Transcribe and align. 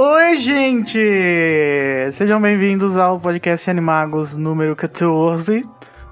Oi, 0.00 0.36
Sejam 2.12 2.40
bem-vindos 2.40 2.96
ao 2.96 3.18
podcast 3.18 3.68
Animagos 3.68 4.36
número 4.36 4.74
14, 4.74 5.62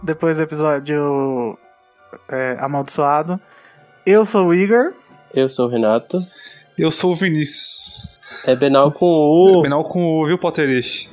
depois 0.03 0.37
do 0.37 0.43
episódio 0.43 1.59
é, 2.29 2.57
amaldiçoado. 2.61 3.41
Eu 4.05 4.27
sou 4.27 4.49
o 4.49 4.55
Igor. 4.55 4.93
Eu 5.33 5.49
sou 5.49 5.67
o 5.67 5.71
Renato. 5.71 6.19
Eu 6.77 6.91
sou 6.91 7.13
o 7.13 7.15
Vinícius. 7.15 8.45
É 8.47 8.57
Benal 8.57 8.93
com 8.93 9.07
o. 9.07 9.63
Benal 9.63 9.85
com 9.85 10.21
o, 10.21 10.27
viu, 10.27 10.37
Potterish? 10.39 11.09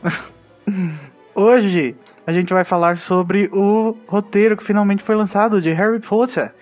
Hoje 1.36 1.96
a 2.26 2.34
gente 2.34 2.54
vai 2.54 2.64
falar 2.64 2.98
sobre 2.98 3.50
o 3.54 3.96
roteiro 4.08 4.58
que 4.58 4.64
finalmente 4.64 5.04
foi 5.04 5.16
lançado 5.16 5.62
de 5.62 5.72
Harry 5.72 6.00
Potter 6.00 6.54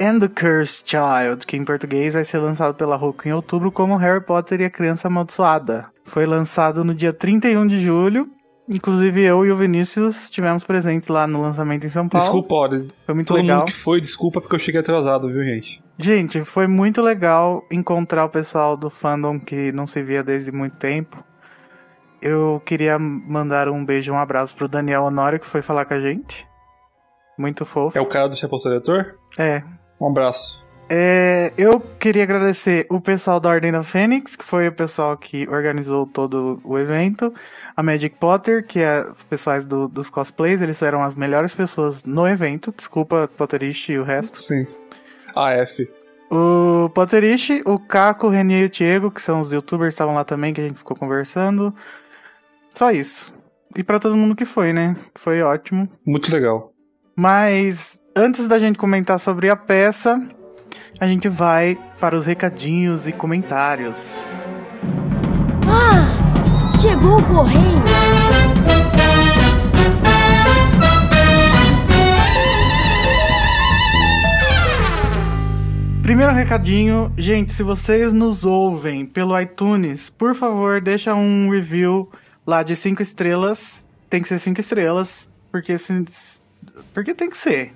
and 0.00 0.20
the 0.20 0.28
Cursed 0.28 0.88
Child, 0.88 1.46
que 1.46 1.56
em 1.56 1.64
português 1.64 2.14
vai 2.14 2.24
ser 2.24 2.38
lançado 2.38 2.74
pela 2.74 2.96
Roku 2.96 3.28
em 3.28 3.32
outubro 3.32 3.70
como 3.72 3.96
Harry 3.96 4.24
Potter 4.24 4.60
e 4.60 4.64
a 4.64 4.70
Criança 4.70 5.08
Amaldiçoada. 5.08 5.88
Foi 6.04 6.26
lançado 6.26 6.84
no 6.84 6.94
dia 6.94 7.12
31 7.12 7.66
de 7.66 7.80
julho. 7.80 8.30
Inclusive 8.68 9.22
eu 9.22 9.46
e 9.46 9.52
o 9.52 9.56
Vinícius 9.56 10.24
estivemos 10.24 10.64
presentes 10.64 11.08
lá 11.08 11.24
no 11.26 11.40
lançamento 11.40 11.86
em 11.86 11.88
São 11.88 12.08
Paulo. 12.08 12.24
Desculpa, 12.24 12.54
olha. 12.56 12.84
Foi 13.04 13.14
muito 13.14 13.28
Todo 13.28 13.40
legal. 13.40 13.60
mundo 13.60 13.68
que 13.68 13.72
foi, 13.76 14.00
desculpa 14.00 14.40
porque 14.40 14.56
eu 14.56 14.58
cheguei 14.58 14.80
atrasado, 14.80 15.28
viu, 15.28 15.44
gente? 15.44 15.80
Gente, 15.96 16.42
foi 16.42 16.66
muito 16.66 17.00
legal 17.00 17.64
encontrar 17.70 18.24
o 18.24 18.28
pessoal 18.28 18.76
do 18.76 18.90
fandom 18.90 19.38
que 19.38 19.70
não 19.70 19.86
se 19.86 20.02
via 20.02 20.22
desde 20.22 20.50
muito 20.50 20.76
tempo. 20.76 21.24
Eu 22.20 22.60
queria 22.64 22.98
mandar 22.98 23.68
um 23.68 23.84
beijo 23.84 24.12
um 24.12 24.18
abraço 24.18 24.56
pro 24.56 24.66
Daniel 24.66 25.04
Honório, 25.04 25.38
que 25.38 25.46
foi 25.46 25.62
falar 25.62 25.84
com 25.84 25.94
a 25.94 26.00
gente. 26.00 26.44
Muito 27.38 27.64
fofo. 27.64 27.96
É 27.96 28.00
o 28.00 28.06
cara 28.06 28.28
do 28.28 28.36
Chapéu 28.36 28.58
Seletor? 28.58 29.14
É. 29.38 29.62
Um 30.00 30.08
abraço. 30.08 30.64
É, 30.88 31.52
eu 31.58 31.80
queria 31.80 32.22
agradecer 32.22 32.86
o 32.88 33.00
pessoal 33.00 33.40
da 33.40 33.48
Ordem 33.48 33.72
da 33.72 33.82
Fênix, 33.82 34.36
que 34.36 34.44
foi 34.44 34.68
o 34.68 34.72
pessoal 34.72 35.16
que 35.16 35.48
organizou 35.48 36.06
todo 36.06 36.60
o 36.62 36.78
evento. 36.78 37.32
A 37.76 37.82
Magic 37.82 38.16
Potter, 38.20 38.64
que 38.64 38.78
é 38.78 39.04
os 39.04 39.24
pessoais 39.24 39.66
do- 39.66 39.88
dos 39.88 40.08
cosplays, 40.08 40.62
eles 40.62 40.80
eram 40.82 41.02
as 41.02 41.16
melhores 41.16 41.52
pessoas 41.54 42.04
no 42.04 42.26
evento. 42.28 42.72
Desculpa, 42.76 43.28
Potterish 43.36 43.88
e 43.88 43.98
o 43.98 44.04
resto. 44.04 44.36
Sim. 44.36 44.64
AF. 45.34 45.88
O 46.30 46.88
Potterish, 46.90 47.62
o 47.64 47.78
Caco, 47.80 48.28
o 48.28 48.30
Renier 48.30 48.62
e 48.62 48.64
o 48.66 48.70
Diego, 48.70 49.10
que 49.10 49.20
são 49.22 49.40
os 49.40 49.52
youtubers, 49.52 49.94
estavam 49.94 50.14
lá 50.14 50.24
também, 50.24 50.54
que 50.54 50.60
a 50.60 50.64
gente 50.64 50.78
ficou 50.78 50.96
conversando. 50.96 51.74
Só 52.74 52.92
isso. 52.92 53.34
E 53.76 53.82
pra 53.82 53.98
todo 53.98 54.16
mundo 54.16 54.36
que 54.36 54.44
foi, 54.44 54.72
né? 54.72 54.96
Foi 55.16 55.42
ótimo. 55.42 55.88
Muito 56.06 56.32
legal. 56.32 56.72
Mas 57.18 58.04
antes 58.14 58.46
da 58.46 58.58
gente 58.58 58.78
comentar 58.78 59.18
sobre 59.18 59.48
a 59.48 59.56
peça, 59.56 60.20
a 61.00 61.06
gente 61.06 61.30
vai 61.30 61.78
para 61.98 62.14
os 62.14 62.26
recadinhos 62.26 63.08
e 63.08 63.12
comentários. 63.12 64.22
Chegou 66.78 67.18
o 67.18 67.22
correio! 67.24 67.82
Primeiro 76.02 76.32
recadinho, 76.32 77.12
gente, 77.16 77.52
se 77.52 77.62
vocês 77.62 78.12
nos 78.12 78.44
ouvem 78.44 79.06
pelo 79.06 79.40
iTunes, 79.40 80.10
por 80.10 80.34
favor, 80.34 80.82
deixa 80.82 81.14
um 81.14 81.50
review 81.50 82.10
lá 82.46 82.62
de 82.62 82.76
5 82.76 83.02
estrelas. 83.02 83.86
Tem 84.08 84.20
que 84.20 84.28
ser 84.28 84.38
5 84.38 84.60
estrelas, 84.60 85.30
porque 85.50 85.76
se, 85.78 86.04
porque 86.94 87.14
tem 87.14 87.28
que 87.28 87.36
ser. 87.36 87.72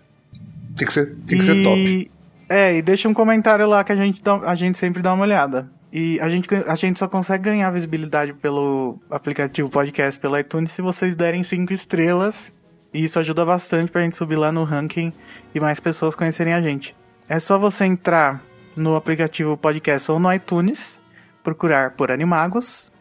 Tem 0.76 0.86
que 0.86 0.92
ser, 0.92 1.14
tem 1.26 1.38
que 1.38 1.44
ser 1.44 1.62
top. 1.62 2.10
É, 2.48 2.76
e 2.76 2.82
deixa 2.82 3.08
um 3.08 3.14
comentário 3.14 3.66
lá 3.68 3.82
que 3.84 3.92
a 3.92 3.96
gente, 3.96 4.22
dá- 4.22 4.40
a 4.44 4.54
gente 4.54 4.76
sempre 4.78 5.02
dá 5.02 5.12
uma 5.12 5.22
olhada. 5.24 5.70
E 5.92 6.20
a 6.20 6.28
gente, 6.28 6.48
a 6.66 6.74
gente 6.74 6.98
só 6.98 7.08
consegue 7.08 7.44
ganhar 7.44 7.70
visibilidade 7.70 8.32
pelo 8.34 8.96
aplicativo 9.10 9.68
podcast 9.68 10.20
pelo 10.20 10.38
iTunes 10.38 10.70
se 10.72 10.80
vocês 10.82 11.14
derem 11.14 11.42
cinco 11.42 11.72
estrelas. 11.72 12.52
E 12.94 13.04
isso 13.04 13.18
ajuda 13.20 13.44
bastante 13.44 13.90
pra 13.90 14.02
gente 14.02 14.16
subir 14.16 14.36
lá 14.36 14.50
no 14.50 14.64
ranking 14.64 15.12
e 15.54 15.60
mais 15.60 15.78
pessoas 15.80 16.14
conhecerem 16.16 16.52
a 16.54 16.60
gente. 16.60 16.94
É 17.28 17.38
só 17.38 17.56
você 17.58 17.84
entrar 17.84 18.42
no 18.76 18.96
aplicativo 18.96 19.56
podcast 19.56 20.10
ou 20.10 20.18
no 20.18 20.32
iTunes, 20.32 21.00
procurar 21.42 21.90
por 21.92 22.10
Animagos 22.10 22.92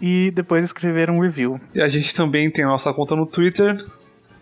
e 0.00 0.30
depois 0.34 0.64
escrever 0.64 1.10
um 1.10 1.20
review. 1.20 1.58
E 1.74 1.80
a 1.80 1.88
gente 1.88 2.14
também 2.14 2.50
tem 2.50 2.64
a 2.64 2.68
nossa 2.68 2.92
conta 2.92 3.16
no 3.16 3.24
Twitter, 3.26 3.82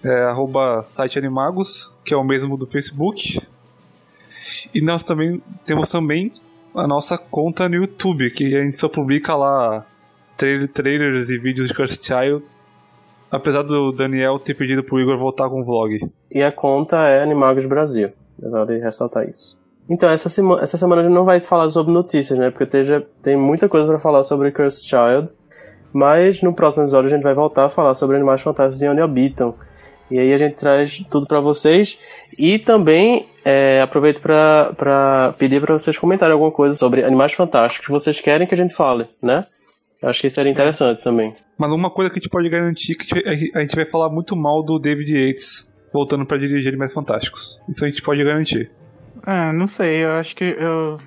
é, 0.06 0.24
arroba 0.24 0.82
site 0.84 1.18
Animagos, 1.18 1.94
que 2.04 2.14
é 2.14 2.16
o 2.16 2.24
mesmo 2.24 2.56
do 2.56 2.66
Facebook. 2.66 3.40
E 4.74 4.80
nós 4.80 5.02
também 5.02 5.42
temos 5.66 5.88
também 5.90 6.32
a 6.74 6.86
nossa 6.86 7.18
conta 7.18 7.68
no 7.68 7.74
YouTube, 7.76 8.30
que 8.30 8.54
a 8.56 8.62
gente 8.62 8.76
só 8.76 8.88
publica 8.88 9.34
lá 9.34 9.84
tra- 10.36 10.68
trailers 10.72 11.30
e 11.30 11.38
vídeos 11.38 11.68
de 11.68 11.74
Cursed 11.74 12.04
Child. 12.04 12.44
Apesar 13.30 13.62
do 13.62 13.90
Daniel 13.90 14.38
ter 14.38 14.54
pedido 14.54 14.84
pro 14.84 15.00
Igor 15.00 15.18
voltar 15.18 15.48
com 15.50 15.60
o 15.60 15.64
vlog. 15.64 16.08
E 16.30 16.42
a 16.42 16.52
conta 16.52 16.96
é 17.08 17.22
Animagos 17.22 17.66
Brasil. 17.66 18.10
Vale 18.38 18.78
ressaltar 18.78 19.28
isso. 19.28 19.58
Então, 19.88 20.08
essa, 20.08 20.28
sema- 20.28 20.60
essa 20.60 20.78
semana 20.78 21.00
a 21.02 21.04
gente 21.04 21.12
não 21.14 21.24
vai 21.24 21.40
falar 21.40 21.68
sobre 21.70 21.92
notícias, 21.92 22.38
né? 22.38 22.50
Porque 22.50 22.66
teja- 22.66 23.04
tem 23.22 23.36
muita 23.36 23.68
coisa 23.68 23.86
pra 23.86 23.98
falar 23.98 24.22
sobre 24.22 24.52
Cursed 24.52 24.88
Child. 24.88 25.32
Mas 25.92 26.40
no 26.42 26.52
próximo 26.52 26.84
episódio 26.84 27.08
a 27.08 27.14
gente 27.14 27.22
vai 27.22 27.34
voltar 27.34 27.64
a 27.64 27.68
falar 27.68 27.94
sobre 27.94 28.16
Animais 28.16 28.42
Fantásticos 28.42 28.82
e 28.82 28.88
onde 28.88 29.00
habitam. 29.00 29.54
E 30.10 30.18
aí 30.18 30.32
a 30.32 30.38
gente 30.38 30.56
traz 30.56 30.98
tudo 31.10 31.26
pra 31.26 31.40
vocês. 31.40 31.98
E 32.38 32.58
também 32.58 33.26
é, 33.44 33.80
aproveito 33.80 34.20
pra, 34.20 34.72
pra 34.76 35.34
pedir 35.38 35.60
pra 35.60 35.74
vocês 35.78 35.98
comentarem 35.98 36.32
alguma 36.32 36.52
coisa 36.52 36.76
sobre 36.76 37.04
Animais 37.04 37.32
Fantásticos 37.32 37.86
que 37.86 37.92
vocês 37.92 38.20
querem 38.20 38.46
que 38.46 38.54
a 38.54 38.56
gente 38.56 38.74
fale, 38.74 39.04
né? 39.22 39.44
Eu 40.02 40.08
acho 40.10 40.20
que 40.20 40.26
isso 40.26 40.34
seria 40.34 40.52
interessante 40.52 41.02
também. 41.02 41.34
Mas 41.58 41.72
uma 41.72 41.90
coisa 41.90 42.10
que 42.10 42.18
a 42.18 42.20
gente 42.20 42.28
pode 42.30 42.48
garantir 42.48 42.92
é 42.92 42.94
que 42.96 43.52
a 43.54 43.60
gente- 43.62 43.74
vai 43.74 43.86
falar 43.86 44.08
muito 44.10 44.36
mal 44.36 44.62
do 44.62 44.78
David 44.78 45.10
Yates 45.12 45.74
voltando 45.92 46.24
pra 46.26 46.36
dirigir 46.38 46.68
Animais 46.68 46.92
Fantásticos. 46.92 47.60
Isso 47.68 47.84
a 47.84 47.88
gente 47.88 48.02
pode 48.02 48.22
garantir. 48.22 48.70
Ah, 49.24 49.52
não 49.52 49.66
sei, 49.66 50.04
eu 50.04 50.10
acho 50.12 50.36
que 50.36 50.44
eu. 50.44 50.98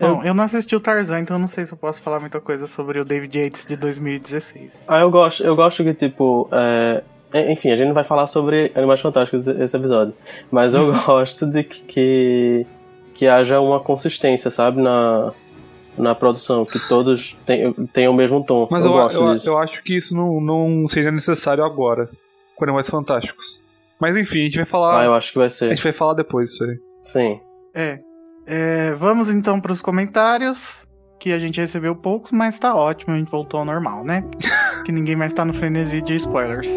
Bom, 0.00 0.22
eu 0.24 0.32
não 0.32 0.44
assisti 0.44 0.74
o 0.76 0.80
Tarzan, 0.80 1.20
então 1.20 1.36
eu 1.36 1.40
não 1.40 1.48
sei 1.48 1.66
se 1.66 1.72
eu 1.72 1.78
posso 1.78 2.00
falar 2.02 2.20
muita 2.20 2.40
coisa 2.40 2.66
sobre 2.66 3.00
o 3.00 3.04
David 3.04 3.36
Yates 3.36 3.66
de 3.66 3.76
2016. 3.76 4.86
Ah, 4.88 5.00
eu 5.00 5.10
gosto, 5.10 5.42
eu 5.44 5.54
gosto 5.56 5.82
que, 5.84 5.92
tipo, 5.92 6.48
é, 6.52 7.02
é, 7.02 7.02
enfim, 7.34 7.70
a 7.70 7.76
gente 7.76 7.88
não 7.88 7.94
vai 7.94 8.04
falar 8.04 8.26
sobre 8.26 8.72
Animais 8.74 9.00
Fantásticos 9.00 9.46
esse- 9.48 9.76
episódio, 9.76 10.14
mas 10.50 10.74
eu 10.74 10.92
gosto 11.04 11.46
de 11.46 11.62
que, 11.64 11.80
que, 11.82 12.66
que 13.14 13.26
haja 13.26 13.60
uma 13.60 13.80
consistência, 13.80 14.50
sabe, 14.50 14.80
na, 14.80 15.32
na 15.96 16.14
produção, 16.14 16.64
que 16.64 16.78
todos 16.88 17.36
tenham, 17.92 18.12
o 18.12 18.16
mesmo 18.16 18.42
tom. 18.44 18.66
Mas 18.70 18.84
eu, 18.84 18.90
eu, 18.92 18.96
gosto 18.96 19.20
eu, 19.22 19.34
disso. 19.34 19.48
eu 19.48 19.58
acho 19.58 19.82
que 19.82 19.96
isso 19.96 20.16
não, 20.16 20.40
não 20.40 20.86
seria 20.88 21.10
necessário 21.10 21.64
agora, 21.64 22.08
com 22.56 22.64
Animais 22.64 22.88
Fantásticos. 22.88 23.62
Mas 24.00 24.16
enfim, 24.16 24.40
a 24.42 24.44
gente 24.44 24.56
vai 24.56 24.66
falar. 24.66 25.00
Ah, 25.00 25.04
eu 25.04 25.14
acho 25.14 25.32
que 25.32 25.38
vai 25.38 25.48
A 25.48 25.50
ser. 25.50 25.68
gente 25.70 25.82
vai 25.82 25.92
falar 25.92 26.14
depois 26.14 26.50
disso 26.50 26.64
aí. 26.64 26.78
Sim. 27.02 27.40
É. 27.74 27.98
É, 28.46 28.92
vamos 28.92 29.28
então 29.28 29.60
para 29.60 29.72
os 29.72 29.82
comentários, 29.82 30.86
que 31.18 31.32
a 31.32 31.38
gente 31.38 31.60
recebeu 31.60 31.94
poucos, 31.96 32.30
mas 32.32 32.58
tá 32.58 32.74
ótimo, 32.74 33.12
a 33.12 33.18
gente 33.18 33.30
voltou 33.30 33.58
ao 33.60 33.66
normal, 33.66 34.04
né? 34.04 34.22
que 34.86 34.92
ninguém 34.92 35.16
mais 35.16 35.32
tá 35.32 35.44
no 35.44 35.52
frenesi 35.52 36.00
de 36.00 36.14
spoilers. 36.14 36.68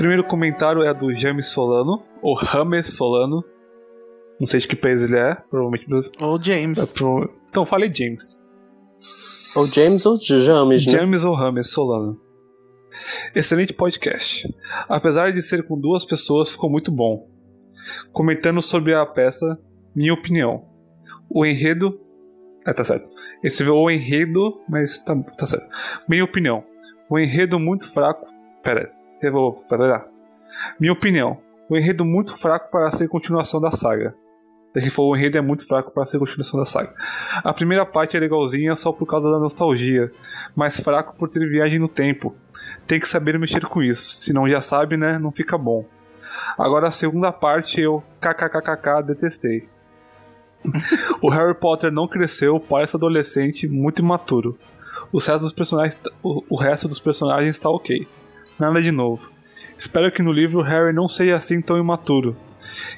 Primeiro 0.00 0.24
comentário 0.24 0.82
é 0.82 0.94
do 0.94 1.14
James 1.14 1.48
Solano, 1.48 2.02
ou 2.22 2.34
Rames 2.34 2.94
Solano. 2.96 3.44
Não 4.40 4.46
sei 4.46 4.58
de 4.58 4.66
que 4.66 4.74
país 4.74 5.02
ele 5.02 5.18
é, 5.18 5.34
provavelmente. 5.34 5.86
Ou 6.22 6.42
James. 6.42 6.78
é 6.78 6.98
pro- 6.98 7.30
Então, 7.50 7.66
falei 7.66 7.92
James. 7.94 8.40
Ou 9.54 9.66
James 9.66 10.06
ou 10.06 10.16
James, 10.16 10.86
né? 10.86 10.92
James 10.92 11.22
ou 11.22 11.34
Rames 11.34 11.68
Solano. 11.70 12.18
Excelente 13.34 13.74
podcast. 13.74 14.48
Apesar 14.88 15.32
de 15.32 15.42
ser 15.42 15.66
com 15.68 15.78
duas 15.78 16.06
pessoas, 16.06 16.50
ficou 16.52 16.70
muito 16.70 16.90
bom. 16.90 17.28
Comentando 18.10 18.62
sobre 18.62 18.94
a 18.94 19.04
peça, 19.04 19.58
minha 19.94 20.14
opinião. 20.14 20.64
O 21.28 21.44
enredo. 21.44 22.00
É, 22.66 22.72
tá 22.72 22.84
certo. 22.84 23.10
Esse 23.44 23.62
viu 23.62 23.74
o 23.76 23.90
enredo, 23.90 24.62
mas 24.66 24.98
tá, 25.04 25.14
tá 25.36 25.46
certo. 25.46 25.68
Minha 26.08 26.24
opinião. 26.24 26.64
O 27.10 27.18
enredo 27.18 27.60
muito 27.60 27.86
fraco. 27.86 28.26
Pera 28.62 28.98
lá. 29.86 30.06
Minha 30.78 30.92
opinião. 30.92 31.38
O 31.68 31.76
enredo 31.76 32.04
muito 32.04 32.36
fraco 32.36 32.70
para 32.70 32.90
ser 32.90 33.06
continuação 33.08 33.60
da 33.60 33.70
saga. 33.70 34.14
já 34.74 34.80
que 34.80 34.90
o 35.08 35.16
enredo 35.16 35.38
é 35.38 35.40
muito 35.40 35.66
fraco 35.66 35.90
para 35.90 36.04
ser 36.04 36.18
continuação 36.18 36.58
da 36.58 36.66
saga. 36.66 36.94
A 37.42 37.52
primeira 37.52 37.84
parte 37.84 38.16
é 38.16 38.20
legalzinha 38.20 38.74
só 38.76 38.92
por 38.92 39.06
causa 39.06 39.30
da 39.30 39.38
nostalgia, 39.38 40.12
mas 40.54 40.80
fraco 40.80 41.14
por 41.16 41.28
ter 41.28 41.48
viagem 41.48 41.78
no 41.78 41.88
tempo. 41.88 42.34
Tem 42.86 43.00
que 43.00 43.08
saber 43.08 43.38
mexer 43.38 43.64
com 43.66 43.82
isso, 43.82 44.16
se 44.16 44.32
não 44.32 44.48
já 44.48 44.60
sabe, 44.60 44.96
né, 44.96 45.18
não 45.18 45.32
fica 45.32 45.58
bom. 45.58 45.84
Agora 46.56 46.88
a 46.88 46.90
segunda 46.90 47.32
parte 47.32 47.80
eu 47.80 48.02
kkkk 48.20 49.02
detestei. 49.06 49.68
o 51.22 51.30
Harry 51.30 51.54
Potter 51.54 51.90
não 51.90 52.06
cresceu, 52.06 52.60
parece 52.60 52.96
adolescente, 52.96 53.66
muito 53.66 54.02
imaturo. 54.02 54.58
O 55.12 55.18
resto 55.18 55.40
dos 55.40 55.52
personagens, 55.52 55.98
o 56.22 56.56
resto 56.56 56.86
dos 56.86 57.00
personagens 57.00 57.52
está 57.52 57.68
ok. 57.68 58.06
Nada 58.60 58.82
de 58.82 58.90
novo. 58.90 59.30
Espero 59.74 60.12
que 60.12 60.22
no 60.22 60.30
livro 60.30 60.60
Harry 60.60 60.92
não 60.92 61.08
seja 61.08 61.34
assim 61.34 61.62
tão 61.62 61.78
imaturo. 61.78 62.36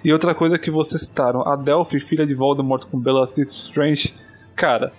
E 0.03 0.13
outra 0.13 0.35
coisa 0.35 0.59
que 0.59 0.73
vocês 0.73 1.03
citaram, 1.03 1.47
a 1.47 1.55
Delphi, 1.55 2.01
filha 2.01 2.27
de 2.27 2.35
Voldemort 2.35 2.85
com 2.87 2.99
Bellatrix 2.99 3.53
Strange, 3.53 4.13
cara, 4.57 4.93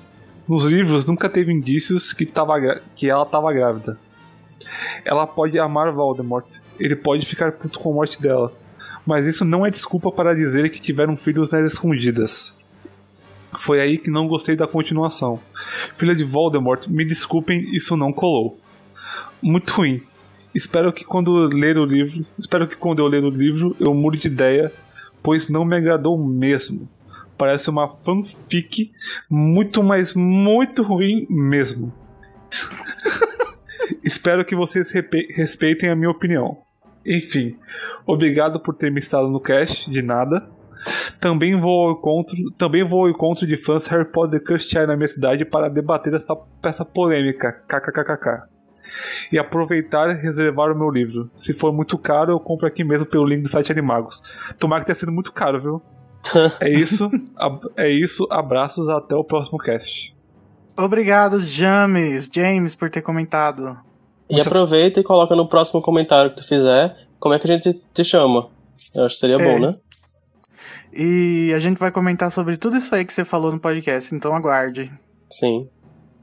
nos 0.48 0.64
livros 0.64 1.06
nunca 1.06 1.28
teve 1.28 1.52
indícios 1.52 2.14
que, 2.14 2.26
tava, 2.26 2.54
que 2.96 3.10
ela 3.10 3.24
estava 3.24 3.52
grávida. 3.52 4.00
Ela 5.04 5.28
pode 5.28 5.60
amar 5.60 5.92
Voldemort, 5.92 6.48
ele 6.80 6.96
pode 6.96 7.26
ficar 7.26 7.52
puto 7.52 7.78
com 7.78 7.92
a 7.92 7.96
morte 7.96 8.22
dela, 8.22 8.54
mas 9.06 9.28
isso 9.28 9.44
não 9.44 9.66
é 9.66 9.70
desculpa 9.70 10.14
para 10.14 10.34
dizer 10.34 10.70
que 10.70 10.80
tiveram 10.80 11.18
filhos 11.18 11.50
nas 11.50 11.74
escondidas. 11.74 12.64
Foi 13.60 13.82
aí 13.82 13.98
que 13.98 14.10
não 14.10 14.30
gostei 14.30 14.56
da 14.56 14.66
continuação. 14.66 15.42
Filha 15.94 16.16
de 16.16 16.24
Voldemort, 16.24 16.88
me 16.88 17.04
desculpem, 17.04 17.60
isso 17.76 17.98
não 17.98 18.14
colou. 18.14 18.58
Muito 19.42 19.74
ruim. 19.74 20.02
Espero 20.54 20.94
que 20.94 21.04
quando 21.04 21.48
ler 21.48 21.78
o 21.78 21.86
livro, 21.86 22.26
espero 22.38 22.68
que 22.68 22.76
quando 22.76 23.00
eu 23.00 23.08
ler 23.08 23.24
o 23.24 23.30
livro 23.30 23.76
eu 23.80 23.92
mude 23.94 24.20
de 24.20 24.28
ideia, 24.28 24.72
pois 25.24 25.50
não 25.50 25.66
me 25.66 25.76
agradou 25.76 26.18
mesmo. 26.18 26.88
Parece 27.36 27.72
uma 27.72 27.98
fanfic 28.04 28.92
muito, 29.28 29.82
mais 29.82 30.14
muito 30.14 30.84
ruim 30.84 31.26
mesmo. 31.28 31.92
espero 34.04 34.46
que 34.46 34.56
vocês 34.56 34.92
respeitem 34.92 35.90
a 35.90 35.96
minha 35.96 36.12
opinião. 36.12 36.60
Enfim, 37.04 37.58
obrigado 38.06 38.60
por 38.60 38.76
ter 38.76 38.92
me 38.92 39.00
estado 39.00 39.30
no 39.30 39.42
cast, 39.42 39.90
de 39.90 40.04
nada. 40.04 40.48
Também 41.20 41.60
vou 41.60 41.88
ao 41.88 41.92
encontro, 41.94 42.36
também 42.58 42.88
vou 42.88 43.06
ao 43.06 43.10
encontro 43.10 43.48
de 43.48 43.58
fãs 43.58 43.88
Harry 43.88 44.06
Potter 44.06 44.42
Child 44.60 44.88
na 44.88 44.96
minha 44.96 45.08
cidade 45.08 45.46
para 45.46 45.68
debater 45.68 46.14
essa 46.14 46.36
peça 46.62 46.86
polêmica. 46.86 47.64
KKKKK 47.68 48.54
e 49.32 49.38
aproveitar 49.38 50.10
e 50.10 50.22
reservar 50.22 50.72
o 50.72 50.78
meu 50.78 50.90
livro. 50.90 51.30
Se 51.36 51.54
for 51.54 51.74
muito 51.74 51.98
caro, 51.98 52.32
eu 52.32 52.40
compro 52.40 52.68
aqui 52.68 52.84
mesmo 52.84 53.06
pelo 53.06 53.26
link 53.26 53.42
do 53.42 53.48
site 53.48 53.72
Animagos. 53.72 54.20
Tomara 54.60 54.82
que 54.82 54.88
tenha 54.88 54.96
sido 54.96 55.12
muito 55.12 55.32
caro, 55.32 55.62
viu? 55.62 55.82
é 56.60 56.70
isso, 56.70 57.10
é 57.76 57.90
isso. 57.90 58.28
Abraços, 58.30 58.90
até 58.90 59.16
o 59.16 59.24
próximo 59.24 59.58
cast. 59.58 60.16
Obrigado, 60.78 61.40
James, 61.40 62.30
James, 62.34 62.74
por 62.74 62.90
ter 62.90 63.02
comentado. 63.02 63.78
E 64.30 64.40
aproveita 64.40 65.00
e 65.00 65.04
coloca 65.04 65.36
no 65.36 65.48
próximo 65.48 65.82
comentário 65.82 66.32
que 66.32 66.38
tu 66.38 66.48
fizer 66.48 66.96
como 67.20 67.36
é 67.36 67.40
que 67.40 67.50
a 67.50 67.54
gente 67.56 67.82
te 67.94 68.04
chama. 68.04 68.50
Eu 68.96 69.06
acho 69.06 69.16
que 69.16 69.22
seria 69.22 69.36
é. 69.36 69.38
bom, 69.38 69.60
né? 69.60 69.76
E 70.96 71.52
a 71.56 71.60
gente 71.60 71.80
vai 71.80 71.92
comentar 71.92 72.32
sobre 72.32 72.58
tudo 72.58 72.78
isso 72.78 72.94
aí 72.94 73.04
que 73.04 73.14
você 73.14 73.26
falou 73.26 73.52
no 73.52 73.60
podcast, 73.60 74.14
então 74.14 74.36
aguarde. 74.36 74.92
Sim. 75.30 75.68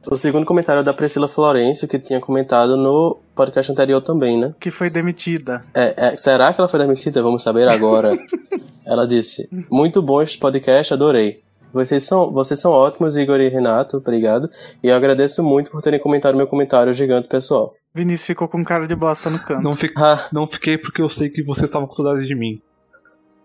O 0.07 0.17
segundo 0.17 0.47
comentário 0.47 0.81
é 0.81 0.83
da 0.83 0.95
Priscila 0.95 1.29
Florencio, 1.29 1.87
que 1.87 1.99
tinha 1.99 2.21
comentado 2.21 2.77
no 2.77 3.19
podcast 3.35 3.71
anterior 3.71 4.01
também, 4.01 4.39
né? 4.39 4.55
Que 4.59 4.71
foi 4.71 4.89
demitida. 4.89 5.65
É, 5.75 5.95
é 5.97 6.17
será 6.17 6.53
que 6.53 6.61
ela 6.61 6.69
foi 6.69 6.81
demitida? 6.81 7.23
Vamos 7.23 7.43
saber 7.43 7.69
agora. 7.69 8.17
ela 8.87 9.07
disse: 9.07 9.49
Muito 9.71 10.01
bom 10.01 10.23
este 10.23 10.39
podcast, 10.39 10.95
adorei. 10.95 11.43
Vocês 11.73 12.03
são, 12.03 12.33
vocês 12.33 12.59
são 12.59 12.73
ótimos, 12.73 13.17
Igor 13.17 13.41
e 13.41 13.49
Renato, 13.49 13.99
obrigado. 13.99 14.51
E 14.83 14.89
eu 14.89 14.97
agradeço 14.97 15.43
muito 15.43 15.71
por 15.71 15.81
terem 15.81 16.01
comentado 16.01 16.37
meu 16.37 16.47
comentário 16.47 16.93
gigante 16.93 17.29
pessoal. 17.29 17.75
Vinícius 17.95 18.27
ficou 18.27 18.49
com 18.49 18.65
cara 18.65 18.87
de 18.87 18.97
bosta 18.97 19.31
no 19.31 19.39
canto. 19.39 19.63
Não, 19.63 19.73
ah. 19.99 20.29
não 20.33 20.47
fiquei 20.47 20.77
porque 20.77 21.03
eu 21.03 21.09
sei 21.09 21.29
que 21.29 21.45
vocês 21.45 21.69
estavam 21.69 21.87
com 21.87 21.95
saudades 21.95 22.27
de 22.27 22.35
mim. 22.35 22.61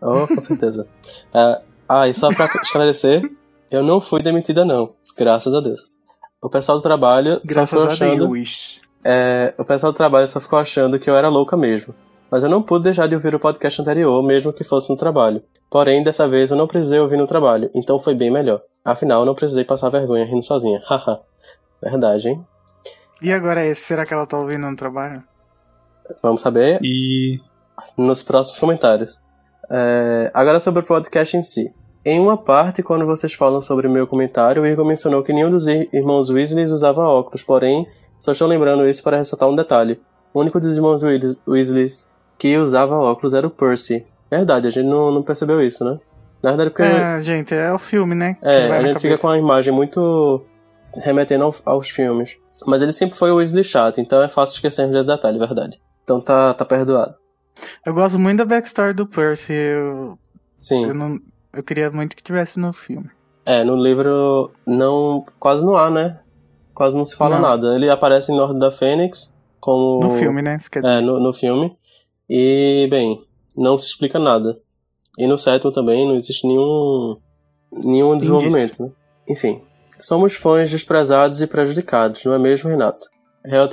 Oh, 0.02 0.28
com 0.28 0.42
certeza. 0.42 0.88
uh, 1.36 1.62
ah, 1.88 2.08
e 2.08 2.14
só 2.14 2.30
pra 2.30 2.46
esclarecer, 2.64 3.22
eu 3.72 3.84
não 3.84 4.02
fui 4.02 4.22
demitida 4.22 4.66
não, 4.66 4.94
graças 5.18 5.54
a 5.54 5.62
Deus. 5.62 5.95
O 6.46 6.50
pessoal 6.50 6.78
do 6.78 6.82
trabalho 6.84 7.42
Graças 7.44 7.72
só 7.72 7.90
ficou 7.90 7.92
achando. 7.92 8.32
Deus. 8.32 8.80
É, 9.04 9.56
o 9.58 9.66
pessoal 9.66 9.92
do 9.92 9.96
trabalho 9.96 10.28
só 10.28 10.40
ficou 10.40 10.60
achando 10.60 11.00
que 11.00 11.10
eu 11.10 11.18
era 11.18 11.28
louca 11.28 11.58
mesmo. 11.58 11.96
Mas 12.30 12.44
eu 12.44 12.50
não 12.52 12.62
pude 12.62 12.84
deixar 12.84 13.08
de 13.08 13.16
ouvir 13.16 13.34
o 13.34 13.40
podcast 13.40 13.82
anterior, 13.82 14.22
mesmo 14.22 14.54
que 14.54 14.64
fosse 14.64 14.88
no 14.88 14.96
trabalho. 14.96 15.42
Porém, 15.72 16.04
dessa 16.04 16.28
vez 16.28 16.52
eu 16.52 16.58
não 16.58 16.68
precisei 16.68 17.00
ouvir 17.00 17.18
no 17.18 17.26
trabalho, 17.26 17.72
então 17.74 18.00
foi 18.00 18.14
bem 18.14 18.30
melhor. 18.30 18.62
Afinal, 18.84 19.22
eu 19.22 19.26
não 19.26 19.34
precisei 19.34 19.64
passar 19.64 19.90
vergonha 19.90 20.24
rindo 20.24 20.46
sozinha. 20.46 20.80
Haha. 20.86 21.20
Verdade, 21.82 22.30
hein? 22.30 22.46
E 23.24 23.34
agora 23.34 23.66
esse, 23.66 23.82
será 23.82 24.06
que 24.06 24.14
ela 24.14 24.28
tá 24.28 24.38
ouvindo 24.38 24.70
no 24.70 24.76
trabalho? 24.76 25.24
Vamos 26.22 26.42
saber. 26.42 26.80
E. 26.84 27.40
Nos 27.98 28.22
próximos 28.22 28.60
comentários. 28.60 29.20
É, 29.68 30.30
agora 30.32 30.60
sobre 30.60 30.82
o 30.82 30.86
podcast 30.86 31.36
em 31.36 31.42
si. 31.42 31.74
Em 32.06 32.20
uma 32.20 32.38
parte, 32.38 32.84
quando 32.84 33.04
vocês 33.04 33.34
falam 33.34 33.60
sobre 33.62 33.88
o 33.88 33.90
meu 33.90 34.06
comentário, 34.06 34.62
o 34.62 34.68
Igor 34.68 34.86
mencionou 34.86 35.24
que 35.24 35.34
nenhum 35.34 35.50
dos 35.50 35.68
irmãos 35.68 36.30
Weasley 36.30 36.66
usava 36.66 37.02
óculos, 37.02 37.44
porém, 37.44 37.88
só 38.20 38.32
estou 38.32 38.48
lembrando 38.48 38.88
isso 38.88 39.02
para 39.02 39.18
ressaltar 39.18 39.50
um 39.50 39.56
detalhe. 39.56 40.00
O 40.32 40.40
único 40.40 40.60
dos 40.60 40.78
irmãos 40.78 41.02
Weasley 41.48 41.88
que 42.38 42.58
usava 42.60 42.96
óculos 42.96 43.34
era 43.34 43.48
o 43.48 43.50
Percy. 43.50 44.06
Verdade, 44.30 44.68
a 44.68 44.70
gente 44.70 44.86
não, 44.86 45.12
não 45.12 45.24
percebeu 45.24 45.60
isso, 45.66 45.84
né? 45.84 46.00
Na 46.44 46.52
verdade, 46.52 46.70
porque. 46.70 46.84
É, 46.84 47.20
gente, 47.22 47.56
é 47.56 47.74
o 47.74 47.80
filme, 47.80 48.14
né? 48.14 48.38
É, 48.40 48.68
a 48.68 48.84
gente 48.84 49.00
fica 49.00 49.18
com 49.18 49.30
a 49.30 49.38
imagem 49.38 49.74
muito 49.74 50.46
remetendo 50.98 51.46
ao, 51.46 51.56
aos 51.66 51.90
filmes. 51.90 52.38
Mas 52.68 52.84
ele 52.84 52.92
sempre 52.92 53.18
foi 53.18 53.32
o 53.32 53.38
Weasley 53.38 53.64
chato, 53.64 54.00
então 54.00 54.22
é 54.22 54.30
fácil 54.30 54.56
esquecermos 54.56 54.96
desse 54.96 55.08
detalhe, 55.08 55.40
verdade. 55.40 55.82
Então 56.04 56.22
tá, 56.22 56.54
tá 56.54 56.64
perdoado. 56.64 57.16
Eu 57.84 57.96
gosto 57.96 58.20
muito 58.20 58.38
da 58.38 58.46
backstory 58.46 58.94
do 58.94 59.08
Percy. 59.08 59.54
Eu, 59.54 60.20
Sim. 60.58 60.86
Eu 60.86 60.94
não, 60.94 61.18
eu 61.56 61.64
queria 61.64 61.90
muito 61.90 62.16
que 62.16 62.24
tivesse 62.24 62.60
no 62.60 62.74
filme. 62.74 63.10
É, 63.46 63.64
no 63.64 63.76
livro 63.76 64.52
não. 64.66 65.26
quase 65.40 65.66
não 65.66 65.78
há, 65.78 65.90
né? 65.90 66.20
Quase 66.74 66.98
não 66.98 67.06
se 67.06 67.16
fala 67.16 67.36
não. 67.36 67.50
nada. 67.50 67.76
Ele 67.76 67.90
aparece 67.90 68.32
em 68.32 68.40
Ordem 68.40 68.60
da 68.60 68.72
Fênix 68.72 69.34
como. 69.60 70.00
No 70.00 70.10
filme, 70.10 70.42
né? 70.42 70.58
quer 70.72 70.82
dizer. 70.82 70.98
É, 70.98 71.02
no, 71.02 71.20
no 71.20 71.34
filme. 71.34 71.78
E, 72.30 72.88
bem, 72.90 73.22
não 73.56 73.78
se 73.78 73.88
explica 73.88 74.18
nada. 74.18 74.60
E 75.18 75.28
no 75.28 75.38
sétimo 75.38 75.72
também 75.72 76.08
não 76.08 76.16
existe 76.16 76.48
nenhum. 76.48 77.18
nenhum 77.72 78.16
desenvolvimento, 78.16 78.84
né? 78.84 78.92
Enfim. 79.28 79.62
Somos 79.98 80.34
fãs 80.34 80.70
desprezados 80.70 81.42
e 81.42 81.48
prejudicados, 81.48 82.26
não 82.26 82.34
é 82.34 82.38
mesmo, 82.38 82.70
Renato? 82.70 83.08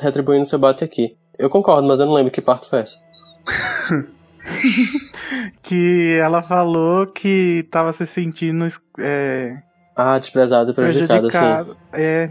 Retribuindo 0.00 0.46
seu 0.46 0.58
bate 0.58 0.84
aqui. 0.84 1.16
Eu 1.36 1.50
concordo, 1.50 1.88
mas 1.88 1.98
eu 1.98 2.06
não 2.06 2.12
lembro 2.12 2.30
que 2.30 2.40
parte 2.40 2.68
foi 2.68 2.80
essa. 2.80 2.98
que 5.62 6.18
ela 6.20 6.42
falou 6.42 7.06
que 7.06 7.66
tava 7.70 7.92
se 7.92 8.06
sentindo. 8.06 8.66
É, 8.98 9.62
ah, 9.94 10.18
desprezada 10.18 10.70
e 10.70 10.74
prejudicada, 10.74 11.30
sim. 11.64 11.76
É. 11.94 12.30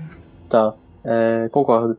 Tá, 0.49 0.73
é, 1.05 1.49
concordo. 1.51 1.97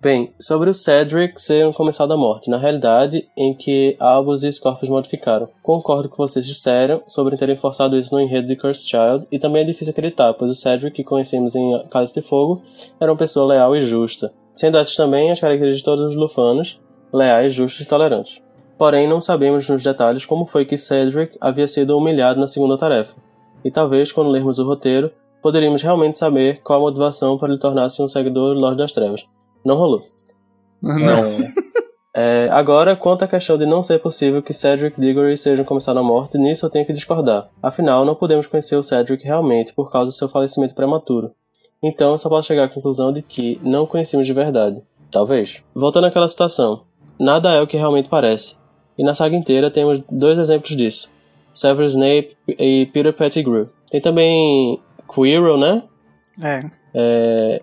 Bem, 0.00 0.28
sobre 0.38 0.70
o 0.70 0.74
Cedric 0.74 1.40
ser 1.40 1.66
um 1.66 1.72
comensal 1.72 2.06
da 2.06 2.16
morte, 2.16 2.48
na 2.48 2.56
realidade, 2.56 3.28
em 3.36 3.52
que 3.52 3.96
Albus 3.98 4.44
e 4.44 4.52
Scorpius 4.52 4.88
modificaram. 4.88 5.48
Concordo 5.60 6.08
com 6.08 6.14
o 6.14 6.26
que 6.26 6.32
vocês 6.32 6.46
disseram 6.46 7.02
sobre 7.08 7.36
terem 7.36 7.56
forçado 7.56 7.96
isso 7.96 8.14
no 8.14 8.20
enredo 8.20 8.46
de 8.46 8.54
Cursed 8.54 8.88
Child, 8.88 9.26
e 9.32 9.40
também 9.40 9.62
é 9.62 9.64
difícil 9.64 9.90
acreditar, 9.90 10.32
pois 10.34 10.52
o 10.52 10.54
Cedric, 10.54 10.94
que 10.94 11.02
conhecemos 11.02 11.56
em 11.56 11.84
Casa 11.90 12.14
de 12.14 12.22
Fogo, 12.22 12.62
era 13.00 13.10
uma 13.10 13.18
pessoa 13.18 13.46
leal 13.46 13.74
e 13.74 13.80
justa. 13.80 14.32
Sendo 14.52 14.78
essas 14.78 14.94
também 14.94 15.32
as 15.32 15.40
características 15.40 15.78
de 15.78 15.84
todos 15.84 16.10
os 16.10 16.16
lufanos, 16.16 16.80
leais, 17.12 17.52
justos 17.52 17.84
e 17.84 17.88
tolerantes. 17.88 18.40
Porém, 18.78 19.08
não 19.08 19.20
sabemos 19.20 19.68
nos 19.68 19.82
detalhes 19.82 20.24
como 20.24 20.46
foi 20.46 20.64
que 20.64 20.78
Cedric 20.78 21.36
havia 21.40 21.66
sido 21.66 21.98
humilhado 21.98 22.38
na 22.38 22.46
segunda 22.46 22.78
tarefa. 22.78 23.16
E 23.64 23.70
talvez, 23.72 24.12
quando 24.12 24.30
lermos 24.30 24.60
o 24.60 24.64
roteiro, 24.64 25.10
poderíamos 25.42 25.82
realmente 25.82 26.16
saber 26.16 26.60
qual 26.62 26.78
a 26.78 26.82
motivação 26.82 27.36
para 27.36 27.48
ele 27.48 27.58
tornar-se 27.58 28.00
um 28.00 28.08
seguidor 28.08 28.54
do 28.54 28.60
Lorde 28.60 28.78
das 28.78 28.92
Trevas. 28.92 29.26
Não 29.64 29.76
rolou. 29.76 30.04
Não. 30.80 31.58
É, 32.14 32.46
é, 32.46 32.48
agora, 32.52 32.94
quanto 32.94 33.24
à 33.24 33.28
questão 33.28 33.58
de 33.58 33.66
não 33.66 33.82
ser 33.82 33.98
possível 33.98 34.40
que 34.40 34.52
Cedric 34.52 35.00
Diggory 35.00 35.36
seja 35.36 35.62
um 35.62 35.64
comensal 35.64 35.98
à 35.98 36.02
morte, 36.02 36.38
nisso 36.38 36.64
eu 36.64 36.70
tenho 36.70 36.86
que 36.86 36.92
discordar. 36.92 37.48
Afinal, 37.60 38.04
não 38.04 38.14
podemos 38.14 38.46
conhecer 38.46 38.76
o 38.76 38.82
Cedric 38.82 39.24
realmente 39.24 39.72
por 39.72 39.90
causa 39.90 40.10
do 40.10 40.14
seu 40.14 40.28
falecimento 40.28 40.74
prematuro. 40.74 41.32
Então, 41.82 42.12
eu 42.12 42.18
só 42.18 42.28
posso 42.28 42.46
chegar 42.46 42.64
à 42.64 42.68
conclusão 42.68 43.12
de 43.12 43.22
que 43.22 43.60
não 43.62 43.86
conhecemos 43.86 44.26
de 44.26 44.32
verdade. 44.32 44.82
Talvez. 45.10 45.64
Voltando 45.74 46.06
àquela 46.06 46.28
situação. 46.28 46.82
Nada 47.18 47.50
é 47.52 47.60
o 47.60 47.66
que 47.66 47.76
realmente 47.76 48.08
parece. 48.08 48.56
E 48.98 49.04
na 49.04 49.14
saga 49.14 49.36
inteira 49.36 49.70
temos 49.70 50.02
dois 50.10 50.38
exemplos 50.38 50.76
disso: 50.76 51.10
Severus 51.54 51.92
Snape 51.92 52.36
e 52.48 52.86
Peter 52.92 53.12
Pettigrew. 53.12 53.68
Tem 53.90 54.00
também 54.00 54.80
Quirrell, 55.12 55.56
né? 55.56 55.82
É. 56.42 56.70
é 56.94 57.62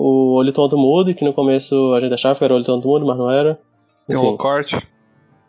o 0.00 0.36
Olho 0.36 0.52
Tonto 0.52 0.78
Mudo, 0.78 1.12
que 1.12 1.24
no 1.24 1.32
começo 1.32 1.92
a 1.92 1.98
gente 1.98 2.14
achava 2.14 2.38
que 2.38 2.44
era 2.44 2.54
o 2.54 2.56
Olho 2.56 2.64
Tonto 2.64 2.86
Mudo, 2.86 3.04
mas 3.04 3.18
não 3.18 3.28
era. 3.28 3.58
Tem 4.08 4.18
o 4.18 4.22
Lockhart. 4.22 4.74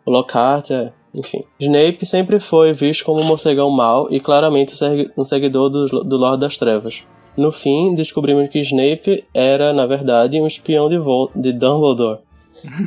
O 0.04 0.10
Lockhart, 0.10 0.70
é. 0.72 0.92
Enfim. 1.14 1.44
Snape 1.58 2.04
sempre 2.04 2.38
foi 2.38 2.72
visto 2.72 3.04
como 3.04 3.20
um 3.20 3.24
morcegão 3.24 3.70
mau 3.70 4.08
e 4.10 4.20
claramente 4.20 4.74
um 5.16 5.24
seguidor 5.24 5.70
do, 5.70 5.86
do 6.04 6.16
Lorde 6.16 6.40
das 6.40 6.58
Trevas. 6.58 7.04
No 7.36 7.52
fim, 7.52 7.94
descobrimos 7.94 8.48
que 8.48 8.58
Snape 8.60 9.24
era, 9.32 9.72
na 9.72 9.86
verdade, 9.86 10.40
um 10.40 10.46
espião 10.46 10.88
de, 10.88 10.98
Vol 10.98 11.30
de 11.34 11.52
Dumbledore 11.52 12.20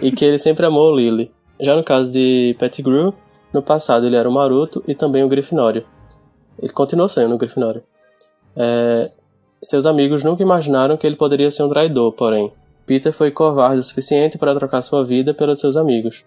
e 0.01 0.12
que 0.12 0.23
ele 0.23 0.38
sempre 0.38 0.65
amou 0.65 0.95
Lily. 0.95 1.31
Já 1.60 1.75
no 1.75 1.83
caso 1.83 2.12
de 2.12 2.55
Pettigrew, 2.60 3.13
no 3.53 3.62
passado 3.62 4.05
ele 4.05 4.15
era 4.15 4.27
um 4.27 4.33
Maroto 4.33 4.83
e 4.88 4.95
também 4.95 5.24
um 5.24 5.29
Grifinório. 5.29 5.86
Ele 6.60 6.72
continuou 6.72 7.07
sendo 7.07 7.36
um 7.36 7.38
Grifinório. 7.38 7.83
É... 8.55 9.12
Seus 9.62 9.86
amigos 9.86 10.24
nunca 10.24 10.43
imaginaram 10.43 10.98
que 10.98 11.07
ele 11.07 11.15
poderia 11.15 11.50
ser 11.50 11.63
um 11.63 11.69
traidor, 11.69 12.12
porém. 12.13 12.51
Peter 12.86 13.13
foi 13.13 13.31
covarde 13.31 13.79
o 13.79 13.83
suficiente 13.83 14.38
para 14.38 14.55
trocar 14.55 14.81
sua 14.81 15.03
vida 15.03 15.33
pelos 15.33 15.60
seus 15.62 15.77
amigos, 15.77 16.25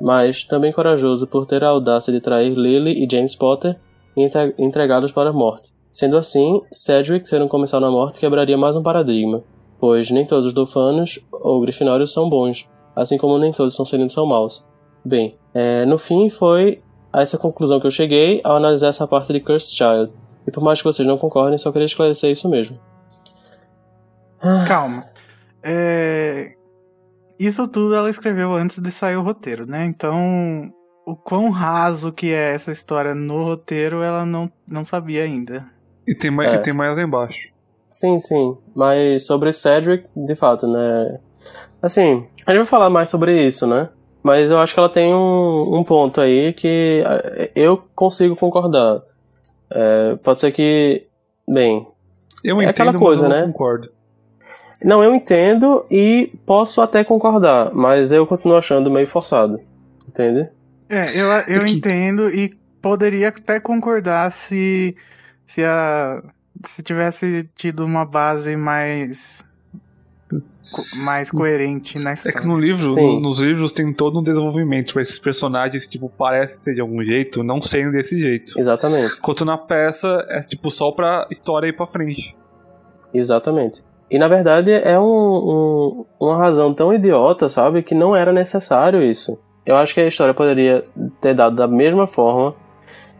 mas 0.00 0.42
também 0.42 0.72
corajoso 0.72 1.26
por 1.26 1.44
ter 1.44 1.62
a 1.62 1.68
audácia 1.68 2.10
de 2.10 2.20
trair 2.20 2.54
Lily 2.54 3.04
e 3.04 3.08
James 3.10 3.34
Potter 3.34 3.76
e 4.16 4.28
entregá-los 4.58 5.12
para 5.12 5.30
a 5.30 5.32
morte. 5.34 5.70
Sendo 5.92 6.16
assim, 6.16 6.62
Cedric 6.72 7.28
ser 7.28 7.42
um 7.42 7.48
comensal 7.48 7.80
na 7.80 7.90
morte 7.90 8.20
quebraria 8.20 8.56
mais 8.56 8.74
um 8.74 8.82
paradigma, 8.82 9.42
pois 9.78 10.10
nem 10.10 10.24
todos 10.24 10.46
os 10.46 10.54
Dolfanos 10.54 11.20
ou 11.30 11.60
Grifinórios 11.60 12.12
são 12.12 12.28
bons, 12.28 12.66
assim 13.00 13.16
como 13.16 13.38
nem 13.38 13.52
todos 13.52 13.72
os 13.72 13.76
Sonserino 13.76 14.10
são 14.10 14.26
maus. 14.26 14.66
Bem, 15.04 15.36
é, 15.54 15.84
no 15.84 15.98
fim 15.98 16.28
foi 16.28 16.82
a 17.12 17.22
essa 17.22 17.38
conclusão 17.38 17.80
que 17.80 17.86
eu 17.86 17.90
cheguei 17.90 18.40
ao 18.44 18.56
analisar 18.56 18.88
essa 18.88 19.06
parte 19.06 19.32
de 19.32 19.40
Cursed 19.40 19.76
Child. 19.76 20.12
E 20.46 20.50
por 20.50 20.62
mais 20.62 20.80
que 20.80 20.84
vocês 20.84 21.06
não 21.06 21.18
concordem, 21.18 21.58
só 21.58 21.70
queria 21.70 21.86
esclarecer 21.86 22.30
isso 22.30 22.48
mesmo. 22.48 22.78
Calma. 24.66 25.06
É... 25.62 26.54
Isso 27.38 27.66
tudo 27.68 27.94
ela 27.94 28.10
escreveu 28.10 28.54
antes 28.54 28.78
de 28.78 28.90
sair 28.90 29.16
o 29.16 29.22
roteiro, 29.22 29.66
né? 29.66 29.84
Então, 29.84 30.72
o 31.06 31.14
quão 31.14 31.50
raso 31.50 32.12
que 32.12 32.32
é 32.32 32.54
essa 32.54 32.72
história 32.72 33.14
no 33.14 33.44
roteiro, 33.44 34.02
ela 34.02 34.26
não, 34.26 34.50
não 34.66 34.84
sabia 34.84 35.22
ainda. 35.22 35.66
E 36.06 36.14
tem, 36.14 36.30
mais, 36.30 36.50
é. 36.50 36.54
e 36.56 36.62
tem 36.62 36.72
mais 36.72 36.98
embaixo. 36.98 37.48
Sim, 37.88 38.18
sim. 38.18 38.56
Mas 38.74 39.26
sobre 39.26 39.52
Cedric, 39.52 40.08
de 40.16 40.34
fato, 40.34 40.66
né? 40.66 41.20
Assim, 41.80 42.26
a 42.46 42.52
gente 42.52 42.58
vai 42.58 42.66
falar 42.66 42.90
mais 42.90 43.08
sobre 43.08 43.46
isso, 43.46 43.66
né? 43.66 43.88
Mas 44.22 44.50
eu 44.50 44.58
acho 44.58 44.74
que 44.74 44.80
ela 44.80 44.88
tem 44.88 45.14
um, 45.14 45.78
um 45.78 45.84
ponto 45.84 46.20
aí 46.20 46.52
que 46.52 47.02
é, 47.06 47.50
eu 47.54 47.82
consigo 47.94 48.34
concordar. 48.36 49.00
É, 49.70 50.16
pode 50.22 50.40
ser 50.40 50.50
que. 50.52 51.06
Bem. 51.48 51.86
Eu 52.44 52.60
é 52.60 52.64
entendo, 52.64 52.70
aquela 52.70 52.92
coisa, 52.92 53.28
mas 53.28 53.38
eu 53.38 53.46
né? 53.46 53.52
concordo. 53.52 53.90
Não, 54.84 55.02
eu 55.02 55.14
entendo 55.14 55.84
e 55.90 56.32
posso 56.46 56.80
até 56.80 57.02
concordar, 57.02 57.72
mas 57.74 58.12
eu 58.12 58.26
continuo 58.26 58.56
achando 58.56 58.90
meio 58.90 59.06
forçado. 59.06 59.60
Entende? 60.06 60.48
É, 60.88 61.20
eu, 61.20 61.26
eu 61.56 61.62
é 61.62 61.70
entendo 61.70 62.30
e 62.30 62.50
poderia 62.80 63.28
até 63.28 63.58
concordar 63.58 64.30
se, 64.30 64.96
se, 65.44 65.64
a, 65.64 66.22
se 66.64 66.82
tivesse 66.82 67.48
tido 67.54 67.84
uma 67.84 68.04
base 68.04 68.56
mais 68.56 69.47
mais 71.04 71.30
coerente 71.30 71.98
na 71.98 72.12
história. 72.12 72.36
É 72.36 72.40
que 72.40 72.46
no 72.46 72.58
livro, 72.58 72.86
no, 72.94 73.20
nos 73.20 73.40
livros 73.40 73.72
tem 73.72 73.92
todo 73.92 74.18
um 74.18 74.22
desenvolvimento 74.22 74.92
para 74.92 75.02
esses 75.02 75.18
personagens, 75.18 75.86
tipo, 75.86 76.08
parece 76.08 76.62
ser 76.62 76.74
de 76.74 76.80
algum 76.80 77.02
jeito, 77.04 77.42
não 77.42 77.60
sendo 77.60 77.92
desse 77.92 78.20
jeito. 78.20 78.58
Exatamente. 78.58 79.16
Enquanto 79.18 79.44
na 79.44 79.58
peça 79.58 80.26
é 80.28 80.40
tipo 80.40 80.70
só 80.70 80.90
pra 80.92 81.26
história 81.30 81.68
ir 81.68 81.72
pra 81.72 81.86
frente. 81.86 82.36
Exatamente. 83.12 83.82
E 84.10 84.18
na 84.18 84.28
verdade 84.28 84.72
é 84.72 84.98
um, 84.98 85.04
um, 85.04 86.04
uma 86.18 86.36
razão 86.36 86.72
tão 86.72 86.92
idiota, 86.94 87.48
sabe, 87.48 87.82
que 87.82 87.94
não 87.94 88.16
era 88.16 88.32
necessário 88.32 89.02
isso. 89.02 89.38
Eu 89.66 89.76
acho 89.76 89.92
que 89.92 90.00
a 90.00 90.06
história 90.06 90.32
poderia 90.32 90.84
ter 91.20 91.34
dado 91.34 91.56
da 91.56 91.68
mesma 91.68 92.06
forma 92.06 92.54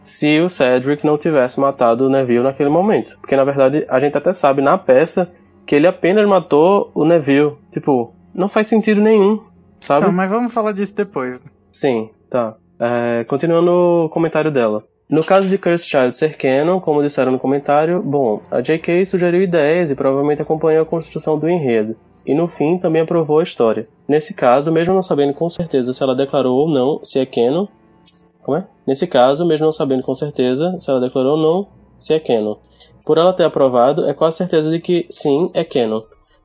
se 0.03 0.39
o 0.39 0.49
Cedric 0.49 1.05
não 1.05 1.17
tivesse 1.17 1.59
matado 1.59 2.07
o 2.07 2.09
Neville 2.09 2.41
naquele 2.41 2.69
momento. 2.69 3.17
Porque 3.21 3.35
na 3.35 3.43
verdade 3.43 3.85
a 3.87 3.99
gente 3.99 4.17
até 4.17 4.33
sabe 4.33 4.61
na 4.61 4.75
peça 4.75 5.31
que 5.69 5.75
ele 5.75 5.85
apenas 5.85 6.27
matou 6.27 6.89
o 6.95 7.05
Neville. 7.05 7.53
Tipo, 7.71 8.11
não 8.33 8.49
faz 8.49 8.65
sentido 8.65 8.99
nenhum, 8.99 9.39
sabe? 9.79 10.01
Tá, 10.01 10.11
mas 10.11 10.27
vamos 10.27 10.51
falar 10.51 10.71
disso 10.71 10.95
depois. 10.95 11.43
Sim, 11.71 12.09
tá. 12.27 12.55
É, 12.79 13.23
continuando 13.25 14.05
o 14.05 14.09
comentário 14.09 14.49
dela. 14.49 14.83
No 15.07 15.23
caso 15.23 15.47
de 15.47 15.59
Cursed 15.59 15.87
Child 15.87 16.15
ser 16.15 16.37
canon, 16.37 16.79
como 16.79 17.03
disseram 17.03 17.31
no 17.31 17.37
comentário, 17.37 18.01
bom, 18.01 18.41
a 18.49 18.61
J.K. 18.61 19.05
sugeriu 19.05 19.43
ideias 19.43 19.91
e 19.91 19.95
provavelmente 19.95 20.41
acompanhou 20.41 20.81
a 20.81 20.87
construção 20.87 21.37
do 21.37 21.47
enredo, 21.47 21.95
e 22.25 22.33
no 22.33 22.47
fim 22.47 22.79
também 22.79 23.03
aprovou 23.03 23.39
a 23.39 23.43
história. 23.43 23.87
Nesse 24.07 24.33
caso, 24.33 24.71
mesmo 24.71 24.95
não 24.95 25.03
sabendo 25.03 25.33
com 25.33 25.49
certeza 25.49 25.93
se 25.93 26.01
ela 26.01 26.15
declarou 26.15 26.61
ou 26.61 26.69
não 26.69 26.99
se 27.03 27.19
é 27.19 27.27
canon, 27.27 27.67
como 28.41 28.57
é? 28.57 28.67
Nesse 28.87 29.05
caso, 29.05 29.45
mesmo 29.45 29.65
não 29.65 29.71
sabendo 29.71 30.01
com 30.01 30.15
certeza 30.15 30.75
se 30.79 30.89
ela 30.89 30.99
declarou 30.99 31.37
ou 31.37 31.41
não 31.41 31.67
se 31.95 32.13
é 32.13 32.19
canon, 32.19 32.55
por 33.05 33.17
ela 33.17 33.33
ter 33.33 33.43
aprovado, 33.43 34.07
é 34.07 34.13
quase 34.13 34.37
certeza 34.37 34.69
de 34.69 34.79
que 34.79 35.05
sim, 35.09 35.49
é 35.53 35.63
canon. 35.63 36.01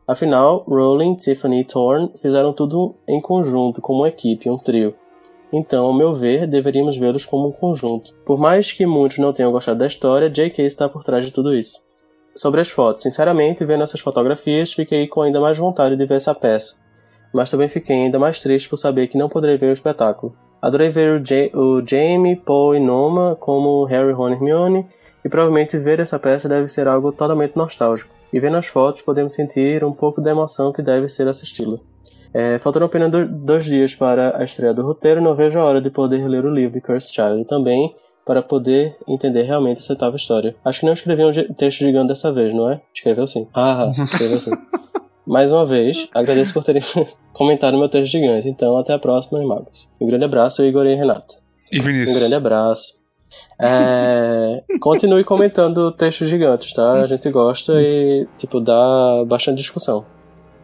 Afinal, 0.07 0.65
Rowling, 0.69 1.15
Tiffany 1.15 1.61
e 1.61 1.65
Thorne 1.65 2.11
fizeram 2.17 2.53
tudo 2.53 2.95
em 3.09 3.21
conjunto, 3.21 3.81
como 3.81 4.01
uma 4.01 4.09
equipe, 4.09 4.51
um 4.51 4.59
trio. 4.59 4.95
Então, 5.53 5.87
ao 5.87 5.95
meu 5.95 6.13
ver, 6.13 6.47
deveríamos 6.47 6.97
vê-los 6.97 7.25
como 7.25 7.49
um 7.49 7.53
conjunto. 7.53 8.13
Por 8.25 8.39
mais 8.39 8.73
que 8.73 8.85
muitos 8.85 9.19
não 9.19 9.33
tenham 9.33 9.53
gostado 9.53 9.79
da 9.79 9.87
história, 9.87 10.29
J.K. 10.29 10.65
está 10.67 10.89
por 10.89 11.05
trás 11.05 11.25
de 11.25 11.31
tudo 11.31 11.55
isso. 11.55 11.81
Sobre 12.35 12.61
as 12.61 12.69
fotos, 12.69 13.03
sinceramente, 13.03 13.65
vendo 13.65 13.85
essas 13.85 14.01
fotografias, 14.01 14.73
fiquei 14.73 15.07
com 15.07 15.23
ainda 15.23 15.41
mais 15.41 15.57
vontade 15.57 15.97
de 15.97 16.05
ver 16.05 16.17
essa 16.17 16.35
peça. 16.35 16.81
Mas 17.33 17.51
também 17.51 17.69
fiquei 17.69 17.95
ainda 17.95 18.19
mais 18.19 18.41
triste 18.41 18.69
por 18.69 18.77
saber 18.77 19.07
que 19.07 19.17
não 19.17 19.29
poderei 19.29 19.57
ver 19.57 19.71
o 19.71 19.73
espetáculo. 19.73 20.37
Adorei 20.65 20.89
ver 20.89 21.21
o, 21.21 21.23
J 21.23 21.51
o 21.55 21.87
Jamie, 21.87 22.37
Paul 22.37 22.75
e 22.75 22.81
Noma 22.81 23.37
como 23.39 23.85
Harry, 23.85 24.13
Ron 24.13 24.31
e 24.31 24.33
Hermione 24.33 24.87
e 25.23 25.29
provavelmente 25.29 25.77
ver 25.77 26.01
essa 26.01 26.19
peça 26.19 26.49
deve 26.49 26.69
ser 26.69 26.89
algo 26.89 27.13
totalmente 27.13 27.55
nostálgico. 27.55 28.11
E 28.33 28.41
vendo 28.41 28.57
as 28.57 28.67
fotos 28.67 29.03
podemos 29.03 29.35
sentir 29.35 29.85
um 29.85 29.93
pouco 29.93 30.23
da 30.23 30.31
emoção 30.31 30.73
que 30.73 30.81
deve 30.81 31.07
ser 31.07 31.29
assisti-la. 31.29 31.77
É, 32.33 32.59
faltando 32.59 32.87
apenas 32.87 33.11
dois 33.31 33.67
dias 33.67 33.95
para 33.95 34.39
a 34.39 34.43
estreia 34.43 34.73
do 34.73 34.81
roteiro, 34.81 35.21
não 35.21 35.35
vejo 35.35 35.61
a 35.61 35.65
hora 35.65 35.83
de 35.83 35.91
poder 35.91 36.27
ler 36.27 36.47
o 36.47 36.51
livro 36.51 36.73
de 36.73 36.81
Cursed 36.81 37.15
Child 37.15 37.45
também 37.45 37.95
para 38.25 38.41
poder 38.41 38.97
entender 39.07 39.43
realmente 39.43 39.81
essa 39.81 39.95
tal 39.95 40.17
história. 40.17 40.57
Acho 40.65 40.81
que 40.81 40.87
não 40.87 40.95
escrevi 40.95 41.27
um 41.27 41.31
texto 41.53 41.81
gigante 41.81 42.09
dessa 42.09 42.33
vez, 42.33 42.55
não 42.55 42.71
é? 42.71 42.81
Escreveu 42.95 43.27
sim. 43.27 43.47
Ah, 43.53 43.91
escreveu 43.93 44.41
sim. 44.41 44.53
Mais 45.27 45.51
uma 45.51 45.65
vez, 45.65 46.09
agradeço 46.15 46.53
por 46.53 46.63
terem 46.63 46.83
comentado 47.33 47.79
meu 47.79 47.89
texto 47.89 48.13
gigante. 48.13 48.49
Então, 48.49 48.77
até 48.77 48.93
a 48.93 48.99
próxima, 48.99 49.43
Magos. 49.43 49.89
Um 50.01 50.07
grande 50.07 50.25
abraço, 50.25 50.65
Igor 50.65 50.87
e 50.87 50.95
Renato. 50.95 51.37
E 51.73 51.81
Vinícius. 51.81 52.17
Um 52.17 52.21
grande 52.21 52.35
abraço. 52.35 53.01
É, 53.59 54.63
continue 54.81 55.25
comentando 55.25 55.91
textos 55.93 56.29
gigantes, 56.29 56.73
tá? 56.73 57.03
A 57.03 57.07
gente 57.07 57.31
gosta 57.31 57.73
e, 57.81 58.27
tipo, 58.37 58.61
dá 58.61 59.25
bastante 59.27 59.59
discussão. 59.59 60.05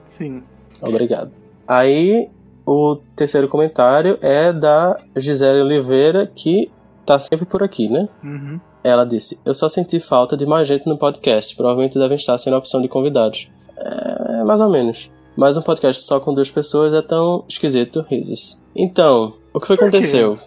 Sim. 0.05 0.43
Obrigado. 0.83 1.31
Aí, 1.67 2.29
o 2.67 2.97
terceiro 3.17 3.49
comentário 3.49 4.19
é 4.21 4.53
da 4.53 4.97
Gisele 5.17 5.63
Oliveira, 5.63 6.27
que 6.27 6.71
tá 7.07 7.19
sempre 7.19 7.47
por 7.47 7.63
aqui, 7.63 7.89
né? 7.89 8.09
Uhum. 8.23 8.61
Ela 8.83 9.05
disse: 9.05 9.41
Eu 9.45 9.55
só 9.55 9.69
senti 9.69 10.01
falta 10.01 10.37
de 10.37 10.47
mais 10.47 10.67
gente 10.67 10.87
no 10.87 10.97
podcast. 10.97 11.55
Provavelmente 11.57 11.99
devem 11.99 12.17
estar 12.17 12.37
sendo 12.39 12.55
a 12.55 12.59
opção 12.59 12.81
de 12.81 12.89
convidados. 12.89 13.51
É, 13.77 14.20
mais 14.45 14.61
ou 14.61 14.71
menos. 14.71 15.11
Mas 15.37 15.57
um 15.57 15.63
podcast 15.63 16.05
só 16.05 16.21
com 16.21 16.35
duas 16.35 16.51
pessoas 16.51 16.93
é 16.93 17.03
tão 17.03 17.45
esquisito, 17.49 18.05
risos. 18.09 18.59
Então, 18.75 19.35
o 19.53 19.61
que 19.61 19.67
foi 19.67 19.77
que 19.77 19.85
aconteceu? 19.85 20.39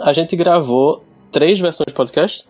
A 0.00 0.12
gente 0.12 0.36
gravou 0.36 1.04
três 1.30 1.58
versões 1.58 1.86
de 1.88 1.94
podcast? 1.94 2.46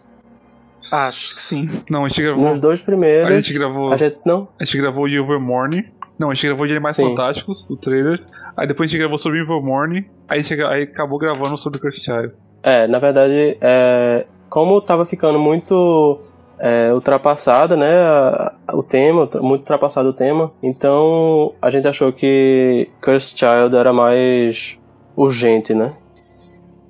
Acho 0.93 1.35
que 1.35 1.41
sim. 1.41 1.69
Não, 1.91 2.05
a 2.05 2.09
gente 2.09 2.23
gravou. 2.23 2.45
Nos 2.45 2.59
dois 2.59 2.81
primeiros. 2.81 3.33
A 3.33 3.37
gente 3.37 3.53
gravou. 3.53 3.93
A 3.93 3.97
gente 3.97 4.19
não. 4.25 4.49
A 4.61 4.65
gente 4.65 4.79
gravou 4.79 5.09
Evil 5.09 5.41
Morning. 5.41 5.85
Não, 6.19 6.31
a 6.31 6.35
gente 6.35 6.47
gravou 6.47 6.67
de 6.67 6.73
Animais 6.73 6.97
sim. 6.97 7.03
Fantásticos, 7.03 7.67
do 7.67 7.77
trailer. 7.77 8.25
Aí 8.57 8.67
depois 8.67 8.89
a 8.89 8.91
gente 8.91 9.01
gravou 9.01 9.19
sobre 9.19 9.41
Evil 9.41 9.63
Morning. 9.63 10.05
Aí 10.29 10.43
gente 10.43 10.63
aí 10.63 10.85
acabou 10.85 11.19
gravando 11.19 11.57
sobre 11.59 11.79
Cursed 11.79 12.05
Child. 12.05 12.33
É, 12.63 12.87
na 12.87 12.99
verdade, 12.99 13.57
é, 13.61 14.27
como 14.49 14.81
tava 14.81 15.05
ficando 15.05 15.39
muito 15.39 16.21
é, 16.59 16.93
ultrapassado, 16.93 17.77
né, 17.77 17.89
o 18.73 18.83
tema, 18.83 19.29
muito 19.41 19.61
ultrapassado 19.61 20.09
o 20.09 20.13
tema, 20.13 20.53
então 20.63 21.55
a 21.61 21.71
gente 21.71 21.87
achou 21.87 22.13
que 22.13 22.89
Cursed 23.03 23.39
Child 23.39 23.77
era 23.77 23.93
mais 23.93 24.79
urgente, 25.17 25.75
né? 25.75 25.93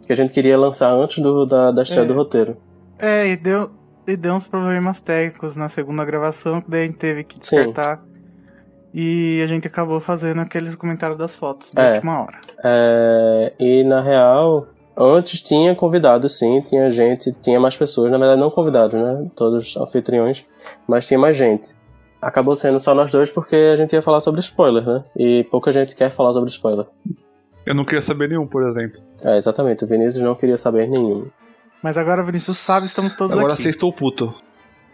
que 0.06 0.12
a 0.12 0.16
gente 0.16 0.32
queria 0.32 0.56
lançar 0.56 0.90
antes 0.92 1.18
do, 1.18 1.44
da, 1.44 1.73
da 1.73 1.82
estreia 1.82 2.04
é. 2.04 2.06
do 2.06 2.14
roteiro. 2.14 2.56
É, 2.99 3.26
e 3.26 3.37
deu, 3.37 3.70
e 4.06 4.16
deu 4.16 4.35
uns 4.35 4.46
problemas 4.46 5.00
técnicos 5.00 5.56
na 5.56 5.68
segunda 5.68 6.04
gravação, 6.04 6.61
que 6.61 6.70
daí 6.70 6.85
a 6.85 6.87
gente 6.87 6.96
teve 6.96 7.25
que 7.25 7.38
descartar. 7.38 7.99
Sim. 7.99 8.16
E 8.94 9.42
a 9.42 9.46
gente 9.46 9.66
acabou 9.66 10.00
fazendo 10.00 10.40
aqueles 10.40 10.75
comentários 10.75 11.18
das 11.18 11.35
fotos 11.35 11.75
da 11.75 11.82
é, 11.82 11.94
última 11.94 12.23
hora. 12.23 12.38
É, 12.64 13.52
e 13.58 13.85
na 13.85 14.00
real, 14.00 14.68
antes 14.96 15.42
tinha 15.42 15.74
convidado, 15.74 16.28
sim, 16.28 16.60
tinha 16.62 16.88
gente, 16.90 17.32
tinha 17.32 17.60
mais 17.60 17.76
pessoas, 17.76 18.10
na 18.10 18.18
verdade 18.18 18.40
não 18.40 18.50
convidados, 18.50 19.00
né? 19.00 19.26
Todos 19.34 19.76
anfitriões, 19.76 20.44
mas 20.86 21.06
tinha 21.06 21.18
mais 21.18 21.36
gente. 21.36 21.74
Acabou 22.20 22.56
sendo 22.56 22.80
só 22.80 22.94
nós 22.94 23.12
dois 23.12 23.30
porque 23.30 23.54
a 23.54 23.76
gente 23.76 23.92
ia 23.92 24.02
falar 24.02 24.20
sobre 24.20 24.40
spoiler, 24.40 24.84
né? 24.84 25.04
E 25.16 25.44
pouca 25.50 25.70
gente 25.70 25.94
quer 25.94 26.10
falar 26.10 26.32
sobre 26.32 26.50
spoiler. 26.50 26.86
Eu 27.64 27.74
não 27.74 27.84
queria 27.84 28.00
saber 28.00 28.28
nenhum, 28.28 28.46
por 28.46 28.62
exemplo. 28.62 29.00
É, 29.22 29.36
exatamente. 29.36 29.84
O 29.84 29.86
Vinícius 29.86 30.22
não 30.22 30.34
queria 30.34 30.56
saber 30.56 30.88
nenhum. 30.88 31.26
Mas 31.82 31.98
agora 31.98 32.22
o 32.22 32.24
Vinícius 32.24 32.56
sabe, 32.58 32.86
estamos 32.86 33.14
todos 33.14 33.36
Agora 33.36 33.52
aqui. 33.52 33.62
você 33.62 33.68
estou 33.68 33.92
puto. 33.92 34.32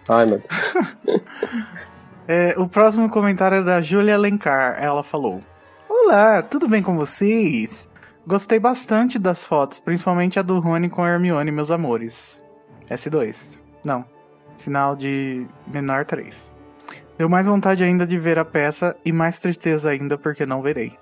Ai, 0.08 0.26
meu 0.26 0.38
Deus. 0.38 1.22
É, 2.28 2.54
o 2.56 2.68
próximo 2.68 3.10
comentário 3.10 3.58
é 3.58 3.62
da 3.62 3.80
Julia 3.80 4.14
Alencar. 4.14 4.76
Ela 4.80 5.02
falou: 5.02 5.40
Olá, 5.88 6.40
tudo 6.40 6.68
bem 6.68 6.80
com 6.80 6.96
vocês? 6.96 7.88
Gostei 8.24 8.60
bastante 8.60 9.18
das 9.18 9.44
fotos, 9.44 9.80
principalmente 9.80 10.38
a 10.38 10.42
do 10.42 10.60
Rony 10.60 10.88
com 10.88 11.02
a 11.02 11.08
Hermione, 11.08 11.50
meus 11.50 11.72
amores. 11.72 12.46
S2. 12.88 13.64
Não. 13.84 14.04
Sinal 14.56 14.94
de 14.94 15.44
menor 15.66 16.04
3. 16.04 16.54
Deu 17.18 17.28
mais 17.28 17.48
vontade 17.48 17.82
ainda 17.82 18.06
de 18.06 18.16
ver 18.20 18.38
a 18.38 18.44
peça 18.44 18.96
e 19.04 19.10
mais 19.10 19.40
tristeza 19.40 19.90
ainda 19.90 20.16
porque 20.16 20.46
não 20.46 20.62
verei. 20.62 20.96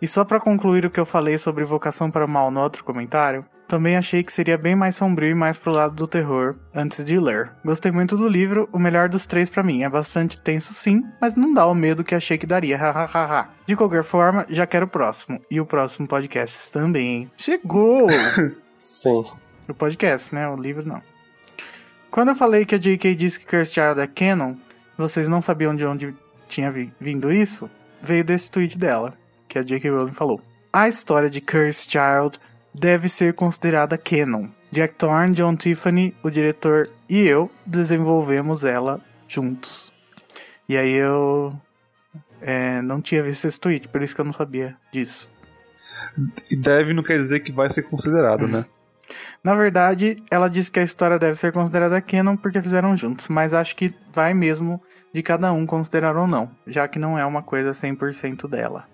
E 0.00 0.06
só 0.06 0.24
pra 0.24 0.38
concluir 0.38 0.86
o 0.86 0.90
que 0.90 1.00
eu 1.00 1.04
falei 1.04 1.36
sobre 1.38 1.64
Vocação 1.64 2.08
para 2.08 2.24
o 2.24 2.28
Mal 2.28 2.52
no 2.52 2.60
outro 2.60 2.84
comentário, 2.84 3.44
também 3.70 3.96
achei 3.96 4.22
que 4.24 4.32
seria 4.32 4.58
bem 4.58 4.74
mais 4.74 4.96
sombrio 4.96 5.30
e 5.30 5.34
mais 5.34 5.56
pro 5.56 5.70
lado 5.70 5.94
do 5.94 6.08
terror 6.08 6.56
antes 6.74 7.04
de 7.04 7.18
ler. 7.20 7.52
Gostei 7.64 7.92
muito 7.92 8.16
do 8.16 8.26
livro, 8.28 8.68
o 8.72 8.78
melhor 8.80 9.08
dos 9.08 9.26
três 9.26 9.48
pra 9.48 9.62
mim. 9.62 9.84
É 9.84 9.88
bastante 9.88 10.36
tenso 10.36 10.74
sim, 10.74 11.04
mas 11.20 11.36
não 11.36 11.54
dá 11.54 11.64
o 11.66 11.74
medo 11.74 12.02
que 12.02 12.14
achei 12.14 12.36
que 12.36 12.46
daria. 12.46 12.76
Hahaha. 12.76 13.48
de 13.64 13.76
qualquer 13.76 14.02
forma, 14.02 14.44
já 14.48 14.66
quero 14.66 14.86
o 14.86 14.88
próximo. 14.88 15.40
E 15.48 15.60
o 15.60 15.64
próximo 15.66 16.08
podcast 16.08 16.72
também. 16.72 17.30
Chegou! 17.36 18.08
Sim. 18.76 19.24
o 19.68 19.74
podcast, 19.74 20.34
né? 20.34 20.48
O 20.48 20.56
livro 20.56 20.84
não. 20.84 21.00
Quando 22.10 22.30
eu 22.30 22.34
falei 22.34 22.64
que 22.64 22.74
a 22.74 22.78
J.K. 22.78 23.14
disse 23.14 23.38
que 23.38 23.46
Cursed 23.46 23.74
Child 23.74 24.00
é 24.00 24.06
canon, 24.08 24.56
vocês 24.98 25.28
não 25.28 25.40
sabiam 25.40 25.76
de 25.76 25.86
onde 25.86 26.12
tinha 26.48 26.72
vi- 26.72 26.92
vindo 26.98 27.30
isso? 27.32 27.70
Veio 28.02 28.24
desse 28.24 28.50
tweet 28.50 28.76
dela, 28.76 29.14
que 29.46 29.58
a 29.58 29.62
J.K. 29.62 29.90
Rowling 29.90 30.12
falou. 30.12 30.40
A 30.72 30.88
história 30.88 31.30
de 31.30 31.40
Cursed 31.40 31.90
Child 31.92 32.38
deve 32.74 33.08
ser 33.08 33.34
considerada 33.34 33.98
canon. 33.98 34.48
Jack 34.70 34.94
Thorne, 34.94 35.34
John 35.34 35.56
Tiffany, 35.56 36.14
o 36.22 36.30
diretor 36.30 36.88
e 37.08 37.18
eu 37.20 37.50
desenvolvemos 37.66 38.62
ela 38.62 39.00
juntos. 39.26 39.92
E 40.68 40.76
aí 40.76 40.92
eu 40.92 41.52
é, 42.40 42.80
não 42.82 43.00
tinha 43.00 43.22
visto 43.22 43.46
esse 43.46 43.58
tweet, 43.58 43.88
por 43.88 44.02
isso 44.02 44.14
que 44.14 44.20
eu 44.20 44.24
não 44.24 44.32
sabia 44.32 44.76
disso. 44.92 45.30
E 46.50 46.56
deve 46.56 46.92
não 46.92 47.02
quer 47.02 47.18
dizer 47.18 47.40
que 47.40 47.52
vai 47.52 47.68
ser 47.70 47.82
considerado, 47.82 48.46
né? 48.46 48.64
Na 49.42 49.54
verdade, 49.54 50.16
ela 50.30 50.48
disse 50.48 50.70
que 50.70 50.78
a 50.78 50.84
história 50.84 51.18
deve 51.18 51.36
ser 51.36 51.52
considerada 51.52 52.00
canon 52.00 52.36
porque 52.36 52.62
fizeram 52.62 52.96
juntos, 52.96 53.28
mas 53.28 53.54
acho 53.54 53.74
que 53.74 53.92
vai 54.12 54.34
mesmo 54.34 54.80
de 55.12 55.22
cada 55.22 55.52
um 55.52 55.66
considerar 55.66 56.16
ou 56.16 56.26
não, 56.26 56.50
já 56.66 56.86
que 56.86 56.98
não 56.98 57.18
é 57.18 57.24
uma 57.24 57.42
coisa 57.42 57.72
100% 57.72 58.48
dela. 58.48 58.86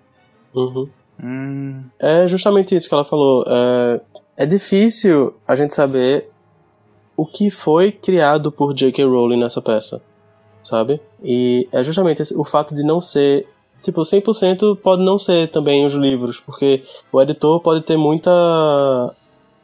Uhum. 0.55 0.89
Hum, 1.21 1.85
É 1.99 2.27
justamente 2.27 2.75
isso 2.75 2.87
que 2.87 2.93
ela 2.93 3.03
falou. 3.03 3.43
É, 3.47 4.01
é 4.37 4.45
difícil 4.45 5.33
a 5.47 5.55
gente 5.55 5.73
saber 5.73 6.29
o 7.15 7.25
que 7.25 7.49
foi 7.49 7.91
criado 7.91 8.51
por 8.51 8.73
J.K. 8.73 9.03
Rowling 9.03 9.39
nessa 9.39 9.61
peça, 9.61 10.01
sabe? 10.61 11.01
E 11.23 11.67
é 11.71 11.81
justamente 11.81 12.21
o 12.35 12.43
fato 12.43 12.75
de 12.75 12.83
não 12.83 13.01
ser. 13.01 13.47
Tipo, 13.81 14.01
100% 14.01 14.77
pode 14.77 15.03
não 15.03 15.17
ser 15.19 15.49
também 15.49 15.85
os 15.85 15.93
livros, 15.93 16.39
porque 16.39 16.83
o 17.11 17.21
editor 17.21 17.59
pode 17.61 17.81
ter 17.81 17.97
muita. 17.97 18.31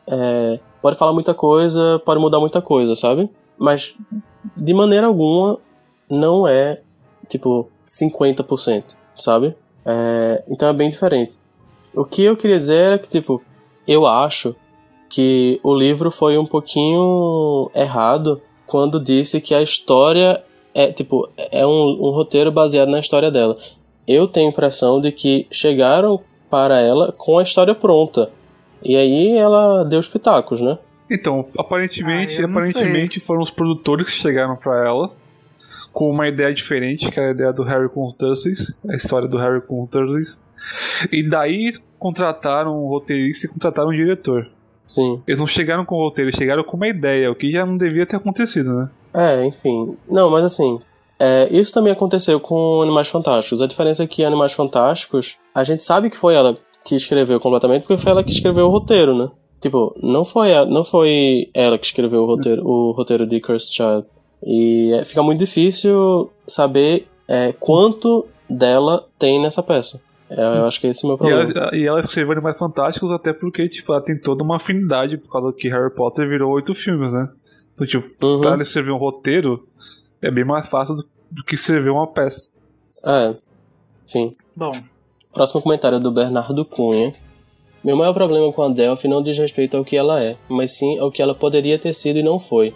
é, 0.07 0.59
pode 0.81 0.97
falar 0.97 1.13
muita 1.13 1.33
coisa, 1.33 1.99
pode 2.05 2.19
mudar 2.19 2.39
muita 2.39 2.61
coisa, 2.61 2.95
sabe? 2.95 3.29
Mas 3.57 3.95
de 4.55 4.73
maneira 4.73 5.07
alguma 5.07 5.59
não 6.09 6.47
é, 6.47 6.81
tipo, 7.27 7.69
50%, 7.87 8.83
sabe? 9.17 9.55
É, 9.85 10.43
então 10.47 10.67
é 10.67 10.73
bem 10.73 10.89
diferente. 10.89 11.37
O 11.93 12.03
que 12.05 12.23
eu 12.23 12.35
queria 12.35 12.57
dizer 12.57 12.75
era 12.75 12.99
que, 12.99 13.09
tipo, 13.09 13.41
eu 13.87 14.05
acho 14.05 14.55
que 15.09 15.59
o 15.63 15.75
livro 15.75 16.09
foi 16.09 16.37
um 16.37 16.45
pouquinho 16.45 17.69
errado 17.75 18.41
quando 18.65 18.99
disse 18.99 19.39
que 19.39 19.53
a 19.53 19.61
história 19.61 20.43
é, 20.73 20.91
tipo, 20.91 21.29
é 21.37 21.65
um, 21.65 21.89
um 21.89 22.09
roteiro 22.09 22.51
baseado 22.51 22.89
na 22.89 22.99
história 22.99 23.29
dela. 23.29 23.57
Eu 24.07 24.27
tenho 24.27 24.47
a 24.47 24.51
impressão 24.51 24.99
de 24.99 25.11
que 25.11 25.47
chegaram 25.51 26.19
para 26.49 26.79
ela 26.81 27.13
com 27.15 27.37
a 27.37 27.43
história 27.43 27.75
pronta. 27.75 28.31
E 28.81 28.95
aí 28.95 29.37
ela 29.37 29.83
deu 29.83 29.99
os 29.99 30.09
pitacos, 30.09 30.61
né? 30.61 30.77
Então, 31.09 31.45
aparentemente, 31.57 32.41
Ah, 32.41 32.45
aparentemente 32.45 33.19
foram 33.19 33.41
os 33.41 33.51
produtores 33.51 34.05
que 34.05 34.11
chegaram 34.11 34.55
pra 34.55 34.85
ela 34.87 35.11
com 35.91 36.09
uma 36.09 36.27
ideia 36.27 36.51
diferente, 36.53 37.09
que 37.11 37.19
era 37.19 37.29
a 37.29 37.33
ideia 37.33 37.53
do 37.53 37.63
Harry 37.63 37.87
com 37.87 38.07
os 38.07 38.13
Dursleys, 38.15 38.75
a 38.89 38.95
história 38.95 39.27
do 39.27 39.37
Harry 39.37 39.61
com 39.61 39.83
os 39.83 39.89
Dursleys. 39.89 40.41
E 41.11 41.27
daí 41.27 41.71
contrataram 41.99 42.75
um 42.75 42.87
roteirista 42.87 43.47
e 43.47 43.49
contrataram 43.49 43.89
um 43.89 43.95
diretor. 43.95 44.49
Sim. 44.85 45.21
Eles 45.27 45.39
não 45.39 45.47
chegaram 45.47 45.85
com 45.85 45.95
o 45.95 45.99
roteiro, 45.99 46.29
eles 46.29 46.37
chegaram 46.37 46.63
com 46.63 46.77
uma 46.77 46.87
ideia, 46.87 47.31
o 47.31 47.35
que 47.35 47.51
já 47.51 47.65
não 47.65 47.77
devia 47.77 48.05
ter 48.05 48.17
acontecido, 48.17 48.71
né? 48.73 48.89
É, 49.13 49.45
enfim. 49.45 49.97
Não, 50.09 50.29
mas 50.29 50.43
assim, 50.43 50.79
é, 51.19 51.47
isso 51.51 51.73
também 51.73 51.93
aconteceu 51.93 52.39
com 52.39 52.81
Animais 52.81 53.07
Fantásticos. 53.07 53.61
A 53.61 53.67
diferença 53.67 54.03
é 54.03 54.07
que 54.07 54.25
Animais 54.25 54.53
Fantásticos, 54.53 55.37
a 55.53 55.63
gente 55.63 55.83
sabe 55.83 56.09
que 56.09 56.17
foi 56.17 56.35
ela 56.35 56.57
que 56.83 56.95
escreveu 56.95 57.39
completamente, 57.39 57.83
porque 57.83 58.01
foi 58.01 58.11
ela 58.11 58.23
que 58.23 58.31
escreveu 58.31 58.65
o 58.65 58.69
roteiro, 58.69 59.15
né? 59.17 59.29
Tipo, 59.61 59.95
não 60.03 60.25
foi 60.25 60.51
ela, 60.51 60.65
não 60.65 60.83
foi 60.83 61.49
ela 61.53 61.77
que 61.77 61.85
escreveu 61.85 62.23
o 62.23 62.25
roteiro, 62.25 62.67
o 62.67 62.91
roteiro 62.91 63.25
de 63.25 63.39
Cursed 63.39 63.73
Child. 63.73 64.05
E 64.45 64.91
é, 64.93 65.05
fica 65.05 65.23
muito 65.23 65.39
difícil 65.39 66.29
saber 66.45 67.07
é, 67.27 67.53
quanto 67.57 68.25
dela 68.49 69.07
tem 69.17 69.41
nessa 69.41 69.63
peça. 69.63 70.01
É, 70.35 70.41
eu 70.41 70.65
acho 70.65 70.79
que 70.81 70.87
esse 70.87 71.05
é 71.05 71.07
o 71.07 71.09
meu 71.09 71.15
E 71.15 71.19
problema. 71.19 71.51
ela, 71.59 71.75
e 71.75 71.85
ela 71.85 71.99
escreveu 71.99 72.31
Animais 72.31 72.57
Fantásticos 72.57 73.11
até 73.11 73.31
porque, 73.33 73.67
tipo, 73.69 73.91
ela 73.93 74.03
tem 74.03 74.19
toda 74.19 74.43
uma 74.43 74.55
afinidade 74.55 75.17
por 75.17 75.31
causa 75.31 75.53
que 75.55 75.69
Harry 75.69 75.93
Potter 75.93 76.27
virou 76.27 76.51
oito 76.53 76.73
filmes, 76.73 77.13
né? 77.13 77.29
Então, 77.73 77.85
tipo, 77.85 78.07
Uhum. 78.25 78.41
pra 78.41 78.53
ela 78.53 78.61
escrever 78.63 78.91
um 78.91 78.97
roteiro 78.97 79.67
é 80.21 80.31
bem 80.31 80.43
mais 80.45 80.67
fácil 80.67 80.95
do, 80.95 81.05
do 81.31 81.43
que 81.43 81.55
escrever 81.55 81.89
uma 81.91 82.07
peça. 82.07 82.51
É. 83.05 83.33
Enfim. 84.07 84.35
bom, 84.55 84.71
Próximo 85.33 85.61
comentário 85.61 85.95
é 85.95 85.99
do 85.99 86.11
Bernardo 86.11 86.63
Cunha. 86.63 87.11
Meu 87.83 87.97
maior 87.97 88.13
problema 88.13 88.51
com 88.53 88.61
a 88.63 88.69
Delphi 88.69 89.07
não 89.07 89.21
diz 89.21 89.37
respeito 89.37 89.75
ao 89.75 89.83
que 89.83 89.97
ela 89.97 90.23
é, 90.23 90.37
mas 90.47 90.77
sim 90.77 90.97
ao 90.99 91.11
que 91.11 91.21
ela 91.21 91.33
poderia 91.35 91.77
ter 91.79 91.93
sido 91.93 92.17
e 92.19 92.23
não 92.23 92.39
foi. 92.39 92.73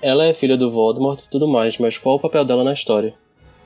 Ela 0.00 0.24
é 0.24 0.32
filha 0.32 0.56
do 0.56 0.70
Voldemort 0.70 1.20
e 1.20 1.28
tudo 1.28 1.46
mais, 1.48 1.76
mas 1.78 1.98
qual 1.98 2.14
o 2.16 2.20
papel 2.20 2.44
dela 2.44 2.64
na 2.64 2.72
história? 2.72 3.12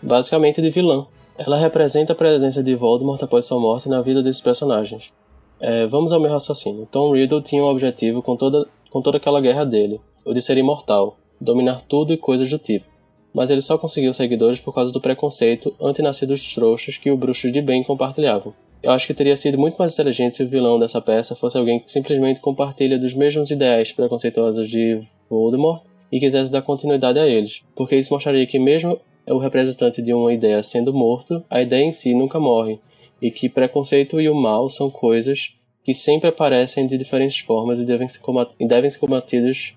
Basicamente 0.03 0.61
de 0.61 0.71
vilã. 0.71 1.07
Ela 1.37 1.57
representa 1.57 2.13
a 2.13 2.17
presença 2.17 2.63
de 2.63 2.75
Voldemort 2.77 3.21
após 3.21 3.47
sua 3.47 3.59
morte 3.59 3.89
na 3.89 4.01
vida 4.01 4.23
desses 4.23 4.41
personagens. 4.41 5.13
É, 5.59 5.85
vamos 5.87 6.13
ao 6.13 6.21
meu 6.21 6.31
raciocínio. 6.31 6.87
Tom 6.91 7.13
Riddle 7.13 7.43
tinha 7.43 7.63
um 7.63 7.67
objetivo 7.67 8.23
com 8.23 8.37
toda, 8.37 8.67
com 8.89 9.03
toda 9.03 9.17
aquela 9.17 9.41
guerra 9.41 9.65
dele, 9.65 10.01
o 10.25 10.33
de 10.33 10.41
ser 10.41 10.57
imortal, 10.59 11.17
dominar 11.41 11.83
tudo 11.89 12.13
e 12.13 12.17
coisas 12.17 12.49
do 12.49 12.59
tipo. 12.59 12.87
Mas 13.33 13.51
ele 13.51 13.63
só 13.63 13.77
conseguiu 13.77 14.13
seguidores 14.13 14.61
por 14.61 14.73
causa 14.73 14.93
do 14.93 15.01
preconceito 15.01 15.75
antinascidos 15.81 16.55
trouxas 16.55 16.99
que 16.99 17.11
os 17.11 17.19
bruxos 17.19 17.51
de 17.51 17.61
bem 17.61 17.83
compartilhavam. 17.83 18.55
Eu 18.81 18.93
acho 18.93 19.07
que 19.07 19.15
teria 19.15 19.37
sido 19.37 19.59
muito 19.59 19.77
mais 19.77 19.95
inteligente 19.95 20.37
se 20.37 20.45
o 20.45 20.49
vilão 20.49 20.79
dessa 20.79 21.01
peça 21.01 21.35
fosse 21.35 21.59
alguém 21.59 21.81
que 21.81 21.91
simplesmente 21.91 22.39
compartilha 22.39 22.99
dos 22.99 23.13
mesmos 23.13 23.51
ideais 23.51 23.91
preconceituosos 23.91 24.69
de 24.69 25.01
Voldemort 25.29 25.83
e 26.13 26.21
quisesse 26.21 26.53
dar 26.53 26.63
continuidade 26.63 27.19
a 27.19 27.27
eles, 27.27 27.65
porque 27.75 27.97
isso 27.97 28.13
mostraria 28.13 28.47
que 28.47 28.59
mesmo 28.59 29.01
o 29.33 29.39
representante 29.39 30.03
de 30.03 30.13
uma 30.13 30.33
ideia 30.33 30.63
sendo 30.63 30.93
morto, 30.93 31.43
a 31.49 31.61
ideia 31.61 31.85
em 31.85 31.93
si 31.93 32.15
nunca 32.15 32.39
morre, 32.39 32.79
e 33.21 33.31
que 33.31 33.49
preconceito 33.49 34.21
e 34.21 34.29
o 34.29 34.35
mal 34.35 34.69
são 34.69 34.91
coisas 34.91 35.57
que 35.83 35.95
sempre 35.95 36.29
aparecem 36.29 36.87
de 36.87 36.97
diferentes 36.97 37.39
formas 37.39 37.81
e 37.81 37.87
devem 37.87 38.09
ser, 38.09 38.21
devem 38.61 38.91
ser 38.91 38.99
combatidas, 38.99 39.75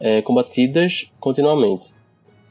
é, 0.00 0.22
combatidas 0.22 1.10
continuamente. 1.20 1.92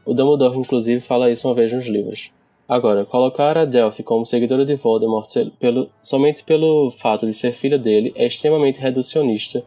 O 0.05 0.13
Dumbledore, 0.13 0.57
inclusive, 0.57 0.99
fala 0.99 1.31
isso 1.31 1.47
uma 1.47 1.53
vez 1.53 1.71
nos 1.71 1.87
livros. 1.87 2.31
Agora, 2.67 3.05
colocar 3.05 3.57
a 3.57 3.65
Delphi 3.65 4.01
como 4.01 4.25
seguidora 4.25 4.65
de 4.65 4.75
Voldemort 4.75 5.27
pelo, 5.59 5.89
somente 6.01 6.43
pelo 6.43 6.89
fato 6.89 7.25
de 7.25 7.33
ser 7.33 7.51
filha 7.51 7.77
dele 7.77 8.13
é 8.15 8.25
extremamente 8.25 8.79
reducionista 8.79 9.63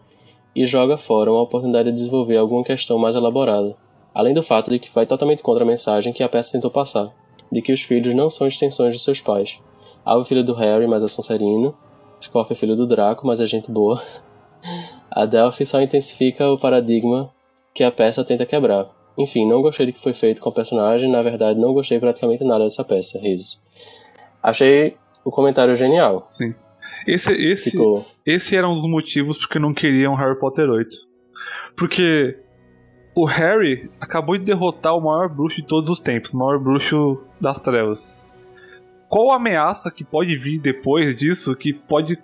e 0.57 0.65
joga 0.65 0.97
fora 0.97 1.31
uma 1.31 1.43
oportunidade 1.43 1.91
de 1.91 1.97
desenvolver 1.97 2.37
alguma 2.37 2.65
questão 2.65 2.97
mais 2.97 3.15
elaborada. 3.15 3.77
Além 4.14 4.33
do 4.33 4.42
fato 4.42 4.70
de 4.70 4.79
que 4.79 4.92
vai 4.94 5.07
totalmente 5.07 5.42
contra 5.42 5.64
a 5.64 5.66
mensagem 5.66 6.12
que 6.12 6.22
a 6.22 6.29
peça 6.29 6.53
tentou 6.53 6.70
passar, 6.70 7.12
de 7.50 7.61
que 7.61 7.72
os 7.72 7.83
filhos 7.83 8.14
não 8.14 8.31
são 8.31 8.46
extensões 8.46 8.94
de 8.94 9.03
seus 9.03 9.20
pais. 9.20 9.61
Alva 10.05 10.24
é 10.24 10.29
filho 10.29 10.44
do 10.44 10.55
Harry, 10.55 10.87
mas 10.87 11.03
é 11.03 11.09
Sonserino. 11.09 11.77
Scorpio 12.22 12.55
é 12.55 12.57
filho 12.57 12.77
do 12.77 12.87
Draco, 12.87 13.27
mas 13.27 13.40
é 13.40 13.46
gente 13.46 13.70
boa. 13.70 14.03
A 15.11 15.27
Delphi 15.27 15.64
só 15.66 15.81
intensifica 15.81 16.50
o 16.50 16.59
paradigma 16.59 17.33
que 17.74 17.85
a 17.85 17.90
peça 17.92 18.24
tenta 18.24 18.44
quebrar. 18.46 18.90
Enfim, 19.16 19.48
não 19.48 19.62
gostei 19.62 19.87
do 19.87 19.92
que 19.92 20.00
foi 20.00 20.12
feito 20.12 20.42
com 20.42 20.48
a 20.48 20.53
personagem, 20.53 21.09
na 21.09 21.22
verdade 21.22 21.61
não 21.61 21.72
gostei 21.72 22.00
praticamente 22.00 22.42
nada 22.42 22.64
dessa 22.64 22.83
peça, 22.83 23.20
risos. 23.20 23.61
Achei 24.42 24.96
o 25.24 25.31
comentário 25.31 25.77
genial. 25.77 26.27
Sim. 26.31 26.53
Esse, 27.07 27.33
esse, 27.33 27.70
Ficou. 27.72 28.05
esse 28.27 28.57
era 28.57 28.68
um 28.68 28.74
dos 28.74 28.88
motivos 28.88 29.38
porque 29.38 29.59
não 29.59 29.72
queriam 29.72 30.14
Harry 30.14 30.38
Potter 30.38 30.68
8. 30.68 30.88
Porque 31.77 32.38
o 33.14 33.24
Harry 33.27 33.90
acabou 34.00 34.37
de 34.37 34.44
derrotar 34.44 34.94
o 34.94 35.00
maior 35.00 35.29
bruxo 35.29 35.57
de 35.62 35.66
todos 35.66 35.90
os 35.90 36.00
tempos, 36.00 36.33
o 36.33 36.38
maior 36.38 36.59
bruxo 36.59 37.20
das 37.40 37.59
trevas. 37.59 38.16
Qual 39.09 39.33
a 39.33 39.37
ameaça 39.37 39.90
que 39.90 40.03
pode 40.05 40.35
vir 40.37 40.59
depois 40.61 41.14
disso 41.14 41.55
que 41.55 41.72
pode 41.72 42.18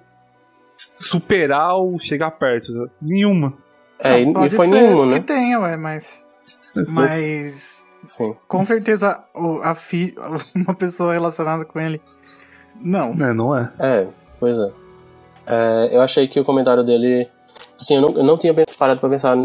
superar 0.75 1.75
ou 1.77 1.99
chegar 1.99 2.31
perto. 2.33 2.73
né? 2.73 2.87
Nenhuma. 3.01 3.55
É, 3.99 4.25
Não, 4.25 4.31
e- 4.31 4.35
pode 4.35 4.57
foi 4.57 4.67
ser 4.69 4.75
nenhum, 4.83 5.03
que 5.13 5.19
né? 5.19 5.21
tenha, 5.21 5.61
ué, 5.61 5.77
mas. 5.77 6.27
Mas. 6.89 7.87
Sim. 8.07 8.35
Com 8.49 8.65
certeza, 8.65 9.23
o- 9.35 9.61
a 9.63 9.75
fi, 9.75 10.15
uma 10.57 10.75
pessoa 10.75 11.13
relacionada 11.13 11.65
com 11.65 11.79
ele. 11.79 12.01
Não. 12.81 13.13
É, 13.13 13.33
não 13.35 13.57
é. 13.57 13.73
É, 13.79 14.09
pois 14.41 14.57
é. 14.59 14.73
É, 15.47 15.97
Eu 15.97 16.01
achei 16.01 16.27
que 16.27 16.41
o 16.41 16.45
comentário 16.45 16.83
dele. 16.83 17.29
Assim, 17.79 17.97
eu 17.97 18.01
não, 18.01 18.17
eu 18.17 18.25
não 18.25 18.39
tinha 18.39 18.55
parado 18.79 18.99
pra 19.01 19.09
pensar, 19.11 19.37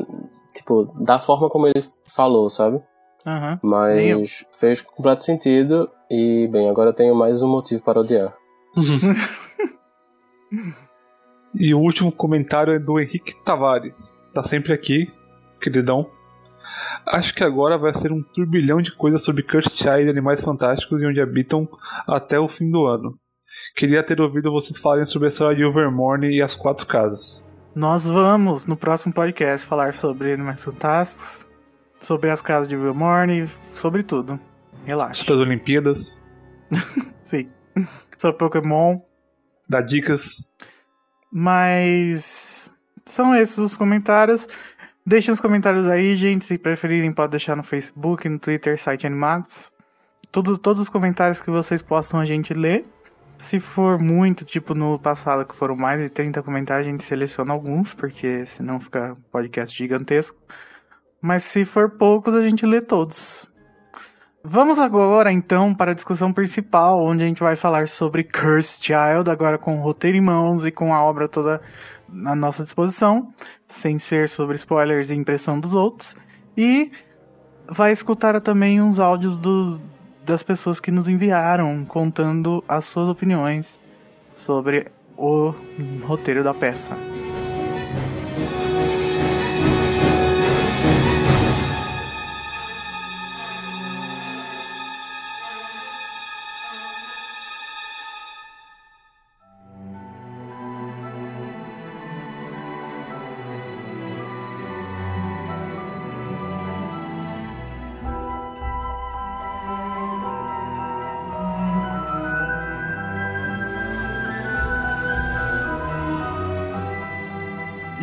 tipo, 0.65 0.91
da 0.99 1.19
forma 1.19 1.47
como 1.47 1.67
ele 1.67 1.86
falou, 2.08 2.49
sabe? 2.49 2.82
Eu. 3.25 4.19
Mas 4.19 4.45
fez 4.60 4.82
completo 4.82 5.23
sentido 5.23 5.89
e, 6.10 6.47
bem, 6.51 6.67
agora 6.69 6.89
eu 6.89 6.93
tenho 6.93 7.15
mais 7.15 7.43
um 7.43 7.47
motivo 7.47 7.84
para 7.84 7.99
odiar. 7.99 8.36
E 11.58 11.73
o 11.73 11.80
último 11.80 12.12
comentário 12.12 12.73
é 12.73 12.80
do 12.80 12.99
Henrique 12.99 13.34
Tavares. 13.45 14.13
Tá 14.34 14.43
sempre 14.43 14.73
aqui, 14.73 15.10
queridão. 15.62 16.06
Acho 17.08 17.34
que 17.34 17.45
agora 17.45 17.78
vai 17.78 17.93
ser 17.93 18.12
um 18.12 18.21
turbilhão 18.21 18.82
de 18.82 18.93
coisas 18.93 19.23
sobre 19.23 19.41
Cursed 19.41 19.78
Child 19.78 20.04
e 20.04 20.10
Animais 20.10 20.41
Fantásticos 20.41 21.01
e 21.01 21.06
onde 21.06 21.21
habitam 21.21 21.65
até 22.06 22.38
o 22.38 22.49
fim 22.49 22.69
do 22.69 22.86
ano. 22.86 23.17
Queria 23.73 24.04
ter 24.04 24.19
ouvido 24.19 24.51
vocês 24.51 24.78
falarem 24.78 25.06
sobre 25.06 25.28
a 25.28 25.30
história 25.30 25.56
de 25.56 25.63
Overmorning 25.63 26.36
e 26.36 26.41
as 26.41 26.56
quatro 26.56 26.86
casas. 26.86 27.47
Nós 27.76 28.08
vamos, 28.08 28.66
no 28.66 28.78
próximo 28.78 29.14
podcast, 29.14 29.68
falar 29.68 29.94
sobre 29.94 30.32
Animais 30.32 30.64
Fantásticos, 30.64 31.46
sobre 32.00 32.30
as 32.30 32.42
casas 32.42 32.70
de 32.70 32.78
Vilmorne, 32.78 33.46
sobre 33.48 34.02
tudo. 34.02 34.40
Relaxa. 34.86 35.16
Sobre 35.16 35.34
as 35.34 35.40
Olimpíadas, 35.42 36.20
Sim. 37.22 37.50
Sobre 38.18 38.38
Pokémon. 38.38 39.00
dar 39.70 39.82
dicas. 39.82 40.50
Mas 41.32 42.72
são 43.06 43.36
esses 43.36 43.58
os 43.58 43.76
comentários. 43.76 44.48
Deixem 45.06 45.34
os 45.34 45.42
comentários 45.42 45.88
aí, 45.88 46.16
gente. 46.16 46.46
Se 46.46 46.58
preferirem, 46.58 47.12
pode 47.12 47.32
deixar 47.32 47.58
no 47.58 47.64
Facebook, 47.64 48.30
no 48.30 48.40
Twitter, 48.40 48.82
site 48.82 49.06
Animax. 49.06 49.74
Todos, 50.32 50.58
todos 50.60 50.82
os 50.82 50.90
comentários 50.90 51.42
que 51.42 51.52
vocês 51.52 51.82
possam 51.82 52.22
a 52.22 52.26
gente 52.26 52.54
ler. 52.54 52.84
Se 53.38 53.60
for 53.60 54.00
muito, 54.00 54.45
tipo 54.45 54.74
no 54.74 54.98
passado, 54.98 55.45
que 55.45 55.56
foram 55.56 55.76
mais 55.76 56.02
de 56.02 56.10
30 56.10 56.41
comentários, 56.41 56.88
a 56.88 56.91
gente 56.91 57.04
seleciona 57.04 57.54
alguns, 57.54 57.93
porque 57.93 58.45
senão 58.45 58.80
fica 58.80 59.15
podcast 59.32 59.78
gigantesco. 59.78 60.38
Mas 61.21 61.43
se 61.43 61.65
for 61.65 61.91
poucos, 61.91 62.34
a 62.34 62.41
gente 62.41 62.65
lê 62.65 62.82
todos. 62.82 63.52
Vamos 64.48 64.78
agora, 64.78 65.32
então, 65.32 65.74
para 65.74 65.91
a 65.91 65.95
discussão 65.95 66.32
principal, 66.32 67.04
onde 67.04 67.24
a 67.24 67.28
gente 67.28 67.41
vai 67.41 67.56
falar 67.56 67.88
sobre 67.88 68.24
Cursed 68.24 68.86
Child, 68.86 69.30
agora 69.32 69.58
com 69.58 69.80
o 69.80 69.82
roteiro 69.82 70.15
em 70.15 70.21
mãos 70.21 70.63
e 70.65 70.71
com 70.71 70.93
a 70.93 71.04
obra 71.04 71.28
toda 71.28 71.60
à 72.26 72.36
nossa 72.36 72.62
disposição, 72.62 73.34
sem 73.67 73.98
ser 73.98 74.30
sobre 74.30 74.56
spoilers 74.56 75.10
e 75.10 75.15
impressão 75.15 75.60
dos 75.60 75.74
outros. 75.74 76.15
E 76.56 76.91
vai 77.67 77.91
escutar 77.91 78.39
também 78.39 78.80
uns 78.80 79.00
áudios 79.00 79.39
dos, 79.39 79.82
das 80.26 80.42
pessoas 80.42 80.80
que 80.80 80.92
nos 80.92 81.08
enviaram, 81.08 81.86
contando 81.86 82.64
as 82.68 82.86
suas 82.86 83.08
opiniões 83.08 83.80
sobre 84.34 84.88
o 85.16 85.54
roteiro 86.04 86.44
da 86.44 86.54
peça. 86.54 86.98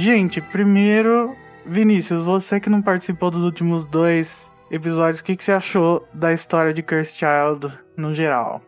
Gente, 0.02 0.40
primeiro, 0.40 1.36
Vinícius, 1.64 2.24
você 2.24 2.58
que 2.58 2.68
não 2.68 2.82
participou 2.82 3.30
dos 3.30 3.44
últimos 3.44 3.86
dois 3.86 4.50
episódios, 4.68 5.20
o 5.20 5.24
que, 5.24 5.36
que 5.36 5.44
você 5.44 5.52
achou 5.52 6.04
da 6.12 6.32
história 6.32 6.74
de 6.74 6.82
Cursed 6.82 7.20
Child 7.20 7.72
no 7.96 8.12
geral? 8.12 8.60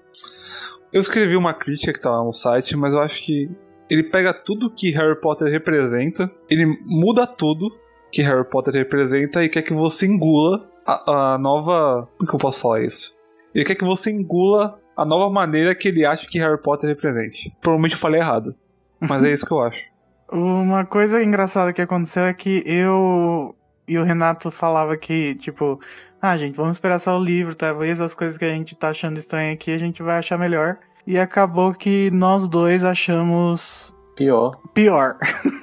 Eu 0.93 1.01
escrevi 1.01 1.37
uma 1.37 1.53
crítica 1.53 1.93
que 1.93 2.01
tá 2.01 2.09
lá 2.09 2.23
no 2.23 2.33
site, 2.33 2.77
mas 2.77 2.95
eu 2.95 3.01
acho 3.01 3.21
que 3.25 3.51
ele 3.91 4.05
pega 4.05 4.33
tudo 4.33 4.73
que 4.73 4.93
Harry 4.93 5.21
Potter 5.21 5.51
representa, 5.51 6.31
ele 6.49 6.67
muda 6.87 7.27
tudo 7.27 7.69
que 8.13 8.23
Harry 8.23 8.49
Potter 8.49 8.73
representa 8.73 9.43
e 9.43 9.49
quer 9.49 9.63
que 9.63 9.75
você 9.75 10.07
engula 10.07 10.71
a, 10.87 11.33
a 11.35 11.39
nova. 11.39 12.09
Como 12.17 12.31
que 12.31 12.37
eu 12.37 12.39
posso 12.39 12.61
falar 12.61 12.83
isso? 12.83 13.13
Ele 13.53 13.65
quer 13.65 13.75
que 13.75 13.85
você 13.85 14.13
engula 14.13 14.81
a 14.97 15.05
nova 15.05 15.29
maneira 15.33 15.75
que 15.75 15.89
ele 15.89 16.07
acha 16.07 16.29
que 16.29 16.39
Harry 16.39 16.63
Potter 16.63 16.89
represente. 16.89 17.53
Provavelmente 17.61 17.95
eu 17.95 18.01
falei 18.01 18.21
errado, 18.21 18.55
mas 19.01 19.25
é 19.25 19.33
isso 19.33 19.45
que 19.45 19.53
eu 19.53 19.59
acho. 19.67 19.94
Uma 20.35 20.85
coisa 20.85 21.23
engraçada 21.23 21.73
que 21.73 21.81
aconteceu 21.81 22.25
é 22.25 22.35
que 22.35 22.65
eu 22.67 23.55
e 23.87 23.97
o 23.97 24.03
Renato 24.03 24.51
falava 24.51 24.97
que, 24.97 25.37
tipo, 25.37 25.79
ah, 26.21 26.37
gente, 26.37 26.57
vamos 26.57 26.73
esperar 26.73 26.99
só 26.99 27.17
o 27.17 27.23
livro, 27.23 27.55
talvez 27.55 28.01
as 28.01 28.17
coisas 28.17 28.37
que 28.37 28.45
a 28.45 28.49
gente 28.49 28.75
tá 28.75 28.89
achando 28.89 29.17
estranha 29.17 29.53
aqui 29.53 29.71
a 29.71 29.79
gente 29.79 30.03
vai 30.03 30.19
achar 30.19 30.37
melhor. 30.37 30.79
E 31.07 31.19
acabou 31.19 31.73
que 31.73 32.11
nós 32.11 32.49
dois 32.49 32.85
achamos 32.85 33.95
Pior. 34.17 34.59
pior. 34.73 35.17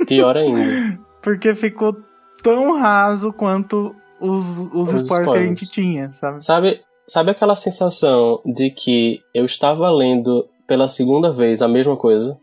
Pior 0.08 0.38
ainda. 0.38 0.98
Porque 1.22 1.54
ficou 1.54 1.94
tão 2.42 2.80
raso 2.80 3.34
quanto 3.34 3.94
os, 4.22 4.60
os, 4.72 4.94
Os 4.94 5.02
spoilers, 5.02 5.08
que 5.08 5.14
a 5.14 5.22
spoilers. 5.24 5.48
gente 5.50 5.66
tinha, 5.70 6.14
sabe? 6.14 6.46
sabe, 6.46 6.82
sabe 7.08 7.32
aquela 7.32 7.58
sensação 7.58 8.40
de 8.46 8.70
que 8.70 9.20
eu 9.34 9.44
estava 9.44 9.92
lendo 9.92 10.48
pela 10.66 10.88
segunda 10.88 11.30
vez 11.30 11.62
a 11.62 11.68
mesma 11.68 11.98
coisa? 11.98 12.40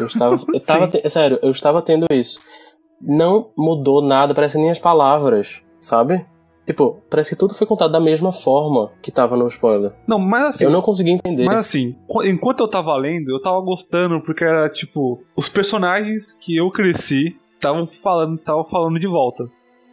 Eu 0.00 0.06
estava. 0.06 0.34
Eu 0.52 0.60
tava 0.60 0.84
Sim. 0.86 0.90
te- 1.00 1.10
sério, 1.10 1.38
eu 1.42 1.50
estava 1.50 1.82
tendo 1.82 2.06
isso. 2.12 2.40
Não 3.00 3.50
mudou 3.56 4.02
nada, 4.02 4.34
parece 4.34 4.58
nem 4.58 4.70
as 4.70 4.78
palavras, 4.78 5.62
sabe? 5.80 6.26
Tipo, 6.66 7.00
parece 7.08 7.30
que 7.30 7.36
tudo 7.36 7.54
foi 7.54 7.66
contado 7.66 7.92
da 7.92 8.00
mesma 8.00 8.30
forma 8.32 8.92
que 9.00 9.10
tava 9.10 9.36
no 9.36 9.46
spoiler. 9.48 9.92
Não, 10.06 10.18
mas 10.18 10.48
assim. 10.48 10.64
Eu 10.64 10.70
não 10.70 10.82
consegui 10.82 11.10
entender. 11.12 11.44
Mas 11.44 11.56
assim, 11.58 11.96
qu- 12.06 12.24
enquanto 12.24 12.60
eu 12.60 12.68
tava 12.68 12.94
lendo, 12.96 13.30
eu 13.30 13.40
tava 13.40 13.58
gostando, 13.60 14.20
porque 14.20 14.44
era 14.44 14.68
tipo, 14.68 15.22
os 15.36 15.48
personagens 15.48 16.34
que 16.34 16.56
eu 16.56 16.70
cresci 16.70 17.36
estavam 17.54 17.86
falando, 17.86 18.34
estavam 18.38 18.66
falando 18.66 18.98
de 18.98 19.06
volta. 19.06 19.48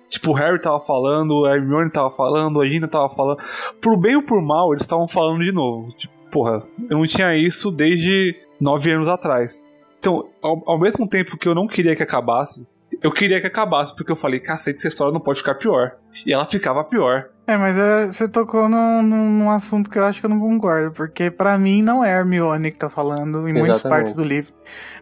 Tipo, 0.10 0.32
o 0.32 0.34
Harry 0.34 0.60
tava 0.60 0.80
falando, 0.82 1.46
a 1.46 1.56
Hermione 1.56 1.90
tava 1.90 2.12
falando, 2.12 2.60
a 2.62 2.68
Gina 2.68 2.88
tava 2.88 3.08
falando. 3.10 3.38
Por 3.82 3.98
bem 4.00 4.16
ou 4.18 4.24
por 4.24 4.42
mal, 4.42 4.72
eles 4.74 4.84
estavam 4.84 5.08
falando 5.08 5.40
de 5.44 5.52
novo. 5.54 5.90
Tipo, 5.96 6.14
porra, 6.32 6.64
eu 6.90 6.98
não 6.98 7.08
tinha 7.08 7.36
isso 7.36 7.72
desde 7.72 8.36
nove 8.60 8.92
anos 8.92 9.08
atrás. 9.08 9.68
Então, 10.00 10.30
ao, 10.42 10.62
ao 10.70 10.80
mesmo 10.80 11.08
tempo 11.08 11.38
que 11.38 11.48
eu 11.48 11.56
não 11.56 11.68
queria 11.68 11.96
que 11.96 12.04
acabasse, 12.04 12.68
eu 13.02 13.12
queria 13.12 13.42
que 13.42 13.48
acabasse, 13.48 13.96
porque 13.96 14.12
eu 14.12 14.16
falei, 14.16 14.40
cacete, 14.40 14.78
essa 14.78 14.88
história 14.88 15.14
não 15.14 15.20
pode 15.20 15.40
ficar 15.40 15.56
pior. 15.56 15.94
E 16.26 16.34
ela 16.34 16.46
ficava 16.46 16.84
pior. 16.84 17.30
É, 17.48 17.58
mas 17.58 17.78
é, 17.78 18.08
você 18.08 18.28
tocou 18.28 18.68
num, 18.68 19.04
num, 19.04 19.30
num 19.30 19.52
assunto 19.52 19.90
que 19.90 20.00
eu 20.00 20.06
acho 20.06 20.20
que 20.20 20.26
eu 20.26 20.30
não 20.30 20.40
concordo, 20.40 20.92
porque 20.92 21.30
pra 21.30 21.58
mim 21.58 21.82
não 21.82 22.04
é 22.04 22.14
a 22.14 22.20
Hermione 22.20 22.72
que 22.72 22.80
tá 22.80 22.90
falando 22.90 23.48
em 23.48 23.54
muitas 23.54 23.80
Exatamente. 23.80 23.90
partes 23.90 24.14
do 24.14 24.24
livro. 24.24 24.54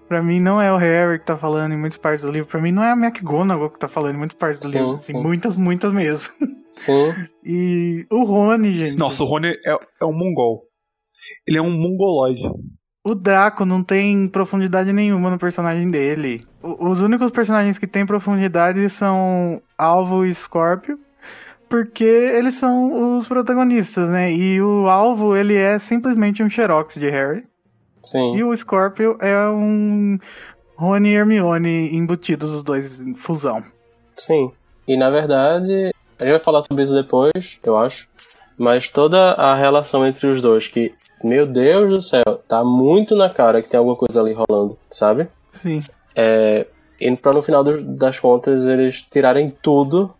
Pra 0.08 0.22
mim 0.22 0.40
não 0.42 0.62
é 0.62 0.72
o 0.72 0.78
Harry 0.78 1.20
que 1.20 1.26
tá 1.26 1.38
falando 1.38 1.74
em 1.74 1.78
muitas 1.78 1.98
partes 1.98 2.26
do 2.26 2.32
livro. 2.32 2.48
Pra 2.50 2.62
mim 2.62 2.72
não 2.72 2.84
é 2.84 2.92
a 2.92 2.96
McGonagall 2.96 3.70
que 3.70 3.80
tá 3.80 3.88
falando 3.88 4.16
em 4.16 4.20
muitas 4.20 4.38
partes 4.38 4.60
do 4.60 4.68
Sim, 4.68 4.78
livro. 4.78 4.92
Assim, 4.92 5.14
sim. 5.14 5.22
muitas, 5.22 5.56
muitas 5.56 5.94
mesmo. 5.94 6.34
Sim. 6.72 7.14
E 7.46 8.06
o 8.10 8.24
Rony, 8.24 8.74
gente. 8.74 8.98
Nossa, 8.98 9.22
o 9.22 9.26
Rony 9.26 9.50
é, 9.66 9.78
é 10.02 10.06
um 10.06 10.14
mongol. 10.14 10.64
Ele 11.48 11.58
é 11.58 11.62
um 11.62 11.72
mongoloide. 11.72 12.42
O 13.06 13.16
Draco 13.16 13.66
não 13.66 13.84
tem 13.84 14.28
profundidade 14.28 14.94
nenhuma 14.94 15.30
no 15.30 15.38
personagem 15.38 15.90
dele. 15.90 16.42
O- 16.62 16.90
os 16.90 17.02
únicos 17.02 17.32
personagens 17.32 17.78
que 17.78 17.86
têm 17.88 18.06
profundidade 18.06 18.88
são 18.90 19.62
Alvo 19.78 20.26
e 20.26 20.34
Scorpio, 20.34 20.98
porque 21.70 22.04
eles 22.04 22.54
são 22.54 23.18
os 23.18 23.28
protagonistas, 23.28 24.08
né? 24.10 24.32
E 24.32 24.62
o 24.62 24.88
Alvo, 24.88 25.36
ele 25.36 25.56
é 25.56 25.78
simplesmente 25.80 26.42
um 26.42 26.50
xerox 26.50 26.96
de 26.96 27.10
Harry. 27.10 27.44
Sim. 28.06 28.36
E 28.36 28.44
o 28.44 28.56
Scorpio 28.56 29.18
é 29.22 29.50
um 29.50 30.18
Rony 30.78 31.10
e 31.10 31.14
Hermione 31.16 31.96
embutidos, 31.96 32.54
os 32.54 32.64
dois 32.64 33.00
em 33.02 33.16
fusão. 33.16 33.62
Sim. 34.16 34.52
E 34.88 34.98
na 34.98 35.10
verdade, 35.10 35.92
a 36.20 36.24
gente 36.24 36.32
vai 36.32 36.40
falar 36.40 36.62
sobre 36.62 36.84
isso 36.84 36.94
depois, 36.94 37.58
eu 37.64 37.76
acho. 37.78 38.08
Mas 38.58 38.90
toda 38.90 39.32
a 39.34 39.56
relação 39.56 40.06
entre 40.06 40.28
os 40.28 40.42
dois, 40.42 40.68
que, 40.68 40.94
meu 41.24 41.48
Deus 41.48 41.90
do 41.90 42.02
céu, 42.02 42.24
tá 42.48 42.64
muito 42.64 43.16
na 43.16 43.30
cara 43.30 43.62
que 43.62 43.70
tem 43.70 43.78
alguma 43.78 43.96
coisa 43.96 44.22
ali 44.22 44.34
rolando, 44.34 44.78
sabe? 44.90 45.28
Sim. 45.52 45.82
É, 46.16 46.66
e 47.00 47.16
pra 47.18 47.34
no 47.34 47.42
final 47.42 47.64
dos- 47.64 47.82
das 47.98 48.20
contas 48.20 48.68
eles 48.68 49.02
tirarem 49.02 49.50
tudo 49.62 50.12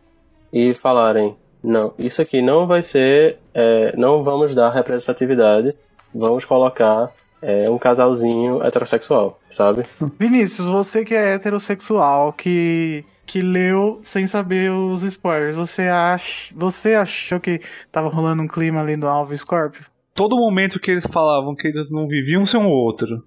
e 0.52 0.74
falarem: 0.74 1.36
não, 1.64 1.94
isso 2.00 2.22
aqui 2.22 2.42
não 2.42 2.66
vai 2.66 2.82
ser, 2.82 3.38
é, 3.54 3.94
não 3.96 4.24
vamos 4.24 4.56
dar 4.56 4.70
representatividade, 4.72 5.72
vamos 6.14 6.44
colocar 6.46 7.12
é 7.46 7.70
um 7.70 7.78
casalzinho 7.78 8.64
heterossexual, 8.64 9.38
sabe? 9.50 9.84
Vinícius, 10.18 10.66
você 10.68 11.04
que 11.04 11.14
é 11.14 11.34
heterossexual, 11.34 12.32
que, 12.32 13.04
que 13.26 13.42
leu 13.42 14.00
sem 14.02 14.28
saber 14.28 14.72
os 14.72 15.04
spoilers, 15.04 15.56
você, 15.56 15.84
ach, 15.84 16.52
você 16.56 16.94
achou 16.96 17.40
que 17.40 17.60
tava 17.92 18.10
rolando 18.10 18.44
um 18.44 18.48
clima 18.48 18.82
ali 18.82 18.96
do 18.96 19.08
Alvo 19.08 19.34
e 19.34 19.38
Scorpio? 19.38 19.86
Todo 20.14 20.38
momento 20.38 20.80
que 20.80 20.92
eles 20.92 21.08
falavam 21.08 21.56
que 21.56 21.68
eles 21.68 21.90
não 21.90 22.08
viviam 22.08 22.46
sem 22.46 22.60
o 22.60 22.70
outro. 22.70 23.24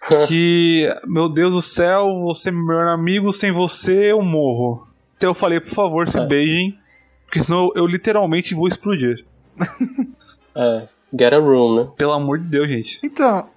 que, 0.28 0.88
meu 1.06 1.28
Deus 1.28 1.54
do 1.54 1.62
céu, 1.62 2.06
você 2.22 2.50
é 2.50 2.52
meu 2.52 2.64
melhor 2.64 2.88
amigo, 2.88 3.32
sem 3.32 3.50
você 3.50 4.12
eu 4.12 4.22
morro. 4.22 4.86
Então 5.16 5.30
eu 5.30 5.34
falei, 5.34 5.60
por 5.60 5.70
favor, 5.70 6.08
se 6.08 6.18
É. 6.18 6.26
beijem, 6.26 6.78
porque 7.26 7.42
senão 7.42 7.70
eu 7.74 7.86
literalmente 7.86 8.54
vou 8.54 8.68
explodir. 8.68 9.24
É, 10.52 10.88
get 11.16 11.32
a 11.32 11.38
room, 11.38 11.76
né? 11.76 11.90
Pelo 11.96 12.12
amor 12.12 12.40
de 12.40 12.48
Deus, 12.48 12.68
gente. 12.68 12.98
Então, 13.04 13.48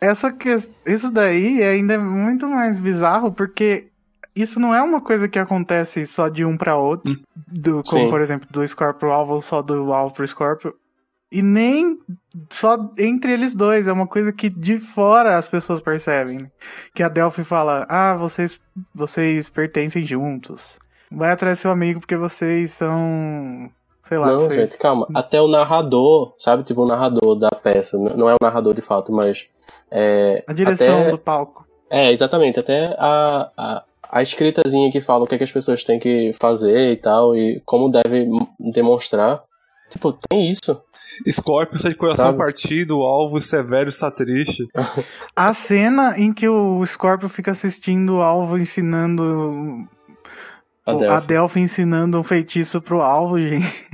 essa 0.00 0.32
que, 0.32 0.48
isso 0.84 1.12
daí 1.12 1.62
ainda 1.62 1.94
é 1.94 1.98
muito 1.98 2.48
mais 2.48 2.80
bizarro, 2.80 3.30
porque 3.32 3.86
isso 4.34 4.58
não 4.60 4.74
é 4.74 4.82
uma 4.82 5.00
coisa 5.00 5.28
que 5.28 5.38
acontece 5.38 6.04
só 6.06 6.28
de 6.28 6.44
um 6.44 6.56
pra 6.56 6.76
outro, 6.76 7.16
do, 7.46 7.82
como 7.84 8.04
Sim. 8.04 8.10
por 8.10 8.20
exemplo 8.20 8.48
do 8.50 8.66
Scorpio 8.66 8.98
pro 9.00 9.12
alvo 9.12 9.40
só 9.42 9.62
do 9.62 9.92
alvo 9.92 10.14
pro 10.14 10.26
Scorpio, 10.26 10.74
e 11.30 11.42
nem 11.42 11.98
só 12.50 12.76
entre 12.98 13.32
eles 13.32 13.54
dois, 13.54 13.86
é 13.86 13.92
uma 13.92 14.06
coisa 14.06 14.32
que 14.32 14.48
de 14.48 14.78
fora 14.78 15.36
as 15.36 15.48
pessoas 15.48 15.80
percebem. 15.80 16.50
Que 16.94 17.02
a 17.02 17.08
Delphi 17.08 17.42
fala: 17.42 17.86
"Ah, 17.88 18.14
vocês 18.14 18.60
vocês 18.94 19.48
pertencem 19.50 20.04
juntos. 20.04 20.78
Vai 21.10 21.30
atrás 21.30 21.58
do 21.58 21.62
seu 21.62 21.70
amigo 21.70 22.00
porque 22.00 22.16
vocês 22.16 22.72
são, 22.72 23.70
sei 24.02 24.18
lá, 24.18 24.28
não, 24.28 24.40
vocês 24.40 24.70
gente, 24.70 24.80
calma. 24.80 25.06
Até 25.14 25.40
o 25.40 25.48
narrador, 25.48 26.34
sabe? 26.38 26.62
Tipo, 26.64 26.82
o 26.82 26.86
narrador 26.86 27.36
da 27.36 27.50
peça. 27.50 27.98
Não 27.98 28.28
é 28.28 28.34
o 28.34 28.38
narrador 28.42 28.74
de 28.74 28.80
fato, 28.80 29.12
mas. 29.12 29.46
É, 29.90 30.44
a 30.46 30.52
direção 30.52 31.02
até- 31.02 31.10
do 31.10 31.18
palco. 31.18 31.66
É, 31.90 32.10
exatamente. 32.12 32.58
Até 32.58 32.96
a, 32.98 33.50
a, 33.56 33.84
a 34.10 34.22
escritazinha 34.22 34.90
que 34.92 35.00
fala 35.00 35.24
o 35.24 35.26
que, 35.26 35.34
é 35.34 35.38
que 35.38 35.44
as 35.44 35.52
pessoas 35.52 35.84
têm 35.84 35.98
que 35.98 36.32
fazer 36.40 36.92
e 36.92 36.96
tal, 36.96 37.34
e 37.36 37.60
como 37.64 37.90
deve 37.90 38.26
demonstrar. 38.72 39.42
Tipo, 39.90 40.12
tem 40.28 40.48
isso. 40.48 40.80
Scorpio 41.30 41.76
sai 41.78 41.92
de 41.92 41.96
coração 41.96 42.26
Sabe? 42.26 42.38
partido, 42.38 43.02
alvo 43.02 43.40
severo 43.40 43.88
está 43.88 44.10
triste. 44.10 44.66
A 45.36 45.52
cena 45.54 46.18
em 46.18 46.32
que 46.32 46.48
o 46.48 46.84
Scorpio 46.84 47.28
fica 47.28 47.50
assistindo 47.52 48.16
o 48.16 48.22
alvo 48.22 48.58
ensinando. 48.58 49.86
A 50.86 50.94
o- 50.94 50.98
Delphi. 50.98 51.14
a 51.14 51.20
Delphi 51.20 51.60
ensinando 51.60 52.18
um 52.18 52.22
feitiço 52.22 52.80
pro 52.80 53.00
alvo, 53.02 53.38
gente. 53.38 53.86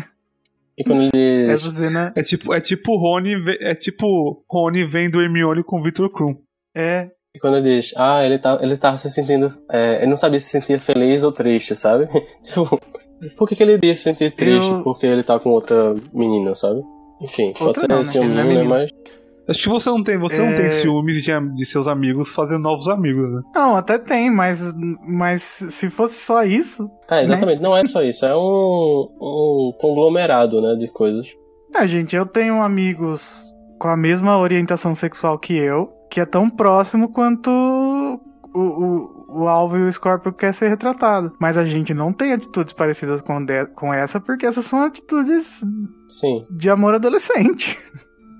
E 0.78 0.84
quando 0.84 1.02
ele. 1.12 1.50
Essa 1.52 1.70
cena 1.72 2.12
É 2.16 2.22
tipo, 2.22 2.54
é 2.54 2.60
tipo 2.60 2.96
Rony, 2.96 3.34
é 3.60 3.74
tipo 3.74 4.42
Rony 4.50 4.84
vendo 4.84 5.20
Hermione 5.20 5.62
com 5.64 5.82
Victor 5.82 6.10
Krum. 6.10 6.36
é. 6.74 7.10
E 7.34 7.38
quando 7.38 7.58
ele 7.58 7.76
diz, 7.76 7.92
ah, 7.96 8.24
ele, 8.24 8.38
tá, 8.38 8.58
ele 8.60 8.76
tava 8.76 8.98
se 8.98 9.08
sentindo. 9.08 9.52
é, 9.70 9.98
ele 9.98 10.06
não 10.08 10.16
sabia 10.16 10.40
se 10.40 10.48
sentia 10.48 10.80
feliz 10.80 11.22
ou 11.22 11.30
triste, 11.30 11.76
sabe? 11.76 12.08
tipo, 12.42 12.78
por 13.36 13.48
que, 13.48 13.54
que 13.54 13.62
ele 13.62 13.74
iria 13.74 13.94
se 13.94 14.02
sentir 14.02 14.34
triste? 14.34 14.70
Eu- 14.70 14.82
Porque 14.82 15.06
ele 15.06 15.22
tá 15.22 15.38
com 15.38 15.50
outra 15.50 15.94
menina, 16.12 16.54
sabe? 16.54 16.82
Enfim, 17.20 17.52
pode 17.52 17.80
Outra 17.80 17.82
ser 17.82 17.88
não, 17.88 18.02
né? 18.02 18.10
Ele 18.14 18.34
não 18.34 18.40
é 18.40 18.44
né? 18.44 18.54
menina. 18.54 18.68
Mas. 18.78 18.90
Acho 19.48 19.62
que 19.64 19.68
você 19.68 19.90
não 19.90 20.02
tem, 20.02 20.16
você 20.18 20.42
não 20.42 20.50
É. 20.50 20.54
tem 20.54 20.70
ciúmes 20.70 21.22
de, 21.22 21.40
de 21.54 21.64
seus 21.66 21.86
amigos 21.88 22.32
fazendo 22.34 22.62
novos 22.62 22.88
amigos, 22.88 23.30
né? 23.32 23.42
Não, 23.54 23.76
até 23.76 23.98
tem, 23.98 24.30
mas, 24.30 24.72
mas 25.06 25.42
se 25.42 25.90
fosse 25.90 26.20
só 26.24 26.44
isso. 26.44 26.88
É, 27.10 27.22
exatamente. 27.24 27.60
Não 27.62 27.76
é 27.76 27.84
só 27.86 28.02
isso, 28.02 28.24
é 28.24 28.34
um, 28.36 29.08
um 29.20 29.72
conglomerado, 29.80 30.60
né, 30.62 30.76
de 30.76 30.86
coisas. 30.88 31.26
Ah, 31.74 31.86
gente, 31.86 32.14
eu 32.14 32.24
tenho 32.26 32.62
amigos 32.62 33.52
com 33.78 33.88
a 33.88 33.96
mesma 33.96 34.38
orientação 34.38 34.94
sexual 34.94 35.36
que 35.38 35.56
eu, 35.56 35.92
que 36.10 36.20
é 36.20 36.26
tão 36.26 36.50
próximo 36.50 37.08
quanto 37.12 37.48
o, 38.52 38.60
o, 38.60 39.42
o 39.42 39.48
alvo 39.48 39.76
e 39.78 39.82
o 39.86 39.92
Scorpio 39.92 40.32
quer 40.32 40.52
ser 40.52 40.68
retratado. 40.68 41.32
Mas 41.40 41.56
a 41.56 41.64
gente 41.64 41.94
não 41.94 42.12
tem 42.12 42.32
atitudes 42.32 42.72
parecidas 42.72 43.20
com, 43.22 43.44
de- 43.44 43.66
com 43.66 43.94
essa, 43.94 44.20
porque 44.20 44.44
essas 44.44 44.64
são 44.64 44.82
atitudes 44.82 45.62
Sim, 46.08 46.44
de 46.50 46.68
amor 46.68 46.94
adolescente. 46.94 47.76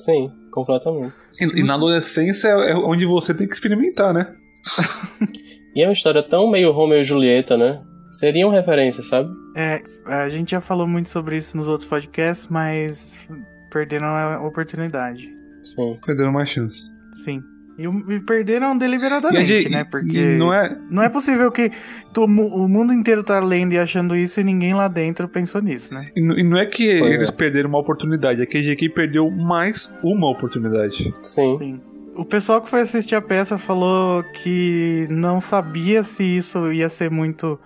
sim, 0.00 0.30
completamente. 0.50 1.14
E, 1.40 1.60
e 1.60 1.62
na 1.62 1.74
adolescência 1.74 2.48
é 2.48 2.74
onde 2.74 3.06
você 3.06 3.32
tem 3.32 3.46
que 3.46 3.54
experimentar, 3.54 4.12
né? 4.12 4.34
E 5.72 5.82
é 5.82 5.86
uma 5.86 5.92
história 5.92 6.20
tão 6.20 6.50
meio 6.50 6.72
Romeo 6.72 6.98
e 6.98 7.04
Julieta, 7.04 7.56
né? 7.56 7.80
Seriam 8.10 8.50
referências, 8.50 9.06
sabe? 9.06 9.30
É, 9.56 9.80
a 10.04 10.28
gente 10.28 10.50
já 10.50 10.60
falou 10.60 10.84
muito 10.84 11.08
sobre 11.08 11.36
isso 11.36 11.56
nos 11.56 11.68
outros 11.68 11.88
podcasts, 11.88 12.48
mas 12.50 13.28
perderam 13.70 14.08
a 14.08 14.44
oportunidade. 14.44 15.28
Sim. 15.62 15.96
Perdendo 16.04 16.32
mais 16.32 16.48
chance. 16.48 16.82
Sim. 17.14 17.40
E, 17.80 17.88
o- 17.88 18.12
e 18.12 18.20
perderam 18.20 18.74
E, 18.74 18.78
deliberadamente, 18.78 19.60
de- 19.62 19.68
né? 19.70 19.80
e- 19.80 19.84
Porque 19.90 20.18
e 20.18 20.36
não 20.36 20.52
é, 20.52 20.76
não 20.90 21.02
é 21.02 21.08
possível 21.08 21.50
que 21.50 21.70
to- 22.12 22.24
o 22.24 22.68
mundo 22.68 22.92
inteiro 22.92 23.22
tá 23.22 23.40
lendo 23.40 23.72
e 23.72 23.78
achando 23.78 24.14
isso 24.14 24.38
e 24.40 24.44
ninguém 24.44 24.74
lá 24.74 24.86
dentro 24.86 25.26
pensou 25.28 25.62
nisso, 25.62 25.94
né? 25.94 26.06
e 26.14 26.20
não- 26.20 26.36
e 26.38 26.42
não 26.42 26.58
é 26.58 26.66
que 26.66 26.98
Pois 26.98 27.14
eles 27.14 27.28
é. 27.30 27.32
perderam 27.32 27.70
uma 27.70 27.78
oportunidade, 27.80 28.42
é 28.42 28.46
que 28.46 28.58
a 28.58 28.62
GQ 28.62 28.90
perdeu 28.90 29.30
mais 29.30 29.96
uma 30.02 30.28
oportunidade. 30.30 31.12
Sim. 31.22 31.56
Sim. 31.58 31.80
O 32.14 32.24
pessoal 32.24 32.60
que 32.60 32.68
foi 32.68 32.80
assistir 32.82 33.14
a 33.14 33.22
peça 33.22 33.56
falou 33.56 34.22
que 34.42 35.06
não 35.08 35.40
sabia 35.40 36.02
se 36.02 36.22
isso 36.22 36.70
ia 36.70 36.88
ser 36.90 37.10
muito 37.10 37.58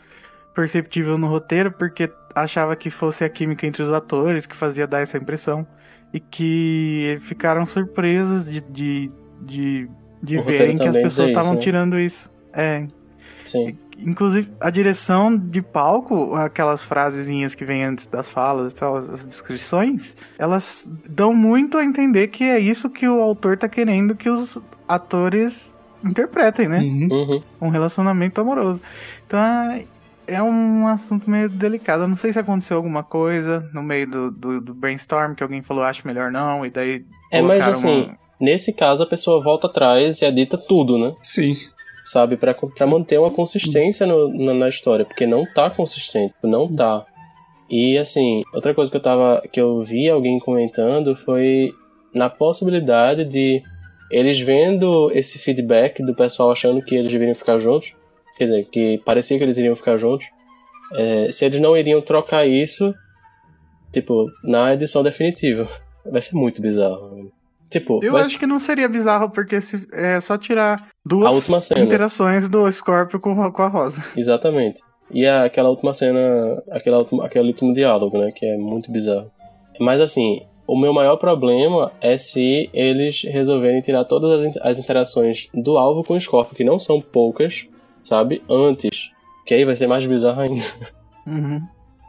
perceptível 0.55 1.19
no 1.19 1.27
roteiro, 1.27 1.73
porque 1.73 2.09
achava 2.37 2.77
que 2.77 2.89
fosse 2.91 3.25
a 3.25 3.29
química 3.29 3.67
entre 3.67 3.83
os 3.83 3.91
atores 3.91 4.47
que 4.47 4.55
fazia 4.55 4.87
dar 4.87 5.01
essa 5.01 5.17
impressão. 5.19 5.67
E 6.13 6.21
que 6.21 7.17
ficaram 7.23 7.67
surpresos 7.67 8.45
de, 8.49 8.61
de, 8.71 9.09
de, 9.43 9.89
de 10.25 10.41
verem 10.41 10.77
que 10.79 10.87
as 10.89 10.97
pessoas 10.97 11.31
estavam 11.31 11.55
né? 11.55 11.59
tirando 11.61 11.99
isso. 11.99 12.31
É, 12.53 12.87
Sim. 13.45 13.77
Inclusive, 13.99 14.51
a 14.61 14.71
direção 14.71 15.37
de 15.37 15.63
palco, 15.63 16.35
aquelas 16.35 16.83
frasezinhas 16.83 17.55
que 17.55 17.65
vêm 17.65 17.85
antes 17.85 18.07
das 18.07 18.29
falas 18.31 18.73
tal, 18.75 18.97
as 18.97 19.25
descrições, 19.25 20.17
elas 20.37 20.91
dão 21.09 21.33
muito 21.33 21.79
a 21.79 21.85
entender 21.85 22.27
que 22.29 22.43
é 22.43 22.59
isso 22.59 22.91
que 22.91 23.07
o 23.09 23.21
autor 23.21 23.57
tá 23.57 23.69
querendo 23.69 24.17
que 24.17 24.29
os 24.29 24.65
atores 24.89 25.77
interpretem, 26.05 26.69
né? 26.69 26.81
Uhum. 26.81 27.09
Uhum. 27.11 27.43
Um 27.63 27.69
relacionamento 27.69 28.41
amoroso. 28.41 28.83
Então 29.27 29.39
é- 29.41 29.85
é 30.27 30.43
um 30.43 30.89
assunto 30.89 31.31
meio 31.31 31.49
delicado. 31.49 32.03
Eu 32.03 32.09
não 32.09 32.15
sei 32.17 32.33
se 32.33 32.39
aconteceu 32.39 32.77
alguma 32.77 33.03
coisa 33.05 33.69
no 33.73 33.83
meio 33.83 34.09
do, 34.11 34.31
do, 34.31 34.61
do 34.61 34.75
brainstorm 34.75 35.35
que 35.35 35.43
alguém 35.43 35.63
falou, 35.63 35.85
acho 35.85 36.07
melhor 36.07 36.31
não, 36.33 36.67
e 36.67 36.71
daí. 36.71 37.05
É, 37.31 37.41
mas 37.41 37.63
colocaram 37.63 37.73
assim, 37.73 38.05
uma- 38.07 38.19
nesse 38.45 38.73
caso 38.73 39.03
a 39.03 39.07
pessoa 39.07 39.41
volta 39.43 39.67
atrás 39.67 40.21
e 40.21 40.25
edita 40.27 40.57
tudo, 40.59 40.99
né? 40.99 41.15
Sim. 41.21 41.53
Sabe? 42.05 42.37
Pra, 42.37 42.53
pra 42.55 42.87
manter 42.87 43.19
uma 43.19 43.31
consistência 43.31 44.07
no- 44.07 44.29
na, 44.29 44.53
na 44.55 44.69
história, 44.69 45.05
porque 45.05 45.27
não 45.27 45.45
tá 45.53 45.71
consistente, 45.71 46.35
não 46.43 46.69
tá. 46.75 47.05
E 47.71 47.97
assim, 47.97 48.43
outra 48.53 48.75
coisa 48.75 48.91
que 48.91 48.97
eu 48.97 49.01
tava. 49.03 49.43
que 49.51 49.61
eu 49.61 49.83
vi 49.83 50.09
alguém 50.11 50.39
comentando 50.39 51.17
foi 51.17 51.73
na 52.15 52.29
possibilidade 52.29 53.25
de 53.25 53.63
eles 54.11 54.39
vendo 54.39 55.11
esse 55.13 55.39
feedback 55.39 56.05
do 56.05 56.15
pessoal 56.15 56.53
achando 56.53 56.83
que 56.83 56.95
eles 56.95 57.11
deveriam 57.11 57.35
ficar 57.35 57.57
juntos, 57.59 57.95
quer 58.37 58.45
dizer, 58.45 58.65
que 58.71 58.99
parecia 59.05 59.39
que 59.39 59.43
eles 59.45 59.57
iriam 59.57 59.75
ficar 59.75 59.97
juntos, 59.97 60.27
é, 60.93 61.33
se 61.33 61.45
eles 61.47 61.59
não 61.59 61.77
iriam 61.77 62.01
trocar 62.03 62.47
isso, 62.47 62.95
tipo, 63.93 64.27
na 64.45 64.75
edição 64.75 65.03
definitiva. 65.03 65.67
Vai 66.05 66.21
ser 66.21 66.37
muito 66.37 66.61
bizarro. 66.61 67.33
Tipo, 67.71 68.01
Eu 68.03 68.13
vai 68.13 68.23
acho 68.23 68.39
que 68.39 68.47
não 68.47 68.59
seria 68.59 68.89
bizarro, 68.89 69.31
porque 69.31 69.61
se, 69.61 69.87
é 69.93 70.21
só 70.21 70.39
tirar 70.39 70.89
duas 71.05 71.49
interações 71.77 72.49
do 72.49 72.71
Scorpio 72.71 73.19
com, 73.19 73.51
com 73.51 73.63
a 73.63 73.69
Rosa. 73.69 74.05
Exatamente. 74.17 74.81
E 75.11 75.27
a- 75.27 75.45
aquela 75.45 75.69
última 75.71 75.93
cena, 75.93 76.63
aquela 76.71 77.05
aquele 77.23 77.49
último 77.49 77.73
diálogo, 77.75 78.19
né? 78.19 78.31
Que 78.33 78.47
é 78.47 78.57
muito 78.57 78.91
bizarro. 78.93 79.31
Mas 79.81 80.01
assim, 80.01 80.43
o 80.67 80.79
meu 80.79 80.93
maior 80.93 81.17
problema 81.17 81.91
é 82.01 82.17
se 82.17 82.71
eles 82.73 83.23
resolverem 83.25 83.81
tirar 83.81 84.05
todas 84.05 84.47
as, 84.47 84.57
as 84.59 84.79
interações 84.79 85.49
do 85.53 85.77
alvo 85.77 86.05
com 86.05 86.15
o 86.15 86.21
Scorpio, 86.21 86.55
que 86.57 86.65
não 86.65 86.79
são 86.79 87.01
poucas, 87.01 87.67
sabe? 88.05 88.43
Antes. 88.49 89.11
Que 89.47 89.55
aí 89.55 89.65
vai 89.65 89.77
ser 89.77 89.87
mais 89.89 90.07
bizarro 90.07 90.41
ainda. 90.43 90.65
Uhum. 91.27 91.61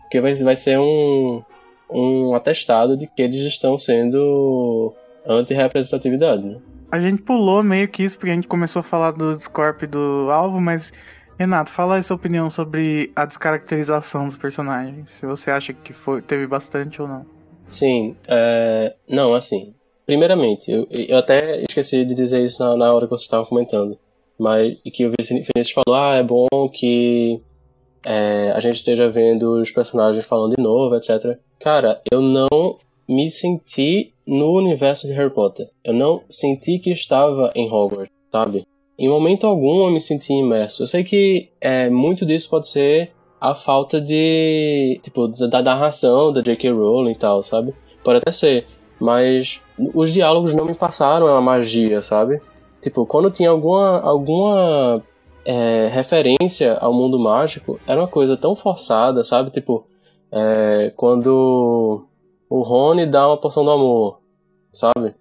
Porque 0.03 0.21
vai, 0.21 0.33
vai 0.35 0.55
ser 0.55 0.79
um, 0.79 1.41
um 1.89 2.33
atestado 2.35 2.95
de 2.95 3.07
que 3.07 3.21
eles 3.21 3.41
estão 3.41 3.77
sendo 3.77 4.93
anti-representatividade, 5.27 6.43
né? 6.43 6.57
A 6.91 6.99
gente 6.99 7.21
pulou 7.21 7.63
meio 7.63 7.87
que 7.87 8.03
isso, 8.03 8.17
porque 8.17 8.31
a 8.31 8.35
gente 8.35 8.47
começou 8.47 8.79
a 8.79 8.83
falar 8.83 9.11
do 9.11 9.33
Scorpio 9.33 9.85
e 9.85 9.89
do 9.89 10.29
alvo, 10.31 10.61
mas. 10.61 10.93
Renato, 11.37 11.69
fala 11.69 11.95
aí 11.95 12.03
sua 12.03 12.15
opinião 12.15 12.49
sobre 12.49 13.11
a 13.13 13.25
descaracterização 13.25 14.25
dos 14.25 14.37
personagens. 14.37 15.09
Se 15.09 15.25
você 15.25 15.51
acha 15.51 15.73
que 15.73 15.91
foi, 15.91 16.21
teve 16.21 16.47
bastante 16.47 17.01
ou 17.01 17.09
não. 17.09 17.25
Sim, 17.69 18.15
é... 18.29 18.95
não, 19.09 19.35
assim, 19.35 19.73
primeiramente, 20.05 20.71
eu, 20.71 20.87
eu 20.89 21.17
até 21.17 21.61
esqueci 21.63 22.05
de 22.05 22.15
dizer 22.15 22.41
isso 22.45 22.63
na, 22.63 22.77
na 22.77 22.93
hora 22.93 23.05
que 23.05 23.11
você 23.11 23.25
estava 23.25 23.45
comentando, 23.45 23.97
mas 24.39 24.77
que 24.93 25.05
o 25.05 25.11
Vinícius 25.11 25.71
falou, 25.71 25.99
ah, 25.99 26.15
é 26.15 26.23
bom 26.23 26.47
que 26.71 27.41
é, 28.05 28.53
a 28.55 28.59
gente 28.59 28.75
esteja 28.75 29.09
vendo 29.09 29.59
os 29.61 29.71
personagens 29.71 30.23
falando 30.23 30.55
de 30.55 30.61
novo, 30.61 30.95
etc. 30.95 31.37
Cara, 31.59 32.01
eu 32.11 32.21
não 32.21 32.77
me 33.07 33.29
senti 33.29 34.13
no 34.25 34.51
universo 34.53 35.07
de 35.07 35.13
Harry 35.13 35.33
Potter. 35.33 35.69
Eu 35.83 35.93
não 35.93 36.21
senti 36.29 36.79
que 36.79 36.91
estava 36.91 37.51
em 37.55 37.71
Hogwarts, 37.71 38.11
sabe? 38.31 38.65
Em 38.97 39.09
momento 39.09 39.45
algum 39.45 39.85
eu 39.85 39.91
me 39.91 40.01
senti 40.01 40.33
imerso. 40.33 40.83
Eu 40.83 40.87
sei 40.87 41.03
que 41.03 41.49
é, 41.59 41.89
muito 41.89 42.25
disso 42.25 42.49
pode 42.49 42.67
ser 42.67 43.11
a 43.39 43.53
falta 43.53 43.99
de. 43.99 44.99
Tipo, 45.03 45.27
da 45.27 45.61
narração 45.61 46.31
da 46.31 46.41
J.K. 46.41 46.71
Rowling 46.71 47.11
e 47.11 47.15
tal, 47.15 47.43
sabe? 47.43 47.73
Pode 48.03 48.19
até 48.19 48.31
ser. 48.31 48.65
Mas 48.99 49.61
os 49.93 50.13
diálogos 50.13 50.53
não 50.53 50.65
me 50.65 50.73
passaram 50.73 51.27
a 51.27 51.41
magia, 51.41 52.01
sabe? 52.01 52.41
Tipo, 52.81 53.05
quando 53.05 53.29
tinha 53.29 53.49
alguma, 53.49 53.99
alguma 53.99 55.03
é, 55.43 55.89
referência 55.91 56.77
ao 56.77 56.93
mundo 56.93 57.19
mágico, 57.19 57.79
era 57.85 57.99
uma 57.99 58.07
coisa 58.07 58.37
tão 58.37 58.55
forçada, 58.55 59.23
sabe? 59.23 59.51
Tipo, 59.51 59.85
é, 60.31 60.93
quando 60.95 62.05
o 62.57 62.61
Rony 62.61 63.05
dá 63.05 63.27
uma 63.27 63.37
porção 63.37 63.65
do 63.65 63.71
amor, 63.71 64.19
sabe? 64.73 65.13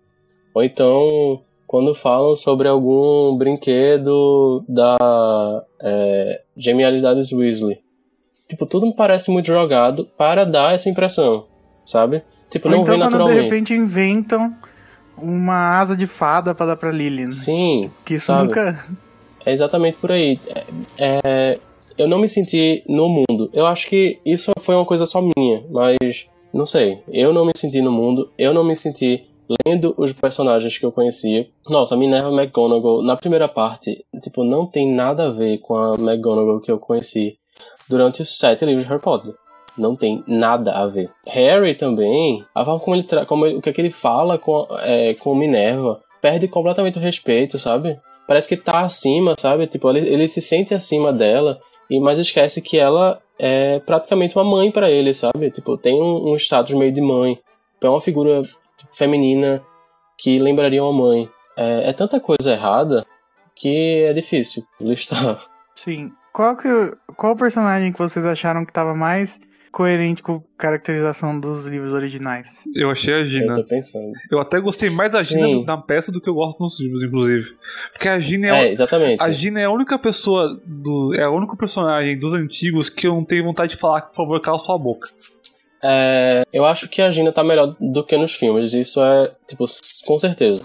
Ou 0.55 0.62
então, 0.62 1.40
quando 1.66 1.94
falam 1.94 2.37
sobre 2.37 2.68
algum 2.68 3.37
brinquedo 3.37 4.64
da 4.68 5.64
é, 5.83 6.42
genialidades 6.57 7.33
Weasley. 7.33 7.79
Tipo, 8.49 8.66
tudo 8.66 8.87
me 8.87 8.94
parece 8.94 9.31
muito 9.33 9.47
jogado 9.47 10.07
para 10.16 10.44
dar 10.44 10.75
essa 10.75 10.88
impressão, 10.88 11.47
sabe? 11.85 12.23
Tipo, 12.51 12.68
Ou 12.68 12.75
não 12.75 12.83
então 12.83 12.94
vem 12.94 13.03
quando 13.03 13.11
de 13.12 13.18
naturalmente. 13.18 13.42
repente 13.51 13.75
inventam 13.75 14.55
uma 15.18 15.79
asa 15.81 15.97
de 15.97 16.07
fada 16.07 16.55
pra 16.55 16.66
dar 16.66 16.77
pra 16.77 16.92
Lily, 16.92 17.27
né? 17.27 17.33
Sim, 17.33 17.90
Que 18.05 18.14
isso 18.14 18.27
sabe? 18.27 18.44
nunca. 18.44 18.85
É 19.44 19.53
exatamente 19.53 19.99
por 19.99 20.12
aí. 20.12 20.38
É, 20.99 21.20
é, 21.25 21.59
eu 21.99 22.07
não 22.07 22.18
me 22.18 22.29
senti 22.29 22.85
no 22.88 23.09
mundo. 23.09 23.51
Eu 23.53 23.66
acho 23.66 23.88
que 23.88 24.20
isso 24.25 24.53
foi 24.61 24.75
uma 24.77 24.85
coisa 24.85 25.05
só 25.05 25.20
minha, 25.20 25.64
mas 25.70 26.29
não 26.55 26.67
sei. 26.67 27.03
Eu 27.09 27.33
não 27.33 27.45
me 27.45 27.53
senti 27.57 27.83
no 27.83 27.93
mundo, 27.93 28.31
eu 28.38 28.55
não 28.55 28.64
me 28.64 28.75
senti 28.77 29.25
lendo 29.67 29.95
os 29.99 30.12
personagens 30.12 30.79
que 30.79 30.87
eu 30.87 30.93
conhecia. 30.93 31.47
Nossa, 31.69 31.97
Minerva 31.97 32.31
McGonagall, 32.31 33.03
na 33.03 33.17
primeira 33.17 33.49
parte, 33.49 34.05
tipo, 34.23 34.43
não 34.43 34.67
tem 34.67 34.90
nada 34.90 35.27
a 35.27 35.31
ver 35.31 35.59
com 35.59 35.75
a 35.77 35.95
McGonagall 35.97 36.61
que 36.61 36.71
eu 36.71 36.79
conheci 36.79 37.37
durante 37.88 38.23
os 38.23 38.38
sete 38.38 38.64
livros 38.64 38.85
de 38.85 38.88
Harry 38.90 39.03
Potter. 39.03 39.35
Não 39.77 39.97
tem 39.97 40.23
nada 40.27 40.73
a 40.73 40.87
ver. 40.87 41.11
Harry 41.27 41.75
também, 41.75 42.45
a 42.55 42.64
forma 42.64 42.81
como 42.81 42.97
ele 42.97 43.27
como 43.27 43.45
ele- 43.47 43.57
o 43.57 43.61
que, 43.61 43.69
é 43.69 43.73
que 43.73 43.81
ele 43.81 43.90
fala 43.90 44.38
com, 44.38 44.67
é, 44.81 45.14
com 45.14 45.35
Minerva, 45.35 46.01
perde 46.23 46.49
completamente 46.49 46.97
o 46.97 47.01
respeito, 47.03 47.59
sabe? 47.59 47.99
Parece 48.27 48.49
que 48.49 48.57
tá 48.57 48.81
acima, 48.81 49.35
sabe? 49.38 49.67
Tipo, 49.67 49.90
ele, 49.90 50.09
ele 50.09 50.29
se 50.29 50.40
sente 50.40 50.73
acima 50.73 51.12
dela, 51.12 51.61
e 51.90 52.01
mas 52.01 52.18
esquece 52.18 52.61
que 52.61 52.79
ela 52.79 53.20
é 53.38 53.81
praticamente 53.81 54.37
uma 54.37 54.44
mãe 54.44 54.70
pra 54.70 54.90
ele, 54.90 55.12
sabe? 55.12 55.51
Tipo, 55.51 55.77
tem 55.77 56.01
um, 56.01 56.33
um 56.33 56.37
status 56.37 56.75
meio 56.75 56.92
de 56.92 57.01
mãe. 57.01 57.38
É 57.83 57.88
uma 57.88 58.01
figura 58.01 58.42
tipo, 58.42 58.97
feminina 58.97 59.62
que 60.16 60.38
lembraria 60.38 60.83
uma 60.83 60.92
mãe. 60.92 61.29
É, 61.57 61.90
é 61.90 61.92
tanta 61.92 62.18
coisa 62.18 62.53
errada 62.53 63.05
que 63.55 64.05
é 64.05 64.12
difícil 64.12 64.64
listar. 64.81 65.44
Sim. 65.75 66.11
Qual, 66.33 66.57
que, 66.57 66.68
qual 67.16 67.37
personagem 67.37 67.92
que 67.92 67.99
vocês 67.99 68.25
acharam 68.25 68.64
que 68.64 68.73
tava 68.73 68.94
mais 68.94 69.38
coerente 69.75 70.23
com 70.23 70.37
a 70.37 70.41
caracterização 70.57 71.39
dos 71.39 71.67
livros 71.67 71.93
originais? 71.93 72.63
Eu 72.75 72.91
achei 72.91 73.13
a 73.13 73.19
Eu 73.19 73.27
Gina. 73.27 73.57
tô 73.57 73.65
pensando. 73.65 74.13
Eu 74.31 74.39
até 74.39 74.61
gostei 74.61 74.89
mais 74.89 75.11
da 75.11 75.23
Gina 75.23 75.53
Sim. 75.53 75.65
na 75.65 75.77
peça 75.77 76.13
do 76.13 76.21
que 76.21 76.31
eu 76.31 76.35
gosto 76.35 76.63
nos 76.63 76.81
livros, 76.81 77.03
inclusive. 77.03 77.57
Porque 77.93 78.09
a 78.09 78.19
Gina 78.21 78.47
é, 78.57 78.67
É, 78.67 78.71
exatamente. 78.71 79.21
a 79.23 79.31
Gina 79.31 79.61
é 79.61 79.65
a 79.65 79.71
única 79.71 79.99
pessoa 79.99 80.57
do. 80.65 81.13
É 81.15 81.25
a 81.25 81.31
única 81.31 81.57
personagem 81.57 82.17
dos 82.19 82.33
antigos 82.35 82.89
que 82.89 83.07
eu 83.07 83.15
não 83.15 83.25
tenho 83.25 83.43
vontade 83.43 83.75
de 83.75 83.81
falar, 83.81 84.03
por 84.03 84.15
favor, 84.15 84.41
cala 84.41 84.59
sua 84.59 84.79
boca. 84.79 85.09
É, 85.83 86.45
eu 86.53 86.65
acho 86.65 86.89
que 86.89 87.03
a 87.03 87.11
Gina 87.11 87.33
tá 87.33 87.43
melhor 87.45 87.77
do 87.79 88.05
que 88.07 88.17
nos 88.17 88.35
filmes, 88.35 88.73
isso 88.73 89.03
é, 89.03 89.33
tipo, 89.47 89.65
com 90.07 90.19
certeza. 90.19 90.63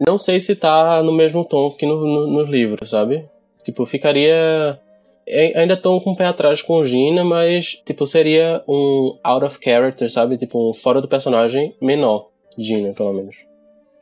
Não 0.00 0.16
sei 0.16 0.40
se 0.40 0.54
tá 0.56 1.02
no 1.02 1.12
mesmo 1.12 1.44
tom 1.44 1.70
que 1.72 1.84
no, 1.84 2.00
no, 2.06 2.26
nos 2.28 2.48
livros, 2.48 2.90
sabe? 2.90 3.24
Tipo, 3.64 3.84
ficaria. 3.86 4.80
Ai- 5.28 5.52
Ainda 5.54 5.76
tô 5.76 6.00
com 6.00 6.12
o 6.12 6.16
pé 6.16 6.26
atrás 6.26 6.60
com 6.62 6.82
Gina, 6.84 7.24
mas, 7.24 7.80
tipo, 7.84 8.06
seria 8.06 8.62
um 8.68 9.18
out 9.22 9.44
of 9.44 9.58
character, 9.62 10.10
sabe? 10.10 10.36
Tipo, 10.36 10.70
um 10.70 10.74
fora 10.74 11.00
do 11.00 11.08
personagem 11.08 11.74
menor. 11.80 12.28
Gina, 12.58 12.92
pelo 12.92 13.12
menos. 13.12 13.36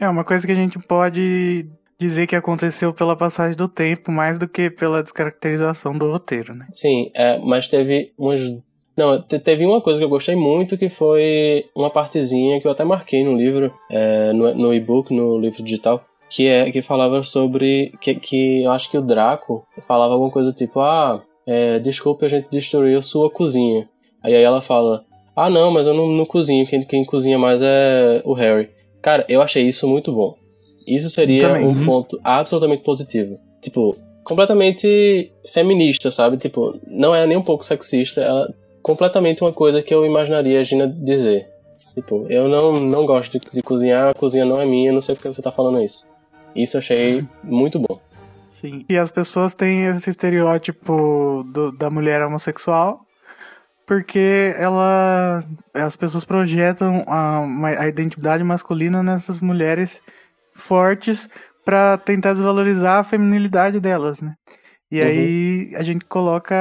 É 0.01 0.09
uma 0.09 0.25
coisa 0.25 0.47
que 0.47 0.53
a 0.53 0.57
gente 0.57 0.79
pode 0.87 1.69
dizer 1.99 2.27
que 2.27 2.35
aconteceu 2.35 2.93
pela 2.95 3.15
passagem 3.15 3.57
do 3.57 3.69
tempo, 3.69 4.11
mais 4.11 4.39
do 4.39 4.49
que 4.49 4.71
pela 4.71 5.03
descaracterização 5.03 5.97
do 5.97 6.11
roteiro, 6.11 6.55
né? 6.55 6.67
Sim, 6.73 7.11
é, 7.15 7.39
mas 7.39 7.69
teve 7.69 8.13
umas. 8.19 8.41
Não, 8.97 9.21
te- 9.23 9.39
teve 9.39 9.65
uma 9.65 9.81
coisa 9.81 10.01
que 10.01 10.05
eu 10.05 10.09
gostei 10.09 10.35
muito 10.35 10.77
que 10.77 10.89
foi 10.91 11.65
uma 11.77 11.91
partezinha 11.91 12.61
que 12.61 12.67
eu 12.67 12.73
até 12.73 12.85
marquei 12.85 13.23
no 13.25 13.35
livro, 13.37 13.73
é, 13.91 14.33
no, 14.33 14.55
no 14.55 14.75
e-book, 14.75 15.15
no 15.15 15.39
livro 15.39 15.63
digital, 15.63 16.05
que 16.31 16.47
é 16.47 16.71
que 16.71 16.81
falava 16.81 17.23
sobre. 17.23 17.93
Que, 18.01 18.15
que 18.15 18.63
eu 18.63 18.71
acho 18.73 18.91
que 18.91 18.97
o 18.97 19.03
Draco 19.03 19.65
falava 19.87 20.13
alguma 20.15 20.31
coisa 20.31 20.53
tipo: 20.53 20.81
Ah, 20.81 21.23
é, 21.47 21.79
desculpe, 21.79 22.25
a 22.25 22.29
gente 22.29 22.49
destruiu 22.51 23.03
sua 23.03 23.31
cozinha. 23.31 23.89
Aí, 24.23 24.35
aí 24.35 24.43
ela 24.43 24.61
fala: 24.63 25.05
Ah, 25.37 25.51
não, 25.51 25.71
mas 25.71 25.87
eu 25.87 25.95
não, 25.95 26.07
não 26.09 26.25
cozinho, 26.25 26.67
quem, 26.67 26.83
quem 26.85 27.05
cozinha 27.05 27.39
mais 27.39 27.61
é 27.63 28.23
o 28.25 28.33
Harry. 28.33 28.71
Cara, 29.03 29.25
eu 29.29 29.43
achei 29.43 29.65
isso 29.67 29.89
muito 29.89 30.13
bom. 30.13 30.35
Isso 30.87 31.11
seria 31.11 31.41
Também. 31.41 31.67
um 31.67 31.71
Uhum. 31.71 31.85
ponto 31.85 32.21
absolutamente 32.25 32.83
positivo. 32.83 33.37
Tipo, 33.63 33.97
completamente 34.25 35.31
feminista, 35.53 36.11
sabe? 36.11 36.37
Tipo, 36.37 36.79
não 36.87 37.15
é 37.15 37.27
nem 37.27 37.37
um 37.37 37.43
pouco 37.43 37.65
sexista, 37.65 38.21
ela 38.21 38.53
completamente 38.83 39.43
uma 39.43 39.53
coisa 39.53 39.83
que 39.83 39.93
eu 39.95 40.05
imaginaria 40.07 40.59
a 40.61 40.63
Gina 40.63 40.87
dizer. 40.87 41.47
Tipo, 41.95 42.27
eu 42.29 42.49
não, 42.49 42.75
não 42.75 43.05
gosto 43.07 43.33
de, 43.39 43.41
de 43.53 43.63
cozinhar, 43.63 44.11
a 44.11 44.15
cozinha 44.15 44.45
não 44.45 44.57
é 44.57 44.65
minha, 44.67 44.93
não 44.93 45.01
sei 45.01 45.15
porque 45.15 45.29
você 45.33 45.43
tá 45.43 45.51
falando 45.51 45.83
isso. 45.83 46.07
Isso 46.55 46.77
eu 46.77 46.81
achei 46.81 47.25
muito 47.43 47.79
bom. 47.79 48.01
Sim. 48.49 48.85
E 48.89 48.97
as 48.99 49.11
pessoas 49.11 49.55
têm 49.55 49.87
esse 49.87 50.11
estereótipo 50.11 51.45
do- 51.53 51.73
da 51.73 51.89
mulher 51.91 52.21
homossexual 52.23 53.07
porque 53.87 54.55
ela 54.57 55.41
as 55.75 55.97
pessoas 55.97 56.25
projetam 56.25 57.05
a, 57.09 57.45
a 57.81 57.89
identidade 57.89 58.45
masculina 58.45 59.03
nessas 59.03 59.41
mulheres 59.41 60.01
fortes 60.55 61.29
pra 61.65 61.97
tentar 61.99 62.33
desvalorizar 62.35 62.99
a 63.01 63.05
feminilidade 63.05 63.81
delas, 63.81 64.21
né? 64.23 64.35
E 64.91 65.01
Uhum. 65.01 65.07
aí 65.09 65.73
a 65.77 65.83
gente 65.83 66.05
coloca 66.05 66.57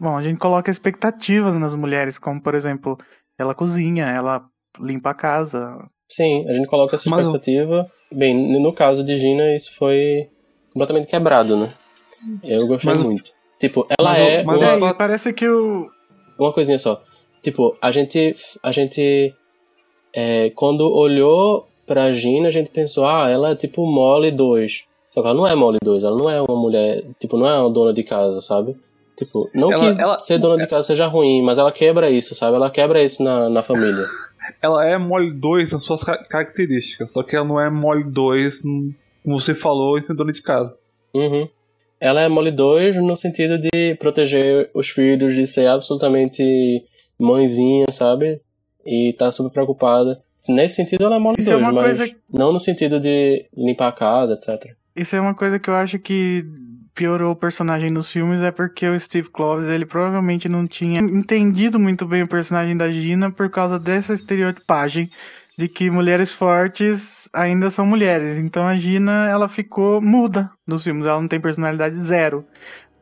bom, 0.00 0.16
a 0.16 0.22
gente 0.22 0.38
coloca 0.38 0.70
expectativas 0.70 1.54
nas 1.56 1.74
mulheres, 1.74 2.18
como 2.18 2.40
por 2.42 2.54
exemplo, 2.54 2.96
ela 3.38 3.54
cozinha, 3.54 4.06
ela 4.06 4.44
limpa 4.80 5.10
a 5.10 5.14
casa. 5.14 5.78
Sim, 6.08 6.48
a 6.48 6.52
gente 6.52 6.66
coloca 6.68 6.96
essa 6.96 7.08
Mas 7.08 7.26
expectativa. 7.26 7.86
Bem, 8.12 8.34
no 8.60 8.72
caso 8.72 9.04
de 9.04 9.16
Gina, 9.16 9.54
isso 9.54 9.74
foi 9.76 10.28
completamente 10.72 11.06
quebrado, 11.08 11.56
né? 11.56 11.70
Eu 12.42 12.66
gostei 12.66 12.90
Mas 12.92 13.06
muito. 13.06 13.32
Tipo, 13.58 13.86
ela 13.98 14.10
mas 14.10 14.18
é. 14.20 14.42
mas 14.42 14.78
uma- 14.78 14.94
parece 14.94 15.32
que 15.32 15.48
o 15.48 15.88
uma 16.38 16.52
coisinha 16.52 16.78
só. 16.78 17.02
Tipo, 17.42 17.76
a 17.80 17.90
gente. 17.90 18.34
A 18.62 18.72
gente. 18.72 19.34
é, 20.14 20.50
quando 20.50 20.90
olhou 20.90 21.68
pra 21.86 22.12
Gina, 22.12 22.48
a 22.48 22.50
gente 22.50 22.70
pensou, 22.70 23.06
ah, 23.06 23.28
ela 23.28 23.50
é 23.50 23.54
tipo 23.54 23.84
Molly 23.86 24.30
2. 24.30 24.84
Só 25.10 25.20
que 25.22 25.26
ela 25.28 25.36
não 25.36 25.46
é 25.46 25.54
Molly 25.54 25.78
2, 25.82 26.04
ela 26.04 26.16
não 26.16 26.30
é 26.30 26.40
uma 26.40 26.56
mulher. 26.56 27.04
Tipo, 27.18 27.36
não 27.36 27.48
é 27.48 27.58
uma 27.60 27.70
dona 27.70 27.92
de 27.92 28.02
casa, 28.02 28.40
sabe? 28.40 28.76
Tipo, 29.16 29.50
não 29.54 29.70
Ela- 29.72 29.94
que 29.94 30.00
ela- 30.00 30.18
ser 30.18 30.38
dona 30.38 30.56
de 30.56 30.68
casa 30.68 30.84
seja 30.84 31.06
ruim, 31.06 31.42
mas 31.42 31.58
ela 31.58 31.70
quebra 31.72 32.10
isso, 32.10 32.34
sabe? 32.34 32.56
Ela 32.56 32.70
quebra 32.70 33.02
isso 33.02 33.22
na, 33.22 33.48
na 33.50 33.62
família. 33.62 34.04
Ela 34.62 34.86
é 34.86 34.98
Mole 34.98 35.32
2 35.32 35.72
nas 35.72 35.82
suas 35.82 36.02
ca- 36.04 36.22
características, 36.28 37.12
só 37.12 37.22
que 37.22 37.34
ela 37.36 37.46
não 37.46 37.60
é 37.60 37.68
Mole 37.70 38.04
2, 38.04 38.64
hum, 38.64 38.92
como 39.24 39.38
você 39.38 39.54
falou, 39.54 39.98
em 39.98 40.02
ser 40.02 40.14
dona 40.14 40.32
de 40.32 40.42
casa. 40.42 40.78
Uhum. 41.14 41.48
Ela 42.00 42.22
é 42.22 42.28
Molly 42.28 42.50
2 42.50 42.96
no 42.96 43.14
sentido 43.14 43.58
de 43.58 43.94
proteger 43.96 44.70
os 44.72 44.88
filhos, 44.88 45.34
de 45.34 45.46
ser 45.46 45.66
absolutamente 45.66 46.82
mãezinha, 47.18 47.86
sabe? 47.90 48.40
E 48.86 49.12
tá 49.18 49.30
super 49.30 49.50
preocupada. 49.52 50.22
Nesse 50.48 50.76
sentido, 50.76 51.04
ela 51.04 51.16
é 51.16 51.32
Isso 51.38 51.50
é 51.50 51.54
2, 51.54 51.64
uma 51.64 51.72
mas 51.72 51.98
coisa- 51.98 52.14
não 52.32 52.52
no 52.52 52.58
sentido 52.60 52.98
de 52.98 53.44
limpar 53.54 53.88
a 53.88 53.92
casa, 53.92 54.32
etc. 54.34 54.74
Isso 54.96 55.14
é 55.14 55.20
uma 55.20 55.34
coisa 55.34 55.58
que 55.58 55.68
eu 55.68 55.74
acho 55.74 55.98
que 55.98 56.42
piorou 57.00 57.32
o 57.32 57.36
personagem 57.36 57.90
nos 57.90 58.12
filmes 58.12 58.42
é 58.42 58.50
porque 58.50 58.86
o 58.86 59.00
Steve 59.00 59.30
Kloves, 59.30 59.68
ele 59.68 59.86
provavelmente 59.86 60.50
não 60.50 60.66
tinha 60.66 61.00
entendido 61.00 61.78
muito 61.78 62.06
bem 62.06 62.22
o 62.22 62.28
personagem 62.28 62.76
da 62.76 62.90
Gina 62.90 63.32
por 63.32 63.48
causa 63.48 63.78
dessa 63.78 64.12
estereotipagem 64.12 65.10
de 65.56 65.66
que 65.66 65.90
mulheres 65.90 66.30
fortes 66.30 67.30
ainda 67.32 67.70
são 67.70 67.86
mulheres. 67.86 68.36
Então 68.36 68.68
a 68.68 68.76
Gina, 68.76 69.30
ela 69.30 69.48
ficou 69.48 70.02
muda 70.02 70.50
nos 70.66 70.84
filmes, 70.84 71.06
ela 71.06 71.18
não 71.18 71.26
tem 71.26 71.40
personalidade 71.40 71.94
zero, 71.94 72.44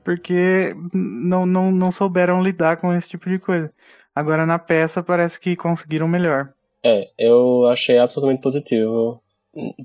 porque 0.05 0.77
não, 0.95 1.45
não, 1.45 1.73
não 1.73 1.91
souberam 1.91 2.41
lidar 2.41 2.77
com 2.77 2.95
esse 2.95 3.09
tipo 3.09 3.29
de 3.29 3.41
coisa. 3.41 3.73
Agora 4.15 4.47
na 4.47 4.61
peça 4.61 5.03
parece 5.03 5.41
que 5.41 5.57
conseguiram 5.57 6.07
melhor. 6.07 6.51
É, 6.85 7.09
eu 7.19 7.67
achei 7.67 7.99
absolutamente 7.99 8.43
positivo, 8.43 9.21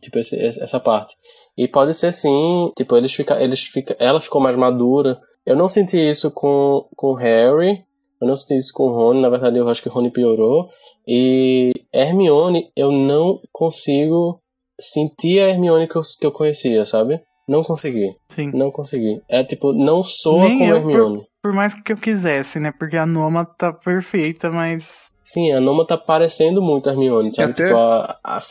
tipo, 0.01 0.19
esse- 0.19 0.39
essa 0.39 0.79
parte. 0.79 1.13
E 1.57 1.67
pode 1.67 1.93
ser 1.93 2.13
sim, 2.13 2.71
tipo, 2.77 2.95
eles 2.97 3.13
fica, 3.13 3.41
eles 3.41 3.61
fica, 3.61 3.95
ela 3.99 4.19
ficou 4.19 4.41
mais 4.41 4.55
madura. 4.55 5.19
Eu 5.45 5.55
não 5.55 5.67
senti 5.69 5.97
isso 5.97 6.31
com 6.31 6.87
com 6.95 7.13
Harry, 7.13 7.83
eu 8.21 8.27
não 8.27 8.35
senti 8.35 8.55
isso 8.57 8.71
com 8.73 8.83
o 8.83 8.93
Rony, 8.95 9.21
na 9.21 9.29
verdade 9.29 9.57
eu 9.57 9.67
acho 9.69 9.81
que 9.81 9.89
o 9.89 9.91
Rony 9.91 10.11
piorou, 10.11 10.69
E 11.05 11.71
Hermione, 11.93 12.71
eu 12.77 12.89
não 12.91 13.39
consigo 13.51 14.39
sentir 14.79 15.39
a 15.41 15.49
Hermione 15.49 15.87
que 15.87 15.97
eu, 15.97 16.01
que 16.19 16.25
eu 16.25 16.31
conhecia, 16.31 16.85
sabe? 16.85 17.19
Não 17.47 17.61
consegui. 17.63 18.15
Sim. 18.29 18.51
Não 18.53 18.71
consegui. 18.71 19.21
É 19.29 19.43
tipo, 19.43 19.73
não 19.73 20.01
soa 20.03 20.45
Nem 20.47 20.59
como 20.59 20.69
eu, 20.71 20.77
Hermione. 20.77 21.25
Por 21.41 21.51
mais 21.53 21.73
que 21.73 21.91
eu 21.91 21.97
quisesse, 21.97 22.57
né? 22.59 22.71
Porque 22.79 22.95
a 22.95 23.05
Noma 23.05 23.43
tá 23.45 23.73
perfeita, 23.73 24.49
mas. 24.49 25.11
Sim, 25.23 25.51
a 25.53 25.61
Noma 25.61 25.87
tá 25.87 25.97
parecendo 25.97 26.61
muito 26.61 26.89
Hermione, 26.89 27.33
sabe? 27.33 27.51
até- 27.51 27.65
Tipo, 27.67 27.77
a, 27.77 28.19
a- 28.23 28.41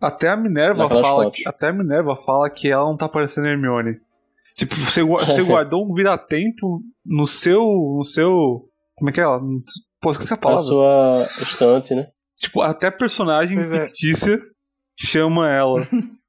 Até 0.00 0.28
a 0.30 0.36
Minerva 0.36 0.88
fala 0.88 1.24
fotos. 1.24 1.38
que, 1.42 1.48
até 1.48 1.68
a 1.68 1.72
Minerva 1.72 2.16
fala 2.16 2.48
que 2.50 2.70
ela 2.70 2.84
não 2.84 2.96
tá 2.96 3.08
parecendo 3.08 3.48
Hermione. 3.48 4.00
Tipo, 4.54 4.74
você, 4.76 5.02
você 5.02 5.42
guardou 5.44 5.84
um 5.84 5.92
vira-tempo 5.94 6.80
no 7.04 7.26
seu 7.26 7.62
no 7.98 8.04
seu 8.04 8.66
como 8.96 9.10
é 9.10 9.12
que 9.12 9.20
é? 9.20 9.24
ela? 9.24 9.40
Pô, 10.00 10.10
esqueci 10.10 10.32
a 10.32 10.36
a 10.36 10.38
palavra. 10.38 10.62
sua 10.64 11.16
estante, 11.22 11.94
né? 11.94 12.08
Tipo, 12.38 12.62
até 12.62 12.90
personagem 12.90 13.56
Pois 13.56 13.72
é. 13.72 13.84
fictícia 13.86 14.38
chama 14.98 15.50
ela. 15.50 15.86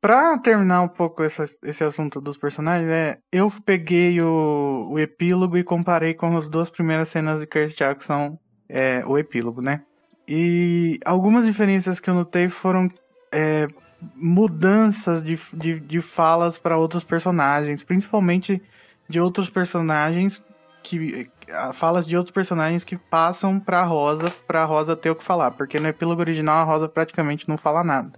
Pra 0.00 0.38
terminar 0.38 0.80
um 0.82 0.88
pouco 0.88 1.22
essa- 1.22 1.44
esse 1.64 1.84
assunto 1.84 2.20
dos 2.22 2.38
personagens, 2.38 2.88
é, 2.88 3.18
eu 3.30 3.48
peguei 3.66 4.18
o, 4.22 4.88
o 4.92 4.98
epílogo 4.98 5.58
e 5.58 5.64
comparei 5.64 6.14
com 6.14 6.34
as 6.38 6.48
duas 6.48 6.70
primeiras 6.70 7.10
cenas 7.10 7.40
de 7.40 7.46
que 7.94 8.02
são 8.04 8.38
é, 8.70 9.02
o 9.06 9.18
epílogo, 9.18 9.60
né? 9.60 9.82
E 10.26 10.98
algumas 11.04 11.46
diferenças 11.46 11.98
que 11.98 12.08
eu 12.08 12.14
notei 12.14 12.48
foram 12.48 12.88
é, 13.32 13.66
mudanças 14.14 15.22
de, 15.22 15.38
de, 15.54 15.80
de 15.80 16.00
falas 16.00 16.56
para 16.58 16.76
outros 16.78 17.04
personagens, 17.04 17.82
principalmente 17.82 18.62
de 19.08 19.20
outros 19.20 19.50
personagens 19.50 20.42
que 20.82 21.28
falas 21.74 22.06
de 22.06 22.16
outros 22.16 22.32
personagens 22.32 22.84
que 22.84 22.96
passam 22.96 23.58
pra 23.60 23.82
Rosa, 23.82 24.32
pra 24.46 24.64
Rosa 24.64 24.96
ter 24.96 25.10
o 25.10 25.16
que 25.16 25.24
falar, 25.24 25.52
porque 25.52 25.80
no 25.80 25.88
epílogo 25.88 26.20
original 26.20 26.58
a 26.58 26.64
Rosa 26.64 26.88
praticamente 26.88 27.48
não 27.48 27.58
fala 27.58 27.82
nada. 27.84 28.12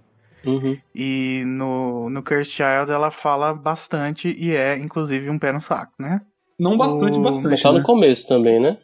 Uhum. 0.45 0.77
E 0.93 1.43
no, 1.45 2.09
no 2.09 2.21
Cursed 2.23 2.53
Child 2.53 2.91
ela 2.91 3.09
fala 3.09 3.53
bastante 3.53 4.33
e 4.37 4.55
é, 4.55 4.77
inclusive, 4.77 5.29
um 5.29 5.39
pé 5.39 5.51
no 5.51 5.61
saco, 5.61 5.93
né? 5.99 6.21
Não 6.59 6.77
bastante, 6.77 7.17
O- 7.17 7.21
bastante. 7.21 7.51
Mas 7.51 7.61
tá 7.61 7.71
né? 7.71 7.79
no 7.79 7.83
começo 7.83 8.27
também, 8.27 8.59
né? 8.59 8.77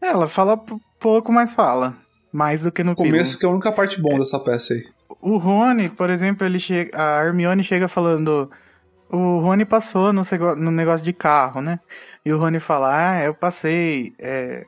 Ela 0.00 0.26
fala 0.28 0.60
pouco, 0.98 1.32
mas 1.32 1.54
fala. 1.54 1.96
Mais 2.32 2.62
do 2.62 2.72
que 2.72 2.84
no 2.84 2.94
começo 2.94 3.14
epílogo. 3.16 3.38
que 3.38 3.46
é 3.46 3.48
a 3.48 3.52
única 3.52 3.72
parte 3.72 4.00
boa 4.00 4.18
dessa 4.18 4.38
peça 4.38 4.74
aí. 4.74 4.84
O 5.20 5.36
Rony, 5.36 5.88
por 5.88 6.08
exemplo, 6.08 6.46
ele 6.46 6.60
chega, 6.60 6.90
a 6.94 7.24
Hermione 7.24 7.64
chega 7.64 7.88
falando. 7.88 8.50
O 9.10 9.40
Rony 9.40 9.64
passou 9.64 10.12
no, 10.12 10.22
no 10.56 10.70
negócio 10.70 11.04
de 11.04 11.12
carro, 11.12 11.60
né? 11.60 11.80
E 12.24 12.32
o 12.32 12.38
Rony 12.38 12.60
fala: 12.60 12.90
Ah, 12.92 13.24
eu 13.24 13.34
passei. 13.34 14.14
é." 14.18 14.64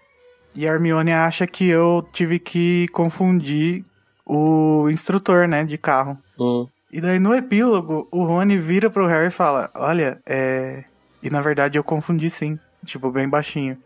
E 0.54 0.68
a 0.68 0.72
Hermione 0.72 1.12
acha 1.12 1.46
que 1.46 1.66
eu 1.68 2.06
tive 2.12 2.38
que 2.38 2.86
confundir 2.88 3.82
o 4.26 4.86
instrutor, 4.90 5.48
né, 5.48 5.64
de 5.64 5.78
carro. 5.78 6.18
Hum. 6.38 6.66
E 6.92 7.00
daí 7.00 7.18
no 7.18 7.34
epílogo, 7.34 8.06
o 8.10 8.24
Rony 8.24 8.58
vira 8.58 8.90
pro 8.90 9.06
Harry 9.06 9.28
e 9.28 9.30
fala: 9.30 9.70
Olha, 9.74 10.20
é. 10.26 10.84
E 11.22 11.30
na 11.30 11.40
verdade 11.40 11.78
eu 11.78 11.84
confundi 11.84 12.28
sim. 12.28 12.58
Tipo, 12.84 13.10
bem 13.10 13.28
baixinho. 13.28 13.78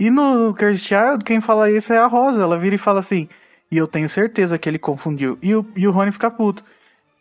E 0.00 0.08
no 0.10 0.54
Cursed 0.54 0.78
Child, 0.88 1.24
quem 1.24 1.40
fala 1.40 1.70
isso 1.70 1.92
é 1.92 1.98
a 1.98 2.06
Rosa. 2.06 2.42
Ela 2.42 2.58
vira 2.58 2.74
e 2.74 2.78
fala 2.78 3.00
assim: 3.00 3.28
E 3.70 3.76
eu 3.76 3.86
tenho 3.86 4.08
certeza 4.08 4.58
que 4.58 4.68
ele 4.68 4.78
confundiu. 4.78 5.38
E 5.42 5.54
o, 5.54 5.64
e 5.76 5.86
o 5.86 5.90
Rony 5.92 6.10
fica 6.10 6.30
puto. 6.30 6.64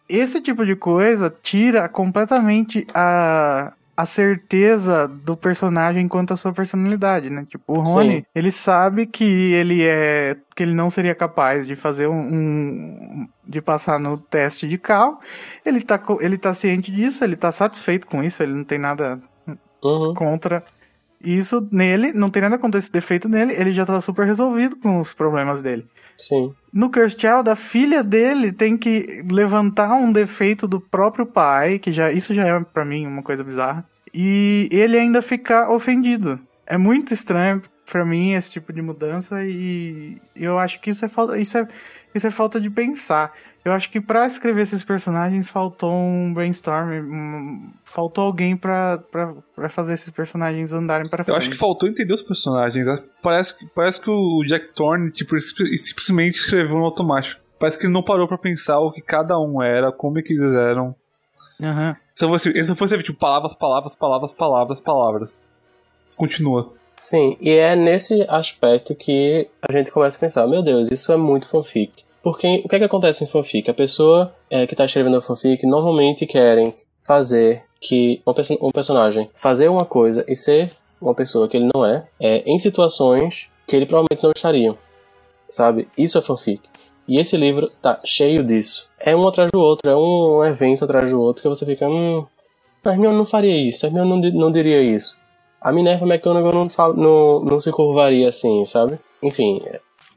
Esse 0.08 0.42
tipo 0.42 0.66
de 0.66 0.76
coisa 0.76 1.30
tira 1.44 1.88
completamente 1.88 2.88
a, 2.96 3.72
a 3.96 4.06
certeza 4.06 5.08
do 5.08 5.38
personagem 5.38 6.08
quanto 6.08 6.34
à 6.34 6.38
sua 6.38 6.52
personalidade, 6.54 7.30
né? 7.30 7.46
Tipo, 7.48 7.64
o 7.74 7.80
Rony, 7.80 8.18
Sim. 8.20 8.26
ele 8.34 8.52
sabe 8.52 9.06
que 9.06 9.24
ele 9.54 9.84
é. 9.84 10.36
que 10.56 10.64
ele 10.64 10.74
não 10.74 10.90
seria 10.90 11.14
capaz 11.14 11.68
de 11.68 11.76
fazer 11.76 12.08
um. 12.08 12.20
um- 12.22 13.28
de 13.46 13.62
passar 13.64 14.00
no 14.00 14.16
teste 14.18 14.68
de 14.68 14.78
carro. 14.78 15.18
Ele 15.66 15.82
tá, 15.82 16.00
ele 16.22 16.38
tá 16.38 16.54
ciente 16.54 16.92
disso, 16.92 17.24
ele 17.24 17.36
tá 17.36 17.52
satisfeito 17.52 18.06
com 18.08 18.24
isso, 18.24 18.42
ele 18.44 18.54
não 18.54 18.64
tem 18.64 18.78
nada 18.80 19.20
Uhum. 19.84 20.14
contra 20.14 20.64
isso 21.24 21.68
nele, 21.72 22.14
não 22.14 22.30
tem 22.30 22.42
nada 22.42 22.58
contra 22.58 22.80
esse 22.80 22.92
defeito 22.92 23.28
nele, 23.28 23.54
ele 23.54 23.74
já 23.74 23.86
tá 23.86 24.00
super 24.00 24.26
resolvido 24.26 24.76
com 24.78 25.00
os 25.00 25.14
problemas 25.14 25.62
dele. 25.62 25.86
Sim. 26.18 26.54
No 26.72 26.92
Cursed 26.92 27.20
Child, 27.22 27.50
a 27.50 27.56
filha 27.56 28.04
dele 28.04 28.52
tem 28.52 28.78
que 28.78 29.24
levantar 29.30 29.94
um 29.94 30.12
defeito 30.12 30.68
do 30.68 30.80
próprio 30.80 31.26
pai, 31.26 31.80
que 31.80 31.92
já 31.92 32.12
isso 32.12 32.34
já 32.34 32.46
é 32.46 32.60
pra 32.60 32.86
mim 32.86 33.08
uma 33.08 33.24
coisa 33.24 33.44
bizarra, 33.44 33.86
e 34.14 34.70
ele 34.72 34.98
ainda 34.98 35.22
ficar 35.22 35.70
ofendido. 35.72 36.40
É 36.66 36.78
muito 36.78 37.14
estranho 37.14 37.62
pra 37.90 38.06
mim 38.06 38.34
esse 38.34 38.52
tipo 38.52 38.72
de 38.72 38.82
mudança 38.82 39.44
e 39.44 40.18
eu 40.36 40.58
acho 40.60 40.80
que 40.80 40.92
isso 40.92 41.04
é 41.04 41.08
falta, 41.08 41.38
isso 41.38 41.58
é, 41.58 41.68
isso 42.14 42.28
é 42.28 42.32
falta 42.32 42.60
de 42.60 42.70
pensar. 42.70 43.34
Eu 43.64 43.72
acho 43.72 43.92
que 43.92 44.00
pra 44.02 44.26
escrever 44.26 44.62
esses 44.64 44.84
personagens 44.84 45.50
faltou 45.50 45.92
um 45.94 46.34
brainstorm, 46.34 47.70
faltou 47.84 48.26
alguém 48.26 48.56
pra 48.58 49.00
fazer 49.70 49.94
esses 49.94 50.10
personagens 50.10 50.74
andarem 50.74 51.08
pra 51.10 51.24
frente. 51.24 51.30
Eu 51.34 51.38
acho 51.38 51.50
que 51.50 51.58
faltou 51.58 51.88
entender 51.88 52.14
os 52.14 52.24
personagens. 52.24 52.88
Parece, 53.22 53.58
que- 53.60 53.68
parece 53.68 54.02
que 54.02 54.10
o 54.10 54.44
Jack 54.48 54.74
Thorne 54.74 55.12
tipo, 55.12 55.38
simplesmente 55.40 56.36
escreveu 56.36 56.78
no 56.78 56.86
automático. 56.86 57.42
Parece 57.60 57.78
que 57.78 57.86
ele 57.86 57.94
não 57.94 58.04
parou 58.04 58.28
pra 58.28 58.38
pensar 58.38 58.80
o 58.80 58.92
que 58.92 59.02
cada 59.02 59.38
um 59.38 59.62
era, 59.62 59.92
como 59.92 60.18
é 60.18 60.22
que 60.22 60.34
eles 60.34 60.54
eram. 60.54 60.96
Aham. 61.62 61.96
Se 62.16 62.26
fosse, 62.26 62.50
ele 62.50 62.64
só 62.64 62.76
tipo 63.04 63.20
palavras, 63.20 63.54
palavras, 63.54 63.96
palavras, 63.96 64.34
palavras, 64.34 64.82
palavras. 64.82 65.46
Continua. 66.18 66.74
Sim, 67.02 67.38
e 67.40 67.52
é 67.52 67.76
nesse 67.76 68.26
aspecto 68.28 68.94
que 68.94 69.48
a 69.62 69.72
gente 69.72 69.92
começa 69.92 70.18
a 70.18 70.20
pensar, 70.20 70.48
meu 70.48 70.62
Deus, 70.62 70.90
isso 70.92 71.12
é 71.12 71.18
muito 71.18 71.48
fanfic. 71.48 72.04
Porque 72.22 72.62
o 72.66 72.68
que 72.68 72.76
é 72.76 72.80
que 72.80 72.86
acontece 72.86 73.24
em 73.24 73.28
fanfic? 73.28 73.70
A 73.70 73.74
pessoa 73.74 74.34
é, 74.50 74.68
que 74.68 74.74
está 74.74 74.84
escrevendo 74.84 75.18
a 75.18 75.22
fanfic 75.22 75.66
normalmente 75.66 76.26
querem 76.26 76.74
fazer 77.04 77.64
que 77.80 78.22
um 78.62 78.72
personagem 78.72 79.30
fazer 79.34 79.70
uma 79.70 79.86
coisa 79.86 80.26
e 80.28 80.36
ser 80.36 80.70
uma 81.02 81.16
pessoa 81.16 81.48
que 81.48 81.56
ele 81.56 81.70
não 81.74 81.86
é, 81.86 82.06
é 82.20 82.44
em 82.46 82.60
situações 82.60 83.50
que 83.66 83.76
ele 83.76 83.86
provavelmente 83.86 84.22
não 84.22 84.32
estaria. 84.36 84.76
Sabe? 85.48 85.88
Isso 85.98 86.18
é 86.18 86.22
fanfic. 86.22 86.62
E 87.08 87.20
esse 87.20 87.38
livro 87.38 87.72
tá 87.82 88.00
cheio 88.06 88.44
disso. 88.44 88.88
É 89.00 89.16
um 89.16 89.28
atrás 89.28 89.50
do 89.52 89.60
outro, 89.60 89.90
é 89.90 89.96
um 89.96 90.46
evento 90.46 90.84
atrás 90.84 91.10
do 91.10 91.20
outro 91.20 91.42
que 91.42 91.50
você 91.50 91.66
fica, 91.66 91.88
hum, 91.88 92.26
Hermione 92.86 93.18
não 93.18 93.26
faria 93.26 93.56
isso, 93.56 93.86
Hermione 93.86 94.10
não, 94.10 94.42
não 94.42 94.52
diria 94.52 94.82
isso. 94.82 95.19
A 95.62 95.72
Minerva 95.72 96.06
McGonagall 96.06 96.54
não, 96.54 96.70
fala- 96.70 96.94
não, 96.94 97.42
não 97.44 97.60
se 97.60 97.72
curvaria 97.72 98.30
assim, 98.30 98.66
sabe? 98.66 98.98
Enfim, 99.22 99.62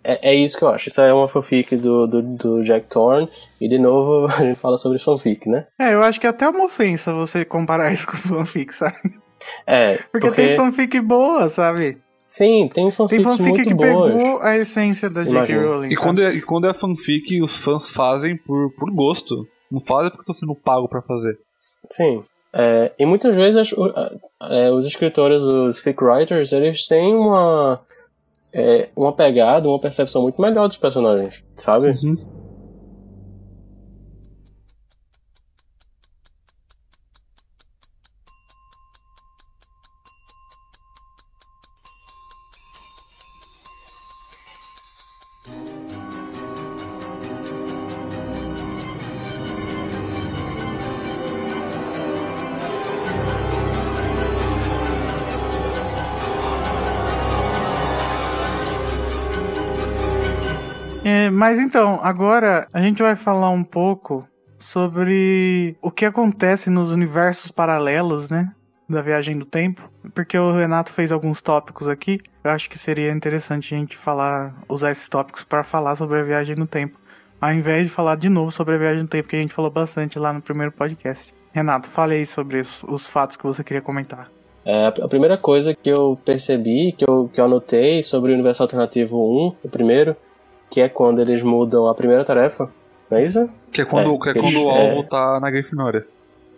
é, 0.04 0.30
é 0.30 0.34
isso 0.34 0.56
que 0.58 0.64
eu 0.64 0.68
acho. 0.68 0.88
Isso 0.88 1.00
é 1.00 1.12
uma 1.12 1.28
fanfic 1.28 1.76
do, 1.76 2.06
do, 2.06 2.22
do 2.22 2.60
Jack 2.62 2.86
Thorne. 2.88 3.28
E 3.60 3.68
de 3.68 3.78
novo 3.78 4.26
a 4.32 4.44
gente 4.44 4.56
fala 4.58 4.76
sobre 4.76 4.98
fanfic, 4.98 5.48
né? 5.48 5.66
É, 5.78 5.94
eu 5.94 6.02
acho 6.02 6.20
que 6.20 6.26
é 6.26 6.30
até 6.30 6.48
uma 6.48 6.64
ofensa 6.64 7.12
você 7.12 7.44
comparar 7.44 7.92
isso 7.92 8.06
com 8.06 8.16
fanfic, 8.16 8.72
sabe? 8.74 8.96
É, 9.66 9.98
Porque, 10.12 10.30
tem 10.32 10.54
fanfic 10.56 11.00
boa, 11.00 11.48
sabe? 11.48 11.96
Sim, 12.24 12.68
tem 12.72 12.84
Tem 12.84 12.90
fanfics 12.90 13.24
fanfic 13.24 13.48
muito 13.50 13.68
que 13.68 13.74
boas. 13.74 14.12
pegou 14.14 14.40
a 14.40 14.56
essência 14.56 15.10
da 15.10 15.22
J.K. 15.22 15.36
Imagino. 15.36 15.68
Rowling. 15.68 15.88
E 15.88 15.94
sabe? 15.94 16.02
quando, 16.06 16.22
é, 16.22 16.30
e 16.30 16.40
quando 16.40 16.66
é 16.68 16.72
fanfic, 16.74 17.42
os 17.42 17.56
fãs 17.62 17.90
fazem 17.90 18.36
por, 18.38 18.72
por 18.74 18.90
gosto. 18.94 19.34
Não 19.70 19.80
fazem 19.84 20.10
porque 20.10 20.22
estão 20.22 20.34
sendo 20.34 20.54
pago 20.54 20.88
pra 20.88 21.02
fazer. 21.02 21.34
Sim. 21.90 22.22
É, 22.54 22.92
e 22.98 23.06
muitas 23.06 23.34
vezes 23.34 23.56
as- 23.56 23.74
é, 24.50 24.70
os 24.70 24.84
escritores, 24.86 25.42
os 25.42 25.78
fic 25.78 26.02
writers, 26.04 26.52
eles 26.52 26.86
têm 26.86 27.14
uma, 27.14 27.80
é, 28.52 28.88
uma 28.94 29.12
pegada, 29.12 29.68
uma 29.68 29.80
percepção 29.80 30.22
muito 30.22 30.40
melhor 30.40 30.68
dos 30.68 30.76
personagens, 30.76 31.42
sabe? 31.56 31.88
Uhum. 32.04 32.41
Agora 62.02 62.66
a 62.72 62.80
gente 62.80 63.02
vai 63.02 63.16
falar 63.16 63.50
um 63.50 63.64
pouco 63.64 64.26
sobre 64.58 65.76
o 65.80 65.90
que 65.90 66.04
acontece 66.04 66.70
nos 66.70 66.92
universos 66.92 67.50
paralelos, 67.50 68.30
né? 68.30 68.52
Da 68.88 69.02
viagem 69.02 69.38
do 69.38 69.46
tempo. 69.46 69.90
Porque 70.14 70.38
o 70.38 70.52
Renato 70.52 70.92
fez 70.92 71.12
alguns 71.12 71.40
tópicos 71.40 71.88
aqui. 71.88 72.18
Eu 72.44 72.50
acho 72.50 72.68
que 72.68 72.78
seria 72.78 73.10
interessante 73.10 73.74
a 73.74 73.78
gente 73.78 73.96
falar, 73.96 74.54
usar 74.68 74.90
esses 74.90 75.08
tópicos 75.08 75.44
para 75.44 75.64
falar 75.64 75.96
sobre 75.96 76.20
a 76.20 76.22
viagem 76.22 76.56
no 76.56 76.66
tempo. 76.66 76.98
Ao 77.40 77.52
invés 77.52 77.84
de 77.84 77.90
falar 77.90 78.16
de 78.16 78.28
novo 78.28 78.50
sobre 78.52 78.74
a 78.74 78.78
viagem 78.78 79.02
no 79.02 79.08
tempo, 79.08 79.28
que 79.28 79.36
a 79.36 79.40
gente 79.40 79.54
falou 79.54 79.70
bastante 79.70 80.18
lá 80.18 80.32
no 80.32 80.40
primeiro 80.40 80.70
podcast. 80.70 81.34
Renato, 81.52 81.88
fale 81.88 82.14
aí 82.14 82.26
sobre 82.26 82.60
os, 82.60 82.84
os 82.84 83.08
fatos 83.08 83.36
que 83.36 83.44
você 83.44 83.64
queria 83.64 83.82
comentar. 83.82 84.30
É, 84.64 84.86
a 84.86 85.08
primeira 85.08 85.36
coisa 85.36 85.74
que 85.74 85.90
eu 85.90 86.18
percebi, 86.24 86.92
que 86.92 87.04
eu, 87.08 87.28
que 87.32 87.40
eu 87.40 87.44
anotei 87.44 88.02
sobre 88.02 88.30
o 88.30 88.34
Universo 88.34 88.62
Alternativo 88.62 89.16
1, 89.16 89.54
o 89.64 89.68
primeiro, 89.68 90.16
que 90.72 90.80
é 90.80 90.88
quando 90.88 91.20
eles 91.20 91.42
mudam 91.42 91.86
a 91.86 91.94
primeira 91.94 92.24
tarefa, 92.24 92.70
não 93.10 93.18
é 93.18 93.22
isso? 93.24 93.46
Que 93.70 93.82
é 93.82 93.84
quando, 93.84 94.14
É, 94.14 94.18
que 94.18 94.28
é 94.30 94.32
quando 94.40 94.46
eles- 94.56 94.64
o 94.66 94.70
é. 94.70 94.90
alvo 94.90 95.02
tá 95.04 95.38
na 95.38 95.50
Grifinória. 95.50 96.06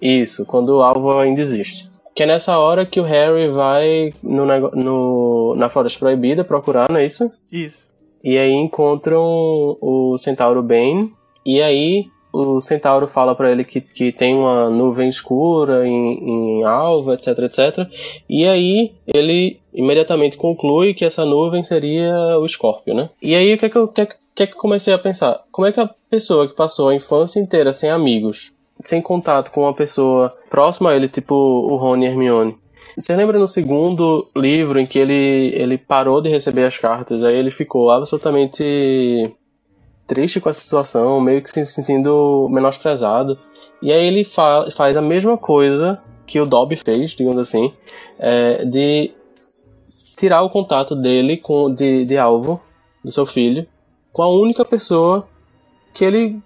Isso, 0.01 0.47
quando 0.47 0.69
o 0.77 0.83
alvo 0.83 1.19
ainda 1.19 1.41
existe. 1.41 1.91
Que 2.15 2.23
é 2.23 2.27
nessa 2.27 2.57
hora 2.59 2.87
que 2.87 3.01
o 3.01 3.03
Harry 3.03 3.49
vai 3.51 4.13
no, 4.23 4.45
no, 4.73 5.55
na 5.57 5.69
Floresta 5.69 5.99
Proibida 5.99 6.45
procurar, 6.45 6.89
não 6.89 6.99
é 7.01 7.05
isso? 7.07 7.29
Isso. 7.51 7.91
E 8.23 8.39
aí 8.39 8.53
encontram 8.53 9.21
o 9.81 10.17
Centauro 10.17 10.63
Bane. 10.63 11.13
E 11.45 11.61
aí 11.61 12.07
o 12.33 12.61
Centauro 12.61 13.09
fala 13.09 13.35
pra 13.35 13.51
ele 13.51 13.65
que, 13.65 13.81
que 13.81 14.13
tem 14.13 14.39
uma 14.39 14.71
nuvem 14.71 15.09
escura 15.09 15.87
em, 15.89 16.61
em 16.61 16.65
alvo, 16.65 17.13
etc, 17.13 17.37
etc. 17.41 17.89
E 18.29 18.47
aí 18.47 18.93
ele 19.07 19.59
imediatamente 19.75 20.37
conclui 20.37 20.95
que 20.95 21.05
essa 21.05 21.25
nuvem 21.25 21.63
seria 21.65 22.39
o 22.39 22.47
Scorpio, 22.49 22.95
né? 22.95 23.11
E 23.21 23.35
aí 23.35 23.55
o 23.55 23.59
que 23.59 23.67
é 23.67 23.69
que 23.69 23.77
eu, 23.77 23.89
que 23.89 24.01
é 24.01 24.07
que- 24.07 24.15
é 24.43 24.47
que 24.47 24.55
comecei 24.55 24.93
a 24.95 24.99
pensar? 24.99 25.43
Como 25.53 25.67
é 25.67 25.73
que 25.73 25.81
a 25.81 25.91
pessoa 26.11 26.49
que 26.49 26.55
passou 26.55 26.89
a 26.89 26.95
infância 26.95 27.41
inteira 27.41 27.73
sem 27.73 27.91
amigos, 27.91 28.53
sem 28.83 29.01
contato 29.03 29.51
com 29.51 29.63
uma 29.63 29.75
pessoa 29.75 30.33
próxima 30.51 30.91
a 30.91 30.97
ele, 30.97 31.09
tipo 31.09 31.35
o 31.35 31.77
Rony 31.77 32.07
e 32.07 32.09
Hermione, 32.09 32.57
você 32.97 33.15
lembra 33.17 33.39
no 33.39 33.49
segundo 33.49 34.29
livro 34.37 34.79
em 34.79 34.87
que 34.87 34.99
ele, 34.99 35.53
ele 35.55 35.77
parou 35.77 36.21
de 36.21 36.29
receber 36.29 36.65
as 36.65 36.79
cartas, 36.79 37.25
aí 37.25 37.35
ele 37.37 37.51
ficou 37.51 37.91
absolutamente 37.91 39.31
triste 40.07 40.41
com 40.41 40.49
a 40.49 40.53
situação, 40.53 41.21
meio 41.21 41.43
que 41.43 41.51
se 41.51 41.65
sentindo 41.67 42.47
menosprezado. 42.51 43.39
E 43.83 43.93
aí 43.93 44.07
ele 44.07 44.25
fa 44.25 44.67
faz 44.77 44.97
a 44.97 45.01
mesma 45.01 45.37
coisa 45.37 46.01
que 46.27 46.41
o 46.41 46.47
Dobby 46.47 46.77
fez, 46.77 47.11
digamos 47.11 47.39
assim, 47.41 47.73
é, 48.19 48.65
de 48.65 49.13
tirar 50.17 50.43
o 50.43 50.51
contato 50.51 50.95
dele 50.95 51.37
com 51.37 51.73
de, 51.73 52.05
de 52.05 52.17
alvo, 52.17 52.61
do 53.05 53.13
seu 53.13 53.27
filho, 53.27 53.67
com 54.13 54.23
a 54.23 54.29
única 54.29 54.65
pessoa 54.65 55.27
que 55.93 56.05
ele 56.05 56.41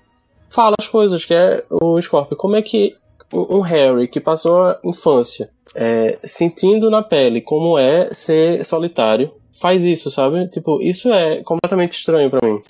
fala 0.51 0.75
as 0.79 0.89
coisas, 0.89 1.25
que 1.25 1.35
é 1.35 1.65
o 1.71 2.01
Scorpio. 2.01 2.37
Como 2.37 2.57
é 2.57 2.63
que 2.63 2.97
um 3.33 3.61
Harry 3.61 4.09
que 4.09 4.21
passou 4.21 4.63
a 4.63 4.79
infância 4.83 5.51
é, 5.75 6.19
sentindo 6.25 6.91
na 6.91 7.03
pele 7.03 7.41
como 7.41 7.79
é 7.79 8.13
ser 8.13 8.65
solitário, 8.65 9.33
faz 9.61 9.85
isso, 9.85 10.11
sabe? 10.11 10.49
Tipo, 10.49 10.81
isso 10.83 11.13
é 11.13 11.43
completamente 11.43 11.93
estranho 11.93 12.31
pra 12.31 12.41
mim. 12.43 12.61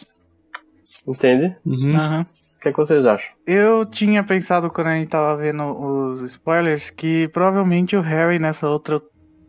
Entende? 1.06 1.56
Uhum. 1.64 1.90
Aham. 1.94 2.26
O 2.56 2.60
que, 2.60 2.68
é 2.68 2.72
que 2.72 2.78
vocês 2.78 3.06
acham? 3.06 3.32
Eu 3.46 3.86
tinha 3.86 4.24
pensado 4.24 4.68
quando 4.68 4.88
a 4.88 4.96
gente 4.96 5.08
tava 5.08 5.36
vendo 5.36 5.62
os 5.62 6.20
spoilers 6.22 6.90
que 6.90 7.28
provavelmente 7.28 7.96
o 7.96 8.00
Harry 8.00 8.40
nessa 8.40 8.68
outra 8.68 9.00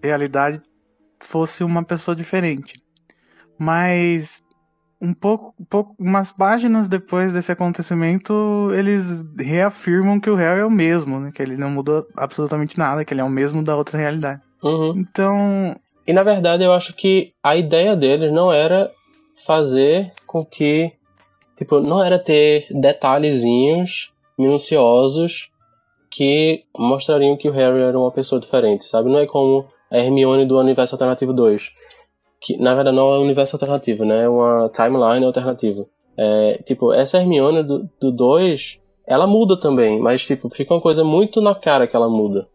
realidade 0.02 0.62
fosse 1.20 1.64
uma 1.64 1.84
pessoa 1.84 2.16
diferente. 2.16 2.76
Mas 3.58 4.44
um 5.02 5.14
pouco, 5.14 5.54
um 5.60 5.64
pouco 5.64 5.96
umas 5.98 6.32
páginas 6.32 6.88
depois 6.88 7.34
desse 7.34 7.52
acontecimento, 7.52 8.70
eles 8.74 9.24
reafirmam 9.38 10.20
que 10.20 10.30
o 10.30 10.36
Harry 10.36 10.60
é 10.60 10.66
o 10.66 10.70
mesmo, 10.70 11.20
né? 11.20 11.32
Que 11.34 11.42
ele 11.42 11.56
não 11.56 11.70
mudou 11.70 12.06
absolutamente 12.18 12.78
nada, 12.78 13.06
que 13.06 13.14
ele 13.14 13.22
é 13.22 13.24
o 13.24 13.30
mesmo 13.30 13.64
da 13.64 13.76
outra 13.76 13.98
realidade. 13.98 14.42
Uhum. 14.62 14.94
Então, 14.98 15.76
E 16.06 16.12
na 16.12 16.24
verdade 16.24 16.64
eu 16.64 16.74
acho 16.74 16.94
que 16.94 17.32
a 17.42 17.56
ideia 17.56 17.96
deles 17.96 18.32
não 18.32 18.52
era 18.52 18.92
fazer 19.46 20.12
com 20.28 20.44
que. 20.44 20.92
Tipo, 21.56 21.80
não 21.80 22.04
era 22.04 22.18
ter 22.18 22.68
detalhezinhos 22.72 24.14
minuciosos 24.38 25.50
que 26.10 26.64
mostrariam 26.78 27.38
que 27.38 27.50
o 27.50 27.52
Harry 27.52 27.82
era 27.82 28.00
uma 28.00 28.12
pessoa 28.12 28.40
diferente, 28.40 28.86
sabe? 28.86 29.10
Não 29.10 29.20
é 29.20 29.26
como 29.26 29.68
a 29.92 29.98
Hermione 29.98 30.46
do 30.46 30.60
Universo 30.60 30.96
Alternativo 30.96 31.34
2. 31.34 31.72
Que 32.42 32.58
na 32.58 32.74
verdade 32.74 32.96
não 32.96 33.14
é 33.14 33.20
um 33.20 33.24
universo 33.24 33.56
alternativo, 33.56 34.06
né? 34.06 34.24
É 34.24 34.30
uma 34.30 34.70
timeline 34.70 35.26
alternativa. 35.26 35.86
É, 36.18 36.60
tipo, 36.66 36.94
essa 36.94 37.18
Hermione 37.18 37.64
do, 37.64 37.90
do 38.00 38.12
2, 38.12 38.80
ela 39.08 39.26
muda 39.26 39.60
também, 39.60 40.00
mas 40.00 40.26
tipo, 40.26 40.50
fica 40.50 40.74
uma 40.74 40.82
coisa 40.82 41.04
muito 41.04 41.42
na 41.42 41.56
cara 41.56 41.88
que 41.88 41.96
ela 41.96 42.10
muda. 42.10 42.48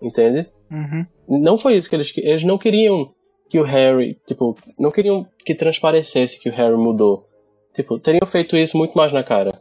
Entende? 0.00 0.46
uhum, 0.70 1.04
não 1.28 1.58
foi 1.58 1.76
isso 1.76 1.88
que 1.90 1.96
eles 1.96 2.12
eles 2.16 2.44
não 2.44 2.56
queriam 2.56 3.10
que 3.48 3.58
o 3.58 3.64
Harry, 3.64 4.16
tipo, 4.26 4.54
não 4.78 4.90
queriam 4.90 5.26
que 5.44 5.54
transparecesse 5.54 6.40
que 6.40 6.48
o 6.48 6.52
Harry 6.52 6.76
mudou. 6.76 7.26
Tipo, 7.74 7.98
teriam 7.98 8.26
feito 8.26 8.56
isso 8.56 8.78
muito 8.78 8.94
mais 8.96 9.12
na 9.12 9.22
cara, 9.22 9.52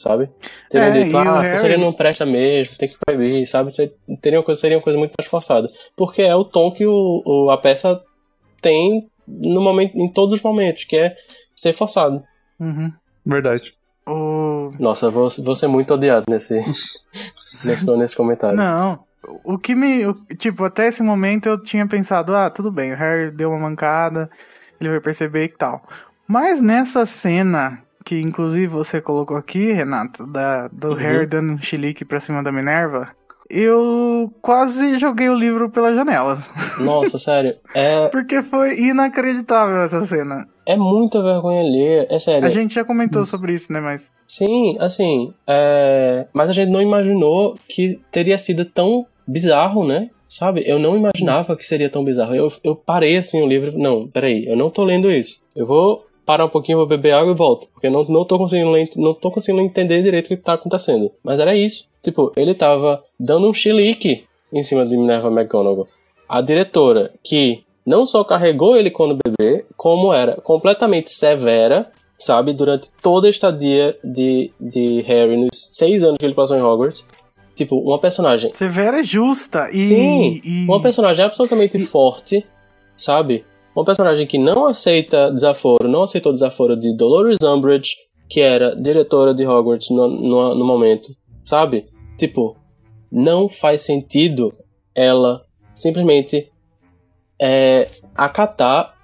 sabe? 0.00 0.28
Teriam 0.70 0.88
É, 0.94 1.02
dito, 1.04 1.16
ah, 1.18 1.44
se 1.44 1.52
Harry- 1.52 1.74
ele 1.74 1.82
não 1.84 1.92
presta 1.92 2.24
mesmo, 2.26 2.76
tem 2.76 2.88
que 2.88 2.96
proibir, 3.06 3.46
sabe? 3.46 3.70
Se- 3.72 3.92
Teriam 4.20 4.42
coisa, 4.42 4.60
seria 4.60 4.76
uma 4.78 4.82
coisa 4.82 4.98
muito 4.98 5.12
mais 5.18 5.28
forçada. 5.30 5.68
Porque 5.96 6.22
é 6.22 6.34
o 6.34 6.44
tom 6.44 6.72
que 6.72 6.86
o, 6.86 7.22
o- 7.24 7.50
a 7.50 7.58
peça 7.58 8.00
tem 8.62 9.08
no 9.26 9.60
momento, 9.62 9.96
em 9.96 10.10
todos 10.12 10.34
os 10.34 10.42
momentos, 10.42 10.84
que 10.84 10.96
é 10.96 11.14
ser 11.54 11.72
forçado. 11.72 12.22
uhum. 12.58 12.92
Verdade. 13.24 13.74
O... 14.08 14.72
Nossa, 14.78 15.08
vou, 15.08 15.28
vou 15.44 15.54
ser 15.54 15.66
muito 15.68 15.92
odiado 15.94 16.24
nesse, 16.28 16.60
nesse, 17.64 17.86
nesse 17.96 18.16
comentário. 18.16 18.56
Não. 18.56 18.98
O 19.44 19.58
que 19.58 19.74
me. 19.74 20.06
o- 20.06 20.14
Tipo, 20.38 20.64
até 20.64 20.88
esse 20.88 21.02
momento 21.02 21.46
eu 21.48 21.62
tinha 21.62 21.86
pensado, 21.86 22.34
ah, 22.34 22.48
tudo 22.50 22.72
bem, 22.72 22.92
o 22.92 22.96
Harry 22.96 23.30
deu 23.30 23.50
uma 23.50 23.58
mancada, 23.58 24.28
ele 24.80 24.88
vai 24.90 25.00
perceber 25.00 25.44
e 25.44 25.48
tal. 25.48 25.82
Mas 26.26 26.60
nessa 26.62 27.04
cena, 27.04 27.82
que 28.10 28.20
inclusive 28.20 28.66
você 28.66 29.00
colocou 29.00 29.36
aqui, 29.36 29.70
Renato, 29.72 30.26
da, 30.26 30.66
do 30.66 30.88
Uhum. 30.88 30.94
Harry 30.94 31.26
dando 31.28 31.52
um 31.52 31.58
chilique 31.62 32.04
pra 32.04 32.18
cima 32.18 32.42
da 32.42 32.50
Minerva, 32.50 33.08
eu 33.48 34.32
quase 34.42 34.98
joguei 34.98 35.28
o 35.28 35.34
livro 35.34 35.70
pelas 35.70 35.94
janelas. 35.94 36.52
Nossa, 36.82 37.20
sério, 37.20 37.54
é, 37.72 38.08
Porque 38.08 38.42
foi 38.42 38.76
inacreditável 38.80 39.76
essa 39.82 40.00
cena. 40.00 40.44
é 40.66 40.76
muita 40.76 41.22
vergonha 41.22 41.60
alheia, 41.60 42.08
é 42.10 42.18
sério. 42.18 42.44
A 42.44 42.50
gente 42.50 42.74
já 42.74 42.84
comentou 42.84 43.24
sobre 43.24 43.54
isso, 43.54 43.72
né? 43.72 43.78
Mas. 43.78 44.10
Sim, 44.26 44.76
assim, 44.80 45.32
é... 45.46 46.26
mas 46.34 46.50
a 46.50 46.52
gente 46.52 46.70
não 46.72 46.82
imaginou 46.82 47.54
que 47.68 48.00
teria 48.10 48.38
sido 48.40 48.64
tão 48.64 49.06
bizarro, 49.24 49.86
né? 49.86 50.08
Sabe? 50.28 50.64
Eu 50.66 50.80
não 50.80 50.96
imaginava 50.96 51.56
que 51.56 51.64
seria 51.66 51.88
tão 51.90 52.04
bizarro. 52.04 52.34
Eu, 52.34 52.52
eu 52.64 52.74
parei 52.74 53.16
assim 53.18 53.40
o 53.40 53.46
livro. 53.46 53.76
Não, 53.78 54.08
peraí, 54.08 54.46
eu 54.48 54.56
não 54.56 54.68
tô 54.70 54.84
lendo 54.84 55.10
isso. 55.10 55.42
Eu 55.54 55.66
vou 55.66 56.04
parar 56.30 56.44
um 56.44 56.48
pouquinho, 56.48 56.78
vou 56.78 56.86
beber 56.86 57.12
água 57.12 57.32
e 57.32 57.34
volto. 57.34 57.66
Porque 57.72 57.88
eu 57.88 57.90
não, 57.90 58.04
não, 58.04 58.24
tô 58.24 58.38
conseguindo, 58.38 58.70
não 58.94 59.12
tô 59.12 59.32
conseguindo 59.32 59.60
entender 59.64 60.00
direito 60.00 60.26
o 60.26 60.28
que 60.28 60.36
tá 60.36 60.52
acontecendo. 60.52 61.10
Mas 61.24 61.40
era 61.40 61.56
isso. 61.56 61.88
Tipo, 62.00 62.32
ele 62.36 62.54
tava 62.54 63.02
dando 63.18 63.48
um 63.48 63.52
chilique 63.52 64.22
em 64.52 64.62
cima 64.62 64.86
de 64.86 64.96
Minerva 64.96 65.26
McGonagall. 65.26 65.88
A 66.28 66.40
diretora, 66.40 67.10
que 67.24 67.64
não 67.84 68.06
só 68.06 68.22
carregou 68.22 68.76
ele 68.76 68.92
quando 68.92 69.18
bebê, 69.26 69.64
como 69.76 70.14
era 70.14 70.40
completamente 70.40 71.10
severa, 71.10 71.90
sabe? 72.16 72.52
Durante 72.52 72.88
toda 73.02 73.26
a 73.26 73.30
estadia 73.30 73.98
de, 74.04 74.52
de 74.60 75.00
Harry, 75.08 75.36
nos 75.36 75.50
seis 75.52 76.04
anos 76.04 76.16
que 76.16 76.24
ele 76.24 76.34
passou 76.34 76.56
em 76.56 76.62
Hogwarts. 76.62 77.04
Tipo, 77.56 77.76
uma 77.80 77.98
personagem 77.98 78.54
Severa 78.54 79.00
é 79.00 79.02
justa 79.02 79.68
e. 79.72 79.78
Sim, 79.78 80.40
e- 80.44 80.64
uma 80.64 80.80
personagem 80.80 81.24
absolutamente 81.24 81.76
forte, 81.80 82.46
sabe? 82.96 83.44
Uma 83.74 83.84
personagem 83.84 84.26
que 84.26 84.38
não 84.38 84.66
aceita 84.66 85.30
desaforo, 85.30 85.88
não 85.88 86.02
aceitou 86.02 86.32
desaforo 86.32 86.76
de 86.76 86.94
Dolores 86.96 87.38
Umbridge, 87.42 87.96
que 88.28 88.40
era 88.40 88.74
diretora 88.74 89.34
de 89.34 89.46
Hogwarts 89.46 89.90
no, 89.90 90.08
no, 90.08 90.54
no 90.54 90.64
momento, 90.64 91.14
sabe? 91.44 91.86
Tipo, 92.18 92.56
não 93.10 93.48
faz 93.48 93.82
sentido 93.82 94.52
ela 94.94 95.42
simplesmente 95.74 96.50
é, 97.40 97.88
acatar 98.14 98.94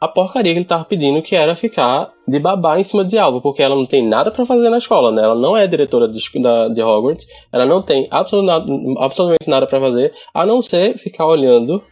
a 0.00 0.06
porcaria 0.06 0.52
que 0.52 0.58
ele 0.58 0.66
tava 0.66 0.84
pedindo, 0.84 1.22
que 1.22 1.34
era 1.34 1.56
ficar 1.56 2.12
de 2.28 2.38
babá 2.38 2.78
em 2.78 2.84
cima 2.84 3.04
de 3.04 3.18
alvo, 3.18 3.40
porque 3.40 3.62
ela 3.62 3.74
não 3.74 3.86
tem 3.86 4.06
nada 4.06 4.30
pra 4.30 4.44
fazer 4.44 4.68
na 4.68 4.78
escola, 4.78 5.10
né? 5.10 5.22
Ela 5.22 5.34
não 5.34 5.56
é 5.56 5.66
diretora 5.66 6.06
de, 6.06 6.20
da, 6.40 6.68
de 6.68 6.82
Hogwarts, 6.82 7.26
ela 7.50 7.64
não 7.64 7.80
tem 7.80 8.06
absolutamente, 8.10 9.48
nada 9.48 9.66
pra 9.66 9.80
fazer, 9.80 10.12
a 10.34 10.44
não 10.44 10.60
ser 10.60 10.98
ficar 10.98 11.26
olhando 11.26 11.82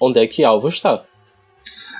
onde 0.00 0.20
é 0.20 0.26
que 0.26 0.44
alvo 0.44 0.68
está. 0.68 1.02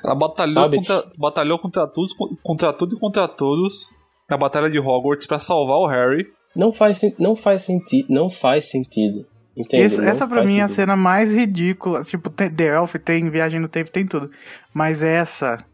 Ela 0.03 0.15
batalhou 0.15 0.55
Sabe? 0.55 0.77
contra, 0.79 1.05
batalhou 1.19 1.59
contra 1.59 1.87
tudo, 1.89 2.09
contra 2.43 2.73
tudo 2.73 2.97
e 2.97 2.99
contra 2.99 3.27
todos 3.29 3.89
na 4.29 4.37
batalha 4.37 4.71
de 4.71 4.79
Hogwarts 4.79 5.27
pra 5.27 5.39
salvar 5.39 5.77
o 5.79 5.87
Harry. 5.87 6.27
Não 6.55 6.73
faz, 6.73 7.01
não 7.19 7.35
faz 7.35 7.63
sentido, 7.63 8.07
não 8.13 8.29
faz 8.31 8.67
sentido. 8.71 9.27
Entende? 9.57 9.83
Esse- 9.85 10.01
Não 10.01 10.09
essa 10.09 10.27
pra 10.27 10.45
mim 10.45 10.59
é 10.59 10.63
a 10.63 10.69
sentido. 10.69 10.77
cena 10.77 10.97
mais 10.97 11.33
ridícula. 11.35 12.03
Tipo, 12.03 12.29
tem 12.31 12.51
The 12.51 12.75
Elf 12.77 12.95
tem 12.97 13.31
Viagem 13.31 13.61
no 13.61 13.69
Tempo, 13.69 13.91
tem 13.91 14.05
tudo. 14.07 14.31
Mas 14.73 15.03
essa, 15.03 15.65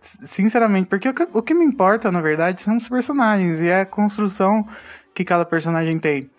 sinceramente, 0.00 0.88
porque 0.88 1.08
o 1.08 1.14
que, 1.14 1.28
o 1.32 1.42
que 1.42 1.54
me 1.54 1.64
importa, 1.64 2.10
na 2.10 2.20
verdade, 2.20 2.60
são 2.62 2.76
os 2.76 2.88
personagens 2.88 3.60
e 3.60 3.68
é 3.68 3.80
a 3.80 3.86
construção 3.86 4.66
que 5.14 5.24
cada 5.24 5.44
personagem 5.44 5.98
tem. 5.98 6.30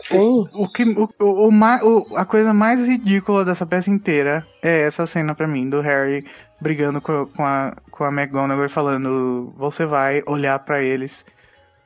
Sim, 0.00 0.44
O 0.54 0.66
que, 0.68 0.82
o, 0.98 1.08
o, 1.20 1.48
o 1.48 1.50
o- 1.50 2.16
a 2.16 2.24
coisa 2.24 2.52
mais 2.54 2.88
ridícula 2.88 3.44
dessa 3.44 3.66
peça 3.66 3.90
inteira 3.90 4.46
é 4.62 4.80
essa 4.82 5.06
cena 5.06 5.34
pra 5.34 5.46
mim, 5.46 5.68
do 5.68 5.80
Harry 5.80 6.24
brigando 6.60 7.00
com, 7.00 7.26
com, 7.26 7.44
a, 7.44 7.74
com 7.90 8.04
a 8.04 8.08
McGonagall 8.08 8.64
e 8.64 8.68
falando: 8.68 9.52
você 9.56 9.84
vai 9.86 10.22
olhar 10.26 10.58
pra 10.60 10.82
eles 10.82 11.24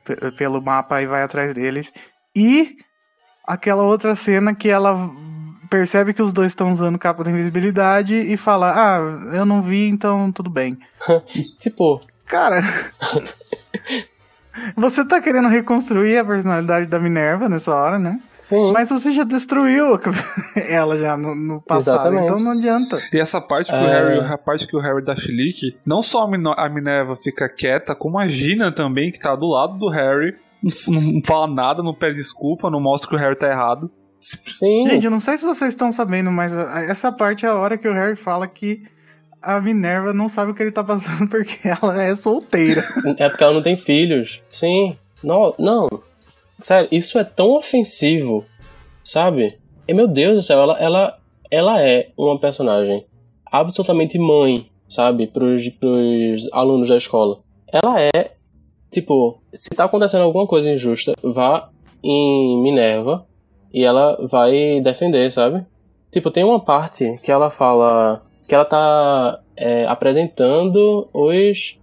pe- 0.03 0.31
pelo 0.31 0.61
mapa 0.61 1.01
e 1.01 1.05
vai 1.05 1.23
atrás 1.23 1.53
deles. 1.53 1.91
E 2.35 2.77
aquela 3.45 3.83
outra 3.83 4.15
cena 4.15 4.55
que 4.55 4.69
ela 4.69 5.09
percebe 5.69 6.13
que 6.13 6.21
os 6.21 6.31
dois 6.31 6.47
estão 6.51 6.71
usando 6.71 6.97
capa 6.99 7.23
de 7.23 7.31
invisibilidade 7.31 8.15
e 8.15 8.37
fala: 8.37 8.71
ah, 8.75 9.35
eu 9.35 9.45
não 9.45 9.61
vi, 9.61 9.87
então 9.87 10.31
tudo 10.31 10.49
bem. 10.49 10.77
tipo, 11.59 12.01
Cara. 12.25 12.61
você 14.75 15.05
tá 15.05 15.21
querendo 15.21 15.47
reconstruir 15.47 16.17
a 16.17 16.25
personalidade 16.25 16.85
da 16.87 16.99
Minerva 16.99 17.49
nessa 17.49 17.73
hora, 17.73 17.99
né? 17.99 18.19
Sim. 18.37 18.71
Mas 18.71 18.89
você 18.89 19.11
já 19.11 19.23
destruiu 19.23 19.99
ela 20.69 20.97
já 20.97 21.17
no, 21.17 21.33
no 21.35 21.61
passado, 21.61 22.13
Exatamente. 22.13 22.23
então 22.25 22.39
não 22.39 22.51
adianta. 22.51 22.97
E 23.11 23.19
essa 23.19 23.41
parte 23.41 23.71
que 23.71 23.77
o 23.77 23.79
É. 23.79 23.91
Harry, 23.91 24.33
a 24.33 24.37
parte 24.37 24.67
que 24.67 24.75
o 24.75 24.79
Harry 24.79 25.03
dá 25.03 25.15
chilique, 25.15 25.77
não 25.85 26.01
só 26.01 26.27
a, 26.57 26.69
Minerva 26.69 27.15
fica 27.15 27.49
quieta, 27.49 27.95
como 27.95 28.19
a 28.19 28.27
Gina 28.27 28.71
também, 28.71 29.11
que 29.11 29.19
tá 29.19 29.35
do 29.35 29.47
lado 29.47 29.77
do 29.77 29.89
Harry, 29.89 30.35
não, 30.61 31.21
fala 31.25 31.47
nada, 31.47 31.83
não 31.83 31.93
pede 31.93 32.15
desculpa, 32.15 32.69
não 32.69 32.81
mostra 32.81 33.09
que 33.09 33.15
o 33.15 33.19
Harry 33.19 33.35
tá 33.35 33.49
errado. 33.49 33.89
Sim. 34.19 34.87
Gente, 34.89 35.05
eu 35.05 35.11
não 35.11 35.19
sei 35.19 35.37
se 35.37 35.45
vocês 35.45 35.69
estão 35.69 35.91
sabendo, 35.91 36.31
mas 36.31 36.57
essa 36.89 37.11
parte 37.11 37.45
é 37.45 37.49
a 37.49 37.53
hora 37.55 37.77
que 37.77 37.87
o 37.87 37.93
Harry 37.93 38.15
fala 38.15 38.47
que 38.47 38.83
a 39.45 39.61
Minerva 39.61 40.11
não 40.11 40.27
sabe 40.27 40.51
o 40.51 40.55
que 40.55 40.63
ele 40.63 40.71
tá 40.71 40.83
passando 40.83 41.29
porque 41.29 41.67
ela 41.67 42.01
é 42.01 42.15
solteira. 42.15 42.81
É 43.17 43.29
porque 43.29 43.43
ela 43.43 43.53
não 43.53 43.61
tem 43.61 43.77
filhos. 43.77 44.41
Sim. 44.49 44.97
Não, 45.23 45.53
não. 45.57 45.87
Sério, 46.59 46.89
isso 46.91 47.19
é 47.19 47.23
tão 47.23 47.51
ofensivo, 47.51 48.43
sabe? 49.03 49.57
E 49.87 49.93
meu 49.93 50.07
Deus 50.07 50.35
do 50.35 50.41
céu, 50.41 50.59
ela, 50.59 50.79
ela, 50.79 51.19
ela 51.51 51.81
é 51.81 52.09
uma 52.17 52.39
personagem 52.39 53.05
absolutamente 53.45 54.17
mãe, 54.17 54.65
sabe? 54.87 55.27
Pros, 55.27 55.69
pros 55.69 56.49
alunos 56.51 56.89
da 56.89 56.97
escola. 56.97 57.39
Ela 57.67 58.01
é, 58.01 58.31
tipo, 58.89 59.39
se 59.53 59.69
tá 59.69 59.85
acontecendo 59.85 60.23
alguma 60.23 60.47
coisa 60.47 60.71
injusta, 60.71 61.13
vá 61.23 61.69
em 62.03 62.61
Minerva 62.61 63.25
e 63.73 63.83
ela 63.83 64.17
vai 64.27 64.81
defender, 64.81 65.31
sabe? 65.31 65.65
Tipo, 66.11 66.31
tem 66.31 66.43
uma 66.43 66.59
parte 66.59 67.17
que 67.23 67.31
ela 67.31 67.49
fala 67.49 68.24
que 68.47 68.53
ela 68.55 68.65
tá 68.65 69.39
é, 69.55 69.85
apresentando 69.85 71.07
os 71.13 71.77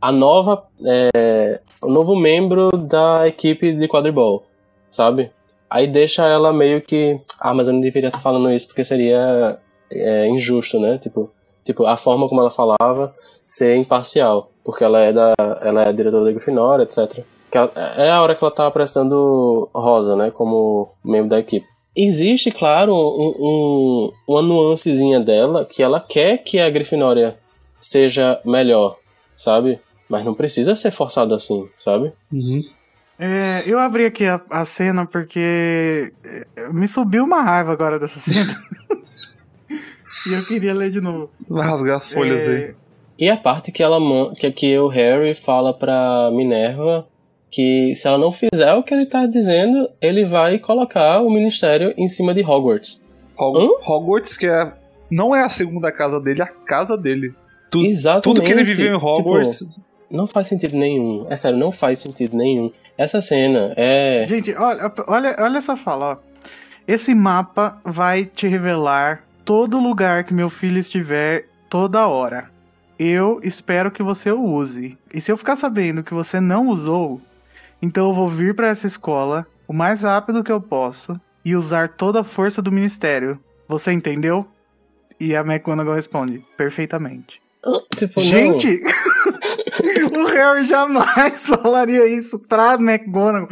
a 0.00 0.12
nova 0.12 0.64
é, 0.86 1.60
o 1.82 1.88
novo 1.88 2.14
membro 2.16 2.70
da 2.76 3.26
equipe 3.26 3.72
de 3.72 3.88
quadribol, 3.88 4.44
sabe? 4.90 5.30
Aí 5.70 5.86
deixa 5.86 6.26
ela 6.26 6.52
meio 6.52 6.80
que 6.80 7.20
ah, 7.40 7.52
mas 7.52 7.68
eu 7.68 7.74
não 7.74 7.80
deveria 7.80 8.08
estar 8.08 8.20
falando 8.20 8.50
isso 8.50 8.68
porque 8.68 8.84
seria 8.84 9.58
é, 9.92 10.26
injusto, 10.28 10.78
né? 10.80 10.98
Tipo, 10.98 11.30
tipo 11.64 11.84
a 11.84 11.96
forma 11.96 12.28
como 12.28 12.40
ela 12.40 12.50
falava 12.50 13.12
ser 13.46 13.76
imparcial, 13.76 14.50
porque 14.64 14.84
ela 14.84 15.00
é 15.00 15.12
da 15.12 15.32
ela 15.62 15.82
é 15.82 15.92
diretora 15.92 16.24
da 16.24 16.30
Grifinória, 16.32 16.84
etc. 16.84 17.24
Ela- 17.52 17.72
é 17.96 18.10
a 18.10 18.22
hora 18.22 18.34
que 18.34 18.44
ela 18.44 18.54
tá 18.54 18.66
apresentando 18.66 19.68
Rosa, 19.74 20.14
né, 20.16 20.30
como 20.30 20.90
membro 21.04 21.30
da 21.30 21.38
equipe. 21.38 21.66
Existe, 22.00 22.50
claro, 22.52 22.94
um, 22.94 23.34
um- 23.38 24.12
uma 24.28 24.40
nuancezinha 24.42 25.18
dela 25.18 25.64
que 25.64 25.82
ela 25.82 25.98
quer 26.00 26.38
que 26.38 26.60
a 26.60 26.70
Grifinória 26.70 27.36
seja 27.80 28.40
melhor, 28.44 28.96
sabe? 29.36 29.80
Mas 30.08 30.24
não 30.24 30.32
precisa 30.32 30.74
ser 30.76 30.90
forçado 30.92 31.34
assim, 31.34 31.66
sabe? 31.78 32.12
É, 33.18 33.64
eu 33.66 33.78
abri 33.80 34.04
aqui 34.04 34.24
a, 34.26 34.40
a 34.48 34.64
cena 34.64 35.04
porque 35.04 36.12
é, 36.56 36.68
me 36.72 36.86
subiu 36.86 37.24
uma 37.24 37.42
raiva 37.42 37.72
agora 37.72 37.98
dessa 37.98 38.20
cena. 38.20 38.56
e 40.30 40.34
eu 40.34 40.46
queria 40.46 40.72
ler 40.74 40.90
de 40.90 41.00
novo. 41.00 41.30
Vai 41.48 41.66
rasgar 41.66 41.96
as 41.96 42.12
folhas 42.12 42.46
É, 42.46 42.50
aí. 42.50 42.74
E 43.18 43.28
a 43.28 43.36
parte 43.36 43.72
que 43.72 43.82
ela 43.82 43.98
que, 44.36 44.50
que 44.52 44.78
o 44.78 44.86
Harry 44.86 45.34
fala 45.34 45.74
pra 45.74 46.30
Minerva 46.32 47.02
que 47.50 47.94
se 47.94 48.06
ela 48.06 48.18
não 48.18 48.30
fizer 48.32 48.72
o 48.74 48.82
que 48.82 48.92
ele 48.94 49.06
tá 49.06 49.26
dizendo, 49.26 49.88
ele 50.00 50.24
vai 50.26 50.58
colocar 50.58 51.20
o 51.22 51.30
ministério 51.30 51.92
em 51.96 52.08
cima 52.08 52.34
de 52.34 52.42
Hogwarts. 52.42 53.00
Hog- 53.38 53.58
Hã? 53.58 53.68
Hogwarts, 53.92 54.36
que 54.36 54.46
é, 54.46 54.72
não 55.10 55.34
é 55.34 55.42
a 55.44 55.48
segunda 55.48 55.90
casa 55.92 56.20
dele, 56.20 56.40
é 56.42 56.44
a 56.44 56.52
casa 56.66 56.96
dele. 56.96 57.32
Tu- 57.70 57.84
Exatamente. 57.86 58.24
Tudo 58.24 58.42
que 58.42 58.50
ele 58.52 58.64
viveu 58.64 58.94
em 58.94 58.98
Tipo, 58.98 59.06
Hogwarts. 59.06 59.78
não 60.10 60.26
faz 60.26 60.46
sentido 60.46 60.76
nenhum. 60.76 61.26
É 61.30 61.36
sério, 61.36 61.58
não 61.58 61.70
faz 61.72 61.98
sentido 62.00 62.36
nenhum. 62.36 62.70
Essa 62.96 63.22
cena 63.22 63.72
é. 63.76 64.24
Gente, 64.26 64.52
olha, 64.54 64.92
olha, 65.06 65.36
olha 65.38 65.58
essa 65.58 65.76
fala, 65.76 66.12
ó. 66.12 66.16
Esse 66.86 67.14
mapa 67.14 67.78
vai 67.84 68.24
te 68.24 68.48
revelar 68.48 69.22
todo 69.44 69.78
lugar 69.78 70.24
que 70.24 70.32
meu 70.34 70.48
filho 70.50 70.78
estiver 70.78 71.46
toda 71.70 72.06
hora. 72.08 72.50
Eu 72.98 73.38
espero 73.44 73.90
que 73.90 74.02
você 74.02 74.32
o 74.32 74.42
use. 74.42 74.98
E 75.14 75.20
se 75.20 75.30
eu 75.30 75.36
ficar 75.36 75.54
sabendo 75.54 76.02
que 76.02 76.12
você 76.14 76.40
não 76.40 76.68
usou, 76.68 77.20
então 77.80 78.08
eu 78.08 78.14
vou 78.14 78.28
vir 78.28 78.54
pra 78.54 78.68
essa 78.68 78.86
escola 78.86 79.46
o 79.66 79.72
mais 79.72 80.02
rápido 80.02 80.42
que 80.42 80.52
eu 80.52 80.60
posso 80.60 81.20
e 81.44 81.54
usar 81.54 81.90
toda 81.90 82.20
a 82.20 82.24
força 82.24 82.60
do 82.60 82.72
ministério. 82.72 83.38
Você 83.68 83.92
entendeu? 83.92 84.46
E 85.20 85.34
a 85.34 85.40
McGonagall 85.40 85.94
responde: 85.94 86.44
perfeitamente. 86.56 87.40
Tipo, 87.96 88.20
não. 88.20 88.26
Gente, 88.26 88.80
o 90.16 90.26
Harry 90.26 90.64
jamais 90.64 91.46
falaria 91.48 92.06
isso 92.06 92.38
pra 92.38 92.74
McGonagall. 92.74 93.48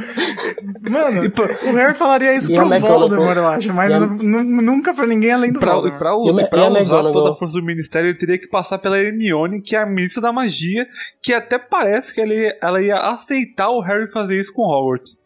Mano, 0.91 1.24
E 1.24 1.29
pra, 1.31 1.45
o 1.45 1.74
Harry 1.74 1.95
falaria 1.95 2.35
isso 2.35 2.53
a 2.53 2.57
pro 2.57 2.79
Voldemort, 2.81 3.37
eu 3.37 3.47
acho, 3.49 3.72
mas 3.72 3.91
a- 3.93 4.01
nu- 4.01 4.22
nu- 4.22 4.62
nunca 4.62 4.95
pra 4.95 5.07
ninguém 5.07 5.33
além 5.33 5.53
do 5.53 5.59
pra, 5.61 5.72
Voldemort. 5.72 5.99
pra, 5.99 6.11
E 6.11 6.49
pra 6.49 6.59
e 6.59 6.62
a 6.62 6.68
usar 6.70 6.79
McGonagall? 6.81 7.12
toda 7.12 7.31
a 7.31 7.35
força 7.35 7.55
do 7.59 7.64
ministério, 7.64 8.11
ele 8.11 8.18
teria 8.18 8.39
que 8.39 8.49
passar 8.49 8.79
pela 8.79 8.99
Hermione, 8.99 9.61
que 9.62 9.74
é 9.77 9.83
a 9.83 9.87
ministra 9.87 10.22
da 10.22 10.33
magia, 10.33 10.87
que 11.22 11.33
até 11.33 11.59
parece 11.59 12.14
que 12.14 12.20
ela 12.20 12.33
ia, 12.35 12.57
ela 12.62 12.83
ia 12.83 12.97
aceitar 13.11 13.68
o 13.68 13.81
Harry 13.83 14.11
fazer 14.11 14.39
isso 14.39 14.53
com 14.53 14.62
Hogwarts. 14.62 15.18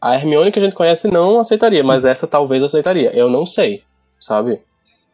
A 0.00 0.14
Hermione 0.14 0.52
que 0.52 0.58
a 0.58 0.62
gente 0.62 0.74
conhece 0.76 1.08
não 1.08 1.40
aceitaria, 1.40 1.82
mas 1.82 2.04
essa 2.04 2.26
talvez 2.26 2.62
aceitaria. 2.62 3.10
Eu 3.16 3.28
não 3.28 3.44
sei, 3.44 3.82
sabe? 4.20 4.60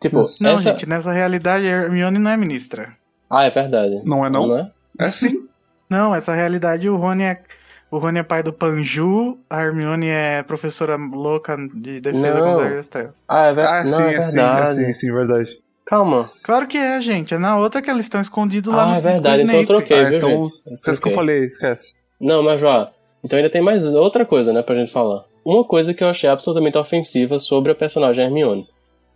Tipo, 0.01 0.27
Não, 0.39 0.51
essa. 0.57 0.71
gente, 0.73 0.87
nessa 0.87 1.11
realidade 1.13 1.65
a 1.67 1.71
Hermione 1.71 2.19
não 2.19 2.31
é 2.31 2.37
ministra. 2.37 2.93
Ah, 3.31 3.45
é 3.45 3.51
verdade. 3.51 4.03
Não 4.05 4.25
é 4.27 4.29
não? 4.29 4.47
Não 4.47 4.59
é? 4.59 4.71
É 4.99 5.11
sim. 5.11 5.47
Não, 5.89 6.15
essa 6.15 6.35
realidade 6.35 6.89
o 6.89 6.97
Rony 6.97 7.25
é. 7.25 7.43
O 7.91 7.99
Rony 7.99 8.19
é 8.19 8.23
pai 8.25 8.43
do 8.43 8.53
Panju, 8.53 9.39
a 9.49 9.63
Hermione 9.63 10.09
é 10.09 10.43
professora 10.43 10.97
louca 10.97 11.57
de 11.75 12.01
defesa 12.01 12.41
Não. 12.41 12.45
contra 12.57 12.81
as 12.81 12.89
trevas. 12.89 13.15
Ah, 13.29 13.45
é, 13.47 13.53
ver... 13.53 13.67
Ah, 13.67 13.85
não, 13.85 13.87
sim, 13.87 14.03
é 14.03 14.15
é 14.15 14.23
sim, 14.23 14.33
verdade. 14.33 14.61
é 14.63 14.67
sim, 14.67 14.85
é 14.85 14.93
sim, 14.93 15.13
verdade. 15.13 15.59
Calma. 15.87 16.25
Claro 16.45 16.67
que 16.67 16.77
é, 16.77 17.01
gente. 17.01 17.35
É 17.35 17.39
na 17.39 17.57
outra 17.59 17.81
que 17.81 17.89
eles 17.91 18.07
estão 18.07 18.21
escondidos 18.21 18.75
lá 18.75 18.83
Ah, 18.83 18.87
no 18.87 18.97
é 18.97 19.01
verdade, 19.01 19.43
então 19.43 19.55
eu 19.57 19.67
troquei. 19.67 19.97
Ah, 20.01 20.09
viu, 20.09 20.17
então, 20.17 20.45
gente? 20.47 20.55
esquece 20.67 21.01
que 21.01 21.09
eu 21.09 21.13
falei, 21.13 21.45
esquece. 21.45 21.95
Não, 22.21 22.43
mas 22.43 22.61
já. 22.61 22.91
Então 23.23 23.37
ainda 23.37 23.51
tem 23.51 23.63
mais 23.63 23.85
outra 23.95 24.25
coisa, 24.27 24.53
né, 24.53 24.61
pra 24.63 24.75
gente 24.75 24.93
falar. 24.93 25.25
Uma 25.45 25.63
coisa 25.63 25.95
que 25.95 26.03
eu 26.03 26.09
achei 26.09 26.29
absolutamente 26.29 26.77
ofensiva 26.79 27.39
sobre 27.39 27.71
a 27.71 27.75
personagem 27.75 28.25
Hermione. 28.25 28.67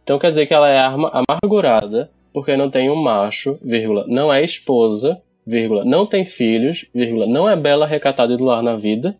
Então 0.05 0.19
quer 0.21 0.29
dizer 0.29 0.47
que 0.47 0.55
ela 0.55 0.69
é 0.69 0.79
arma- 0.79 1.11
amargurada 1.29 2.11
porque 2.33 2.57
não 2.57 2.71
tem 2.71 2.89
um 2.91 3.03
macho, 3.03 3.59
vírgula, 3.63 4.05
não 4.07 4.33
é 4.33 4.45
esposa, 4.45 5.21
vírgula, 5.49 5.85
não 5.85 6.05
tem 6.05 6.27
filhos, 6.27 6.87
vírgula, 6.95 7.27
não 7.27 7.49
é 7.49 7.57
bela, 7.57 7.87
recatada 7.87 8.35
e 8.35 8.37
do 8.37 8.45
lar 8.45 8.63
na 8.63 8.77
vida. 8.77 9.19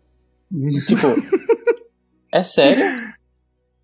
Tipo, 0.87 1.07
é 2.31 2.43
sério? 2.43 2.83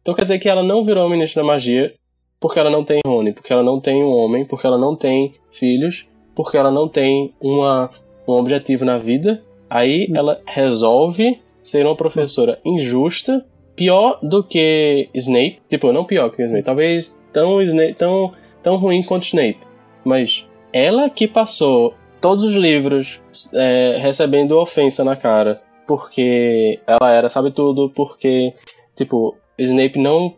Então 0.01 0.13
quer 0.13 0.21
dizer 0.21 0.37
que 0.37 0.47
ela 0.47 0.61
não 0.61 0.83
virou 0.83 1.09
ministra 1.09 1.41
da 1.41 1.47
magia 1.47 1.93
porque 2.39 2.59
ela 2.59 2.69
não 2.69 2.83
tem 2.83 2.99
Rony, 3.05 3.33
porque 3.33 3.51
ela 3.51 3.63
não 3.63 3.79
tem 3.79 4.03
um 4.03 4.09
homem, 4.09 4.45
porque 4.45 4.67
ela 4.67 4.77
não 4.77 4.95
tem 4.95 5.33
filhos, 5.49 6.07
porque 6.35 6.55
ela 6.55 6.69
não 6.69 6.87
tem 6.87 7.33
uma, 7.41 7.89
um 8.27 8.33
objetivo 8.33 8.85
na 8.85 8.99
vida. 8.99 9.43
Aí 9.67 10.07
ela 10.13 10.39
resolve 10.45 11.41
ser 11.63 11.87
uma 11.87 11.95
professora 11.95 12.59
injusta, 12.63 13.43
pior 13.75 14.19
do 14.21 14.43
que 14.43 15.09
Snape. 15.15 15.59
Tipo, 15.67 15.91
não 15.91 16.05
pior 16.05 16.29
que 16.29 16.43
Snape, 16.43 16.63
talvez 16.63 17.17
tão, 17.33 17.59
Snape, 17.63 17.95
tão, 17.95 18.31
tão 18.61 18.75
ruim 18.75 19.01
quanto 19.01 19.23
Snape. 19.23 19.59
Mas 20.03 20.47
ela 20.71 21.09
que 21.09 21.27
passou 21.27 21.95
todos 22.25 22.43
os 22.43 22.55
livros 22.55 23.21
é, 23.53 23.99
recebendo 24.01 24.57
ofensa 24.57 25.03
na 25.03 25.15
cara 25.15 25.61
porque 25.85 26.79
ela 26.87 27.11
era 27.11 27.29
sabe 27.29 27.51
tudo, 27.51 27.91
porque, 27.91 28.51
tipo, 28.95 29.35
Snape 29.59 29.99
não 29.99 30.33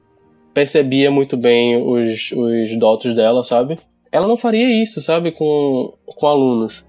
percebia 0.54 1.10
muito 1.10 1.38
bem 1.38 1.78
os, 1.82 2.34
os 2.34 2.78
dotes 2.78 3.14
dela, 3.16 3.42
sabe? 3.46 3.78
Ela 4.12 4.28
não 4.28 4.36
faria 4.36 4.84
isso, 4.84 5.02
sabe, 5.02 5.32
com, 5.32 5.94
com 6.06 6.28
alunos. 6.28 6.86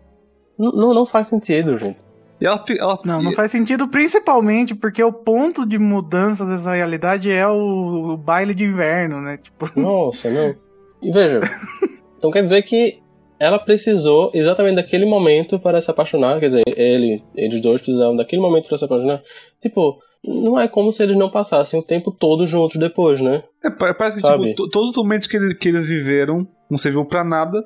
N- 0.58 0.72
Não, 0.74 0.92
não 0.92 1.06
faz 1.06 1.28
sentido, 1.28 1.78
gente. 1.78 1.98
E 2.40 2.46
ela, 2.46 2.60
ela 2.80 2.98
Não, 3.04 3.22
não 3.22 3.30
faz 3.32 3.52
sentido, 3.52 3.86
principalmente 3.86 4.74
porque 4.74 5.04
o 5.04 5.12
ponto 5.12 5.64
de 5.64 5.78
mudança 5.78 6.44
dessa 6.44 6.72
realidade 6.74 7.30
é 7.30 7.46
o, 7.46 8.14
o 8.14 8.16
baile 8.16 8.52
de 8.56 8.64
inverno, 8.64 9.20
né? 9.20 9.36
Tipo, 9.36 9.70
Nossa, 9.78 10.28
não. 10.30 10.56
E 11.00 11.12
veja, 11.12 11.38
então 12.18 12.32
quer 12.32 12.42
dizer 12.42 12.62
que 12.62 12.98
ela 13.38 13.58
precisou 13.58 14.30
exatamente 14.34 14.76
daquele 14.76 15.06
momento 15.06 15.58
para 15.58 15.80
se 15.80 15.90
apaixonar, 15.90 16.38
quer 16.40 16.46
dizer, 16.46 16.62
ele, 16.76 17.22
eles 17.36 17.60
dois 17.60 17.80
precisavam 17.80 18.16
daquele 18.16 18.42
momento 18.42 18.68
para 18.68 18.78
se 18.78 18.84
apaixonar. 18.84 19.22
Tipo, 19.60 19.98
não 20.24 20.58
é 20.58 20.66
como 20.66 20.90
se 20.92 21.02
eles 21.02 21.16
não 21.16 21.30
passassem 21.30 21.78
o 21.78 21.82
tempo 21.82 22.10
todo 22.10 22.44
juntos 22.46 22.76
depois, 22.78 23.20
né? 23.20 23.42
É, 23.64 23.70
pa- 23.70 23.94
parece 23.94 24.16
que 24.20 24.26
Sabe? 24.26 24.48
tipo, 24.50 24.64
to- 24.64 24.70
todos 24.70 24.90
os 24.90 24.96
momentos 24.96 25.26
que, 25.26 25.36
ele- 25.36 25.54
que 25.54 25.68
eles 25.68 25.88
viveram 25.88 26.46
não 26.68 26.76
serviu 26.76 27.04
pra 27.04 27.22
nada 27.24 27.64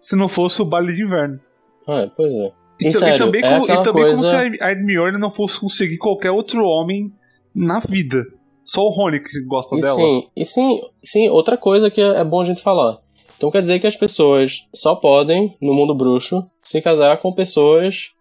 se 0.00 0.16
não 0.16 0.28
fosse 0.28 0.60
o 0.60 0.64
baile 0.64 0.94
de 0.94 1.04
inverno. 1.04 1.38
Ah, 1.86 2.10
pois 2.16 2.34
é. 2.34 2.52
E, 2.80 2.88
E 2.88 2.88
ta- 2.88 2.88
e 2.88 2.92
sério, 2.92 3.16
também, 3.18 3.44
é 3.44 3.48
como, 3.48 3.64
e 3.64 3.68
também 3.68 3.84
como 4.04 4.16
coisa- 4.16 4.28
se 4.28 4.62
a 4.62 4.70
Hermione 4.72 5.18
não 5.18 5.30
fosse 5.30 5.60
conseguir 5.60 5.98
qualquer 5.98 6.32
outro 6.32 6.64
homem 6.64 7.12
na 7.54 7.78
vida. 7.78 8.24
Só 8.64 8.82
o 8.82 8.90
Rony 8.90 9.20
que 9.20 9.28
gosta 9.46 9.76
E 9.76 9.80
dela. 9.80 9.94
sim, 9.96 10.26
e 10.36 10.44
sim, 10.46 10.80
sim, 11.02 11.28
outra 11.28 11.56
coisa 11.56 11.90
que 11.90 12.00
é 12.00 12.24
bom 12.24 12.40
a 12.40 12.44
gente 12.44 12.60
falar. 12.62 12.98
Então 13.42 13.50
quer 13.50 13.60
dizer 13.60 13.80
que 13.80 13.88
as 13.88 13.96
pessoas 13.96 14.68
só 14.72 14.94
podem, 14.94 15.56
no 15.60 15.74
mundo 15.74 15.96
bruxo, 15.96 16.48
se 16.62 16.80
casar 16.80 17.16
com 17.16 17.32
pessoas 17.32 18.12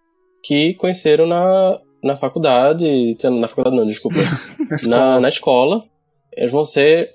que 0.41 0.74
conheceram 0.74 1.28
na, 1.28 1.80
na 2.03 2.17
faculdade. 2.17 3.15
Na 3.24 3.47
faculdade 3.47 3.76
não, 3.76 3.86
desculpa. 3.86 4.17
na, 4.89 5.19
na 5.19 5.30
escola. 5.30 5.84
Eles 6.36 6.51
vão 6.51 6.65
ser 6.65 7.11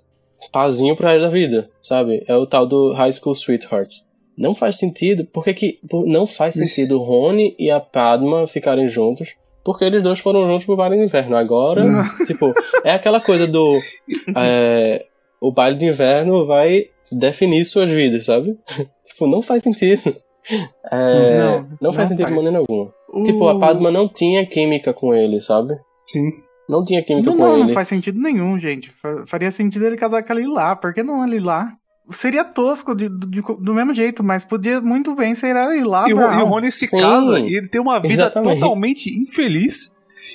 pazinho 0.52 0.94
pro 0.94 1.08
resto 1.08 1.22
da 1.22 1.28
vida, 1.28 1.68
sabe? 1.82 2.22
É 2.28 2.36
o 2.36 2.46
tal 2.46 2.64
do 2.64 2.92
High 2.92 3.10
School 3.10 3.34
Sweetheart. 3.34 3.92
Não 4.38 4.54
faz 4.54 4.76
sentido, 4.78 5.26
porque 5.32 5.52
que 5.52 5.80
não 6.06 6.28
faz 6.28 6.54
sentido 6.54 7.00
o 7.00 7.02
Rony 7.02 7.56
e 7.58 7.72
a 7.72 7.80
Padma 7.80 8.46
ficarem 8.46 8.86
juntos, 8.86 9.34
porque 9.64 9.84
eles 9.84 10.00
dois 10.00 10.20
foram 10.20 10.46
juntos 10.46 10.64
pro 10.64 10.76
baile 10.76 10.96
de 10.96 11.02
inverno. 11.02 11.36
Agora, 11.36 11.82
tipo, 12.24 12.52
é 12.84 12.92
aquela 12.92 13.20
coisa 13.20 13.48
do 13.48 13.76
é, 14.36 15.06
o 15.40 15.50
baile 15.50 15.76
de 15.76 15.86
inverno 15.86 16.46
vai 16.46 16.90
definir 17.16 17.64
suas 17.64 17.88
vidas, 17.88 18.26
sabe? 18.26 18.58
tipo, 19.06 19.26
não 19.26 19.42
faz 19.42 19.62
sentido. 19.62 20.16
É, 20.92 21.40
não, 21.40 21.60
não, 21.62 21.78
não, 21.82 21.92
faz 21.92 22.08
sentido 22.08 22.28
faz. 22.28 22.30
de 22.30 22.36
maneira 22.36 22.58
alguma. 22.58 22.94
Uh... 23.12 23.24
Tipo, 23.24 23.48
a 23.48 23.58
Padma 23.58 23.90
não 23.90 24.08
tinha 24.08 24.46
química 24.46 24.94
com 24.94 25.12
ele, 25.12 25.40
sabe? 25.40 25.76
Sim. 26.06 26.30
Não 26.68 26.84
tinha 26.84 27.02
química 27.02 27.26
não, 27.28 27.36
com 27.36 27.42
não, 27.42 27.56
ele. 27.56 27.64
Não 27.64 27.68
faz 27.70 27.88
sentido 27.88 28.20
nenhum, 28.20 28.56
gente. 28.56 28.92
Faria 29.26 29.50
sentido 29.50 29.84
ele 29.84 29.96
casar 29.96 30.22
com 30.22 30.32
a 30.32 30.36
Lilá. 30.36 30.76
Por 30.76 30.94
que 30.94 31.02
não 31.02 31.20
a 31.20 31.26
Lilá? 31.26 31.72
Seria 32.10 32.44
tosco 32.44 32.94
de, 32.94 33.08
de, 33.08 33.42
do 33.42 33.74
mesmo 33.74 33.92
jeito, 33.92 34.22
mas 34.22 34.44
podia 34.44 34.80
muito 34.80 35.16
bem 35.16 35.34
ser 35.34 35.56
a 35.56 35.74
Lilá. 35.74 36.08
E, 36.08 36.14
o, 36.14 36.20
e 36.20 36.42
o 36.42 36.44
Rony 36.44 36.70
se 36.70 36.86
Sim, 36.86 36.96
casa 36.96 37.40
e 37.40 37.56
ele 37.56 37.66
tem 37.66 37.80
uma 37.80 37.98
vida 37.98 38.14
exatamente. 38.14 38.60
totalmente 38.60 39.20
infeliz. 39.20 39.90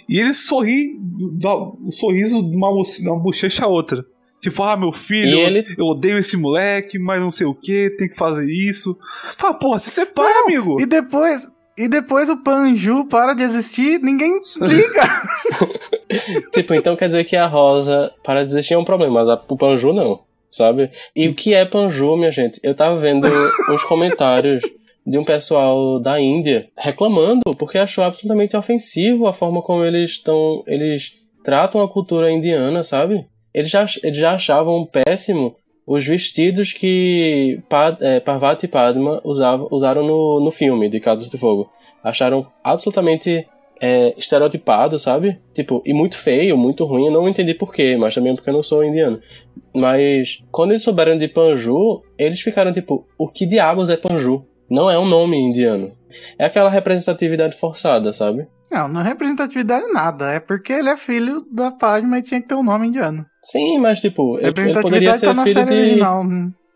E 0.10 0.20
ele 0.20 0.34
sorri, 0.34 1.00
o 1.86 1.90
sorriso 1.90 2.50
de 2.50 2.58
uma, 2.58 2.70
uma 2.70 3.20
bochecha 3.20 3.64
a 3.64 3.70
outra. 3.70 4.06
Tipo, 4.42 4.64
ah, 4.64 4.76
meu 4.76 4.92
filho, 4.92 5.38
ele... 5.38 5.64
eu 5.78 5.86
odeio 5.86 6.18
esse 6.18 6.36
moleque, 6.36 6.98
mas 6.98 7.22
não 7.22 7.32
sei 7.32 7.46
o 7.46 7.54
que, 7.54 7.94
tem 7.96 8.10
que 8.10 8.18
fazer 8.18 8.50
isso. 8.50 8.98
Fala, 9.38 9.54
porra, 9.54 9.78
se 9.78 9.92
separa, 9.92 10.28
não, 10.28 10.46
amigo. 10.46 10.82
E 10.82 10.86
depois, 10.88 11.48
e 11.78 11.88
depois 11.88 12.30
o 12.30 12.38
Panju 12.38 13.06
para 13.06 13.34
de 13.34 13.44
existir, 13.44 14.00
ninguém 14.02 14.40
liga. 14.60 15.04
tipo, 16.52 16.74
então 16.74 16.96
quer 16.96 17.08
dizer 17.08 17.24
que 17.24 17.36
a 17.36 17.46
Rosa 17.46 18.12
para 18.24 18.44
de 18.44 18.52
existir 18.52 18.74
é 18.74 18.78
um 18.78 18.84
problema, 18.84 19.24
mas 19.24 19.44
o 19.48 19.58
Panju 19.58 19.94
não, 19.94 20.22
sabe? 20.50 20.90
E 21.16 21.28
o 21.28 21.36
que 21.36 21.54
é 21.54 21.64
Panju, 21.64 22.18
minha 22.18 22.32
gente? 22.32 22.60
Eu 22.64 22.74
tava 22.74 22.98
vendo 22.98 23.28
uns 23.72 23.84
comentários 23.84 24.64
de 25.06 25.18
um 25.18 25.24
pessoal 25.24 26.00
da 26.00 26.20
Índia 26.20 26.70
reclamando 26.78 27.42
porque 27.58 27.78
achou 27.78 28.04
absolutamente 28.04 28.58
ofensivo 28.58 29.28
a 29.28 29.34
forma 29.34 29.62
como 29.62 29.84
eles 29.84 30.12
estão. 30.12 30.64
Eles 30.68 31.14
tratam 31.44 31.82
a 31.82 31.90
cultura 31.90 32.32
indiana, 32.32 32.84
sabe? 32.84 33.26
Eles 33.54 33.70
já, 33.70 33.86
eles 34.04 34.18
já 34.18 34.34
achavam 34.34 34.86
péssimo 34.86 35.56
os 35.86 36.06
vestidos 36.06 36.74
que 36.74 37.60
Pad, 37.68 37.98
é, 38.02 38.20
Parvati 38.20 38.66
e 38.66 38.70
Padma 38.70 39.22
usavam, 39.24 39.68
usaram 39.72 40.04
no, 40.06 40.40
no 40.40 40.52
filme 40.52 40.88
de 40.88 41.00
Caldas 41.00 41.30
de 41.30 41.38
Fogo. 41.38 41.70
Acharam 42.04 42.48
absolutamente 42.64 43.48
é, 43.82 44.14
estereotipado, 44.18 44.98
sabe? 45.00 45.40
Tipo, 45.54 45.82
e 45.86 45.94
muito 45.94 46.18
feio, 46.18 46.58
muito 46.58 46.86
ruim. 46.86 47.08
Eu 47.08 47.12
não 47.12 47.28
entendi 47.28 47.54
porquê, 47.54 47.98
mas 47.98 48.14
também 48.14 48.36
porque 48.36 48.50
eu 48.50 48.54
não 48.54 48.64
sou 48.64 48.84
indiano. 48.84 49.20
Mas 49.74 50.44
quando 50.52 50.72
eles 50.72 50.84
souberam 50.84 51.18
de 51.18 51.28
Panju, 51.28 52.04
eles 52.18 52.42
ficaram 52.42 52.72
tipo, 52.72 53.06
o 53.18 53.28
que 53.28 53.46
diabos 53.46 53.90
é 53.90 53.98
Panju? 53.98 54.46
Não 54.70 54.90
é 54.90 54.98
um 54.98 55.06
nome 55.06 55.38
indiano. 55.38 55.92
É 56.38 56.46
aquela 56.46 56.70
representatividade 56.70 57.56
forçada, 57.58 58.14
sabe? 58.14 58.48
Não, 58.72 58.88
não 58.88 59.02
é 59.02 59.04
representatividade 59.04 59.92
nada. 59.92 60.32
É 60.32 60.40
porque 60.40 60.72
ele 60.72 60.90
é 60.90 60.96
filho 60.96 61.46
da 61.52 61.72
Padma 61.72 62.20
e 62.20 62.22
tinha 62.22 62.42
que 62.42 62.48
ter 62.48 62.56
um 62.56 62.64
nome 62.64 62.88
indiano. 62.88 63.26
Sim, 63.44 63.80
mas 63.80 64.00
tipo, 64.00 64.38
ele, 64.40 64.54
ele 64.56 64.82
poderia 64.82 65.14
ser 65.14 65.36
tá 65.36 65.44
filho 65.44 65.66
de... 65.66 65.74
Original. 65.74 66.24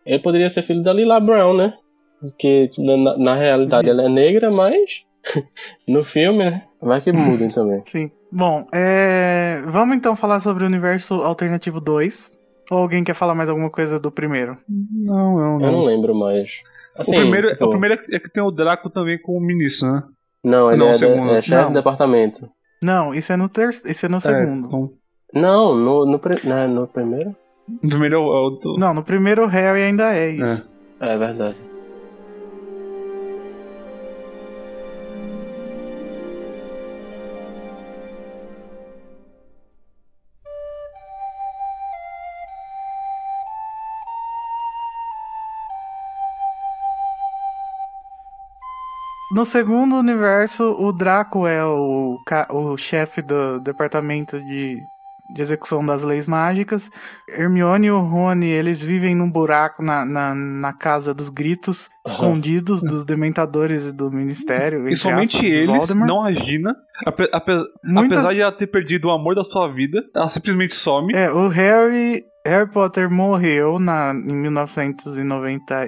Ele 0.06 0.20
poderia 0.20 0.50
ser 0.50 0.62
filho 0.62 0.84
da 0.84 0.92
Lila 0.92 1.20
Brown, 1.20 1.56
né? 1.56 1.74
Porque 2.20 2.70
na, 2.78 3.18
na 3.18 3.36
realidade 3.36 3.90
ela 3.90 4.04
é 4.04 4.10
negra, 4.10 4.52
mas 4.52 5.04
no 5.88 6.04
filme, 6.04 6.40
né? 6.40 6.64
Vai 6.82 7.02
que 7.02 7.12
mudem 7.12 7.48
também. 7.48 7.82
Sim. 7.86 8.12
Bom, 8.32 8.66
é... 8.74 9.62
vamos 9.66 9.96
então 9.96 10.16
falar 10.16 10.40
sobre 10.42 10.64
o 10.66 10.68
universo 10.68 11.16
alternativo 11.16 11.80
2. 11.80 12.40
Ou 12.72 12.80
alguém 12.80 13.04
quer 13.04 13.14
falar 13.14 13.36
mais 13.36 13.50
alguma 13.50 13.70
coisa 13.70 14.00
do 14.00 14.12
primeiro? 14.12 14.58
Não, 14.68 15.38
não, 15.38 15.60
não. 15.60 15.66
Eu 15.66 15.72
não 15.72 15.84
lembro 15.86 16.16
mais. 16.16 16.62
Assim, 16.98 17.14
o, 17.14 17.20
primeiro, 17.20 17.50
tipo... 17.50 17.66
o 17.66 17.70
primeiro 17.70 17.96
é 17.96 18.20
que 18.20 18.32
tem 18.32 18.44
o 18.44 18.52
Draco 18.52 18.90
também 18.90 19.22
como 19.22 19.40
ministro, 19.40 19.88
né? 19.88 20.02
Não, 20.46 20.70
ele 20.70 20.80
não, 20.80 20.90
é, 20.90 20.92
de, 20.92 21.06
é 21.06 21.42
chefe 21.42 21.70
do 21.70 21.74
departamento. 21.74 22.48
Não, 22.84 23.16
isso 23.16 23.34
é 23.34 23.36
no, 23.36 23.50
ter... 23.50 23.70
isso 23.70 24.06
é 24.06 24.10
no 24.10 24.18
é, 24.18 24.20
segundo. 24.20 24.68
Então... 24.68 24.92
Não, 25.34 25.76
no, 25.76 26.06
no, 26.06 26.20
no, 26.44 26.68
no 26.68 26.88
primeiro? 26.88 27.36
No 27.68 27.90
primeiro 27.90 28.16
é 28.16 28.20
o. 28.20 28.78
Não, 28.78 28.94
no 28.94 29.04
primeiro 29.04 29.46
o 29.46 29.48
Harry 29.48 29.82
ainda 29.82 30.16
é 30.16 30.30
isso. 30.30 30.70
É, 31.00 31.14
é 31.14 31.18
verdade. 31.18 31.58
No 49.36 49.44
segundo 49.44 49.98
universo, 49.98 50.64
o 50.80 50.94
Draco 50.94 51.46
é 51.46 51.62
o, 51.62 52.18
o 52.52 52.78
chefe 52.78 53.22
do 53.22 53.60
departamento 53.60 54.40
de 54.40 54.82
de 55.28 55.42
execução 55.42 55.84
das 55.86 56.04
leis 56.04 56.28
mágicas. 56.28 56.92
Hermione 57.28 57.88
e 57.88 57.92
o 57.92 58.00
Rony, 58.00 58.46
eles 58.46 58.84
vivem 58.84 59.16
num 59.16 59.30
buraco 59.30 59.84
na, 59.84 60.06
na, 60.06 60.36
na 60.36 60.72
casa 60.72 61.14
dos 61.14 61.30
gritos, 61.30 61.90
uhum. 62.06 62.14
escondidos 62.14 62.82
dos 62.82 63.06
dementadores 63.06 63.92
do 63.92 64.12
ministério. 64.12 64.88
E 64.88 64.96
somente 64.96 65.46
eles, 65.46 65.94
não 65.96 66.24
a 66.24 66.32
Gina. 66.32 66.74
Ape, 67.06 67.28
ape, 67.32 67.52
Muitas... 67.84 68.20
Apesar 68.20 68.34
de 68.34 68.42
ela 68.42 68.52
ter 68.52 68.68
perdido 68.68 69.08
o 69.08 69.12
amor 69.12 69.36
da 69.36 69.44
sua 69.44 69.68
vida, 69.68 70.04
ela 70.16 70.30
simplesmente 70.30 70.74
some. 70.74 71.12
É, 71.16 71.32
o 71.32 71.48
Harry, 71.48 72.24
Harry 72.46 72.70
Potter 72.70 73.10
morreu 73.10 73.80
na, 73.80 74.14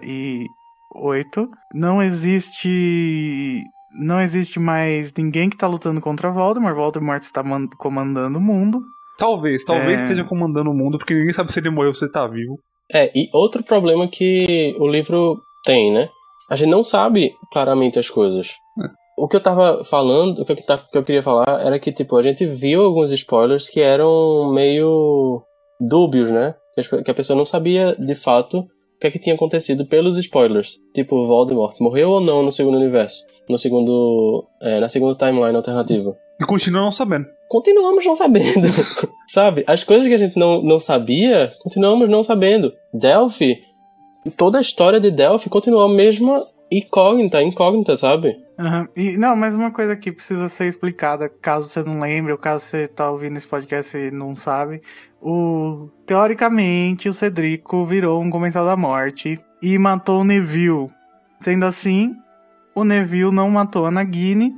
em 0.02 0.57
1998. 0.98 1.50
Não 1.74 2.02
existe 2.02 3.64
não 4.00 4.20
existe 4.20 4.60
mais 4.60 5.12
ninguém 5.18 5.50
que 5.50 5.58
tá 5.58 5.68
lutando 5.68 6.02
contra 6.02 6.32
Voldemort. 6.32 6.76
Voldemort 6.76 7.22
está 7.24 7.42
comandando 7.78 8.38
o 8.38 8.42
mundo. 8.42 8.80
Talvez, 9.18 9.64
talvez 9.64 10.02
é... 10.02 10.04
esteja 10.04 10.24
comandando 10.24 10.70
o 10.70 10.74
mundo, 10.74 10.98
porque 10.98 11.14
ninguém 11.14 11.34
sabe 11.34 11.52
se 11.52 11.60
ele 11.60 11.72
morreu 11.72 11.90
ou 11.90 11.94
se 11.94 12.06
ele 12.06 12.12
tá 12.12 12.28
vivo. 12.28 12.60
É, 12.94 13.12
e 13.16 13.30
outro 13.34 13.64
problema 13.64 14.08
que 14.08 14.76
o 14.80 14.88
livro 14.88 15.42
tem, 15.66 15.92
né? 15.92 16.10
A 16.50 16.56
gente 16.56 16.70
não 16.70 16.84
sabe 16.84 17.34
claramente 17.52 18.00
as 18.00 18.10
coisas. 18.10 18.56
É. 18.82 18.88
O 19.18 19.28
que 19.28 19.36
eu 19.36 19.42
tava 19.42 19.84
falando, 19.84 20.40
o 20.40 20.46
que 20.46 20.52
eu, 20.52 20.66
tava, 20.66 20.86
que 20.90 20.98
eu 20.98 21.04
queria 21.04 21.24
falar 21.24 21.66
era 21.66 21.80
que, 21.80 21.92
tipo, 21.92 22.16
a 22.16 22.22
gente 22.22 22.46
viu 22.46 22.84
alguns 22.84 23.12
spoilers 23.12 23.68
que 23.68 23.82
eram 23.82 24.54
meio 24.54 25.42
dúbios, 25.82 26.32
né? 26.32 26.54
Que 27.04 27.12
a 27.12 27.16
pessoa 27.16 27.36
não 27.36 27.46
sabia, 27.46 27.96
de 27.96 28.14
fato, 28.14 28.68
o 28.98 29.00
que 29.00 29.08
é 29.08 29.12
que 29.12 29.20
tinha 29.20 29.36
acontecido 29.36 29.86
pelos 29.86 30.18
spoilers. 30.18 30.80
Tipo, 30.94 31.26
Voldemort 31.26 31.76
morreu 31.80 32.10
ou 32.10 32.20
não 32.20 32.44
no 32.44 32.52
segundo 32.52 32.78
universo? 32.78 33.24
No 33.50 33.58
segundo... 33.58 34.46
É, 34.60 34.80
na 34.80 34.90
segunda 34.90 35.16
timeline 35.16 35.56
alternativa. 35.56 36.18
E 36.42 36.46
continua 36.46 36.82
não 36.82 36.92
sabendo 36.92 37.28
continuamos 37.48 38.06
não 38.06 38.16
sabendo, 38.16 38.68
sabe? 39.28 39.64
As 39.66 39.84
coisas 39.84 40.08
que 40.08 40.14
a 40.14 40.18
gente 40.18 40.38
não, 40.38 40.62
não 40.62 40.80
sabia, 40.80 41.54
continuamos 41.62 42.10
não 42.10 42.24
sabendo. 42.24 42.74
Delphi, 42.94 43.58
toda 44.38 44.58
a 44.58 44.62
história 44.62 45.00
de 45.00 45.10
Delphi 45.10 45.50
continua 45.50 45.86
a 45.86 45.90
mesma 45.90 46.46
incógnita, 46.72 47.42
incógnita, 47.42 47.96
sabe? 47.98 48.38
Uhum. 48.60 48.86
E, 48.96 49.18
não, 49.18 49.36
mas 49.36 49.56
uma 49.56 49.72
coisa 49.72 49.96
que 49.96 50.12
precisa 50.12 50.50
ser 50.50 50.68
explicada, 50.68 51.30
caso 51.30 51.70
você 51.70 51.84
não 51.84 52.00
lembre, 52.00 52.32
ou 52.32 52.38
caso 52.38 52.66
você 52.66 52.88
tá 52.88 53.10
ouvindo 53.10 53.38
esse 53.38 53.48
podcast 53.48 53.98
e 53.98 54.12
não 54.12 54.36
sabe, 54.36 54.82
o 55.22 55.90
teoricamente 56.06 57.08
o 57.08 57.14
Cedrico 57.14 57.86
virou 57.86 58.22
um 58.22 58.30
comensal 58.30 58.66
da 58.66 58.76
morte 58.76 59.40
e 59.62 59.78
matou 59.78 60.22
o 60.22 60.24
Neville. 60.24 60.90
Sendo 61.40 61.66
assim, 61.66 62.16
o 62.76 62.84
Neville 62.84 63.34
não 63.34 63.50
matou 63.50 63.86
a 63.86 63.92
Nagini, 63.92 64.56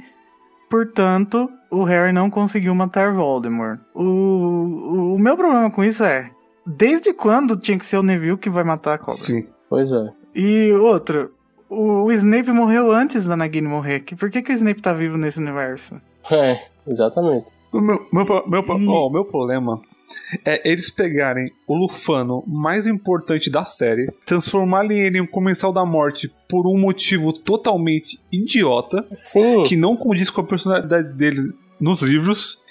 portanto, 0.70 1.49
o 1.70 1.84
Harry 1.84 2.12
não 2.12 2.30
conseguiu 2.30 2.74
matar 2.74 3.14
Voldemort. 3.14 3.80
O, 3.93 4.03
o, 4.03 5.16
o, 5.16 5.20
meu 5.20 5.38
problema 5.38 5.70
com 5.70 5.84
isso 5.84 6.03
é, 6.03 6.32
desde 6.66 7.14
quando 7.14 7.57
tinha 7.57 7.78
que 7.78 7.86
ser 7.86 7.97
o 7.97 8.03
Neville 8.03 8.38
que 8.38 8.49
vai 8.49 8.64
matar 8.64 8.95
a 8.95 8.97
cobra? 8.97 9.14
Sim. 9.14 9.47
Pois 9.70 9.91
é. 9.91 10.07
E 10.34 10.72
outro, 10.74 11.32
o, 11.70 12.06
o 12.06 12.12
Snape 12.12 12.52
morreu 12.52 12.92
antes 12.92 13.26
da 13.26 13.38
Nagini 13.38 13.68
morrer. 13.68 14.04
Por 14.18 14.30
que, 14.30 14.42
que 14.42 14.52
o 14.52 14.56
Snape 14.56 14.82
tá 14.82 14.94
vivo 14.94 15.18
nesse 15.18 15.40
universo? 15.40 16.02
É, 16.30 16.62
exatamente. 16.88 17.48
O 17.72 17.80
meu, 17.80 18.06
meu, 18.12 18.26
meu, 18.48 18.62
e... 18.62 18.88
oh, 18.88 19.10
meu 19.10 19.26
problema 19.26 19.80
é 20.46 20.70
eles 20.70 20.90
pegarem 20.90 21.52
o 21.68 21.76
Lufano 21.76 22.44
mais 22.48 22.88
importante 22.88 23.52
da 23.52 23.64
série, 23.64 24.12
transformarem 24.26 25.00
ele 25.00 25.20
em 25.20 25.22
um 25.22 25.28
comensal 25.28 25.72
da 25.72 25.86
morte 25.86 26.34
por 26.48 26.68
um 26.68 26.80
motivo 26.80 27.32
totalmente 27.32 28.20
idiota, 28.32 29.08
Sim. 29.16 29.64
que 29.64 29.76
não 29.76 29.96
condiz 29.96 30.30
com 30.30 30.42
a 30.42 30.46
personalidade 30.46 31.14
dele 31.14 31.54
nos 31.80 32.02
livros 32.02 32.62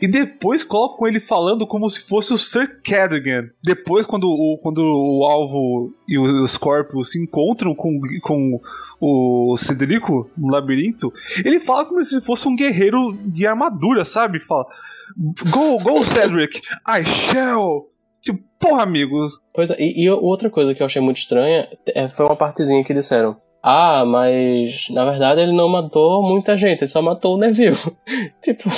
e 0.00 0.06
depois 0.06 0.62
colocam 0.62 1.08
ele 1.08 1.18
falando 1.18 1.66
como 1.66 1.90
se 1.90 2.00
fosse 2.00 2.32
o 2.32 2.38
Sir 2.38 2.80
Cadogan. 2.82 3.50
Depois, 3.62 4.06
quando 4.06 4.24
o, 4.24 4.56
quando 4.62 4.78
o 4.78 5.26
alvo 5.26 5.92
e 6.06 6.18
o 6.18 6.46
Scorpio 6.46 7.02
se 7.04 7.20
encontram 7.20 7.74
com, 7.74 7.98
com 8.22 8.60
o 9.00 9.56
Cedrico 9.56 10.30
no 10.36 10.52
labirinto, 10.52 11.12
ele 11.44 11.58
fala 11.58 11.84
como 11.84 12.02
se 12.04 12.20
fosse 12.20 12.46
um 12.46 12.56
guerreiro 12.56 12.98
de 13.24 13.46
armadura, 13.46 14.04
sabe? 14.04 14.38
Fala: 14.38 14.66
Go, 15.50 15.78
go, 15.78 16.04
Cedric! 16.04 16.60
I 16.88 17.04
shall! 17.04 17.88
Tipo, 18.20 18.40
porra, 18.58 18.84
amigos. 18.84 19.40
Pois 19.52 19.70
é, 19.70 19.76
e, 19.80 20.04
e 20.04 20.10
outra 20.10 20.48
coisa 20.48 20.74
que 20.74 20.82
eu 20.82 20.86
achei 20.86 21.02
muito 21.02 21.18
estranha 21.18 21.68
é, 21.86 22.08
foi 22.08 22.24
uma 22.24 22.36
partezinha 22.36 22.84
que 22.84 22.94
disseram. 22.94 23.36
Ah, 23.62 24.04
mas 24.04 24.88
na 24.90 25.04
verdade 25.04 25.40
ele 25.40 25.52
não 25.52 25.68
matou 25.68 26.22
muita 26.22 26.56
gente, 26.56 26.82
ele 26.82 26.90
só 26.90 27.00
matou 27.00 27.36
o 27.36 27.38
Neville. 27.38 27.76
tipo, 28.42 28.68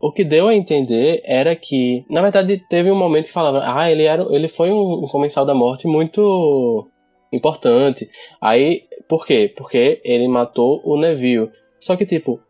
o 0.00 0.12
que 0.12 0.24
deu 0.24 0.48
a 0.48 0.54
entender 0.54 1.20
era 1.24 1.54
que, 1.54 2.04
na 2.10 2.22
verdade, 2.22 2.62
teve 2.70 2.90
um 2.90 2.96
momento 2.96 3.26
que 3.26 3.32
falava, 3.32 3.62
ah, 3.64 3.90
ele 3.90 4.04
era, 4.04 4.26
ele 4.34 4.48
foi 4.48 4.72
um, 4.72 5.06
comensal 5.10 5.44
da 5.44 5.54
morte 5.54 5.86
muito 5.86 6.88
importante. 7.32 8.08
Aí, 8.40 8.84
por 9.08 9.26
quê? 9.26 9.52
Porque 9.54 10.00
ele 10.04 10.26
matou 10.26 10.80
o 10.84 10.98
Neville. 10.98 11.50
Só 11.78 11.96
que 11.96 12.06
tipo, 12.06 12.40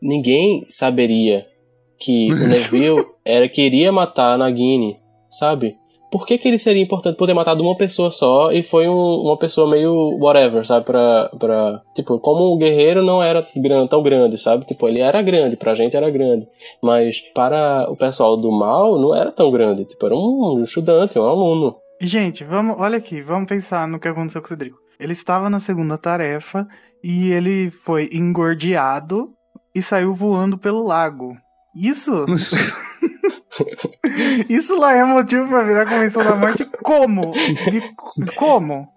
ninguém 0.00 0.64
saberia 0.68 1.46
que 1.98 2.28
o 2.30 2.36
Neville 2.48 3.04
era 3.24 3.48
queria 3.48 3.90
matar 3.90 4.34
a 4.34 4.38
Nagini 4.38 4.96
sabe? 5.30 5.76
Por 6.10 6.26
que, 6.26 6.38
que 6.38 6.48
ele 6.48 6.58
seria 6.58 6.82
importante 6.82 7.16
por 7.16 7.26
ter 7.26 7.34
matado 7.34 7.62
uma 7.62 7.76
pessoa 7.76 8.10
só 8.10 8.50
e 8.50 8.62
foi 8.62 8.88
um, 8.88 9.22
uma 9.22 9.36
pessoa 9.36 9.68
meio 9.68 10.16
whatever, 10.18 10.66
sabe? 10.66 10.86
Pra, 10.86 11.30
pra. 11.38 11.82
Tipo, 11.94 12.18
como 12.18 12.54
um 12.54 12.58
guerreiro 12.58 13.02
não 13.02 13.22
era 13.22 13.46
grande, 13.54 13.90
tão 13.90 14.02
grande, 14.02 14.38
sabe? 14.38 14.66
Tipo, 14.66 14.88
ele 14.88 15.00
era 15.00 15.20
grande, 15.20 15.56
pra 15.56 15.74
gente 15.74 15.96
era 15.96 16.10
grande. 16.10 16.48
Mas 16.82 17.20
para 17.34 17.90
o 17.90 17.96
pessoal 17.96 18.36
do 18.36 18.50
mal 18.50 18.98
não 18.98 19.14
era 19.14 19.30
tão 19.30 19.50
grande. 19.50 19.84
Tipo, 19.84 20.06
era 20.06 20.14
um 20.14 20.62
estudante, 20.62 21.18
um 21.18 21.26
aluno. 21.26 21.76
Gente, 22.00 22.44
vamos, 22.44 22.76
olha 22.78 22.96
aqui, 22.96 23.20
vamos 23.20 23.48
pensar 23.48 23.88
no 23.88 23.98
que 23.98 24.08
aconteceu 24.08 24.40
com 24.40 24.46
o 24.46 24.48
Cedrico. 24.48 24.78
Ele 25.00 25.12
estava 25.12 25.50
na 25.50 25.60
segunda 25.60 25.98
tarefa 25.98 26.66
e 27.02 27.30
ele 27.30 27.70
foi 27.70 28.08
engordeado 28.12 29.30
e 29.74 29.82
saiu 29.82 30.14
voando 30.14 30.56
pelo 30.56 30.82
lago. 30.82 31.28
Isso 31.76 32.24
Isso 34.48 34.78
lá 34.78 34.94
é 34.94 35.04
motivo 35.04 35.48
pra 35.48 35.62
virar 35.62 35.86
convenção 35.86 36.24
da 36.24 36.36
morte? 36.36 36.64
Como? 36.82 37.32
De, 37.32 38.32
como? 38.34 38.88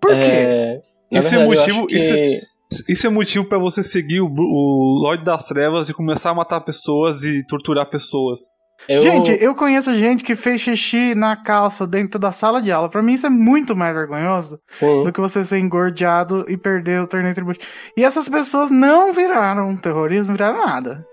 Por 0.00 0.12
quê? 0.12 0.20
É, 0.20 0.82
isso, 1.10 1.30
verdade, 1.30 1.36
é 1.36 1.46
motivo, 1.46 1.86
que... 1.86 1.96
isso, 1.96 2.14
é, 2.16 2.40
isso 2.88 3.06
é 3.06 3.10
motivo 3.10 3.44
para 3.46 3.58
você 3.58 3.82
seguir 3.82 4.20
o, 4.20 4.26
o 4.26 4.98
Lorde 5.02 5.24
das 5.24 5.44
Trevas 5.44 5.88
e 5.88 5.94
começar 5.94 6.30
a 6.30 6.34
matar 6.34 6.60
pessoas 6.60 7.24
e 7.24 7.46
torturar 7.46 7.88
pessoas. 7.88 8.40
Eu... 8.88 9.00
Gente, 9.00 9.30
eu 9.42 9.54
conheço 9.54 9.94
gente 9.94 10.22
que 10.22 10.36
fez 10.36 10.60
xixi 10.60 11.14
na 11.14 11.36
calça 11.36 11.86
dentro 11.86 12.18
da 12.18 12.32
sala 12.32 12.60
de 12.60 12.70
aula. 12.70 12.88
Para 12.88 13.02
mim 13.02 13.14
isso 13.14 13.26
é 13.26 13.30
muito 13.30 13.74
mais 13.74 13.94
vergonhoso 13.94 14.60
Sim. 14.68 15.04
do 15.04 15.12
que 15.12 15.20
você 15.20 15.44
ser 15.44 15.58
engordeado 15.58 16.44
e 16.48 16.56
perder 16.56 17.00
o 17.00 17.06
torneio 17.06 17.34
tributo. 17.34 17.64
E 17.96 18.04
essas 18.04 18.28
pessoas 18.28 18.70
não 18.70 19.12
viraram 19.12 19.74
terrorismo, 19.76 20.26
não 20.26 20.34
viraram 20.34 20.66
nada. 20.66 21.06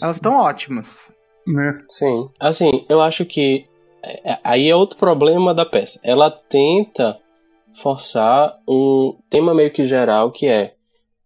Elas 0.00 0.16
estão 0.16 0.36
ótimas 0.36 1.12
né? 1.46 1.82
Sim. 1.88 2.28
Assim, 2.38 2.84
eu 2.88 3.00
acho 3.00 3.24
que 3.24 3.66
é, 4.02 4.32
é, 4.32 4.38
aí 4.44 4.68
é 4.68 4.76
outro 4.76 4.98
problema 4.98 5.54
da 5.54 5.64
peça. 5.64 6.00
Ela 6.02 6.30
tenta 6.30 7.18
forçar 7.72 8.56
um 8.68 9.16
tema 9.28 9.54
meio 9.54 9.72
que 9.72 9.84
geral 9.84 10.30
que 10.30 10.46
é 10.46 10.74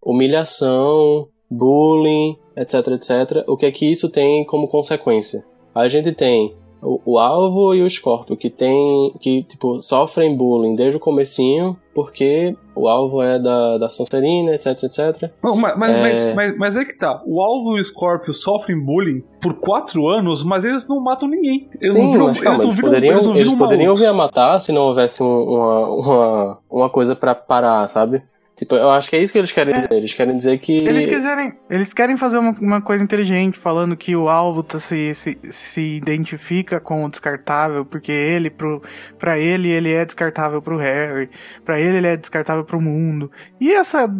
humilhação, 0.02 1.28
bullying, 1.50 2.38
etc, 2.56 2.88
etc. 2.88 3.44
O 3.46 3.56
que 3.56 3.66
é 3.66 3.70
que 3.70 3.90
isso 3.90 4.08
tem 4.08 4.44
como 4.44 4.68
consequência? 4.68 5.44
A 5.74 5.88
gente 5.88 6.12
tem 6.12 6.56
o, 6.82 7.00
o 7.04 7.18
alvo 7.18 7.74
e 7.74 7.82
o 7.82 7.90
Scorpio, 7.90 8.36
que 8.36 8.50
tem. 8.50 9.12
que, 9.20 9.42
tipo, 9.42 9.80
sofrem 9.80 10.36
bullying 10.36 10.74
desde 10.74 10.96
o 10.96 11.00
comecinho, 11.00 11.76
porque 11.94 12.56
o 12.74 12.88
alvo 12.88 13.22
é 13.22 13.38
da, 13.38 13.78
da 13.78 13.88
Sonserina, 13.88 14.54
etc, 14.54 14.84
etc. 14.84 15.30
Não, 15.42 15.56
mas, 15.56 15.76
mas, 15.76 15.90
é... 15.90 16.02
mas, 16.02 16.34
mas, 16.34 16.58
mas, 16.58 16.76
é 16.76 16.84
que 16.84 16.96
tá. 16.96 17.22
O 17.26 17.42
alvo 17.42 17.76
e 17.76 17.80
o 17.80 17.84
Scorpio 17.84 18.32
sofrem 18.32 18.78
bullying 18.78 19.22
por 19.40 19.58
quatro 19.58 20.06
anos, 20.06 20.44
mas 20.44 20.64
eles 20.64 20.86
não 20.86 21.02
matam 21.02 21.28
ninguém. 21.28 21.68
Eles 21.80 21.92
Sim, 21.92 22.02
não 22.02 22.12
viram, 22.12 22.26
mas, 22.26 22.40
calma, 22.40 22.56
eles, 22.56 22.66
não 22.66 22.72
viram, 22.72 22.88
poderiam, 22.88 23.12
eles, 23.12 23.26
viram 23.26 23.38
eles 23.38 23.54
poderiam 23.54 23.96
vir 23.96 24.06
a 24.06 24.14
matar 24.14 24.60
se 24.60 24.70
não 24.70 24.82
houvesse 24.82 25.22
uma, 25.22 25.88
uma, 25.88 26.58
uma 26.70 26.90
coisa 26.90 27.16
para 27.16 27.34
parar, 27.34 27.88
sabe? 27.88 28.22
Tipo, 28.58 28.74
eu 28.74 28.90
acho 28.90 29.08
que 29.08 29.14
é 29.14 29.22
isso 29.22 29.32
que 29.32 29.38
eles 29.38 29.52
querem 29.52 29.72
é. 29.72 29.76
dizer. 29.76 29.92
Eles 29.92 30.14
querem 30.14 30.36
dizer 30.36 30.58
que. 30.58 30.78
Eles 30.78 31.06
quiserem. 31.06 31.52
Eles 31.70 31.94
querem 31.94 32.16
fazer 32.16 32.38
uma, 32.38 32.50
uma 32.60 32.80
coisa 32.80 33.04
inteligente, 33.04 33.56
falando 33.56 33.96
que 33.96 34.16
o 34.16 34.28
alvo 34.28 34.64
tá 34.64 34.80
se, 34.80 35.14
se, 35.14 35.38
se 35.48 35.80
identifica 35.80 36.80
com 36.80 37.04
o 37.04 37.08
descartável, 37.08 37.84
porque 37.84 38.10
ele, 38.10 38.50
pro, 38.50 38.82
pra 39.16 39.38
ele, 39.38 39.68
ele 39.68 39.92
é 39.92 40.04
descartável 40.04 40.60
pro 40.60 40.76
Harry. 40.76 41.30
Pra 41.64 41.78
ele, 41.78 41.98
ele 41.98 42.08
é 42.08 42.16
descartável 42.16 42.64
pro 42.64 42.80
mundo. 42.80 43.30
E 43.60 43.72
essa. 43.72 44.12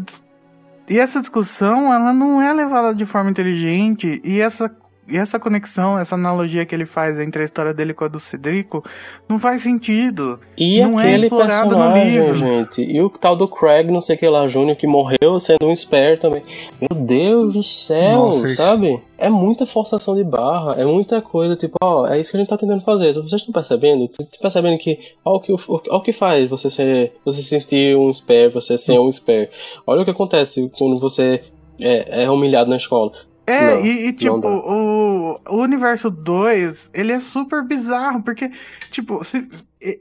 E 0.89 1.01
essa 1.01 1.19
discussão, 1.19 1.93
ela 1.93 2.13
não 2.13 2.41
é 2.41 2.55
levada 2.55 2.95
de 2.95 3.05
forma 3.05 3.31
inteligente. 3.31 4.23
E 4.25 4.41
essa 4.41 4.71
e 5.09 5.17
essa 5.17 5.39
conexão, 5.39 5.99
essa 5.99 6.15
analogia 6.15 6.67
que 6.67 6.75
ele 6.75 6.85
faz 6.85 7.19
entre 7.19 7.43
a 7.43 7.45
história 7.45 7.73
dele 7.73 7.95
com 7.95 8.05
a 8.05 8.09
do 8.09 8.19
Cedrico, 8.19 8.85
não 9.29 9.39
faz 9.39 9.63
sentido. 9.63 10.39
E 10.57 10.81
não 10.83 11.01
é 11.01 11.15
explorado 11.15 11.77
no 11.77 11.95
livro. 11.97 12.35
gente. 12.37 12.83
E 12.83 13.01
o 13.01 13.09
tal 13.09 13.35
do 13.35 13.49
Craig, 13.49 13.91
não 13.91 14.01
sei 14.01 14.17
o 14.17 14.19
que 14.19 14.29
lá, 14.29 14.47
Júnior, 14.47 14.77
que 14.77 14.87
morreu 14.87 15.41
sendo 15.41 15.67
um 15.67 15.75
Spare 15.75 16.19
também. 16.19 16.43
Meu 16.81 17.01
Deus 17.01 17.55
do 17.55 17.63
céu, 17.63 18.25
Nossa, 18.25 18.51
sabe? 18.51 19.03
É 19.17 19.29
muita 19.29 19.67
forçação 19.67 20.15
de 20.15 20.23
barra, 20.23 20.75
é 20.81 20.85
muita 20.85 21.21
coisa, 21.21 21.57
tipo, 21.57 21.77
ó, 21.83 22.07
é 22.07 22.21
isso 22.21 22.31
que 22.31 22.37
a 22.37 22.41
gente 22.41 22.49
tá 22.49 22.57
tentando 22.57 22.85
fazer. 22.85 23.15
Vocês 23.15 23.33
estão 23.41 23.53
percebendo? 23.53 24.05
Estão 24.05 24.27
percebendo 24.41 24.79
que, 24.79 24.99
ó, 25.25 25.37
o 25.37 25.41
que, 25.41 25.53
ó, 25.53 25.97
o 25.97 26.01
que 26.03 26.13
faz 26.13 26.49
você 26.49 26.71
ser, 26.71 27.13
você 27.25 27.43
sentir 27.43 27.97
um 27.97 28.13
Spare, 28.13 28.49
você 28.49 28.77
ser 28.77 28.99
um 28.99 29.11
Spare. 29.11 29.49
Olha 29.87 30.03
o 30.03 30.05
que 30.05 30.11
acontece 30.11 30.71
quando 30.77 30.99
você 30.99 31.43
é, 31.81 32.25
é 32.25 32.31
humilhado 32.31 32.69
na 32.69 32.77
escola. 32.77 33.13
É, 33.49 33.75
não, 33.75 33.85
e, 33.85 34.09
e, 34.09 34.13
tipo, 34.13 34.47
o, 34.47 35.41
o 35.49 35.57
universo 35.57 36.11
2, 36.11 36.91
ele 36.93 37.13
é 37.13 37.21
super 37.21 37.65
bizarro, 37.65 38.23
porque, 38.23 38.51
tipo, 38.91 39.25
se, 39.25 39.49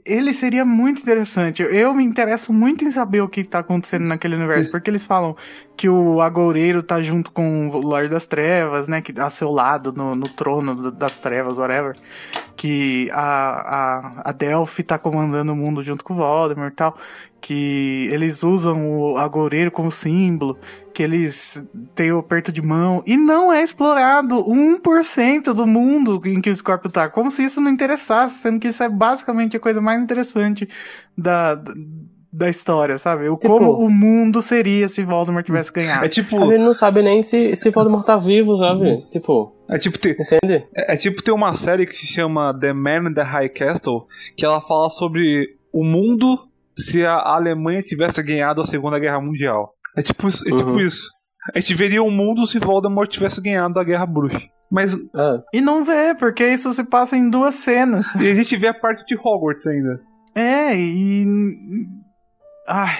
ele 0.04 0.32
seria 0.34 0.64
muito 0.64 1.00
interessante. 1.00 1.62
Eu 1.62 1.94
me 1.94 2.04
interesso 2.04 2.52
muito 2.52 2.84
em 2.84 2.90
saber 2.90 3.20
o 3.20 3.28
que 3.28 3.44
tá 3.44 3.60
acontecendo 3.60 4.04
naquele 4.06 4.34
universo, 4.34 4.70
porque 4.70 4.90
eles 4.90 5.06
falam 5.06 5.36
que 5.76 5.88
o 5.88 6.20
Agoureiro 6.20 6.82
tá 6.82 7.00
junto 7.00 7.30
com 7.30 7.68
o 7.68 7.78
Lorde 7.78 8.10
das 8.10 8.26
Trevas, 8.26 8.88
né, 8.88 9.00
que 9.00 9.18
a 9.20 9.30
seu 9.30 9.50
lado, 9.50 9.92
no, 9.92 10.16
no 10.16 10.28
trono 10.28 10.90
das 10.90 11.20
trevas, 11.20 11.56
whatever, 11.56 11.96
que 12.56 13.08
a, 13.12 13.20
a, 13.20 14.30
a 14.30 14.32
Delphi 14.32 14.82
tá 14.82 14.98
comandando 14.98 15.52
o 15.52 15.56
mundo 15.56 15.82
junto 15.84 16.02
com 16.02 16.14
o 16.14 16.16
Voldemort 16.16 16.72
e 16.72 16.76
tal 16.76 16.96
que 17.40 18.08
eles 18.10 18.42
usam 18.42 18.90
o 18.90 19.16
agoureiro 19.16 19.70
como 19.70 19.90
símbolo, 19.90 20.58
que 20.92 21.02
eles 21.02 21.64
têm 21.94 22.12
o 22.12 22.18
aperto 22.18 22.50
de 22.50 22.60
mão, 22.60 23.02
e 23.06 23.16
não 23.16 23.52
é 23.52 23.62
explorado 23.62 24.44
1% 24.44 25.52
do 25.54 25.66
mundo 25.66 26.20
em 26.24 26.40
que 26.40 26.50
o 26.50 26.56
Scorpio 26.56 26.90
tá, 26.90 27.08
como 27.08 27.30
se 27.30 27.44
isso 27.44 27.60
não 27.60 27.70
interessasse, 27.70 28.40
sendo 28.40 28.58
que 28.58 28.68
isso 28.68 28.82
é 28.82 28.88
basicamente 28.88 29.56
a 29.56 29.60
coisa 29.68 29.80
mais 29.80 30.00
interessante 30.02 30.68
da, 31.16 31.62
da 32.32 32.48
história, 32.48 32.96
sabe? 32.98 33.28
O 33.28 33.36
tipo, 33.36 33.52
como 33.52 33.72
o 33.72 33.90
mundo 33.90 34.40
seria 34.40 34.88
se 34.88 35.02
Voldemort 35.04 35.44
tivesse 35.44 35.72
ganhado. 35.72 36.04
É 36.04 36.08
tipo. 36.08 36.50
Ele 36.50 36.64
não 36.64 36.74
sabe 36.74 37.02
nem 37.02 37.22
se, 37.22 37.54
se 37.54 37.70
Voldemort 37.70 38.04
tá 38.04 38.16
vivo, 38.16 38.56
sabe? 38.56 38.86
Uhum. 38.86 39.00
Tipo. 39.10 39.54
É 39.70 39.78
tipo 39.78 39.98
ter. 39.98 40.16
Entende? 40.18 40.66
É, 40.74 40.94
é, 40.94 40.96
tipo 40.96 41.22
ter 41.22 41.32
uma 41.32 41.54
série 41.54 41.86
que 41.86 41.94
se 41.94 42.06
chama 42.06 42.58
The 42.58 42.72
Man 42.72 43.10
in 43.10 43.14
the 43.14 43.22
High 43.22 43.50
Castle, 43.50 44.06
que 44.36 44.44
ela 44.44 44.60
fala 44.60 44.88
sobre 44.88 45.56
o 45.72 45.84
mundo 45.84 46.48
se 46.76 47.04
a 47.04 47.16
Alemanha 47.16 47.82
tivesse 47.82 48.22
ganhado 48.22 48.60
a 48.60 48.64
Segunda 48.64 48.98
Guerra 48.98 49.20
Mundial. 49.20 49.74
É 49.96 50.00
tipo, 50.00 50.28
é 50.28 50.56
tipo 50.56 50.70
uhum. 50.70 50.80
isso. 50.80 51.10
A 51.54 51.60
gente 51.60 51.74
veria 51.74 52.02
o 52.02 52.06
um 52.06 52.10
mundo 52.10 52.46
se 52.46 52.58
Voldemort 52.58 53.08
tivesse 53.08 53.40
ganhado 53.40 53.78
a 53.78 53.84
Guerra 53.84 54.06
Bruxa. 54.06 54.48
Mas. 54.70 54.94
É. 54.94 55.42
E 55.54 55.60
não 55.60 55.84
vê, 55.84 56.14
porque 56.14 56.46
isso 56.46 56.70
se 56.72 56.84
passa 56.84 57.16
em 57.16 57.30
duas 57.30 57.54
cenas. 57.54 58.14
E 58.16 58.28
a 58.28 58.34
gente 58.34 58.56
vê 58.56 58.68
a 58.68 58.74
parte 58.74 59.04
de 59.06 59.16
Hogwarts 59.16 59.66
ainda. 59.66 60.00
É, 60.34 60.76
e. 60.76 61.26
Ai. 62.66 62.98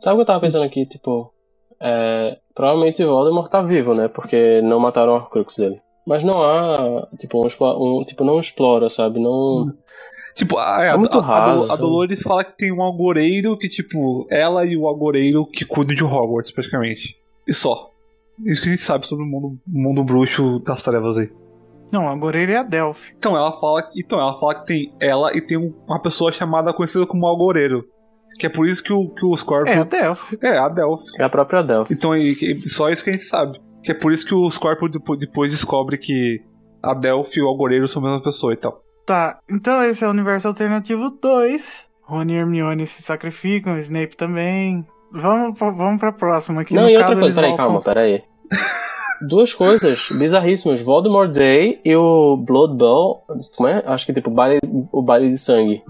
Sabe 0.00 0.14
o 0.14 0.16
que 0.18 0.22
eu 0.22 0.26
tava 0.26 0.40
pensando 0.40 0.64
aqui? 0.64 0.86
Tipo. 0.86 1.32
É, 1.80 2.38
provavelmente 2.54 3.04
Voldemort 3.04 3.50
tá 3.50 3.60
vivo, 3.60 3.94
né? 3.94 4.08
Porque 4.08 4.62
não 4.62 4.80
mataram 4.80 5.12
o 5.12 5.16
Horcrux 5.16 5.56
dele. 5.56 5.80
Mas 6.06 6.22
não 6.22 6.42
há. 6.42 7.08
Tipo, 7.18 7.44
um, 7.44 8.00
um, 8.00 8.04
tipo 8.04 8.24
não 8.24 8.38
explora, 8.38 8.88
sabe? 8.88 9.18
Não. 9.18 9.64
Hum. 9.64 9.72
Tipo, 10.36 10.58
a, 10.58 10.84
é 10.84 10.96
muito 10.96 11.18
a, 11.18 11.22
raso, 11.22 11.70
a, 11.70 11.74
a, 11.74 11.76
Dolores 11.76 12.22
fala 12.22 12.44
que 12.44 12.56
tem 12.56 12.70
um 12.70 12.84
agoreiro 12.84 13.56
que, 13.56 13.70
tipo, 13.70 14.26
ela 14.30 14.66
e 14.66 14.76
o 14.76 14.86
agoreiro 14.86 15.46
que 15.46 15.64
cuidam 15.64 15.94
de 15.94 16.04
Hogwarts, 16.04 16.50
praticamente. 16.50 17.16
E 17.46 17.52
só. 17.52 17.90
Isso 18.44 18.60
que 18.62 18.68
a 18.68 18.70
gente 18.72 18.82
sabe 18.82 19.06
sobre 19.06 19.24
o 19.24 19.28
mundo, 19.28 19.58
mundo 19.66 20.04
bruxo 20.04 20.58
das 20.60 20.82
trevas 20.82 21.16
aí. 21.18 21.28
Não, 21.92 22.08
a 22.08 22.12
agoreiro 22.12 22.52
é 22.52 22.56
a 22.56 22.62
Delphi. 22.62 23.14
Então 23.16 23.36
ela 23.36 23.52
fala 23.52 23.82
que, 23.82 24.00
então 24.00 24.18
ela 24.18 24.36
fala 24.36 24.56
que 24.56 24.66
tem 24.66 24.94
ela 25.00 25.34
e 25.36 25.40
tem 25.40 25.56
uma 25.86 26.00
pessoa 26.02 26.32
chamada 26.32 26.72
conhecida 26.72 27.06
como 27.06 27.26
agoreiro. 27.28 27.84
Que 28.38 28.46
é 28.46 28.50
por 28.50 28.66
isso 28.66 28.82
que 28.82 28.92
o, 28.92 29.14
que 29.14 29.24
o 29.24 29.36
Scorpio. 29.36 29.72
É 29.72 29.78
a 29.78 29.84
Delphi. 29.84 30.38
É, 30.42 30.58
a 30.58 30.68
Delphi. 30.68 31.04
É 31.18 31.24
a 31.24 31.28
própria 31.28 31.62
Delphi. 31.62 31.94
Então, 31.94 32.14
e, 32.14 32.32
e, 32.32 32.68
só 32.68 32.90
isso 32.90 33.02
que 33.02 33.10
a 33.10 33.12
gente 33.12 33.24
sabe. 33.24 33.58
Que 33.82 33.92
é 33.92 33.94
por 33.94 34.12
isso 34.12 34.26
que 34.26 34.34
o 34.34 34.50
Scorpio 34.50 34.88
depo- 34.88 35.16
depois 35.16 35.52
descobre 35.52 35.96
que 35.96 36.42
a 36.82 36.92
Delphi 36.92 37.38
e 37.38 37.42
o 37.42 37.46
Algoreiro 37.46 37.86
são 37.88 38.02
a 38.02 38.06
mesma 38.06 38.22
pessoa 38.22 38.52
e 38.52 38.56
tal. 38.56 38.82
Tá, 39.06 39.38
então 39.48 39.82
esse 39.84 40.04
é 40.04 40.08
o 40.08 40.10
universo 40.10 40.48
alternativo 40.48 41.10
2. 41.10 41.88
Rony 42.02 42.34
e 42.34 42.36
Hermione 42.36 42.86
se 42.86 43.02
sacrificam, 43.02 43.78
Snape 43.78 44.16
também. 44.16 44.84
Vamos, 45.12 45.58
pra- 45.58 45.70
vamos 45.70 46.00
pra 46.00 46.12
próxima 46.12 46.62
aqui. 46.62 46.74
Não, 46.74 46.84
no 46.84 46.90
e 46.90 46.94
caso, 46.94 47.04
outra 47.08 47.20
coisa, 47.20 47.34
peraí, 47.36 47.50
voltam... 47.50 47.66
calma, 47.66 47.82
peraí. 47.82 48.22
Duas 49.28 49.54
coisas 49.54 50.08
bizarríssimas. 50.10 50.80
Voldemort 50.82 51.30
Day 51.34 51.80
e 51.84 51.96
o 51.96 52.36
Blood 52.36 52.76
Bowl. 52.76 53.24
Como 53.56 53.68
é? 53.68 53.82
Acho 53.86 54.04
que 54.06 54.12
tipo, 54.12 54.30
baile, 54.30 54.60
o 54.92 55.02
baile 55.02 55.30
de 55.30 55.38
sangue. 55.38 55.82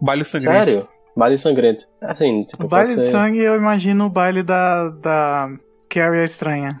Baile 0.00 0.24
sangrento. 0.24 0.70
Sério? 0.70 0.88
Baile 1.16 1.38
sangrento. 1.38 1.84
Assim, 2.00 2.44
tipo, 2.44 2.64
O 2.64 2.68
baile 2.68 2.94
de 2.94 3.04
sangue, 3.04 3.38
eu 3.38 3.56
imagino 3.56 4.06
o 4.06 4.10
baile 4.10 4.42
da, 4.42 4.88
da 4.90 5.48
Carrie 5.88 6.20
a 6.20 6.24
Estranha. 6.24 6.80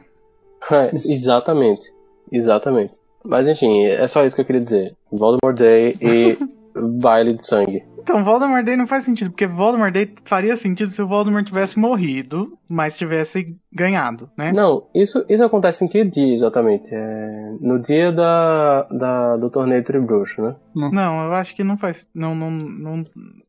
É, 0.72 0.88
exatamente. 0.94 1.92
Exatamente. 2.32 2.94
Mas 3.22 3.46
enfim, 3.46 3.84
é 3.84 4.08
só 4.08 4.24
isso 4.24 4.34
que 4.34 4.40
eu 4.40 4.46
queria 4.46 4.62
dizer. 4.62 4.96
Voldemort 5.12 5.54
Day 5.54 5.94
e 6.00 6.38
baile 6.98 7.34
de 7.34 7.44
sangue. 7.46 7.84
Então, 8.04 8.22
Voldemort 8.22 8.62
Day 8.62 8.76
não 8.76 8.86
faz 8.86 9.02
sentido, 9.04 9.30
porque 9.30 9.46
Voldemort 9.46 9.90
Day 9.90 10.12
faria 10.26 10.54
sentido 10.56 10.90
se 10.90 11.00
o 11.00 11.06
Voldemort 11.06 11.42
tivesse 11.46 11.78
morrido, 11.78 12.52
mas 12.68 12.98
tivesse 12.98 13.56
ganhado, 13.74 14.28
né? 14.36 14.52
Não, 14.54 14.86
isso, 14.94 15.24
isso 15.26 15.42
acontece 15.42 15.86
em 15.86 15.88
que 15.88 16.04
dia 16.04 16.34
exatamente? 16.34 16.90
É 16.92 17.54
no 17.62 17.78
dia 17.80 18.12
da, 18.12 18.82
da, 18.90 19.36
do 19.38 19.48
torneio 19.48 19.82
Tribruxo, 19.82 20.42
né? 20.42 20.54
Não, 20.74 21.24
eu 21.24 21.32
acho 21.32 21.56
que 21.56 21.64
não 21.64 21.78
faz. 21.78 22.06
Não, 22.14 22.34
não, 22.34 22.50
não. 22.50 23.04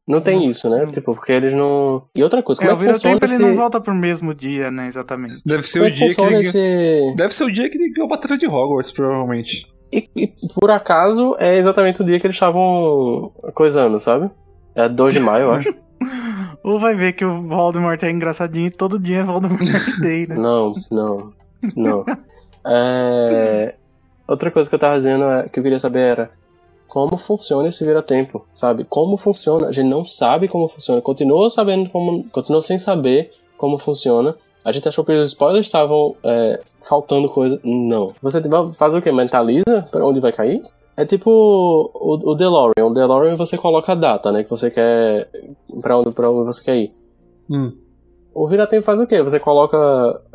Não 0.08 0.22
tem 0.22 0.36
Nossa, 0.38 0.52
isso, 0.52 0.70
né? 0.70 0.86
não. 0.86 0.92
Tipo, 0.92 1.14
porque 1.14 1.34
eles 1.34 1.54
não. 1.54 2.04
E 2.16 2.24
outra 2.24 2.42
coisa, 2.42 2.64
É, 2.64 2.68
como 2.68 2.80
o 2.80 2.84
é, 2.84 2.88
que 2.88 2.94
funciona 2.94 3.18
ele 3.22 3.26
esse... 3.26 3.42
não 3.42 3.56
volta 3.58 3.82
pro 3.82 3.94
mesmo 3.94 4.34
dia, 4.34 4.72
né? 4.72 4.88
Exatamente. 4.88 5.42
Deve 5.46 5.64
ser 5.64 5.80
Como 5.80 5.86
o 5.86 5.88
é 5.90 5.92
dia 5.92 6.16
que 6.16 6.22
ele 6.22 6.30
ganhou. 6.30 6.42
esse... 6.42 7.14
Deve 7.18 7.34
ser 7.34 7.44
o 7.44 7.52
dia 7.52 7.70
que 7.70 7.78
ele 7.78 7.92
ganhou 7.92 8.06
a 8.06 8.16
batalha 8.16 8.38
de 8.38 8.48
Hogwarts, 8.48 8.94
provavelmente. 8.94 9.68
E, 9.92 10.10
e 10.16 10.34
por 10.60 10.72
acaso 10.72 11.36
é 11.40 11.58
exatamente 11.58 12.02
o 12.02 12.06
dia 12.06 12.20
que 12.20 12.26
eles 12.28 12.36
estavam 12.36 13.32
coisando, 13.54 14.00
sabe? 14.00 14.30
É 14.76 14.90
2 14.90 15.14
de 15.14 15.20
maio, 15.20 15.46
eu 15.46 15.52
acho. 15.54 15.74
Ou 16.64 16.80
vai 16.80 16.96
ver 16.96 17.14
que 17.14 17.24
o 17.24 17.48
Voldemort 17.48 18.02
é 18.04 18.10
engraçadinho 18.10 18.68
e 18.68 18.72
todo 18.72 19.00
dia 19.00 19.20
é 19.20 19.24
Voldemort 19.24 19.62
Day, 20.02 20.28
né? 20.28 20.36
Não, 20.36 20.74
não, 20.92 21.32
não. 21.76 22.06
É, 22.68 23.76
Outra 24.28 24.50
coisa 24.50 24.68
que 24.68 24.76
eu 24.76 24.80
tava 24.80 24.98
dizendo 24.98 25.24
é, 25.26 25.48
que 25.48 25.60
eu 25.60 25.64
queria 25.64 25.78
saber 25.78 26.00
era 26.00 26.32
como 26.88 27.18
funciona 27.18 27.68
esse 27.68 27.84
vira-tempo, 27.86 28.46
sabe? 28.54 28.86
Como 28.86 29.18
funciona? 29.18 29.68
A 29.68 29.72
gente 29.72 29.88
não 29.88 30.04
sabe 30.04 30.48
como 30.48 30.68
funciona. 30.68 31.02
Continua 31.02 31.50
sabendo 31.50 31.90
como, 31.90 32.24
continua 32.30 32.62
sem 32.62 32.80
saber 32.80 33.32
como 33.58 33.78
funciona. 33.78 34.36
A 34.64 34.72
gente 34.72 34.88
achou 34.88 35.06
que 35.06 35.12
os 35.12 35.30
spoilers 35.30 35.68
estavam 35.68 36.16
é, 36.24 36.60
faltando 36.88 37.30
coisa. 37.30 37.60
Não. 37.64 38.12
Você 38.22 38.40
vai 38.42 38.72
fazer 38.72 38.98
o 38.98 39.02
quê? 39.02 39.12
Mentaliza 39.12 39.88
para 39.92 40.06
onde 40.06 40.20
vai 40.20 40.32
cair? 40.32 40.64
É 40.98 41.06
tipo 41.06 41.30
o, 41.30 42.32
o 42.32 42.36
DeLorean. 42.36 42.86
O 42.86 42.94
DeLorean 42.94 43.36
você 43.36 43.58
coloca 43.58 43.92
a 43.92 43.96
data, 43.96 44.32
né? 44.32 44.44
Que 44.44 44.50
você 44.50 44.72
quer. 44.72 45.30
Pra 45.82 45.98
onde, 45.98 46.14
pra 46.16 46.30
onde 46.30 46.46
você 46.46 46.64
quer 46.64 46.76
ir. 46.78 46.94
Hum. 47.50 47.74
O 48.34 48.48
vira-tempo 48.48 48.86
faz 48.86 49.00
o 49.00 49.08
quê? 49.08 49.22
Você 49.22 49.40
coloca. 49.40 49.78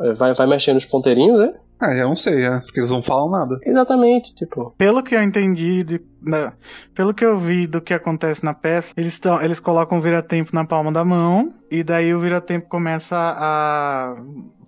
é, 0.01 0.13
Vai, 0.13 0.33
vai 0.33 0.47
mexendo 0.47 0.77
os 0.77 0.85
ponteirinhos, 0.85 1.39
né? 1.39 1.53
Ah, 1.79 1.93
eu 1.95 2.07
não 2.09 2.15
sei, 2.15 2.45
é, 2.45 2.59
porque 2.59 2.79
eles 2.79 2.91
não 2.91 3.01
falam 3.01 3.29
nada. 3.31 3.57
Exatamente, 3.65 4.35
tipo. 4.35 4.71
Pelo 4.77 5.01
que 5.01 5.15
eu 5.15 5.21
entendi, 5.23 5.83
de- 5.83 6.01
da- 6.21 6.53
pelo 6.93 7.11
que 7.11 7.25
eu 7.25 7.35
vi 7.39 7.65
do 7.65 7.81
que 7.81 7.91
acontece 7.91 8.43
na 8.45 8.53
peça, 8.53 8.93
eles, 8.95 9.17
tão, 9.19 9.41
eles 9.41 9.59
colocam 9.59 9.97
o 9.97 10.01
vira-tempo 10.01 10.51
na 10.53 10.63
palma 10.63 10.91
da 10.91 11.03
mão, 11.03 11.49
e 11.71 11.83
daí 11.83 12.13
o 12.13 12.19
vira-tempo 12.19 12.69
começa 12.69 13.15
a 13.17 14.15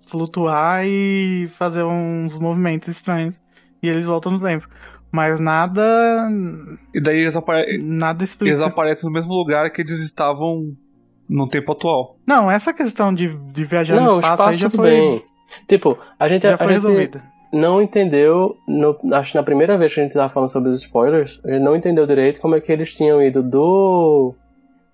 flutuar 0.08 0.84
e 0.84 1.46
fazer 1.50 1.84
uns 1.84 2.36
movimentos 2.38 2.88
estranhos. 2.88 3.36
E 3.82 3.88
eles 3.88 4.06
voltam 4.06 4.32
no 4.32 4.40
tempo. 4.40 4.66
Mas 5.14 5.38
nada. 5.38 5.82
E 6.92 7.00
daí 7.00 7.18
eles, 7.20 7.36
apare- 7.36 7.78
Nada 7.80 8.24
explica. 8.24 8.50
eles 8.50 8.60
aparecem 8.60 9.08
no 9.08 9.14
mesmo 9.14 9.32
lugar 9.32 9.70
que 9.70 9.80
eles 9.82 10.00
estavam 10.02 10.74
no 11.28 11.48
tempo 11.48 11.70
atual. 11.70 12.16
Não, 12.26 12.50
essa 12.50 12.72
questão 12.72 13.14
de, 13.14 13.28
de 13.52 13.64
viajar 13.64 13.94
não, 13.96 14.02
no 14.14 14.20
espaço, 14.20 14.32
espaço 14.34 14.48
aí 14.48 14.54
já 14.56 14.68
foi, 14.70 14.90
bem. 14.90 15.24
Tipo, 15.68 15.96
a 16.18 16.26
gente, 16.26 16.42
já 16.42 16.54
a 16.54 16.58
foi 16.58 16.66
gente 16.66 16.74
resolvida. 16.82 17.22
não 17.52 17.80
entendeu. 17.80 18.56
no- 18.66 18.98
acho 19.14 19.30
que 19.32 19.38
na 19.38 19.44
primeira 19.44 19.78
vez 19.78 19.94
que 19.94 20.00
a 20.00 20.02
gente 20.02 20.12
tava 20.14 20.28
falando 20.28 20.48
sobre 20.50 20.70
os 20.70 20.80
spoilers, 20.80 21.40
a 21.44 21.50
gente 21.52 21.62
não 21.62 21.76
entendeu 21.76 22.06
direito 22.08 22.40
como 22.40 22.56
é 22.56 22.60
que 22.60 22.72
eles 22.72 22.92
tinham 22.96 23.22
ido 23.22 23.40
do. 23.40 24.34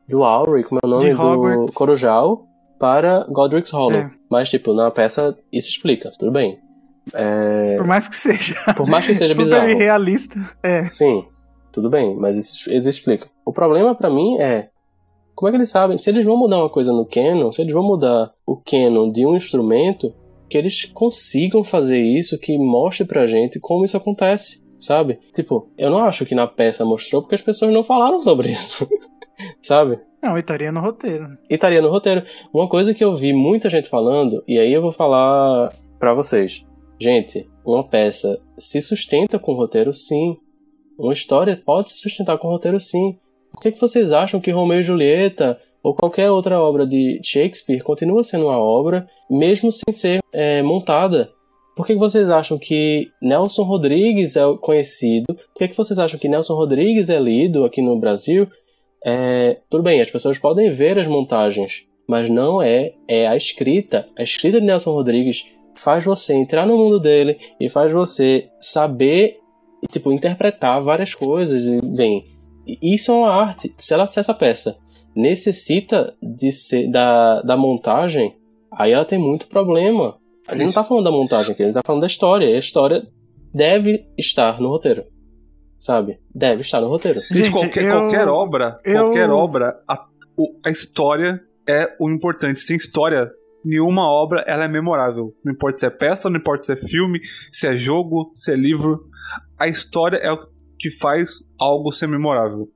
Do 0.06 0.22
Auri, 0.22 0.64
como 0.64 0.80
é 0.82 0.86
o 0.86 0.90
nome? 0.90 1.04
De 1.08 1.14
do. 1.14 1.72
Corujal 1.72 2.44
para 2.78 3.24
Godric's 3.30 3.70
Hollow. 3.70 3.92
É. 4.00 4.10
Mas, 4.30 4.50
tipo, 4.50 4.74
na 4.74 4.90
peça 4.90 5.34
isso 5.50 5.70
explica, 5.70 6.10
tudo 6.18 6.30
bem. 6.30 6.58
É, 7.14 7.76
Por 7.76 7.86
mais 7.86 8.08
que 8.08 8.16
seja 8.16 8.54
por 8.76 8.86
mais 8.88 9.06
que 9.06 9.14
seja 9.14 9.32
super 9.34 9.44
bizarro. 9.44 9.70
irrealista. 9.70 10.38
É. 10.62 10.84
Sim, 10.84 11.24
tudo 11.72 11.88
bem, 11.90 12.14
mas 12.16 12.36
isso, 12.36 12.70
eles 12.70 12.86
explicam. 12.86 13.28
O 13.44 13.52
problema 13.52 13.94
pra 13.94 14.10
mim 14.10 14.38
é 14.38 14.68
como 15.34 15.48
é 15.48 15.52
que 15.52 15.56
eles 15.56 15.70
sabem? 15.70 15.96
Se 15.98 16.10
eles 16.10 16.24
vão 16.24 16.36
mudar 16.36 16.58
uma 16.58 16.68
coisa 16.68 16.92
no 16.92 17.06
canon, 17.06 17.50
se 17.50 17.62
eles 17.62 17.72
vão 17.72 17.82
mudar 17.82 18.30
o 18.46 18.56
canon 18.58 19.10
de 19.10 19.24
um 19.26 19.34
instrumento, 19.34 20.14
que 20.50 20.58
eles 20.58 20.84
consigam 20.84 21.64
fazer 21.64 21.98
isso, 21.98 22.38
que 22.38 22.58
mostre 22.58 23.06
pra 23.06 23.26
gente 23.26 23.58
como 23.58 23.84
isso 23.84 23.96
acontece, 23.96 24.62
sabe? 24.78 25.18
Tipo, 25.32 25.70
eu 25.78 25.90
não 25.90 25.98
acho 26.04 26.26
que 26.26 26.34
na 26.34 26.46
peça 26.46 26.84
mostrou 26.84 27.22
porque 27.22 27.36
as 27.36 27.40
pessoas 27.40 27.72
não 27.72 27.82
falaram 27.82 28.22
sobre 28.22 28.50
isso, 28.50 28.86
sabe? 29.62 29.98
Não, 30.22 30.36
e 30.36 30.40
estaria 30.40 30.70
no 30.70 30.80
roteiro. 30.80 31.26
E 31.48 31.54
estaria 31.54 31.80
no 31.80 31.88
roteiro. 31.88 32.22
Uma 32.52 32.68
coisa 32.68 32.92
que 32.92 33.02
eu 33.02 33.16
vi 33.16 33.32
muita 33.32 33.70
gente 33.70 33.88
falando, 33.88 34.44
e 34.46 34.58
aí 34.58 34.70
eu 34.70 34.82
vou 34.82 34.92
falar 34.92 35.72
pra 35.98 36.12
vocês. 36.12 36.62
Gente, 37.00 37.48
uma 37.64 37.82
peça 37.82 38.38
se 38.58 38.80
sustenta 38.82 39.38
com 39.38 39.54
roteiro 39.54 39.94
sim. 39.94 40.36
Uma 40.98 41.14
história 41.14 41.60
pode 41.64 41.88
se 41.88 41.96
sustentar 41.96 42.36
com 42.36 42.48
roteiro 42.48 42.78
sim. 42.78 43.16
Por 43.50 43.62
que, 43.62 43.72
que 43.72 43.80
vocês 43.80 44.12
acham 44.12 44.38
que 44.38 44.50
Romeu 44.50 44.80
e 44.80 44.82
Julieta 44.82 45.58
ou 45.82 45.94
qualquer 45.94 46.30
outra 46.30 46.60
obra 46.60 46.86
de 46.86 47.18
Shakespeare 47.24 47.82
continua 47.82 48.22
sendo 48.22 48.44
uma 48.46 48.58
obra, 48.58 49.08
mesmo 49.30 49.72
sem 49.72 49.94
ser 49.94 50.20
é, 50.34 50.62
montada? 50.62 51.32
Por 51.74 51.86
que, 51.86 51.94
que 51.94 51.98
vocês 51.98 52.28
acham 52.28 52.58
que 52.58 53.10
Nelson 53.22 53.62
Rodrigues 53.62 54.36
é 54.36 54.42
conhecido? 54.60 55.26
Por 55.28 55.54
que, 55.56 55.68
que 55.68 55.76
vocês 55.76 55.98
acham 55.98 56.20
que 56.20 56.28
Nelson 56.28 56.54
Rodrigues 56.54 57.08
é 57.08 57.18
lido 57.18 57.64
aqui 57.64 57.80
no 57.80 57.98
Brasil? 57.98 58.46
É, 59.02 59.56
tudo 59.70 59.82
bem, 59.82 60.02
as 60.02 60.10
pessoas 60.10 60.38
podem 60.38 60.70
ver 60.70 60.98
as 60.98 61.06
montagens, 61.06 61.86
mas 62.06 62.28
não 62.28 62.60
é, 62.60 62.92
é 63.08 63.26
a 63.26 63.34
escrita. 63.34 64.06
A 64.18 64.22
escrita 64.22 64.60
de 64.60 64.66
Nelson 64.66 64.92
Rodrigues 64.92 65.46
faz 65.82 66.04
você 66.04 66.34
entrar 66.34 66.66
no 66.66 66.76
mundo 66.76 66.98
dele 67.00 67.38
e 67.60 67.68
faz 67.68 67.92
você 67.92 68.48
saber 68.60 69.38
tipo 69.90 70.12
interpretar 70.12 70.82
várias 70.82 71.14
coisas. 71.14 71.62
E, 71.64 71.80
bem, 71.96 72.24
isso 72.82 73.10
é 73.10 73.14
uma 73.14 73.32
arte. 73.32 73.74
Se 73.78 73.94
ela 73.94 74.06
se 74.06 74.20
essa 74.20 74.34
peça 74.34 74.76
necessita 75.14 76.14
de 76.22 76.50
ser 76.52 76.88
da, 76.90 77.42
da 77.42 77.56
montagem, 77.56 78.36
aí 78.72 78.92
ela 78.92 79.04
tem 79.04 79.18
muito 79.18 79.46
problema. 79.48 80.16
A 80.48 80.54
gente 80.54 80.66
não 80.66 80.72
tá 80.72 80.82
falando 80.84 81.04
da 81.04 81.10
montagem 81.12 81.52
aqui, 81.52 81.62
a 81.62 81.66
gente 81.66 81.74
tá 81.74 81.82
falando 81.84 82.00
da 82.02 82.06
história. 82.06 82.46
E 82.46 82.56
a 82.56 82.58
história 82.58 83.06
deve 83.54 84.06
estar 84.18 84.60
no 84.60 84.68
roteiro. 84.68 85.04
Sabe? 85.78 86.18
Deve 86.34 86.62
estar 86.62 86.80
no 86.80 86.88
roteiro. 86.88 87.20
Gente, 87.20 87.44
Gente, 87.44 87.52
qualquer, 87.52 87.84
eu- 87.84 87.90
qualquer 87.90 88.28
obra, 88.28 88.76
eu- 88.84 89.04
qualquer 89.04 89.30
obra, 89.30 89.80
a, 89.88 90.06
a 90.66 90.70
história 90.70 91.40
é 91.68 91.96
o 92.00 92.10
importante. 92.10 92.58
Sem 92.60 92.76
história, 92.76 93.30
nenhuma 93.64 94.02
obra 94.02 94.44
ela 94.46 94.64
é 94.64 94.68
memorável. 94.68 95.34
Não 95.44 95.52
importa 95.52 95.78
se 95.78 95.86
é 95.86 95.90
peça, 95.90 96.30
não 96.30 96.38
importa 96.38 96.64
se 96.64 96.72
é 96.72 96.76
filme, 96.76 97.20
se 97.50 97.66
é 97.66 97.76
jogo, 97.76 98.30
se 98.34 98.52
é 98.52 98.56
livro. 98.56 99.06
A 99.58 99.68
história 99.68 100.16
é 100.16 100.32
o 100.32 100.40
que 100.78 100.90
faz 100.90 101.40
algo 101.58 101.92
ser 101.92 102.06
memorável. 102.06 102.68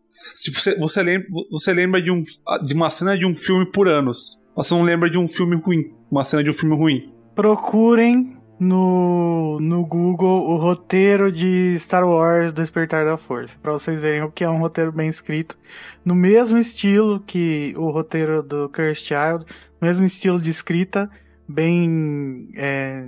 Tipo, 0.43 0.59
você, 0.59 0.79
você 0.79 1.03
lembra, 1.03 1.29
você 1.51 1.73
lembra 1.73 2.03
de, 2.03 2.11
um, 2.11 2.23
de 2.65 2.75
uma 2.75 2.91
cena 2.91 3.19
de 3.19 3.27
um 3.27 3.35
filme 3.35 3.71
por 3.71 3.89
anos. 3.89 4.41
Mas 4.57 4.67
Você 4.67 4.75
não 4.75 4.83
lembra 4.83 5.11
de 5.11 5.19
um 5.19 5.27
filme 5.27 5.57
ruim. 5.57 5.93
Uma 6.11 6.23
cena 6.23 6.45
de 6.45 6.51
um 6.51 6.53
filme 6.53 6.77
ruim. 6.77 7.07
Procurem 7.35 8.37
no, 8.59 9.59
no 9.61 9.85
Google 9.85 10.49
o 10.49 10.57
roteiro 10.57 11.31
de 11.31 11.75
Star 11.79 12.09
Wars 12.09 12.53
Despertar 12.53 13.05
da 13.05 13.17
Força, 13.17 13.59
pra 13.61 13.73
vocês 13.73 14.01
verem 14.01 14.23
o 14.23 14.31
que 14.31 14.45
é 14.45 14.49
um 14.49 14.59
roteiro 14.59 14.93
bem 14.93 15.09
escrito, 15.09 15.59
no 16.05 16.15
mesmo 16.15 16.59
estilo 16.59 17.21
que 17.21 17.75
o 17.77 17.91
roteiro 17.91 18.43
do 18.43 18.69
Cursed 18.69 19.07
Child, 19.07 19.45
mesmo 19.85 20.05
estilo 20.07 20.41
de 20.41 20.51
escrita, 20.51 21.09
bem 21.49 22.49
é, 22.57 23.05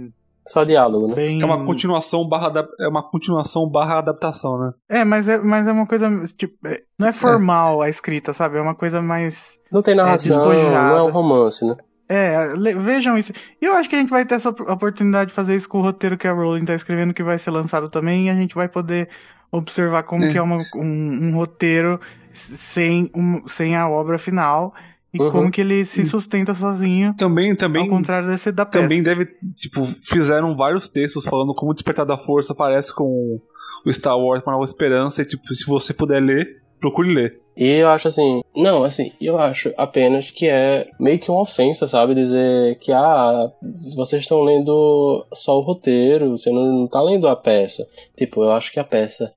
Só 0.46 0.64
diálogo, 0.64 1.08
né? 1.08 1.14
bem 1.14 1.40
É 1.42 1.44
uma 1.44 1.64
continuação 1.64 2.28
barra, 2.28 2.52
é 2.80 2.88
uma 2.88 3.02
continuação 3.02 3.68
barra 3.68 3.98
adaptação, 3.98 4.58
né? 4.58 4.72
É, 4.88 5.04
mas 5.04 5.28
é, 5.28 5.38
mas 5.38 5.66
é 5.66 5.72
uma 5.72 5.86
coisa 5.86 6.08
tipo, 6.36 6.54
é, 6.66 6.76
não 6.98 7.08
é 7.08 7.12
formal 7.12 7.82
a 7.82 7.88
escrita, 7.88 8.32
sabe? 8.32 8.58
É 8.58 8.60
uma 8.60 8.74
coisa 8.74 9.00
mais 9.02 9.58
Não 9.72 9.82
tem 9.82 9.94
narração, 9.94 10.36
não 10.44 10.52
é 10.52 10.56
despojada. 10.56 11.04
um 11.04 11.10
romance, 11.10 11.64
né? 11.66 11.74
É, 12.08 12.52
le- 12.54 12.74
vejam 12.76 13.18
isso. 13.18 13.32
E 13.60 13.64
eu 13.64 13.72
acho 13.74 13.88
que 13.90 13.96
a 13.96 13.98
gente 13.98 14.10
vai 14.10 14.24
ter 14.24 14.36
essa 14.36 14.50
op- 14.50 14.60
oportunidade 14.70 15.30
de 15.30 15.34
fazer 15.34 15.56
isso 15.56 15.68
com 15.68 15.78
o 15.80 15.82
roteiro 15.82 16.16
que 16.16 16.28
a 16.28 16.32
Rowling 16.32 16.64
tá 16.64 16.72
escrevendo, 16.74 17.12
que 17.12 17.22
vai 17.24 17.36
ser 17.36 17.50
lançado 17.50 17.90
também, 17.90 18.26
e 18.26 18.30
a 18.30 18.34
gente 18.34 18.54
vai 18.54 18.68
poder 18.68 19.08
observar 19.50 20.04
como 20.04 20.22
É. 20.24 20.30
que 20.30 20.38
é 20.38 20.42
uma- 20.42 20.58
um, 20.76 21.28
um 21.30 21.34
roteiro 21.34 21.98
sem, 22.32 23.10
um- 23.14 23.42
sem 23.48 23.74
a 23.74 23.88
obra 23.88 24.18
final. 24.20 24.72
E 25.16 25.22
Uhum. 25.22 25.30
como 25.30 25.50
que 25.50 25.60
ele 25.60 25.84
se 25.84 26.04
sustenta 26.04 26.54
sozinho, 26.54 27.14
Também, 27.16 27.56
também, 27.56 27.82
ao 27.82 27.88
contrário 27.88 28.28
desse 28.28 28.52
da 28.52 28.64
peça. 28.66 28.82
também 28.82 29.02
deve, 29.02 29.26
tipo, 29.54 29.82
fizeram 29.84 30.56
vários 30.56 30.88
textos 30.88 31.24
falando 31.24 31.54
como 31.54 31.70
o 31.70 31.74
Despertar 31.74 32.06
da 32.06 32.16
Força 32.18 32.54
parece 32.54 32.94
com 32.94 33.38
o 33.84 33.92
Star 33.92 34.18
Wars 34.18 34.42
Uma 34.44 34.52
Nova 34.52 34.64
Esperança 34.64 35.22
e, 35.22 35.26
tipo, 35.26 35.54
se 35.54 35.66
você 35.66 35.92
puder 35.94 36.20
ler, 36.20 36.62
procure 36.80 37.12
ler. 37.12 37.40
E 37.56 37.80
eu 37.80 37.88
acho 37.88 38.08
assim, 38.08 38.42
não, 38.54 38.84
assim, 38.84 39.12
eu 39.18 39.38
acho 39.40 39.72
apenas 39.78 40.30
que 40.30 40.46
é 40.46 40.86
meio 41.00 41.18
que 41.18 41.30
uma 41.30 41.40
ofensa, 41.40 41.88
sabe? 41.88 42.14
Dizer 42.14 42.78
que, 42.78 42.92
ah, 42.92 43.50
vocês 43.94 44.22
estão 44.22 44.42
lendo 44.42 45.26
só 45.32 45.56
o 45.58 45.62
roteiro, 45.62 46.30
você 46.36 46.50
não, 46.50 46.80
não 46.80 46.86
tá 46.86 47.00
lendo 47.00 47.26
a 47.26 47.34
peça. 47.34 47.86
Tipo, 48.14 48.42
eu 48.44 48.52
acho 48.52 48.70
que 48.70 48.78
a 48.78 48.84
peça, 48.84 49.32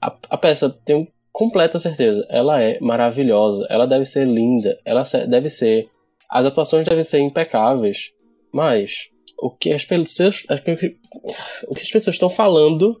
a, 0.00 0.10
a 0.30 0.38
peça 0.38 0.70
tenho 0.82 1.06
completa 1.38 1.78
certeza, 1.78 2.26
ela 2.28 2.60
é 2.60 2.80
maravilhosa, 2.80 3.64
ela 3.70 3.86
deve 3.86 4.04
ser 4.04 4.26
linda, 4.26 4.76
ela 4.84 5.04
deve 5.28 5.48
ser, 5.48 5.88
as 6.28 6.44
atuações 6.44 6.84
devem 6.84 7.04
ser 7.04 7.20
impecáveis, 7.20 8.10
mas 8.52 9.08
o 9.40 9.48
que 9.48 9.72
as 9.72 9.84
pessoas, 9.84 10.44
o 11.68 11.74
que 11.76 11.82
as 11.82 11.90
pessoas 11.92 12.16
estão 12.16 12.28
falando 12.28 13.00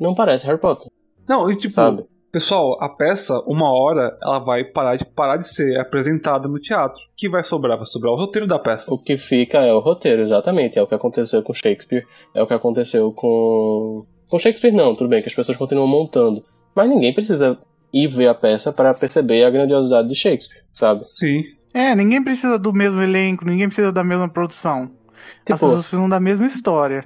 não 0.00 0.14
parece 0.14 0.46
Harry 0.46 0.58
Potter, 0.58 0.90
Não, 1.28 1.50
e 1.50 1.54
tipo, 1.54 1.74
sabe? 1.74 2.06
pessoal, 2.32 2.82
a 2.82 2.88
peça, 2.88 3.38
uma 3.46 3.70
hora, 3.70 4.16
ela 4.22 4.38
vai 4.38 4.64
parar 4.64 4.96
de, 4.96 5.04
parar 5.04 5.36
de 5.36 5.46
ser 5.46 5.78
apresentada 5.78 6.48
no 6.48 6.58
teatro. 6.58 6.98
O 6.98 7.14
que 7.14 7.28
vai 7.28 7.42
sobrar? 7.42 7.76
Vai 7.76 7.84
sobrar 7.84 8.14
o 8.14 8.16
roteiro 8.16 8.48
da 8.48 8.58
peça. 8.58 8.90
O 8.90 9.02
que 9.02 9.18
fica 9.18 9.58
é 9.58 9.74
o 9.74 9.80
roteiro, 9.80 10.22
exatamente. 10.22 10.78
É 10.78 10.82
o 10.82 10.86
que 10.86 10.94
aconteceu 10.94 11.42
com 11.42 11.52
Shakespeare, 11.52 12.06
é 12.34 12.42
o 12.42 12.46
que 12.46 12.54
aconteceu 12.54 13.12
com. 13.12 14.06
Com 14.28 14.38
Shakespeare, 14.38 14.72
não, 14.72 14.94
tudo 14.94 15.10
bem, 15.10 15.20
que 15.20 15.28
as 15.28 15.34
pessoas 15.34 15.58
continuam 15.58 15.86
montando. 15.86 16.42
Mas 16.80 16.88
ninguém 16.88 17.12
precisa 17.12 17.58
ir 17.92 18.08
ver 18.08 18.28
a 18.28 18.34
peça 18.34 18.72
para 18.72 18.94
perceber 18.94 19.44
a 19.44 19.50
grandiosidade 19.50 20.08
de 20.08 20.14
Shakespeare, 20.14 20.62
sabe? 20.72 21.04
Sim. 21.04 21.42
É, 21.74 21.94
ninguém 21.94 22.24
precisa 22.24 22.58
do 22.58 22.72
mesmo 22.72 23.02
elenco, 23.02 23.44
ninguém 23.44 23.66
precisa 23.66 23.92
da 23.92 24.02
mesma 24.02 24.30
produção. 24.30 24.84
As 24.84 25.44
Tipo, 25.44 25.58
pessoas 25.58 25.82
precisam 25.82 26.08
da 26.08 26.18
mesma 26.18 26.46
história. 26.46 27.04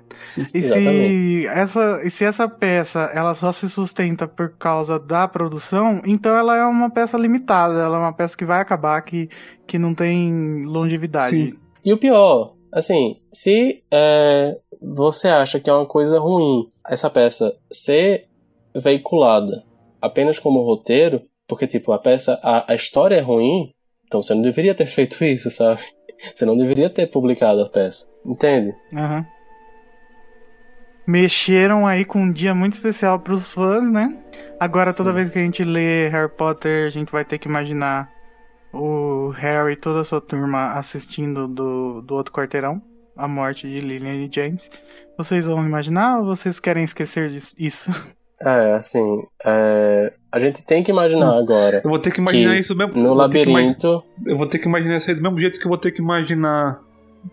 E 0.54 0.62
se 0.62 1.46
essa, 1.48 2.00
e 2.04 2.10
se 2.10 2.24
essa 2.24 2.48
peça 2.48 3.10
ela 3.12 3.34
só 3.34 3.50
se 3.50 3.68
sustenta 3.68 4.28
por 4.28 4.50
causa 4.50 4.96
da 4.96 5.26
produção, 5.26 6.00
então 6.06 6.36
ela 6.38 6.56
é 6.56 6.64
uma 6.64 6.88
peça 6.88 7.18
limitada, 7.18 7.74
ela 7.80 7.96
é 7.96 8.00
uma 8.00 8.12
peça 8.12 8.36
que 8.36 8.44
vai 8.44 8.60
acabar, 8.60 9.02
que, 9.02 9.28
que 9.66 9.76
não 9.76 9.92
tem 9.92 10.64
longevidade. 10.66 11.30
Sim. 11.30 11.58
E 11.84 11.92
o 11.92 11.98
pior, 11.98 12.54
assim, 12.72 13.16
se 13.32 13.82
é, 13.90 14.56
você 14.80 15.26
acha 15.26 15.58
que 15.58 15.68
é 15.68 15.72
uma 15.72 15.86
coisa 15.86 16.20
ruim 16.20 16.70
essa 16.88 17.10
peça 17.10 17.52
ser 17.72 18.28
veiculada 18.74 19.64
apenas 20.00 20.38
como 20.38 20.60
roteiro, 20.60 21.22
porque, 21.46 21.66
tipo, 21.66 21.92
a 21.92 21.98
peça, 21.98 22.38
a, 22.42 22.72
a 22.72 22.74
história 22.74 23.16
é 23.16 23.20
ruim, 23.20 23.72
então 24.06 24.22
você 24.22 24.34
não 24.34 24.42
deveria 24.42 24.74
ter 24.74 24.86
feito 24.86 25.22
isso, 25.24 25.50
sabe? 25.50 25.80
Você 26.34 26.44
não 26.44 26.56
deveria 26.56 26.90
ter 26.90 27.06
publicado 27.06 27.62
a 27.62 27.68
peça, 27.68 28.10
entende? 28.24 28.74
Aham. 28.94 29.26
Mexeram 31.06 31.86
aí 31.86 32.04
com 32.04 32.20
um 32.20 32.32
dia 32.32 32.54
muito 32.54 32.74
especial 32.74 33.18
pros 33.18 33.52
fãs, 33.52 33.90
né? 33.92 34.16
Agora, 34.58 34.94
toda 34.94 35.10
Sim. 35.10 35.16
vez 35.16 35.30
que 35.30 35.38
a 35.38 35.42
gente 35.42 35.62
lê 35.62 36.08
Harry 36.08 36.30
Potter, 36.30 36.86
a 36.86 36.90
gente 36.90 37.12
vai 37.12 37.26
ter 37.26 37.38
que 37.38 37.46
imaginar 37.46 38.10
o 38.72 39.28
Harry 39.36 39.74
e 39.74 39.76
toda 39.76 40.00
a 40.00 40.04
sua 40.04 40.20
turma 40.20 40.72
assistindo 40.72 41.46
do, 41.46 42.00
do 42.00 42.14
outro 42.14 42.32
quarteirão, 42.32 42.80
a 43.14 43.28
morte 43.28 43.68
de 43.68 43.80
Lillian 43.80 44.14
e 44.14 44.30
James. 44.32 44.70
Vocês 45.16 45.46
vão 45.46 45.64
imaginar 45.66 46.20
ou 46.20 46.24
vocês 46.24 46.58
querem 46.58 46.84
esquecer 46.84 47.28
disso? 47.28 47.90
É, 48.42 48.74
assim, 48.74 49.22
é, 49.46 50.12
a 50.32 50.38
gente 50.40 50.64
tem 50.66 50.82
que 50.82 50.90
imaginar 50.90 51.38
agora 51.38 51.80
Eu 51.84 51.88
vou 51.88 51.98
ter 52.00 52.10
que 52.10 52.20
imaginar 52.20 52.52
Que 52.54 52.58
isso 52.60 52.76
mesmo. 52.76 52.92
no 52.94 53.20
eu 53.22 53.28
ter 53.28 53.42
que 53.42 53.50
labirinto. 53.50 54.02
Eu 54.26 54.36
vou 54.36 54.46
ter 54.48 54.58
que 54.58 54.66
imaginar 54.68 54.98
isso 54.98 55.08
aí 55.08 55.16
do 55.16 55.22
mesmo 55.22 55.38
jeito 55.40 55.58
que 55.58 55.64
eu 55.64 55.68
vou 55.68 55.78
ter 55.78 55.92
que 55.92 56.02
imaginar. 56.02 56.80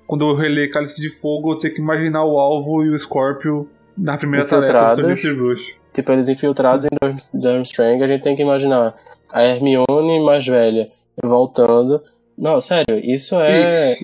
Quando 0.08 0.30
eu 0.30 0.36
reler 0.36 0.72
Cálice 0.72 1.02
de 1.02 1.10
Fogo, 1.10 1.50
eu 1.50 1.54
vou 1.54 1.60
ter 1.60 1.72
que 1.72 1.82
imaginar 1.82 2.24
o 2.24 2.40
alvo 2.40 2.84
e 2.84 2.90
o 2.90 2.98
Scorpio 3.00 3.68
na 3.98 4.16
primeira 4.18 4.46
tarefa 4.48 4.96
do 4.96 5.02
Bruxo. 5.36 5.76
Tipo, 5.94 6.12
eles 6.14 6.30
infiltrados 6.30 6.86
em 6.86 6.90
Durm- 7.02 7.18
Durmstrang, 7.34 8.02
a 8.04 8.08
gente 8.08 8.22
tem 8.24 8.36
que 8.36 8.42
imaginar 8.42 8.96
a 9.34 9.44
Hermione 9.44 10.24
mais 10.24 10.46
velha 10.48 10.90
voltando. 11.22 12.02
Não, 12.38 12.62
sério, 12.62 12.96
isso 13.04 13.36
é. 13.42 13.96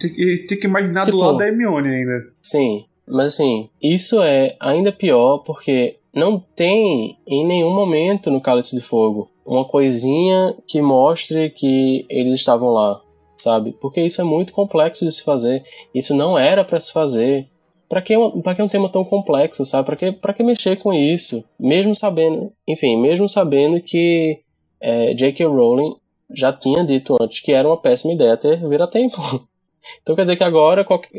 Tem, 0.00 0.10
que- 0.12 0.46
tem 0.48 0.58
que 0.58 0.66
imaginar 0.66 1.04
Tipo- 1.04 1.18
do 1.18 1.22
lado 1.24 1.36
da 1.38 1.46
Hermione 1.46 1.88
ainda. 1.88 2.26
Sim, 2.40 2.84
mas 3.06 3.26
assim, 3.34 3.68
isso 3.82 4.22
é 4.22 4.56
ainda 4.60 4.90
pior 4.92 5.38
porque 5.38 5.96
não 6.14 6.38
tem 6.38 7.18
em 7.26 7.44
nenhum 7.44 7.74
momento 7.74 8.30
no 8.30 8.40
Cálice 8.40 8.76
de 8.76 8.82
Fogo 8.82 9.30
uma 9.44 9.64
coisinha 9.64 10.54
que 10.66 10.80
mostre 10.80 11.50
que 11.50 12.06
eles 12.08 12.34
estavam 12.40 12.70
lá, 12.70 13.00
sabe? 13.36 13.72
Porque 13.80 14.00
isso 14.00 14.20
é 14.20 14.24
muito 14.24 14.52
complexo 14.52 15.04
de 15.04 15.12
se 15.12 15.22
fazer. 15.22 15.62
Isso 15.94 16.14
não 16.14 16.38
era 16.38 16.64
pra 16.64 16.80
se 16.80 16.92
fazer. 16.92 17.46
Pra 17.88 18.00
que, 18.00 18.14
pra 18.42 18.54
que 18.54 18.62
um 18.62 18.68
tema 18.68 18.88
tão 18.88 19.04
complexo, 19.04 19.64
sabe? 19.66 19.84
Pra 19.84 19.96
que, 19.96 20.12
pra 20.12 20.32
que 20.32 20.42
mexer 20.42 20.76
com 20.76 20.92
isso? 20.94 21.44
Mesmo 21.60 21.94
sabendo, 21.94 22.50
enfim, 22.66 22.96
mesmo 22.96 23.28
sabendo 23.28 23.80
que 23.80 24.40
é, 24.80 25.12
J.K. 25.14 25.44
Rowling 25.46 25.94
já 26.34 26.52
tinha 26.52 26.82
dito 26.84 27.14
antes 27.20 27.40
que 27.40 27.52
era 27.52 27.68
uma 27.68 27.76
péssima 27.76 28.14
ideia 28.14 28.36
ter 28.36 28.66
vira-tempo. 28.68 29.16
Então 30.02 30.16
quer 30.16 30.22
dizer 30.22 30.36
que 30.36 30.42
agora 30.42 30.82
qualquer- 30.82 31.10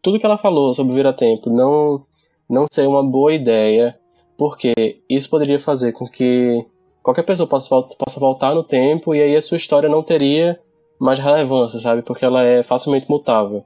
tudo 0.00 0.18
que 0.18 0.24
ela 0.24 0.38
falou 0.38 0.72
sobre 0.72 0.94
vira-tempo 0.94 1.50
não, 1.50 2.02
não 2.48 2.64
ser 2.72 2.88
uma 2.88 3.04
boa 3.04 3.34
ideia, 3.34 3.94
porque 4.36 5.00
isso 5.08 5.30
poderia 5.30 5.58
fazer 5.58 5.92
com 5.92 6.06
que 6.06 6.64
qualquer 7.02 7.22
pessoa 7.22 7.46
possa, 7.46 7.68
possa 7.68 8.20
voltar 8.20 8.54
no 8.54 8.64
tempo 8.64 9.14
e 9.14 9.22
aí 9.22 9.36
a 9.36 9.42
sua 9.42 9.56
história 9.56 9.88
não 9.88 10.02
teria 10.02 10.58
mais 10.98 11.18
relevância, 11.18 11.78
sabe? 11.78 12.02
Porque 12.02 12.24
ela 12.24 12.42
é 12.42 12.62
facilmente 12.62 13.08
mutável. 13.08 13.64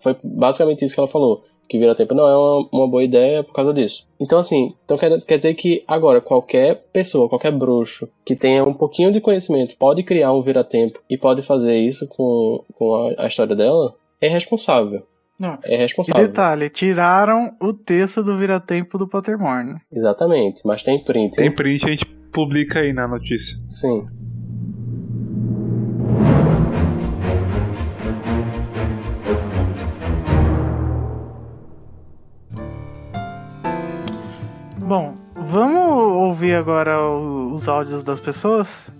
Foi 0.00 0.16
basicamente 0.22 0.84
isso 0.84 0.94
que 0.94 1.00
ela 1.00 1.08
falou. 1.08 1.44
Que 1.68 1.78
vira-tempo 1.78 2.14
não 2.14 2.28
é 2.28 2.36
uma, 2.36 2.68
uma 2.72 2.88
boa 2.88 3.02
ideia 3.02 3.42
por 3.42 3.54
causa 3.54 3.72
disso. 3.72 4.06
Então, 4.20 4.38
assim, 4.38 4.74
então 4.84 4.98
quer, 4.98 5.18
quer 5.24 5.36
dizer 5.36 5.54
que 5.54 5.82
agora 5.86 6.20
qualquer 6.20 6.82
pessoa, 6.92 7.28
qualquer 7.28 7.52
bruxo 7.52 8.08
que 8.24 8.36
tenha 8.36 8.64
um 8.64 8.74
pouquinho 8.74 9.12
de 9.12 9.20
conhecimento 9.20 9.76
pode 9.76 10.02
criar 10.02 10.32
um 10.32 10.42
vira-tempo 10.42 11.00
e 11.08 11.16
pode 11.16 11.40
fazer 11.40 11.78
isso 11.78 12.06
com, 12.08 12.62
com 12.74 12.94
a, 12.94 13.24
a 13.24 13.26
história 13.26 13.54
dela? 13.54 13.94
É 14.20 14.28
responsável. 14.28 15.02
Não. 15.40 15.58
É 15.64 15.74
E 15.74 15.76
responsável. 15.78 16.26
detalhe, 16.26 16.68
tiraram 16.68 17.56
o 17.60 17.72
texto 17.72 18.22
do 18.22 18.36
vira-tempo 18.36 18.96
do 18.98 19.08
Pottermore. 19.08 19.64
né? 19.64 19.80
Exatamente. 19.90 20.62
Mas 20.64 20.82
tem 20.82 21.02
print. 21.02 21.36
Tem 21.36 21.50
print, 21.52 21.86
a 21.86 21.90
gente 21.90 22.06
publica 22.32 22.80
aí 22.80 22.92
na 22.92 23.08
notícia. 23.08 23.58
Sim. 23.68 24.06
Bom, 34.78 35.14
vamos 35.36 36.16
ouvir 36.16 36.54
agora 36.54 37.00
os 37.00 37.68
áudios 37.68 38.02
das 38.04 38.20
pessoas? 38.20 38.92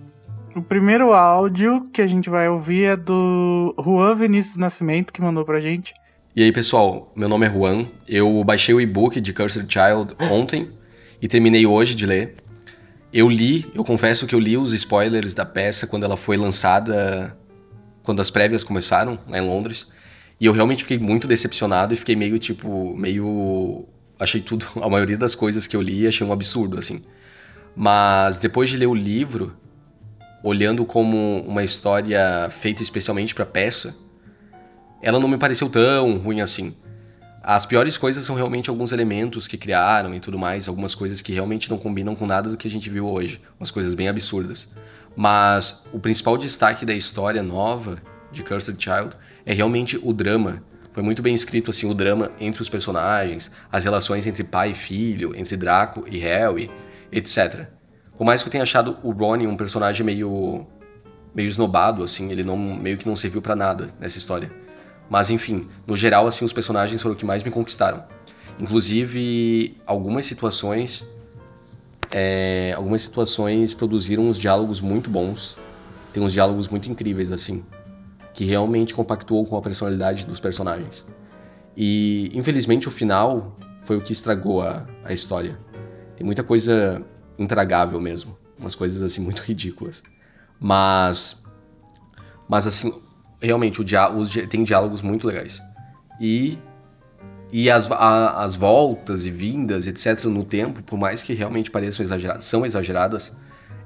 O 0.55 0.61
primeiro 0.61 1.13
áudio 1.13 1.89
que 1.91 2.01
a 2.01 2.07
gente 2.07 2.29
vai 2.29 2.47
ouvir 2.47 2.85
é 2.85 2.95
do 2.95 3.73
Juan 3.83 4.15
Vinícius 4.15 4.57
Nascimento, 4.57 5.11
que 5.11 5.21
mandou 5.21 5.43
pra 5.43 5.59
gente. 5.59 5.93
E 6.35 6.41
aí, 6.41 6.51
pessoal, 6.51 7.13
meu 7.15 7.29
nome 7.29 7.45
é 7.45 7.49
Juan. 7.51 7.85
Eu 8.07 8.43
baixei 8.43 8.73
o 8.73 8.81
e-book 8.81 9.21
de 9.21 9.31
Cursed 9.31 9.71
Child 9.71 10.15
ontem 10.31 10.67
e 11.21 11.27
terminei 11.27 11.67
hoje 11.67 11.93
de 11.93 12.07
ler. 12.07 12.37
Eu 13.13 13.29
li, 13.29 13.71
eu 13.75 13.83
confesso 13.83 14.25
que 14.25 14.33
eu 14.33 14.39
li 14.39 14.57
os 14.57 14.73
spoilers 14.73 15.35
da 15.35 15.45
peça 15.45 15.85
quando 15.85 16.05
ela 16.05 16.17
foi 16.17 16.35
lançada, 16.35 17.37
quando 18.01 18.19
as 18.19 18.31
prévias 18.31 18.63
começaram 18.63 19.19
lá 19.27 19.37
em 19.37 19.47
Londres. 19.47 19.91
E 20.39 20.47
eu 20.47 20.53
realmente 20.53 20.81
fiquei 20.81 20.97
muito 20.97 21.27
decepcionado 21.27 21.93
e 21.93 21.97
fiquei 21.97 22.15
meio 22.15 22.39
tipo, 22.39 22.97
meio 22.97 23.85
achei 24.19 24.41
tudo, 24.41 24.65
a 24.81 24.89
maioria 24.89 25.19
das 25.19 25.35
coisas 25.35 25.67
que 25.67 25.75
eu 25.75 25.83
li 25.83 26.07
achei 26.07 26.25
um 26.25 26.33
absurdo 26.33 26.79
assim. 26.79 27.05
Mas 27.75 28.39
depois 28.39 28.69
de 28.69 28.77
ler 28.77 28.87
o 28.87 28.95
livro, 28.95 29.55
olhando 30.43 30.83
como 30.83 31.43
uma 31.43 31.63
história 31.63 32.49
feita 32.49 32.81
especialmente 32.81 33.35
para 33.35 33.45
peça, 33.45 33.95
ela 35.03 35.19
não 35.19 35.27
me 35.27 35.37
pareceu 35.37 35.69
tão 35.69 36.17
ruim 36.17 36.39
assim. 36.39 36.73
As 37.43 37.65
piores 37.65 37.97
coisas 37.97 38.23
são 38.23 38.37
realmente 38.37 38.69
alguns 38.69 38.93
elementos 38.93 39.49
que 39.49 39.57
criaram 39.57 40.15
e 40.15 40.19
tudo 40.21 40.39
mais, 40.39 40.69
algumas 40.69 40.95
coisas 40.95 41.21
que 41.21 41.33
realmente 41.33 41.69
não 41.69 41.77
combinam 41.77 42.15
com 42.15 42.25
nada 42.25 42.49
do 42.49 42.55
que 42.55 42.69
a 42.69 42.71
gente 42.71 42.89
viu 42.89 43.05
hoje, 43.05 43.41
umas 43.59 43.69
coisas 43.69 43.93
bem 43.93 44.07
absurdas. 44.07 44.69
Mas 45.13 45.85
o 45.91 45.99
principal 45.99 46.37
destaque 46.37 46.85
da 46.85 46.93
história 46.93 47.43
nova 47.43 47.97
de 48.31 48.43
Cursed 48.43 48.81
Child 48.81 49.17
é 49.45 49.53
realmente 49.53 49.99
o 50.01 50.13
drama. 50.13 50.63
Foi 50.93 51.03
muito 51.03 51.21
bem 51.21 51.35
escrito 51.35 51.69
assim 51.69 51.89
o 51.89 51.93
drama 51.93 52.31
entre 52.39 52.61
os 52.61 52.69
personagens, 52.69 53.51
as 53.69 53.83
relações 53.83 54.25
entre 54.25 54.45
pai 54.45 54.71
e 54.71 54.75
filho, 54.75 55.35
entre 55.35 55.57
Draco 55.57 56.05
e 56.09 56.17
Harry, 56.19 56.71
etc. 57.11 57.67
Por 58.17 58.23
mais 58.23 58.41
que 58.41 58.47
eu 58.47 58.51
tenha 58.51 58.63
achado 58.63 58.97
o 59.03 59.11
Ronnie 59.11 59.47
um 59.47 59.57
personagem 59.57 60.05
meio 60.05 60.65
meio 61.35 61.47
esnobado 61.47 62.03
assim, 62.03 62.31
ele 62.31 62.43
não 62.43 62.55
meio 62.55 62.97
que 62.97 63.07
não 63.07 63.17
serviu 63.17 63.41
pra 63.41 63.53
nada 63.55 63.93
nessa 63.99 64.17
história. 64.17 64.62
Mas 65.09 65.29
enfim, 65.29 65.67
no 65.85 65.95
geral, 65.95 66.27
assim, 66.27 66.43
os 66.45 66.53
personagens 66.53 67.01
foram 67.01 67.15
o 67.15 67.17
que 67.17 67.25
mais 67.25 67.43
me 67.43 67.51
conquistaram. 67.51 68.03
Inclusive, 68.59 69.77
algumas 69.85 70.25
situações. 70.25 71.05
é, 72.11 72.73
algumas 72.75 73.01
situações 73.01 73.73
produziram 73.73 74.23
uns 74.25 74.37
diálogos 74.37 74.79
muito 74.81 75.09
bons. 75.09 75.57
tem 76.11 76.21
uns 76.21 76.33
diálogos 76.33 76.67
muito 76.67 76.89
incríveis, 76.89 77.31
assim, 77.31 77.65
que 78.33 78.45
realmente 78.45 78.93
compactuou 78.93 79.45
com 79.45 79.57
a 79.57 79.61
personalidade 79.61 80.25
dos 80.25 80.39
personagens. 80.39 81.05
E, 81.75 82.29
infelizmente, 82.33 82.87
o 82.87 82.91
final 82.91 83.57
foi 83.81 83.97
o 83.97 84.01
que 84.01 84.13
estragou 84.13 84.61
a, 84.61 84.87
a 85.03 85.11
história. 85.11 85.59
Tem 86.15 86.23
muita 86.23 86.43
coisa 86.43 87.03
intragável 87.37 87.99
mesmo. 87.99 88.37
Umas 88.57 88.75
coisas, 88.75 89.01
assim, 89.01 89.21
muito 89.25 89.41
ridículas. 89.41 90.03
Mas. 90.59 91.43
Mas, 92.47 92.67
assim, 92.67 92.93
realmente, 93.43 93.81
o 93.81 93.85
os, 94.17 94.29
tem 94.29 94.63
diálogos 94.63 95.01
muito 95.01 95.27
legais. 95.27 95.61
E. 96.19 96.57
E 97.51 97.69
as, 97.69 97.91
a, 97.91 98.43
as 98.43 98.55
voltas 98.55 99.27
e 99.27 99.31
vindas, 99.31 99.85
etc., 99.85 100.25
no 100.25 100.43
tempo, 100.43 100.81
por 100.81 100.97
mais 100.97 101.21
que 101.21 101.35
realmente 101.35 101.69
pareçam 101.69 102.03
exageradas, 102.03 102.45
são 102.45 102.65
exageradas, 102.65 103.31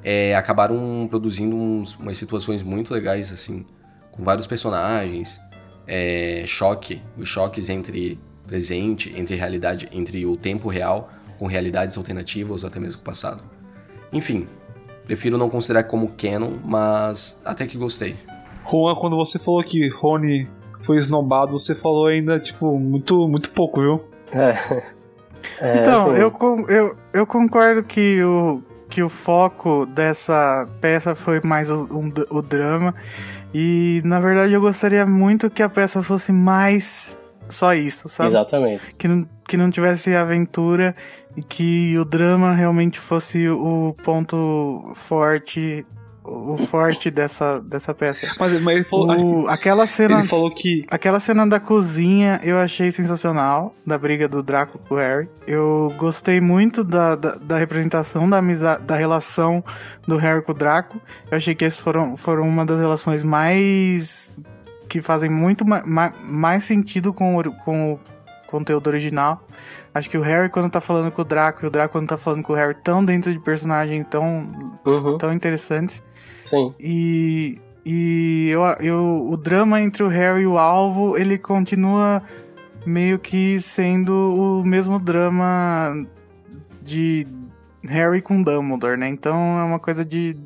é, 0.01 0.33
acabaram 0.35 1.05
produzindo 1.09 1.53
uns, 1.53 1.93
umas 1.95 2.15
situações 2.15 2.63
muito 2.63 2.93
legais, 2.93 3.29
assim, 3.29 3.65
com 4.09 4.23
vários 4.23 4.47
personagens, 4.47 5.41
é, 5.85 6.45
choque, 6.47 7.01
os 7.17 7.27
choques 7.27 7.67
entre 7.67 8.17
presente, 8.47 9.13
entre 9.17 9.35
realidade, 9.35 9.89
entre 9.91 10.25
o 10.25 10.37
tempo 10.37 10.69
real 10.69 11.09
com 11.37 11.45
realidades 11.45 11.97
alternativas 11.97 12.63
ou 12.63 12.69
até 12.69 12.79
mesmo 12.79 13.01
o 13.01 13.03
passado. 13.03 13.43
Enfim, 14.13 14.47
prefiro 15.05 15.37
não 15.37 15.49
considerar 15.49 15.83
como 15.83 16.13
canon, 16.17 16.57
mas 16.63 17.39
até 17.43 17.67
que 17.67 17.77
gostei. 17.77 18.15
Juan, 18.69 18.95
quando 18.95 19.15
você 19.15 19.39
falou 19.39 19.63
que 19.63 19.89
Rony 19.89 20.49
foi 20.79 20.97
esnobado, 20.97 21.57
você 21.57 21.73
falou 21.73 22.07
ainda, 22.07 22.39
tipo, 22.39 22.77
muito, 22.77 23.27
muito 23.27 23.49
pouco, 23.51 23.81
viu? 23.81 24.03
É. 24.31 24.97
É, 25.61 25.79
então, 25.79 26.11
assim, 26.11 26.19
eu, 26.19 26.33
eu, 26.67 26.97
eu 27.13 27.25
concordo 27.25 27.83
que 27.83 28.21
o, 28.23 28.61
que 28.89 29.01
o 29.03 29.09
foco 29.09 29.85
dessa 29.85 30.67
peça 30.81 31.15
foi 31.15 31.41
mais 31.41 31.69
o, 31.69 31.87
um 31.91 32.11
o 32.29 32.41
drama. 32.41 32.93
E 33.53 34.01
na 34.03 34.19
verdade 34.19 34.53
eu 34.53 34.61
gostaria 34.61 35.05
muito 35.05 35.49
que 35.49 35.63
a 35.63 35.69
peça 35.69 36.03
fosse 36.03 36.31
mais 36.31 37.17
só 37.47 37.73
isso, 37.73 38.09
sabe? 38.09 38.29
Exatamente. 38.29 38.81
Que 38.97 39.07
não, 39.07 39.27
que 39.47 39.57
não 39.57 39.69
tivesse 39.69 40.13
aventura 40.15 40.95
e 41.35 41.41
que 41.41 41.97
o 41.97 42.05
drama 42.05 42.53
realmente 42.53 42.99
fosse 42.99 43.47
o 43.47 43.95
ponto 44.03 44.91
forte, 44.95 45.85
o 46.27 46.57
forte 46.57 47.09
dessa, 47.09 47.59
dessa 47.61 47.93
peça. 47.93 48.27
Mas, 48.39 48.59
mas 48.61 48.75
ele 48.75 48.83
falou. 48.83 49.43
O- 49.43 49.47
aquela 49.47 49.87
cena. 49.87 50.19
Ele 50.19 50.27
falou 50.27 50.53
que. 50.53 50.85
Aquela 50.89 51.19
cena 51.19 51.47
da 51.47 51.59
cozinha 51.59 52.39
eu 52.43 52.57
achei 52.57 52.91
sensacional, 52.91 53.73
da 53.85 53.97
briga 53.97 54.27
do 54.27 54.43
Draco 54.43 54.77
com 54.77 54.95
o 54.95 54.97
Harry. 54.97 55.29
Eu 55.47 55.93
gostei 55.97 56.41
muito 56.41 56.83
da, 56.83 57.15
da, 57.15 57.35
da 57.35 57.57
representação 57.57 58.29
da 58.29 58.37
amizade, 58.37 58.83
da 58.83 58.95
relação 58.95 59.63
do 60.07 60.17
Harry 60.17 60.41
com 60.43 60.51
o 60.51 60.55
Draco. 60.55 60.99
Eu 61.31 61.37
achei 61.37 61.55
que 61.55 61.63
essas 61.65 61.79
foram, 61.79 62.17
foram 62.17 62.43
uma 62.43 62.65
das 62.65 62.79
relações 62.79 63.23
mais. 63.23 64.41
que 64.89 65.01
fazem 65.01 65.29
muito 65.29 65.65
ma, 65.67 65.81
ma- 65.85 66.13
mais 66.21 66.63
sentido 66.63 67.13
com 67.13 67.37
o, 67.37 67.43
com 67.63 67.93
o 67.93 67.99
conteúdo 68.47 68.87
original. 68.87 69.45
Acho 69.93 70.09
que 70.09 70.17
o 70.17 70.21
Harry, 70.21 70.49
quando 70.49 70.69
tá 70.69 70.79
falando 70.79 71.11
com 71.11 71.21
o 71.21 71.25
Draco, 71.25 71.65
e 71.65 71.67
o 71.67 71.69
Draco, 71.71 71.91
quando 71.91 72.07
tá 72.07 72.15
falando 72.17 72.43
com 72.43 72.53
o 72.53 72.55
Harry, 72.55 72.75
tão 72.83 73.03
dentro 73.03 73.31
de 73.33 73.39
personagem 73.39 74.03
tão, 74.03 74.47
Uhum, 74.85 75.17
tão 75.17 75.33
interessantes. 75.33 76.01
Sim. 76.47 76.73
E, 76.79 77.57
e 77.85 78.49
eu, 78.49 78.61
eu, 78.79 79.27
o 79.29 79.37
drama 79.37 79.81
entre 79.81 80.03
o 80.03 80.07
Harry 80.07 80.41
e 80.41 80.47
o 80.47 80.57
alvo, 80.57 81.17
ele 81.17 81.37
continua 81.37 82.21
meio 82.85 83.19
que 83.19 83.59
sendo 83.59 84.13
o 84.13 84.65
mesmo 84.65 84.97
drama 84.99 86.05
de 86.81 87.27
Harry 87.83 88.21
com 88.21 88.41
Dumbledore, 88.41 88.97
né? 88.97 89.09
Então 89.09 89.35
é 89.59 89.63
uma 89.63 89.79
coisa 89.79 90.05
de, 90.05 90.37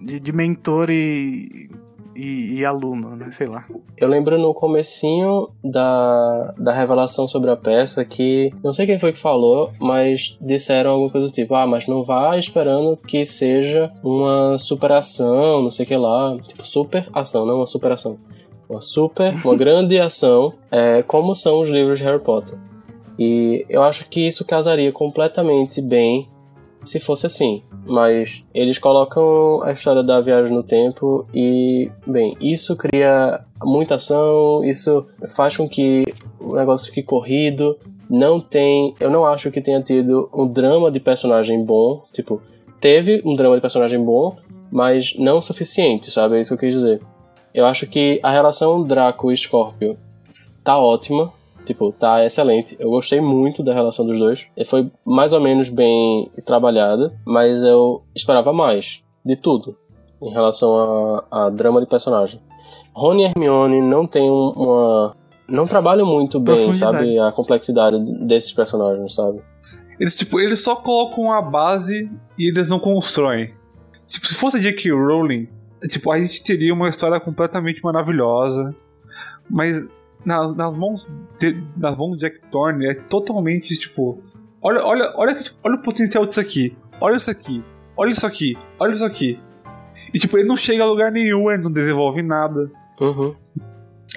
de, 0.00 0.18
de 0.18 0.32
mentor 0.32 0.90
e, 0.90 1.70
e, 2.16 2.58
e 2.58 2.64
aluno, 2.64 3.14
né? 3.16 3.26
Sei 3.30 3.46
lá. 3.46 3.64
Eu 3.96 4.08
lembro 4.08 4.38
no 4.38 4.52
comecinho 4.54 5.48
da, 5.62 6.54
da 6.58 6.72
revelação 6.72 7.28
sobre 7.28 7.50
a 7.50 7.56
peça 7.56 8.04
que, 8.04 8.52
não 8.62 8.72
sei 8.72 8.86
quem 8.86 8.98
foi 8.98 9.12
que 9.12 9.18
falou, 9.18 9.70
mas 9.80 10.36
disseram 10.40 10.92
alguma 10.92 11.10
coisa 11.10 11.28
do 11.28 11.32
tipo, 11.32 11.54
ah, 11.54 11.66
mas 11.66 11.86
não 11.86 12.02
vá 12.02 12.36
esperando 12.36 12.96
que 12.96 13.24
seja 13.24 13.92
uma 14.02 14.58
superação, 14.58 15.62
não 15.62 15.70
sei 15.70 15.84
o 15.84 15.88
que 15.88 15.96
lá. 15.96 16.36
Tipo, 16.42 16.66
super 16.66 17.08
ação, 17.12 17.46
não 17.46 17.56
uma 17.56 17.66
superação. 17.66 18.18
Uma 18.68 18.82
super, 18.82 19.34
uma 19.44 19.54
grande 19.56 19.98
ação, 20.00 20.52
é, 20.70 21.02
como 21.02 21.34
são 21.34 21.60
os 21.60 21.68
livros 21.68 21.98
de 21.98 22.04
Harry 22.04 22.20
Potter. 22.20 22.58
E 23.18 23.64
eu 23.68 23.82
acho 23.82 24.08
que 24.08 24.26
isso 24.26 24.44
casaria 24.44 24.92
completamente 24.92 25.80
bem 25.80 26.28
se 26.86 27.00
fosse 27.00 27.26
assim. 27.26 27.62
Mas 27.84 28.44
eles 28.54 28.78
colocam 28.78 29.62
a 29.62 29.72
história 29.72 30.02
da 30.02 30.20
viagem 30.20 30.54
no 30.54 30.62
tempo 30.62 31.26
e, 31.34 31.90
bem, 32.06 32.36
isso 32.40 32.76
cria 32.76 33.40
muita 33.62 33.96
ação, 33.96 34.64
isso 34.64 35.06
faz 35.36 35.56
com 35.56 35.68
que 35.68 36.04
o 36.40 36.56
negócio 36.56 36.92
fique 36.92 37.06
corrido. 37.06 37.78
Não 38.08 38.40
tem. 38.40 38.94
Eu 39.00 39.10
não 39.10 39.26
acho 39.26 39.50
que 39.50 39.60
tenha 39.60 39.82
tido 39.82 40.30
um 40.32 40.46
drama 40.46 40.90
de 40.90 41.00
personagem 41.00 41.64
bom. 41.64 42.04
Tipo, 42.12 42.40
teve 42.80 43.20
um 43.24 43.34
drama 43.34 43.56
de 43.56 43.60
personagem 43.60 44.02
bom, 44.02 44.36
mas 44.70 45.14
não 45.18 45.38
o 45.38 45.42
suficiente, 45.42 46.10
sabe? 46.10 46.36
É 46.36 46.40
isso 46.40 46.50
que 46.50 46.64
eu 46.64 46.68
quis 46.68 46.76
dizer. 46.76 47.00
Eu 47.52 47.66
acho 47.66 47.86
que 47.86 48.20
a 48.22 48.30
relação 48.30 48.84
Draco 48.84 49.32
e 49.32 49.36
Scorpio 49.36 49.96
tá 50.62 50.78
ótima. 50.78 51.32
Tipo, 51.66 51.92
tá 51.92 52.24
excelente. 52.24 52.76
Eu 52.78 52.90
gostei 52.90 53.20
muito 53.20 53.62
da 53.62 53.74
relação 53.74 54.06
dos 54.06 54.18
dois. 54.18 54.46
E 54.56 54.64
Foi 54.64 54.90
mais 55.04 55.32
ou 55.32 55.40
menos 55.40 55.68
bem 55.68 56.30
trabalhada, 56.44 57.12
mas 57.26 57.62
eu 57.64 58.02
esperava 58.14 58.52
mais 58.52 59.02
de 59.24 59.36
tudo 59.36 59.76
em 60.22 60.30
relação 60.30 61.24
a, 61.30 61.46
a 61.46 61.50
drama 61.50 61.80
de 61.80 61.86
personagem. 61.86 62.40
Rony 62.94 63.24
e 63.24 63.26
Hermione 63.26 63.80
não 63.82 64.06
tem 64.06 64.30
um- 64.30 64.52
uma. 64.56 65.16
Não 65.48 65.66
trabalham 65.66 66.06
muito 66.06 66.40
bem, 66.40 66.56
sabe? 66.78 67.18
A 67.18 67.30
complexidade 67.30 67.98
desses 68.26 68.52
personagens, 68.52 69.14
sabe? 69.14 69.40
Eles, 70.00 70.14
tipo, 70.16 70.40
eles 70.40 70.60
só 70.62 70.76
colocam 70.76 71.30
a 71.32 71.40
base 71.42 72.10
e 72.38 72.48
eles 72.48 72.68
não 72.68 72.78
constroem. 72.80 73.52
Tipo, 74.06 74.26
se 74.26 74.34
fosse 74.34 74.60
J.K. 74.60 74.90
Rowling, 74.92 75.48
tipo, 75.88 76.10
a 76.10 76.18
gente 76.18 76.42
teria 76.42 76.72
uma 76.74 76.88
história 76.88 77.20
completamente 77.20 77.80
maravilhosa. 77.82 78.74
Mas 79.48 79.88
na- 80.26 80.52
nas 80.52 80.76
mãos 80.76 81.06
de, 81.38 81.62
nas 81.76 81.96
mãos 81.96 82.12
de 82.16 82.20
Jack 82.22 82.40
Thorne 82.50 82.86
é 82.86 82.94
totalmente, 82.94 83.74
tipo... 83.78 84.22
Olha, 84.62 84.84
olha, 84.84 85.12
olha, 85.16 85.44
olha 85.62 85.74
o 85.76 85.82
potencial 85.82 86.26
disso 86.26 86.40
aqui. 86.40 86.76
Olha 87.00 87.16
isso 87.16 87.30
aqui. 87.30 87.64
Olha 87.96 88.10
isso 88.10 88.26
aqui. 88.26 88.58
Olha 88.78 88.92
isso 88.92 89.04
aqui. 89.04 89.40
E, 90.12 90.18
tipo, 90.18 90.36
ele 90.38 90.48
não 90.48 90.56
chega 90.56 90.82
a 90.82 90.86
lugar 90.86 91.12
nenhum, 91.12 91.50
ele 91.50 91.62
não 91.62 91.70
desenvolve 91.70 92.22
nada. 92.22 92.70
Uhum. 93.00 93.34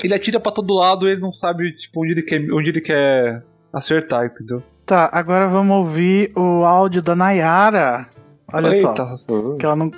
Ele 0.04 0.14
atira 0.14 0.40
pra 0.40 0.52
todo 0.52 0.74
lado, 0.74 1.08
ele 1.08 1.20
não 1.20 1.32
sabe, 1.32 1.74
tipo, 1.76 2.02
onde 2.04 2.14
ele 2.14 2.22
quer, 2.22 2.52
onde 2.54 2.70
ele 2.70 2.82
quer 2.82 3.44
acertar, 3.72 4.26
entendeu? 4.26 4.64
Tá, 4.86 5.10
agora 5.14 5.48
vamos 5.48 5.76
ouvir 5.76 6.32
o 6.36 6.64
áudio 6.64 7.02
da 7.02 7.16
Nayara. 7.16 8.08
Olha 8.52 8.74
só. 8.82 8.90
Eita, 8.90 9.06
Uhum. 9.34 9.58
Que 9.58 9.66
ela 9.66 9.76
não, 9.76 9.92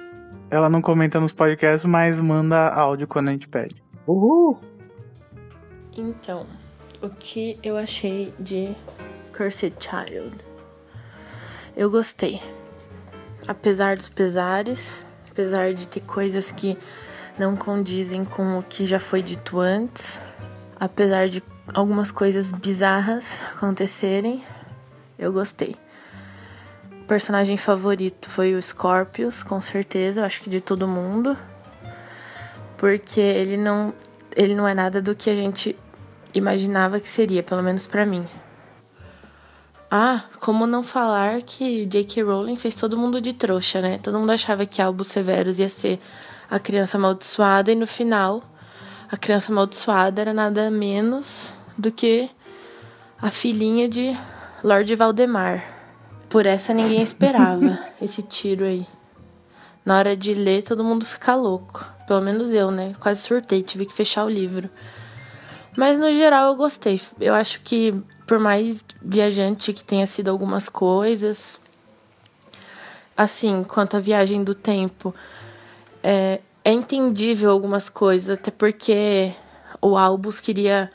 ela 0.49 0.69
não 0.69 0.81
comenta 0.81 1.19
nos 1.19 1.31
podcasts, 1.33 1.85
mas 1.85 2.19
manda 2.19 2.67
áudio 2.69 3.07
quando 3.07 3.29
a 3.29 3.31
gente 3.31 3.47
pede. 3.47 3.75
Uhul. 4.07 4.59
Então, 6.01 6.47
o 6.99 7.09
que 7.09 7.59
eu 7.61 7.77
achei 7.77 8.33
de 8.39 8.75
Cursed 9.37 9.75
Child? 9.79 10.35
Eu 11.77 11.91
gostei. 11.91 12.41
Apesar 13.47 13.95
dos 13.95 14.09
pesares, 14.09 15.05
apesar 15.29 15.75
de 15.75 15.87
ter 15.87 15.99
coisas 15.99 16.51
que 16.51 16.75
não 17.37 17.55
condizem 17.55 18.25
com 18.25 18.57
o 18.57 18.63
que 18.63 18.83
já 18.83 18.99
foi 18.99 19.21
dito 19.21 19.59
antes, 19.59 20.19
apesar 20.79 21.29
de 21.29 21.43
algumas 21.71 22.09
coisas 22.09 22.51
bizarras 22.51 23.43
acontecerem, 23.55 24.43
eu 25.19 25.31
gostei. 25.31 25.75
O 27.03 27.05
personagem 27.05 27.57
favorito 27.57 28.27
foi 28.27 28.55
o 28.55 28.61
Scorpius, 28.61 29.43
com 29.43 29.61
certeza, 29.61 30.21
eu 30.21 30.25
acho 30.25 30.41
que 30.41 30.49
de 30.49 30.61
todo 30.61 30.87
mundo. 30.87 31.37
Porque 32.75 33.21
ele 33.21 33.55
não 33.55 33.93
ele 34.35 34.55
não 34.55 34.67
é 34.67 34.73
nada 34.73 35.01
do 35.01 35.15
que 35.15 35.29
a 35.29 35.35
gente 35.35 35.77
imaginava 36.33 36.99
que 36.99 37.07
seria, 37.07 37.43
pelo 37.43 37.63
menos 37.63 37.87
pra 37.87 38.05
mim. 38.05 38.25
Ah, 39.89 40.23
como 40.39 40.65
não 40.65 40.83
falar 40.83 41.41
que 41.41 41.85
J.K. 41.85 42.23
Rowling 42.23 42.55
fez 42.55 42.75
todo 42.75 42.97
mundo 42.97 43.19
de 43.19 43.33
trouxa, 43.33 43.81
né? 43.81 43.97
Todo 43.97 44.17
mundo 44.17 44.31
achava 44.31 44.65
que 44.65 44.81
Albus 44.81 45.09
Severus 45.09 45.59
ia 45.59 45.67
ser 45.67 45.99
a 46.49 46.59
criança 46.59 46.97
amaldiçoada 46.97 47.71
e 47.71 47.75
no 47.75 47.85
final 47.85 48.41
a 49.11 49.17
criança 49.17 49.51
amaldiçoada 49.51 50.21
era 50.21 50.33
nada 50.33 50.71
menos 50.71 51.53
do 51.77 51.91
que 51.91 52.29
a 53.21 53.29
filhinha 53.29 53.89
de 53.89 54.17
Lord 54.63 54.95
Valdemar. 54.95 55.61
Por 56.29 56.45
essa 56.45 56.73
ninguém 56.73 57.01
esperava 57.03 57.77
esse 58.01 58.21
tiro 58.21 58.63
aí. 58.63 58.87
Na 59.83 59.97
hora 59.97 60.15
de 60.15 60.33
ler, 60.33 60.63
todo 60.63 60.85
mundo 60.85 61.05
fica 61.05 61.35
louco. 61.35 61.85
Pelo 62.07 62.21
menos 62.21 62.51
eu, 62.51 62.71
né? 62.71 62.93
Quase 62.99 63.23
surtei, 63.23 63.61
tive 63.61 63.85
que 63.85 63.93
fechar 63.93 64.23
o 64.23 64.29
livro. 64.29 64.69
Mas 65.75 65.97
no 65.97 66.11
geral 66.13 66.51
eu 66.51 66.55
gostei. 66.55 66.99
Eu 67.19 67.33
acho 67.33 67.61
que, 67.61 67.93
por 68.27 68.39
mais 68.39 68.83
viajante 69.01 69.73
que 69.73 69.83
tenha 69.83 70.05
sido 70.05 70.29
algumas 70.29 70.67
coisas, 70.67 71.59
assim, 73.15 73.63
quanto 73.63 73.97
à 73.97 73.99
viagem 73.99 74.43
do 74.43 74.53
tempo, 74.53 75.13
é, 76.03 76.39
é 76.63 76.71
entendível 76.71 77.49
algumas 77.51 77.89
coisas, 77.89 78.37
até 78.37 78.51
porque 78.51 79.33
o 79.81 79.97
Albus 79.97 80.39
queria 80.39 80.91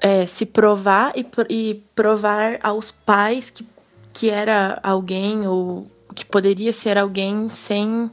é, 0.00 0.26
se 0.26 0.46
provar 0.46 1.12
e, 1.16 1.26
e 1.48 1.82
provar 1.94 2.58
aos 2.62 2.90
pais 2.90 3.50
que, 3.50 3.66
que 4.12 4.30
era 4.30 4.78
alguém 4.82 5.46
ou 5.46 5.90
que 6.14 6.24
poderia 6.24 6.72
ser 6.72 6.98
alguém 6.98 7.48
sem, 7.48 8.10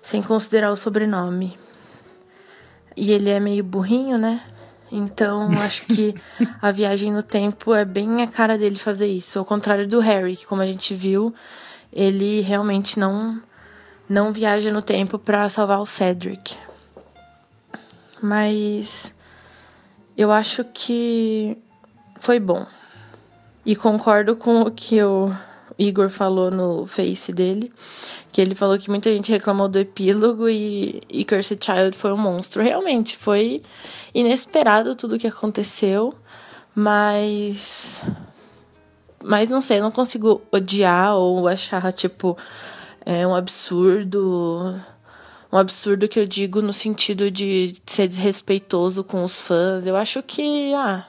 sem 0.00 0.22
considerar 0.22 0.70
o 0.70 0.76
sobrenome. 0.76 1.58
E 2.96 3.10
ele 3.10 3.30
é 3.30 3.40
meio 3.40 3.64
burrinho, 3.64 4.18
né? 4.18 4.42
Então, 4.94 5.50
acho 5.52 5.86
que 5.86 6.14
a 6.60 6.70
viagem 6.70 7.10
no 7.10 7.22
tempo 7.22 7.74
é 7.74 7.82
bem 7.82 8.22
a 8.22 8.26
cara 8.26 8.58
dele 8.58 8.76
fazer 8.76 9.06
isso. 9.06 9.38
Ao 9.38 9.44
contrário 9.44 9.88
do 9.88 10.00
Harry, 10.00 10.36
que 10.36 10.46
como 10.46 10.60
a 10.60 10.66
gente 10.66 10.94
viu, 10.94 11.34
ele 11.90 12.42
realmente 12.42 12.98
não 12.98 13.42
não 14.08 14.30
viaja 14.30 14.70
no 14.70 14.82
tempo 14.82 15.18
para 15.18 15.48
salvar 15.48 15.80
o 15.80 15.86
Cedric. 15.86 16.54
Mas 18.20 19.10
eu 20.14 20.30
acho 20.30 20.64
que 20.64 21.56
foi 22.18 22.38
bom. 22.38 22.66
E 23.64 23.74
concordo 23.74 24.36
com 24.36 24.60
o 24.60 24.70
que 24.70 25.02
o 25.02 25.32
Igor 25.78 26.10
falou 26.10 26.50
no 26.50 26.86
Face 26.86 27.32
dele, 27.32 27.72
que 28.32 28.40
ele 28.40 28.54
falou 28.54 28.78
que 28.78 28.88
muita 28.88 29.12
gente 29.12 29.30
reclamou 29.30 29.68
do 29.68 29.78
epílogo 29.78 30.48
e, 30.48 31.02
e 31.08 31.22
Cursed 31.24 31.62
Child 31.62 31.96
foi 31.96 32.12
um 32.12 32.16
monstro. 32.16 32.62
Realmente, 32.62 33.16
foi 33.16 33.62
inesperado 34.14 34.94
tudo 34.94 35.18
que 35.18 35.26
aconteceu, 35.26 36.14
mas. 36.74 38.02
Mas 39.22 39.50
não 39.50 39.60
sei, 39.60 39.78
eu 39.78 39.82
não 39.82 39.92
consigo 39.92 40.40
odiar 40.50 41.14
ou 41.14 41.46
achar, 41.46 41.92
tipo, 41.92 42.36
é 43.04 43.26
um 43.26 43.34
absurdo. 43.34 44.80
Um 45.52 45.58
absurdo 45.58 46.08
que 46.08 46.18
eu 46.18 46.26
digo 46.26 46.62
no 46.62 46.72
sentido 46.72 47.30
de 47.30 47.74
ser 47.86 48.08
desrespeitoso 48.08 49.04
com 49.04 49.22
os 49.22 49.38
fãs. 49.42 49.86
Eu 49.86 49.94
acho 49.94 50.22
que, 50.22 50.72
ah, 50.74 51.06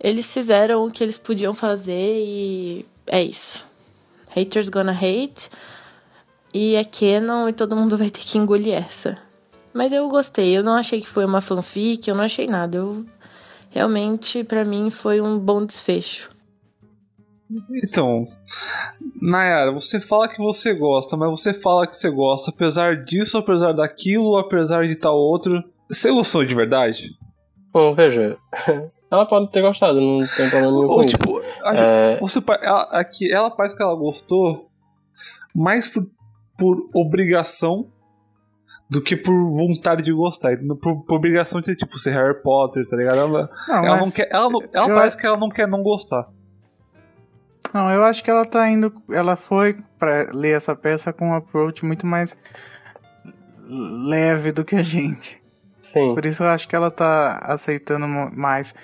eles 0.00 0.32
fizeram 0.34 0.84
o 0.84 0.90
que 0.90 1.04
eles 1.04 1.16
podiam 1.16 1.54
fazer 1.54 2.24
e 2.24 2.84
é 3.06 3.22
isso. 3.22 3.64
Haters 4.30 4.68
gonna 4.68 4.92
hate. 4.92 5.48
E 6.52 6.74
é 6.74 6.84
canon 6.84 7.48
e 7.48 7.52
todo 7.52 7.76
mundo 7.76 7.96
vai 7.96 8.10
ter 8.10 8.20
que 8.20 8.38
engolir 8.38 8.74
essa. 8.74 9.18
Mas 9.72 9.92
eu 9.92 10.08
gostei, 10.08 10.56
eu 10.56 10.62
não 10.62 10.74
achei 10.74 11.00
que 11.00 11.08
foi 11.08 11.24
uma 11.24 11.40
fanfic, 11.40 12.08
eu 12.08 12.14
não 12.14 12.24
achei 12.24 12.46
nada. 12.46 12.78
Eu 12.78 13.04
realmente, 13.70 14.42
para 14.42 14.64
mim, 14.64 14.90
foi 14.90 15.20
um 15.20 15.38
bom 15.38 15.64
desfecho. 15.64 16.30
Então, 17.82 18.26
Nayara, 19.22 19.72
você 19.72 20.00
fala 20.00 20.28
que 20.28 20.38
você 20.38 20.74
gosta, 20.74 21.16
mas 21.16 21.30
você 21.30 21.54
fala 21.54 21.86
que 21.86 21.96
você 21.96 22.10
gosta, 22.10 22.50
apesar 22.50 23.04
disso, 23.04 23.38
apesar 23.38 23.72
daquilo, 23.72 24.36
apesar 24.36 24.86
de 24.86 24.96
tal 24.96 25.16
outro. 25.16 25.62
Você 25.88 26.10
gostou 26.10 26.44
de 26.44 26.54
verdade? 26.54 27.16
Bom, 27.72 27.94
veja, 27.94 28.36
ela 29.10 29.26
pode 29.26 29.50
ter 29.50 29.62
gostado, 29.62 30.00
não 30.00 30.18
tem 30.18 30.48
problema 30.50 30.72
nenhum 30.72 30.90
Ou, 30.90 31.06
tipo, 31.06 31.40
a, 31.62 31.74
é... 31.74 32.20
você, 32.20 32.40
ela, 32.62 32.82
aqui, 32.92 33.32
ela 33.32 33.50
parece 33.50 33.76
que 33.76 33.82
ela 33.82 33.94
gostou 33.94 34.68
mais 35.54 35.88
por, 35.88 36.06
por 36.58 36.90
obrigação 36.92 37.88
do 38.90 39.00
que 39.00 39.16
por 39.16 39.32
vontade 39.50 40.02
de 40.02 40.12
gostar. 40.12 40.56
Por, 40.80 41.04
por, 41.04 41.14
obrigação 41.14 41.60
de 41.60 41.66
ser, 41.66 41.76
tipo, 41.76 41.98
ser 41.98 42.10
Harry 42.10 42.42
Potter, 42.42 42.84
tá 42.86 42.96
ligado? 42.96 43.18
Ela, 43.18 43.50
não, 43.68 43.86
ela 43.86 43.96
não 43.98 44.10
quer. 44.10 44.28
Ela, 44.30 44.48
não, 44.48 44.60
ela 44.72 44.88
parece 44.88 45.16
que 45.16 45.26
ela 45.26 45.36
não 45.36 45.48
quer 45.48 45.68
não 45.68 45.82
gostar. 45.82 46.28
Não, 47.72 47.90
eu 47.90 48.02
acho 48.02 48.24
que 48.24 48.30
ela 48.30 48.44
tá 48.44 48.68
indo. 48.68 48.92
Ela 49.10 49.36
foi 49.36 49.78
para 49.98 50.28
ler 50.32 50.56
essa 50.56 50.74
peça 50.74 51.12
com 51.12 51.28
um 51.28 51.34
approach 51.34 51.84
muito 51.84 52.06
mais 52.06 52.36
leve 54.06 54.52
do 54.52 54.64
que 54.64 54.74
a 54.74 54.82
gente. 54.82 55.40
Sim. 55.82 56.14
Por 56.14 56.26
isso 56.26 56.42
eu 56.42 56.48
acho 56.48 56.66
que 56.66 56.74
ela 56.74 56.90
tá 56.90 57.38
aceitando 57.42 58.06
mais. 58.06 58.74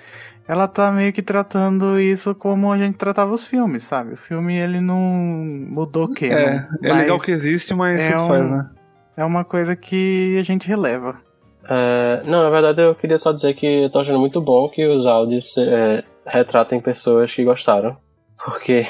Ela 0.47 0.67
tá 0.67 0.91
meio 0.91 1.11
que 1.11 1.23
tratando 1.23 1.99
isso 1.99 2.35
como 2.35 2.71
a 2.71 2.77
gente 2.77 2.97
tratava 2.97 3.33
os 3.33 3.47
filmes, 3.47 3.83
sabe? 3.83 4.13
O 4.13 4.17
filme 4.17 4.55
ele 4.55 4.79
não 4.79 4.99
mudou 4.99 6.05
o 6.05 6.13
que. 6.13 6.25
É, 6.25 6.67
é 6.83 6.93
legal 6.93 7.17
que 7.19 7.31
existe, 7.31 7.73
mas 7.73 8.09
é 8.11 8.15
um, 8.15 8.27
faz, 8.27 8.51
né? 8.51 8.69
É 9.17 9.25
uma 9.25 9.43
coisa 9.43 9.75
que 9.75 10.37
a 10.39 10.43
gente 10.43 10.67
releva. 10.67 11.19
É, 11.67 12.21
não, 12.25 12.43
na 12.43 12.49
verdade 12.51 12.81
eu 12.81 12.93
queria 12.93 13.17
só 13.17 13.31
dizer 13.31 13.55
que 13.55 13.65
eu 13.65 13.89
tô 13.89 13.99
achando 13.99 14.19
muito 14.19 14.39
bom 14.39 14.69
que 14.69 14.85
os 14.85 15.07
áudios 15.07 15.57
é, 15.57 16.03
retratem 16.23 16.79
pessoas 16.79 17.33
que 17.33 17.43
gostaram 17.43 17.97
porque 18.45 18.85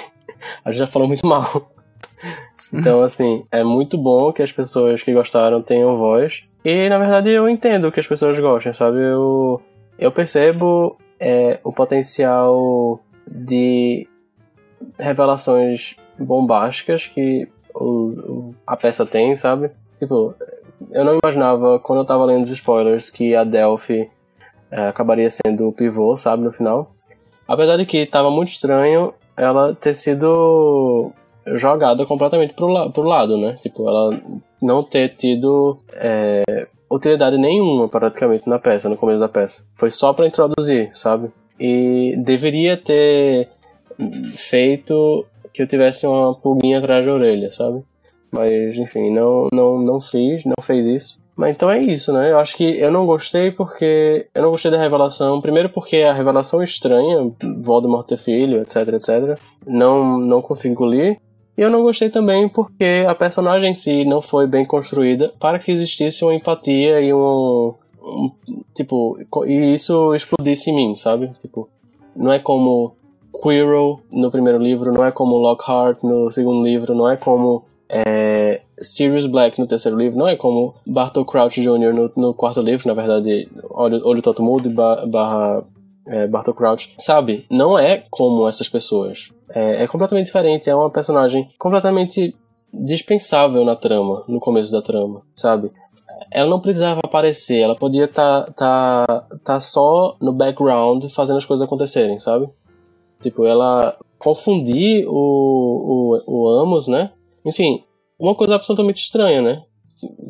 a 0.64 0.72
gente 0.72 0.80
já 0.80 0.88
falou 0.88 1.08
muito 1.08 1.26
mal. 1.26 1.72
Então, 2.74 3.04
assim, 3.04 3.44
é 3.52 3.64
muito 3.64 3.98
bom 3.98 4.34
que 4.34 4.42
as 4.42 4.52
pessoas 4.52 5.02
que 5.02 5.14
gostaram 5.14 5.62
tenham 5.62 5.96
voz. 5.96 6.44
E, 6.64 6.90
na 6.90 6.98
verdade, 6.98 7.30
eu 7.30 7.48
entendo 7.48 7.92
que 7.92 8.00
as 8.00 8.08
pessoas 8.08 8.38
gostem, 8.40 8.74
sabe? 8.74 8.98
Eu, 8.98 9.62
eu 9.98 10.12
percebo 10.12 10.98
é, 11.20 11.60
o 11.64 11.72
potencial 11.72 13.00
de 13.28 14.08
revelações 15.00 15.96
bombásticas 16.18 17.08
que 17.08 17.48
o, 17.74 18.54
a 18.66 18.78
peça 18.78 19.06
tem, 19.06 19.36
sabe? 19.36 19.70
Tipo, 20.00 20.36
eu 20.92 21.04
não 21.04 21.20
imaginava, 21.22 21.80
quando 21.80 22.00
eu 22.00 22.06
tava 22.06 22.26
lendo 22.26 22.44
os 22.44 22.50
spoilers, 22.50 23.10
que 23.10 23.36
a 23.36 23.44
Delphi 23.44 24.10
é, 24.72 24.88
acabaria 24.88 25.30
sendo 25.30 25.68
o 25.68 25.74
pivô, 25.74 26.16
sabe, 26.18 26.44
no 26.44 26.52
final. 26.52 26.90
Apesar 27.48 27.78
de 27.78 27.86
que 27.86 28.06
tava 28.06 28.32
muito 28.32 28.50
estranho, 28.50 29.14
ela 29.38 29.76
ter 29.76 29.94
sido 29.94 31.12
jogada 31.54 32.06
completamente 32.06 32.54
pro, 32.54 32.68
la 32.68 32.90
pro 32.90 33.04
lado, 33.04 33.38
né? 33.38 33.58
Tipo, 33.62 33.88
ela 33.88 34.10
não 34.62 34.84
ter 34.84 35.10
tido 35.10 35.78
é, 35.94 36.68
utilidade 36.90 37.38
nenhuma 37.38 37.88
praticamente 37.90 38.48
na 38.48 38.60
peça, 38.60 38.90
no 38.90 38.98
começo 38.98 39.20
da 39.20 39.30
peça. 39.30 39.66
Foi 39.76 39.90
só 39.90 40.14
para 40.14 40.28
introduzir, 40.28 40.90
sabe? 40.94 41.32
E 41.60 42.16
deveria 42.18 42.78
ter 42.78 43.50
feito 44.36 45.26
que 45.54 45.62
eu 45.62 45.68
tivesse 45.68 46.06
uma 46.06 46.36
pulguinha 46.36 46.80
atrás 46.80 47.06
da 47.06 47.14
orelha, 47.14 47.52
sabe? 47.52 47.84
Mas, 48.32 48.78
enfim, 48.78 49.10
não, 49.12 49.48
não, 49.54 49.80
não 49.80 50.02
fiz, 50.02 50.44
não 50.44 50.62
fez 50.62 50.86
isso. 50.86 51.18
Mas 51.36 51.54
então 51.54 51.70
é 51.70 51.80
isso, 51.80 52.14
né? 52.14 52.32
Eu 52.32 52.40
acho 52.40 52.56
que 52.56 52.64
eu 52.64 52.90
não 52.90 53.06
gostei 53.06 53.52
porque. 53.52 54.28
Eu 54.34 54.44
não 54.44 54.52
gostei 54.52 54.72
da 54.72 54.78
revelação. 54.78 55.42
Primeiro 55.42 55.70
porque 55.70 55.98
a 55.98 56.14
revelação 56.14 56.64
estranha, 56.64 57.30
Voldemort 57.62 58.08
ter 58.08 58.18
filho, 58.18 58.62
etc, 58.62 58.88
etc. 58.94 59.38
Não, 59.66 60.18
não 60.18 60.42
consigo 60.42 60.72
engolir. 60.72 61.18
E 61.58 61.62
eu 61.62 61.70
não 61.70 61.84
gostei 61.84 62.10
também 62.10 62.50
porque 62.50 63.06
a 63.08 63.16
personagem 63.16 63.72
em 63.72 63.76
si 63.76 64.06
não 64.06 64.22
foi 64.22 64.46
bem 64.46 64.66
construída 64.66 65.34
para 65.40 65.60
que 65.60 65.72
existisse 65.72 66.24
uma 66.24 66.36
empatia 66.36 67.02
e 67.02 67.14
um. 67.14 67.74
um 68.02 68.32
tipo, 68.74 69.18
e 69.46 69.74
isso 69.74 70.14
explodisse 70.14 70.70
em 70.70 70.76
mim, 70.76 70.96
sabe? 70.96 71.32
Tipo, 71.42 71.70
não 72.16 72.32
é 72.32 72.40
como 72.40 72.96
Quirrell 73.42 74.00
no 74.14 74.30
primeiro 74.32 74.60
livro, 74.60 74.94
não 74.94 75.06
é 75.06 75.12
como 75.12 75.38
Lockhart 75.38 76.04
no 76.04 76.30
segundo 76.32 76.64
livro, 76.64 76.94
não 76.94 77.10
é 77.10 77.16
como 77.16 77.64
é, 77.90 78.62
Sirius 78.82 79.28
Black 79.28 79.60
no 79.60 79.68
terceiro 79.68 79.98
livro 79.98 80.18
não 80.18 80.28
é 80.28 80.36
como 80.36 80.74
Bartol 80.86 81.24
Crouch 81.24 81.62
Jr. 81.62 81.94
no, 81.94 82.12
no 82.16 82.34
quarto 82.34 82.62
livro, 82.62 82.88
na 82.88 82.94
verdade, 82.94 83.48
Olho, 83.70 84.02
Olho 84.04 84.22
Toto 84.22 84.44
Mudo 84.44 84.70
barra 84.70 85.64
é, 86.08 86.28
Bartol 86.28 86.54
Crouch, 86.54 86.94
sabe? 87.00 87.46
Não 87.50 87.78
é 87.78 88.06
como 88.10 88.48
essas 88.48 88.70
pessoas. 88.70 89.32
É, 89.50 89.84
é, 89.84 89.88
completamente 89.88 90.28
diferente, 90.28 90.70
é 90.70 90.76
uma 90.76 90.90
personagem 90.90 91.50
completamente 91.58 92.36
dispensável 92.74 93.64
na 93.64 93.76
trama, 93.76 94.24
no 94.28 94.40
começo 94.40 94.72
da 94.72 94.82
trama, 94.82 95.22
sabe? 95.36 95.72
Ela 96.32 96.50
não 96.50 96.60
precisava 96.60 97.00
aparecer, 97.04 97.60
ela 97.60 97.76
podia 97.76 98.06
estar 98.06 98.44
tá, 98.46 99.06
tá, 99.06 99.38
tá 99.44 99.60
só 99.60 100.18
no 100.20 100.34
background 100.34 101.06
fazendo 101.06 101.38
as 101.38 101.46
coisas 101.46 101.66
acontecerem, 101.66 102.20
sabe? 102.20 102.50
Tipo, 103.22 103.46
ela 103.46 103.98
confundir 104.20 105.06
o, 105.08 105.12
o, 105.16 106.24
o 106.26 106.50
Amos, 106.50 106.88
né? 106.88 107.12
Enfim, 107.46 107.84
uma 108.20 108.36
coisa 108.36 108.56
absolutamente 108.56 109.02
estranha, 109.02 109.42
né? 109.42 109.64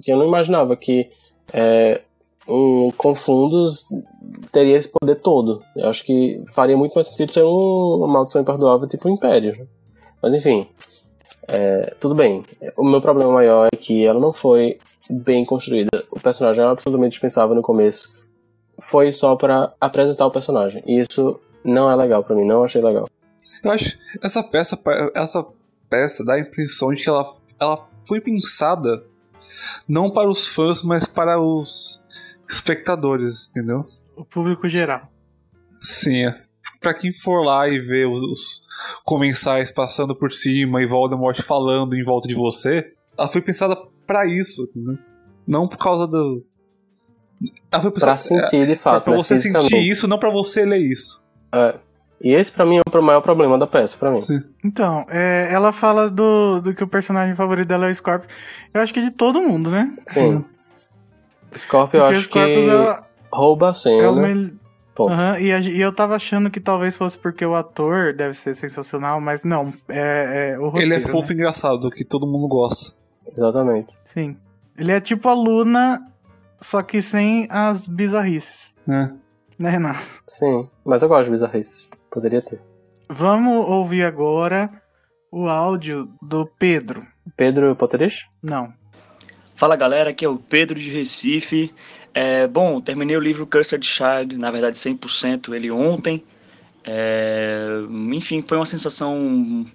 Que 0.03 0.11
eu 0.11 0.17
não 0.17 0.27
imaginava 0.27 0.75
que 0.75 1.09
é, 1.53 2.01
um 2.47 2.91
Confundos 2.91 3.85
teria 4.51 4.77
esse 4.77 4.89
poder 4.89 5.15
todo. 5.15 5.63
Eu 5.75 5.89
acho 5.89 6.03
que 6.03 6.41
faria 6.47 6.77
muito 6.77 6.93
mais 6.93 7.07
sentido 7.07 7.31
ser 7.31 7.43
um, 7.43 7.97
uma 7.97 8.07
maldição 8.07 8.41
imperdoável 8.41 8.87
tipo 8.87 9.07
o 9.07 9.11
Império. 9.11 9.67
Mas 10.21 10.33
enfim, 10.33 10.67
é, 11.47 11.95
tudo 11.99 12.15
bem. 12.15 12.43
O 12.77 12.83
meu 12.83 13.01
problema 13.01 13.31
maior 13.31 13.69
é 13.71 13.75
que 13.75 14.05
ela 14.05 14.19
não 14.19 14.33
foi 14.33 14.77
bem 15.09 15.45
construída. 15.45 15.89
O 16.11 16.19
personagem 16.19 16.61
era 16.61 16.71
absolutamente 16.71 17.11
dispensável 17.11 17.55
no 17.55 17.61
começo. 17.61 18.19
Foi 18.79 19.11
só 19.11 19.35
para 19.35 19.73
apresentar 19.79 20.25
o 20.25 20.31
personagem. 20.31 20.83
E 20.85 20.99
isso 20.99 21.39
não 21.63 21.89
é 21.89 21.95
legal 21.95 22.23
para 22.23 22.35
mim, 22.35 22.45
não 22.45 22.63
achei 22.63 22.81
legal. 22.81 23.07
Eu 23.63 23.71
acho 23.71 23.97
essa 24.21 24.43
peça, 24.43 24.79
essa 25.13 25.45
peça 25.89 26.25
dá 26.25 26.33
a 26.33 26.39
impressão 26.39 26.93
de 26.93 27.03
que 27.03 27.09
ela, 27.09 27.31
ela 27.59 27.87
foi 28.07 28.19
pensada 28.21 29.03
não 29.87 30.09
para 30.09 30.27
os 30.27 30.47
fãs, 30.47 30.81
mas 30.83 31.05
para 31.05 31.39
os 31.39 32.01
espectadores, 32.49 33.49
entendeu? 33.49 33.87
O 34.15 34.25
público 34.25 34.67
geral. 34.67 35.11
Sim, 35.81 36.25
é. 36.25 36.41
Pra 36.79 36.93
quem 36.93 37.11
for 37.11 37.43
lá 37.43 37.67
e 37.67 37.79
ver 37.79 38.07
os, 38.07 38.21
os 38.21 38.61
comensais 39.03 39.71
passando 39.71 40.15
por 40.15 40.31
cima 40.31 40.81
e 40.81 40.85
Voldemort 40.85 41.39
falando 41.41 41.95
em 41.95 42.03
volta 42.03 42.27
de 42.27 42.35
você, 42.35 42.93
ela 43.17 43.27
foi 43.27 43.41
pensada 43.41 43.75
para 44.05 44.25
isso, 44.27 44.63
entendeu? 44.63 44.97
Não 45.47 45.67
por 45.67 45.77
causa 45.77 46.07
do. 46.07 46.43
Ela 47.71 47.81
foi 47.81 47.91
Pra 47.91 48.17
sentir, 48.17 48.65
de 48.65 48.75
fato. 48.75 49.03
pra 49.03 49.13
né, 49.13 49.17
você 49.17 49.37
sentir 49.37 49.79
isso, 49.79 50.07
não 50.07 50.17
pra 50.17 50.29
você 50.29 50.65
ler 50.65 50.79
isso. 50.79 51.23
É. 51.51 51.75
E 52.21 52.33
esse 52.33 52.51
pra 52.51 52.65
mim 52.65 52.77
é 52.77 52.97
o 52.97 53.01
maior 53.03 53.21
problema 53.21 53.57
da 53.57 53.67
peça, 53.67 53.97
pra 53.97 54.09
mim. 54.09 54.21
Sim. 54.21 54.41
Então, 54.63 55.05
é, 55.09 55.49
ela 55.51 55.71
fala 55.71 56.09
do, 56.09 56.61
do 56.61 56.73
que 56.73 56.83
o 56.83 56.87
personagem 56.87 57.35
favorito 57.35 57.67
dela 57.67 57.87
é 57.87 57.89
o 57.89 57.93
Scorpion. 57.93 58.29
Eu 58.73 58.81
acho 58.81 58.93
que 58.93 58.99
é 58.99 59.03
de 59.03 59.11
todo 59.11 59.41
mundo, 59.41 59.69
né? 59.69 59.93
Sim. 60.07 60.45
Scorpio 61.55 61.99
eu 61.99 62.05
acho 62.05 62.21
que 62.21 62.25
Scorpion 62.25 62.89
é, 62.89 63.03
rouba 63.35 63.67
a 63.67 63.71
é 63.71 63.73
cena. 63.73 64.53
Ponto. 64.95 65.11
Aham, 65.11 65.37
e, 65.39 65.51
a- 65.51 65.59
e 65.59 65.81
eu 65.81 65.93
tava 65.93 66.15
achando 66.15 66.49
que 66.49 66.59
talvez 66.61 66.95
fosse 66.95 67.19
porque 67.19 67.45
o 67.45 67.53
ator 67.53 68.13
deve 68.13 68.33
ser 68.33 68.55
sensacional, 68.55 69.19
mas 69.19 69.43
não, 69.43 69.73
é, 69.89 70.53
é 70.53 70.57
o 70.59 70.69
roteiro. 70.69 70.93
Ele 70.93 70.95
é 70.95 71.01
fofo 71.01 71.33
e 71.33 71.35
né? 71.35 71.41
engraçado, 71.41 71.89
que 71.91 72.05
todo 72.05 72.25
mundo 72.25 72.47
gosta. 72.47 72.95
Exatamente. 73.35 73.93
Sim. 74.05 74.37
Ele 74.77 74.93
é 74.93 75.01
tipo 75.01 75.27
a 75.27 75.33
Luna, 75.33 76.01
só 76.61 76.81
que 76.81 77.01
sem 77.01 77.45
as 77.51 77.87
bizarrices. 77.87 78.73
Né? 78.87 79.17
Né, 79.59 79.69
Renato? 79.69 80.23
Sim. 80.25 80.69
Mas 80.85 81.01
eu 81.01 81.09
gosto 81.09 81.25
de 81.25 81.31
bizarrices. 81.31 81.89
Poderia 82.09 82.41
ter. 82.41 82.61
Vamos 83.09 83.67
ouvir 83.67 84.03
agora 84.03 84.69
o 85.29 85.49
áudio 85.49 86.09
do 86.21 86.45
Pedro. 86.57 87.05
Pedro 87.35 87.75
Potterish? 87.75 88.27
Não. 88.41 88.73
Fala 89.55 89.75
galera, 89.75 90.11
aqui 90.11 90.23
é 90.23 90.29
o 90.29 90.37
Pedro 90.37 90.79
de 90.79 90.89
Recife. 90.89 91.73
É, 92.17 92.47
bom, 92.47 92.79
terminei 92.79 93.17
o 93.17 93.19
livro 93.19 93.45
Cursed 93.45 93.85
Child, 93.85 94.37
na 94.37 94.49
verdade 94.49 94.77
100% 94.77 95.53
ele 95.53 95.69
ontem. 95.69 96.23
É, 96.81 97.67
enfim, 98.13 98.41
foi 98.41 98.57
uma 98.57 98.65
sensação 98.65 99.65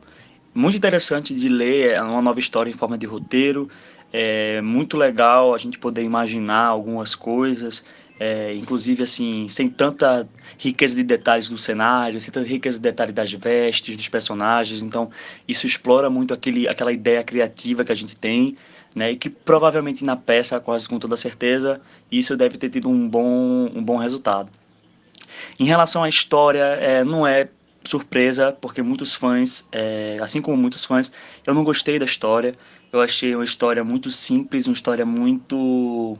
muito 0.55 0.75
interessante 0.75 1.35
de 1.35 1.51
ler 1.51 1.91
é 1.93 2.03
uma 2.03 2.23
nova 2.23 2.41
história 2.41 2.71
em 2.71 2.73
forma 2.73 2.97
de 2.97 3.05
roteiro. 3.05 3.69
É 4.11 4.63
muito 4.63 4.97
legal 4.97 5.55
a 5.55 5.59
gente 5.59 5.79
poder 5.79 6.03
imaginar 6.03 6.65
algumas 6.65 7.15
coisas, 7.15 7.85
é, 8.19 8.55
inclusive 8.55 9.03
assim, 9.03 9.47
sem 9.51 9.69
tanta 9.69 10.27
riqueza 10.59 10.97
de 10.97 11.03
detalhes 11.03 11.51
do 11.51 11.59
cenário, 11.59 12.19
sem 12.23 12.33
tanta 12.33 12.49
riqueza 12.49 12.79
de 12.79 12.83
detalhes 12.83 13.15
das 13.15 13.31
vestes, 13.35 13.97
dos 13.99 14.09
personagens. 14.09 14.83
Então, 14.83 15.11
isso 15.47 15.67
explora 15.67 16.09
muito 16.09 16.33
aquele, 16.33 16.67
aquela 16.67 16.91
ideia 16.91 17.23
criativa 17.23 17.85
que 17.85 17.93
a 17.93 17.95
gente 17.95 18.19
tem 18.19 18.57
né, 18.95 19.13
e 19.13 19.17
que 19.17 19.31
provavelmente 19.31 20.05
na 20.05 20.17
peça, 20.17 20.59
quase 20.61 20.89
com 20.89 20.99
toda 20.99 21.17
certeza, 21.17 21.81
isso 22.11 22.37
deve 22.37 22.59
ter 22.59 22.71
tido 22.71 22.89
um 22.89 23.09
bom, 23.09 23.71
um 23.75 23.83
bom 23.83 23.97
resultado. 23.97 24.51
Em 25.59 25.65
relação 25.65 26.03
à 26.03 26.09
história, 26.09 26.65
é, 26.65 27.05
não 27.05 27.27
é 27.27 27.49
surpresa, 27.85 28.53
porque 28.61 28.83
muitos 28.83 29.15
fãs, 29.15 29.67
é, 29.73 30.19
assim 30.21 30.41
como 30.43 30.57
muitos 30.57 30.85
fãs, 30.85 31.11
eu 31.47 31.55
não 31.55 31.65
gostei 31.65 31.99
da 31.99 32.05
história. 32.05 32.55
Eu 32.93 33.01
achei 33.01 33.35
uma 33.35 33.45
história 33.45 33.85
muito 33.85 34.11
simples, 34.11 34.67
uma 34.67 34.75
história 34.75 35.07
muito. 35.07 36.19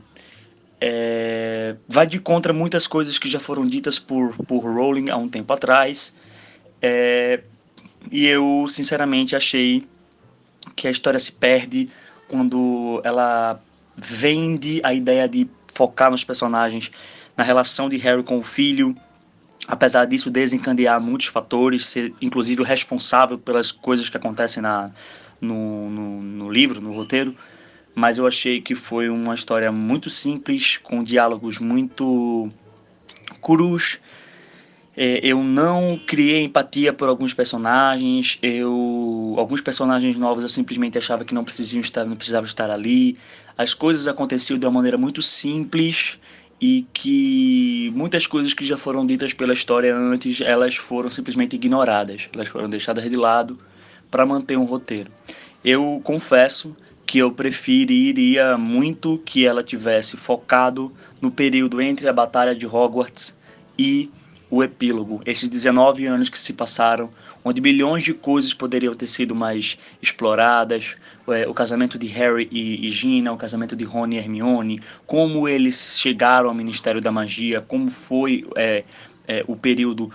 é, 0.79 1.75
vai 1.87 2.07
de 2.07 2.19
contra 2.19 2.53
muitas 2.53 2.87
coisas 2.87 3.19
que 3.19 3.27
já 3.27 3.39
foram 3.39 3.67
ditas 3.67 3.99
por, 3.99 4.35
por 4.45 4.63
Rowling 4.63 5.09
há 5.09 5.17
um 5.17 5.27
tempo 5.27 5.51
atrás. 5.53 6.15
É, 6.81 7.41
e 8.09 8.25
eu, 8.25 8.65
sinceramente, 8.69 9.35
achei 9.35 9.83
que 10.75 10.87
a 10.87 10.91
história 10.91 11.19
se 11.19 11.31
perde 11.31 11.89
quando 12.31 13.01
ela 13.03 13.59
vende 13.97 14.79
a 14.85 14.93
ideia 14.93 15.27
de 15.27 15.49
focar 15.67 16.09
nos 16.09 16.23
personagens, 16.23 16.89
na 17.35 17.43
relação 17.43 17.89
de 17.89 17.97
Harry 17.97 18.23
com 18.23 18.39
o 18.39 18.41
filho, 18.41 18.95
apesar 19.67 20.05
disso 20.05 20.31
desencadear 20.31 21.01
muitos 21.01 21.27
fatores, 21.27 21.85
ser 21.85 22.13
inclusive 22.21 22.61
o 22.61 22.63
responsável 22.63 23.37
pelas 23.37 23.69
coisas 23.69 24.07
que 24.07 24.15
acontecem 24.15 24.63
na, 24.63 24.91
no, 25.41 25.89
no, 25.89 26.21
no 26.21 26.49
livro, 26.49 26.79
no 26.79 26.93
roteiro, 26.93 27.35
mas 27.93 28.17
eu 28.17 28.25
achei 28.25 28.61
que 28.61 28.75
foi 28.75 29.09
uma 29.09 29.35
história 29.35 29.69
muito 29.69 30.09
simples, 30.09 30.77
com 30.77 31.03
diálogos 31.03 31.59
muito 31.59 32.49
crus. 33.41 33.99
É, 35.03 35.19
eu 35.23 35.43
não 35.43 35.99
criei 36.05 36.43
empatia 36.43 36.93
por 36.93 37.09
alguns 37.09 37.33
personagens. 37.33 38.37
Eu 38.39 39.33
alguns 39.35 39.59
personagens 39.59 40.15
novos 40.15 40.43
eu 40.43 40.49
simplesmente 40.49 40.95
achava 40.95 41.25
que 41.25 41.33
não 41.33 41.43
precisavam 41.43 41.81
estar, 41.81 42.05
não 42.05 42.15
precisavam 42.15 42.47
estar 42.47 42.69
ali. 42.69 43.17
As 43.57 43.73
coisas 43.73 44.07
aconteciam 44.07 44.59
de 44.59 44.65
uma 44.67 44.71
maneira 44.71 44.99
muito 44.99 45.19
simples 45.19 46.19
e 46.61 46.85
que 46.93 47.91
muitas 47.95 48.27
coisas 48.27 48.53
que 48.53 48.63
já 48.63 48.77
foram 48.77 49.03
ditas 49.03 49.33
pela 49.33 49.53
história 49.53 49.95
antes, 49.95 50.39
elas 50.39 50.75
foram 50.75 51.09
simplesmente 51.09 51.55
ignoradas. 51.55 52.29
Elas 52.31 52.49
foram 52.49 52.69
deixadas 52.69 53.09
de 53.09 53.17
lado 53.17 53.57
para 54.11 54.23
manter 54.23 54.55
um 54.55 54.65
roteiro. 54.65 55.09
Eu 55.65 55.99
confesso 56.03 56.77
que 57.07 57.17
eu 57.17 57.31
preferiria 57.31 58.55
muito 58.55 59.19
que 59.25 59.47
ela 59.47 59.63
tivesse 59.63 60.15
focado 60.15 60.91
no 61.19 61.31
período 61.31 61.81
entre 61.81 62.07
a 62.07 62.13
Batalha 62.13 62.53
de 62.53 62.67
Hogwarts 62.67 63.35
e 63.79 64.11
o 64.51 64.61
epílogo, 64.61 65.21
esses 65.25 65.47
19 65.47 66.05
anos 66.05 66.27
que 66.27 66.37
se 66.37 66.51
passaram, 66.51 67.09
onde 67.43 67.61
milhões 67.61 68.03
de 68.03 68.13
coisas 68.13 68.53
poderiam 68.53 68.93
ter 68.93 69.07
sido 69.07 69.33
mais 69.33 69.77
exploradas, 70.01 70.97
é, 71.29 71.47
o 71.47 71.53
casamento 71.53 71.97
de 71.97 72.07
Harry 72.07 72.49
e, 72.51 72.89
Gina, 72.89 73.31
o 73.31 73.37
casamento 73.37 73.77
de 73.77 73.85
Rony 73.85 74.17
e 74.17 74.19
Hermione, 74.19 74.81
como 75.07 75.47
eles 75.47 75.97
chegaram 75.97 76.49
ao 76.49 76.53
Ministério 76.53 76.99
da 76.99 77.11
Magia, 77.11 77.61
como 77.61 77.89
foi 77.89 78.45
é, 78.57 78.83
é, 79.25 79.45
o 79.47 79.55
período 79.55 80.11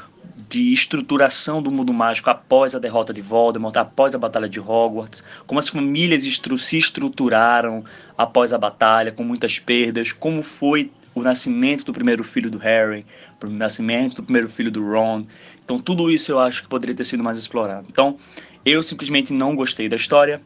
de 0.49 0.73
estruturação 0.73 1.63
do 1.63 1.71
mundo 1.71 1.93
mágico 1.95 2.29
após 2.29 2.75
a 2.75 2.79
derrota 2.79 3.15
de 3.15 3.23
Voldemort, 3.23 3.75
após 3.77 4.15
a 4.15 4.19
batalha 4.19 4.49
de 4.49 4.61
Hogwarts, 4.61 5.25
como 5.47 5.59
as 5.59 5.69
famílias 5.69 6.25
estru 6.25 6.59
se 6.59 6.77
estruturaram 6.77 7.83
após 8.19 8.53
a 8.53 8.59
batalha, 8.59 9.11
com 9.11 9.25
muitas 9.25 9.59
perdas, 9.59 10.13
como 10.13 10.43
foi 10.43 10.91
o 11.17 11.23
nascimento 11.23 11.83
do 11.87 11.95
primeiro 11.95 12.23
filho 12.23 12.51
do 12.51 12.59
Harry, 12.59 13.07
o 13.43 13.47
nascimento 13.47 14.17
do 14.17 14.23
primeiro 14.23 14.51
filho 14.51 14.71
do 14.71 14.87
Ron. 14.87 15.25
Então 15.65 15.81
tudo 15.81 16.11
isso 16.11 16.31
eu 16.31 16.39
acho 16.39 16.63
que 16.63 16.69
poderia 16.69 16.95
ter 16.95 17.05
sido 17.05 17.25
mais 17.25 17.39
explorado. 17.39 17.87
Então 17.91 18.19
eu 18.65 18.83
simplesmente 18.83 19.33
não 19.33 19.57
gostei 19.57 19.89
da 19.89 19.97
história, 19.97 20.43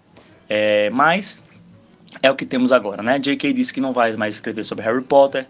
é, 0.48 0.88
mas 0.90 1.42
é 2.22 2.30
o 2.30 2.36
que 2.36 2.47
temos 2.47 2.72
agora, 2.72 3.02
né? 3.02 3.18
J.K. 3.18 3.52
disse 3.52 3.74
que 3.74 3.80
não 3.80 3.92
vai 3.92 4.14
mais 4.16 4.34
escrever 4.34 4.62
sobre 4.62 4.84
Harry 4.84 5.02
Potter. 5.02 5.44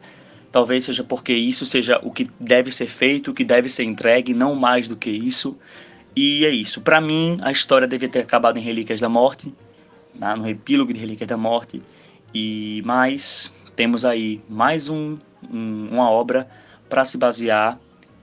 Talvez 0.51 0.85
seja 0.85 1.05
porque 1.05 1.35
isso 1.35 1.67
seja 1.67 2.01
o 2.03 2.11
que 2.11 2.27
deve 2.41 2.71
ser 2.71 2.87
feito, 2.87 3.31
o 3.31 3.35
que 3.35 3.45
deve 3.45 3.69
ser 3.69 3.85
entregue, 3.85 4.33
não 4.33 4.55
mais 4.55 4.89
do 4.89 4.97
que 4.97 5.11
isso. 5.11 5.57
E 6.17 6.47
é 6.47 6.51
isso. 6.51 6.81
Para 6.81 6.99
mim, 6.99 7.39
a 7.43 7.53
história 7.53 7.87
devia 7.87 8.09
ter 8.09 8.21
acabado 8.21 8.59
em 8.59 8.63
Relíquias 8.63 9.01
da 9.01 9.09
Morte, 9.09 9.55
né? 10.15 10.35
no 10.35 10.49
epílogo 10.49 10.93
de 10.95 10.99
Relíquias 10.99 11.29
da 11.29 11.37
Morte. 11.37 11.83
E 12.35 12.83
mais 12.85 13.53
temos 13.81 14.05
aí 14.05 14.43
mais 14.47 14.91
um, 14.91 15.17
um, 15.51 15.89
uma 15.91 16.11
obra 16.11 16.47
para 16.87 17.03
se 17.03 17.17
basear 17.17 17.79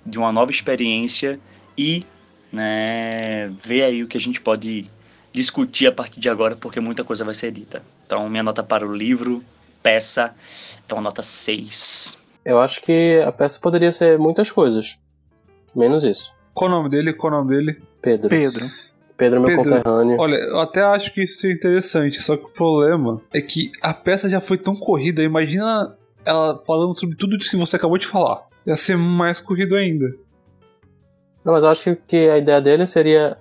de 0.06 0.20
uma 0.20 0.32
nova 0.32 0.52
experiência 0.52 1.40
e 1.76 2.06
né, 2.54 3.52
ver 3.66 3.86
aí 3.86 4.04
o 4.04 4.08
que 4.08 4.18
a 4.18 4.20
gente 4.20 4.40
pode 4.40 4.88
discutir 5.34 5.88
a 5.88 5.92
partir 5.92 6.20
de 6.20 6.30
agora, 6.30 6.56
porque 6.56 6.80
muita 6.80 7.04
coisa 7.04 7.26
vai 7.26 7.34
ser 7.34 7.50
dita. 7.50 7.82
Então, 8.06 8.30
minha 8.30 8.44
nota 8.44 8.62
para 8.62 8.88
o 8.88 8.96
livro, 8.96 9.44
peça, 9.82 10.36
é 10.88 10.94
uma 10.94 11.02
nota 11.02 11.24
6. 11.24 12.20
Eu 12.46 12.60
acho 12.60 12.80
que 12.84 13.20
a 13.26 13.32
peça 13.32 13.60
poderia 13.60 13.92
ser 13.92 14.20
muitas 14.20 14.52
coisas. 14.52 14.96
Menos 15.76 16.04
isso. 16.04 16.36
Qual 16.54 16.70
o 16.70 16.72
nome 16.72 16.88
dele? 16.88 17.14
Qual 17.14 17.34
o 17.34 17.36
nome 17.36 17.50
dele? 17.50 17.82
Pedro. 18.00 18.30
Pedro. 18.30 18.64
Pedro 19.18 19.42
meu 19.42 19.50
Pedro. 19.50 19.72
conterrâneo. 19.72 20.18
Olha, 20.20 20.36
eu 20.36 20.60
até 20.60 20.82
acho 20.82 21.14
que 21.14 21.24
isso 21.24 21.48
é 21.48 21.52
interessante, 21.52 22.22
só 22.22 22.38
que 22.38 22.46
o 22.46 22.50
problema 22.50 23.20
é 23.34 23.42
que 23.42 23.72
a 23.82 23.94
peça 23.94 24.30
já 24.30 24.40
foi 24.40 24.58
tão 24.58 24.76
corrida, 24.76 25.24
imagina 25.24 25.98
ela 26.24 26.62
falando 26.66 26.98
sobre 26.98 27.16
tudo 27.16 27.36
isso 27.36 27.50
que 27.50 27.58
você 27.58 27.78
acabou 27.78 27.98
de 27.98 28.06
falar. 28.06 28.46
Ia 28.66 28.76
ser 28.76 28.98
mais 28.98 29.42
corrido 29.42 29.76
ainda. 29.76 30.08
Não, 31.44 31.54
mas 31.54 31.64
eu 31.64 31.70
acho 31.70 31.84
que, 31.84 31.96
que 32.08 32.30
a 32.30 32.38
ideia 32.38 32.60
dele 32.60 32.86
seria, 32.86 33.38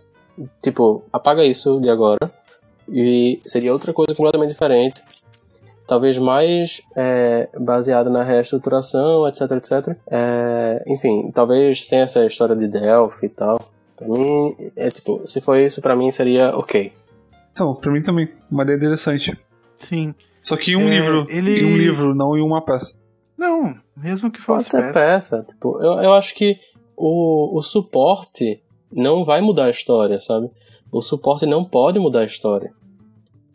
tipo, 0.62 1.04
apaga 1.12 1.44
isso 1.44 1.80
de 1.80 1.90
agora. 1.90 2.30
E 2.88 3.40
seria 3.44 3.72
outra 3.72 3.92
coisa 3.92 4.14
completamente 4.14 4.50
diferente. 4.50 5.02
Talvez 5.88 6.16
mais 6.16 6.80
é, 6.94 7.48
baseada 7.58 8.08
na 8.08 8.22
reestruturação, 8.22 9.26
etc, 9.26 9.50
etc. 9.52 9.96
É, 10.08 10.84
enfim, 10.86 11.30
talvez 11.34 11.86
sem 11.86 11.98
essa 11.98 12.24
história 12.24 12.54
de 12.54 12.68
Delphi 12.68 13.26
e 13.26 13.28
tal. 13.28 13.60
Pra 13.96 14.06
mim, 14.06 14.54
é 14.76 14.88
tipo, 14.90 15.26
se 15.26 15.40
for 15.40 15.56
isso, 15.56 15.80
pra 15.80 15.96
mim 15.96 16.10
seria 16.12 16.56
ok. 16.56 16.92
Então, 17.52 17.74
pra 17.74 17.90
mim 17.90 18.02
também, 18.02 18.28
uma 18.50 18.62
ideia 18.62 18.76
interessante. 18.76 19.36
Sim. 19.78 20.14
Só 20.42 20.56
que 20.56 20.72
em 20.72 20.76
um 20.76 20.88
É, 20.88 20.90
livro, 20.90 21.26
ele- 21.28 21.60
em 21.60 21.64
um 21.64 21.76
livro, 21.76 22.14
não 22.14 22.36
em 22.36 22.42
uma 22.42 22.62
peça. 22.62 22.98
Não, 23.36 23.74
mesmo 23.96 24.30
que 24.30 24.38
Pode 24.42 24.62
fosse 24.64 24.70
ser 24.70 24.82
peça. 24.92 24.92
peça. 25.38 25.46
Tipo, 25.48 25.78
eu, 25.82 25.92
eu 26.02 26.12
acho 26.14 26.34
que 26.34 26.56
o, 26.96 27.58
o 27.58 27.62
suporte 27.62 28.62
não 28.92 29.24
vai 29.24 29.40
mudar 29.40 29.64
a 29.64 29.70
história, 29.70 30.20
sabe? 30.20 30.50
O 30.92 31.02
suporte 31.02 31.44
não 31.46 31.64
pode 31.64 31.98
mudar 31.98 32.20
a 32.20 32.24
história. 32.26 32.70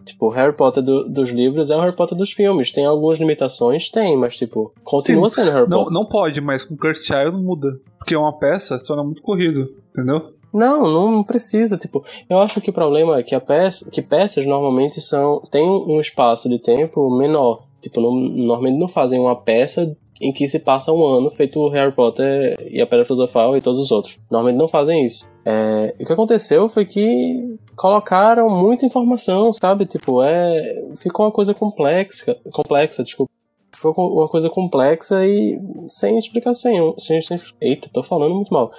Tipo, 0.04 0.28
o 0.28 0.30
Harry 0.30 0.54
Potter 0.56 0.82
do- 0.84 1.08
dos 1.08 1.30
livros 1.30 1.70
é 1.70 1.76
o 1.76 1.80
Harry 1.80 1.96
Potter 1.96 2.18
dos 2.18 2.32
filmes. 2.32 2.72
Tem 2.72 2.86
algumas 2.86 3.20
limitações? 3.20 3.90
Tem, 3.90 4.18
mas 4.18 4.36
tipo, 4.36 4.74
continua 4.84 5.30
Sim, 5.30 5.36
sendo 5.36 5.52
Harry 5.52 5.70
Não, 5.70 5.78
Potter. 5.80 5.94
não 5.94 6.06
pode, 6.06 6.42
mas 6.42 6.64
com 6.64 6.76
Cursed 6.76 7.06
Child 7.06 7.38
muda. 7.42 7.80
Porque 8.00 8.16
é 8.16 8.18
uma 8.18 8.38
peça, 8.38 8.78
se 8.80 8.86
torna 8.86 9.04
muito 9.04 9.22
corrido, 9.22 9.70
entendeu? 9.92 10.34
Não, 10.54 10.82
não 10.84 11.24
precisa. 11.24 11.78
Tipo, 11.78 12.04
eu 12.30 12.40
acho 12.40 12.60
que 12.60 12.70
o 12.70 12.74
problema 12.74 13.20
é 13.20 13.24
que 13.24 13.34
a 13.34 13.40
peça, 13.40 13.90
que 13.90 14.02
peças 14.02 14.46
normalmente 14.46 15.00
são 15.00 15.42
tem 15.52 15.64
um 15.64 16.00
espaço 16.00 16.50
de 16.50 16.60
tempo 16.60 17.10
menor. 17.10 17.64
Tipo, 17.82 18.02
não, 18.02 18.14
normalmente 18.14 18.78
não 18.78 18.88
fazem 18.88 19.20
uma 19.20 19.36
peça 19.36 19.96
em 20.22 20.32
que 20.32 20.48
se 20.48 20.60
passa 20.60 20.94
um 20.94 21.04
ano, 21.04 21.32
feito 21.32 21.60
o 21.60 21.70
Harry 21.70 21.92
Potter 21.92 22.56
e 22.70 22.80
a 22.80 22.86
Pedra 22.86 23.04
Filosofal 23.04 23.58
e 23.58 23.62
todos 23.62 23.82
os 23.82 23.92
outros. 23.92 24.20
Normalmente 24.30 24.60
não 24.60 24.68
fazem 24.68 25.04
isso. 25.04 25.28
É, 25.44 25.96
o 26.00 26.06
que 26.06 26.14
aconteceu 26.14 26.70
foi 26.70 26.86
que 26.86 27.58
colocaram 27.76 28.48
muita 28.48 28.86
informação, 28.86 29.52
sabe? 29.52 29.88
Tipo, 29.88 30.22
é, 30.22 30.84
ficou 30.96 31.26
uma 31.26 31.32
coisa 31.32 31.56
complexa, 31.56 32.38
complexa, 32.52 33.04
desculpa. 33.04 33.32
Ficou 33.74 33.94
uma 34.14 34.28
coisa 34.28 34.48
complexa 34.50 35.26
e 35.26 35.60
sem 35.88 36.20
explicação. 36.20 36.94
Sem, 37.00 37.20
sem, 37.22 37.40
eita, 37.60 37.90
tô 37.92 38.04
falando 38.04 38.36
muito 38.36 38.54
mal. 38.54 38.72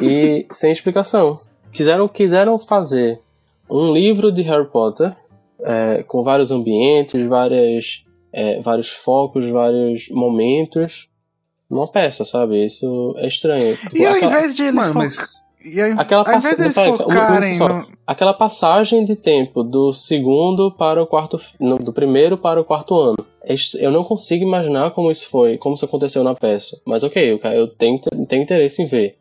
E 0.00 0.46
sem 0.52 0.70
explicação. 0.70 1.40
Quiseram, 1.72 2.06
quiseram 2.08 2.58
fazer 2.58 3.20
um 3.68 3.92
livro 3.92 4.30
de 4.30 4.42
Harry 4.42 4.66
Potter 4.66 5.16
é, 5.60 6.02
com 6.02 6.22
vários 6.22 6.50
ambientes, 6.50 7.26
várias 7.26 8.04
é, 8.32 8.60
vários 8.60 8.90
focos, 8.90 9.48
vários 9.48 10.08
momentos 10.08 11.08
numa 11.68 11.90
peça, 11.90 12.24
sabe? 12.24 12.64
Isso 12.64 13.14
é 13.18 13.26
estranho. 13.26 13.76
Tipo, 13.76 13.96
e 13.96 14.04
ao 14.04 14.14
aquela... 14.14 14.30
invés 14.32 14.56
de 14.56 14.62
eles 14.62 14.88
Mano. 14.88 15.00
Ao... 15.00 15.42
Aquela, 16.00 16.24
pass... 16.24 16.44
focarem 16.74 17.56
no... 17.56 17.86
aquela 18.04 18.34
passagem 18.34 19.04
de 19.04 19.14
tempo 19.14 19.62
do 19.62 19.92
segundo 19.92 20.72
para 20.72 21.00
o 21.00 21.06
quarto 21.06 21.40
no, 21.60 21.78
do 21.78 21.92
primeiro 21.92 22.36
para 22.36 22.60
o 22.60 22.64
quarto 22.64 22.98
ano 22.98 23.24
é 23.44 23.54
eu 23.78 23.92
não 23.92 24.02
consigo 24.02 24.44
imaginar 24.44 24.90
como 24.90 25.08
isso 25.08 25.28
foi 25.28 25.56
como 25.58 25.76
isso 25.76 25.84
aconteceu 25.84 26.24
na 26.24 26.34
peça 26.34 26.80
mas 26.84 27.04
ok 27.04 27.22
eu, 27.30 27.38
eu 27.52 27.68
tenho, 27.68 28.00
tenho 28.26 28.42
interesse 28.42 28.82
em 28.82 28.86
ver 28.86 29.16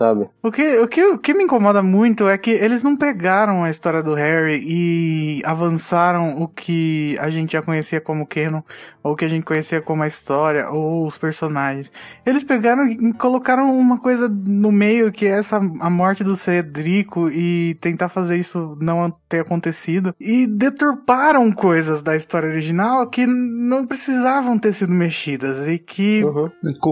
sabe? 0.00 0.26
O 0.42 0.50
que, 0.50 0.78
o, 0.78 0.88
que, 0.88 1.04
o 1.04 1.18
que 1.18 1.34
me 1.34 1.44
incomoda 1.44 1.82
muito 1.82 2.26
é 2.26 2.38
que 2.38 2.50
eles 2.50 2.82
não 2.82 2.96
pegaram 2.96 3.62
a 3.62 3.68
história 3.68 4.02
do 4.02 4.14
Harry 4.14 4.58
e 4.66 5.42
avançaram 5.44 6.40
o 6.40 6.48
que 6.48 7.18
a 7.18 7.28
gente 7.28 7.52
já 7.52 7.60
conhecia 7.60 8.00
como 8.00 8.26
canon, 8.26 8.62
ou 9.02 9.12
o 9.12 9.16
que 9.16 9.26
a 9.26 9.28
gente 9.28 9.44
conhecia 9.44 9.82
como 9.82 10.02
a 10.02 10.06
história, 10.06 10.70
ou 10.70 11.06
os 11.06 11.18
personagens. 11.18 11.92
Eles 12.24 12.42
pegaram 12.42 12.86
e 12.86 13.12
colocaram 13.12 13.66
uma 13.78 13.98
coisa 13.98 14.26
no 14.26 14.72
meio 14.72 15.12
que 15.12 15.26
é 15.26 15.38
essa 15.40 15.58
a 15.58 15.90
morte 15.90 16.24
do 16.24 16.34
Cedrico 16.34 17.28
e 17.28 17.74
tentar 17.74 18.08
fazer 18.08 18.38
isso 18.38 18.78
não 18.80 19.14
ter 19.28 19.40
acontecido. 19.40 20.14
E 20.18 20.46
deturparam 20.46 21.52
coisas 21.52 22.00
da 22.00 22.16
história 22.16 22.48
original 22.48 23.06
que 23.06 23.26
não 23.26 23.86
precisavam 23.86 24.58
ter 24.58 24.72
sido 24.72 24.94
mexidas 24.94 25.68
e 25.68 25.78
que 25.78 26.24
uhum. 26.24 26.46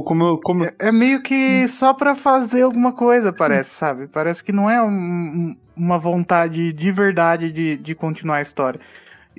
como, 0.05 0.39
como... 0.41 0.65
É, 0.65 0.73
é 0.81 0.93
meio 0.93 1.23
que 1.23 1.67
só 1.69 1.95
para 1.95 2.15
fazer 2.15 2.63
alguma 2.63 2.98
coisa, 2.99 3.33
parece, 3.33 3.71
sabe? 3.71 4.09
Parece 4.09 4.43
que 4.43 4.53
não 4.53 4.69
é 4.69 4.83
um, 4.83 5.55
uma 5.77 5.99
vontade 5.99 6.73
de 6.73 6.93
verdade 6.93 7.53
de, 7.53 7.77
de 7.77 7.95
continuar 7.95 8.37
a 8.37 8.43
história. 8.43 8.81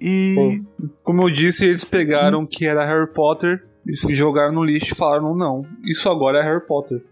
E. 0.02 0.64
Como 1.04 1.24
eu 1.24 1.30
disse, 1.30 1.66
eles 1.66 1.84
pegaram 1.84 2.46
que 2.46 2.66
era 2.66 2.86
Harry 2.86 3.12
Potter 3.12 3.66
e 3.86 3.96
se 3.98 4.16
jogaram 4.16 4.54
no 4.54 4.64
lixo 4.64 4.94
e 4.94 4.98
falaram: 4.98 5.36
não, 5.36 5.66
isso 5.84 6.10
agora 6.10 6.40
é 6.40 6.44
Harry 6.44 6.66
Potter. 6.66 7.04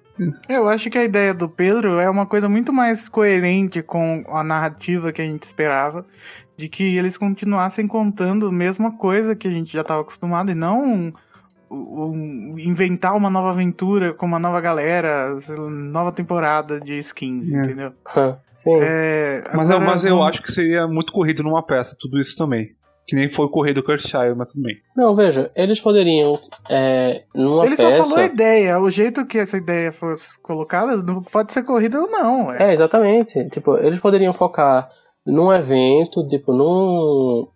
Eu 0.49 0.67
acho 0.67 0.89
que 0.89 0.97
a 0.97 1.03
ideia 1.03 1.33
do 1.33 1.47
Pedro 1.47 1.99
é 1.99 2.09
uma 2.09 2.25
coisa 2.25 2.49
muito 2.49 2.73
mais 2.73 3.07
coerente 3.07 3.83
com 3.83 4.23
a 4.27 4.43
narrativa 4.43 5.11
que 5.11 5.21
a 5.21 5.25
gente 5.25 5.43
esperava, 5.43 6.05
de 6.55 6.67
que 6.67 6.97
eles 6.97 7.17
continuassem 7.17 7.87
contando 7.87 8.47
a 8.47 8.51
mesma 8.51 8.97
coisa 8.97 9.35
que 9.35 9.47
a 9.47 9.51
gente 9.51 9.71
já 9.71 9.81
estava 9.81 10.01
acostumado 10.01 10.51
e 10.51 10.55
não 10.55 11.13
inventar 12.57 13.15
uma 13.15 13.29
nova 13.29 13.49
aventura 13.49 14.13
com 14.13 14.25
uma 14.25 14.39
nova 14.39 14.59
galera, 14.61 15.35
nova 15.91 16.11
temporada 16.11 16.79
de 16.79 16.97
skins, 16.99 17.51
é. 17.51 17.63
entendeu? 17.63 17.93
Sim. 18.55 18.75
É, 18.79 19.43
mas, 19.53 19.69
eu, 19.69 19.79
mas 19.79 20.05
eu 20.05 20.23
acho 20.23 20.41
que 20.41 20.51
seria 20.51 20.87
muito 20.87 21.11
corrido 21.11 21.43
numa 21.43 21.63
peça, 21.63 21.95
tudo 21.99 22.19
isso 22.19 22.35
também. 22.35 22.75
Que 23.07 23.15
nem 23.15 23.29
foi 23.29 23.47
corrido 23.49 23.77
o 23.79 23.97
Shire, 23.97 24.35
mas 24.35 24.51
tudo 24.51 24.63
bem. 24.63 24.75
Não, 24.93 25.15
veja, 25.15 25.49
eles 25.55 25.79
poderiam. 25.79 26.37
É, 26.69 27.23
numa 27.33 27.65
Ele 27.65 27.77
peça... 27.77 27.89
só 27.89 28.03
falou 28.03 28.17
a 28.17 28.25
ideia. 28.25 28.77
O 28.81 28.89
jeito 28.89 29.25
que 29.25 29.37
essa 29.37 29.55
ideia 29.55 29.93
fosse 29.93 30.37
colocada 30.41 31.01
pode 31.31 31.53
ser 31.53 31.63
corrida 31.63 32.01
ou 32.01 32.11
não. 32.11 32.51
É. 32.51 32.63
é, 32.63 32.73
exatamente. 32.73 33.47
Tipo, 33.49 33.77
eles 33.77 33.99
poderiam 33.99 34.33
focar 34.33 34.89
num 35.25 35.53
evento, 35.53 36.27
tipo, 36.27 36.51
num, 36.51 37.47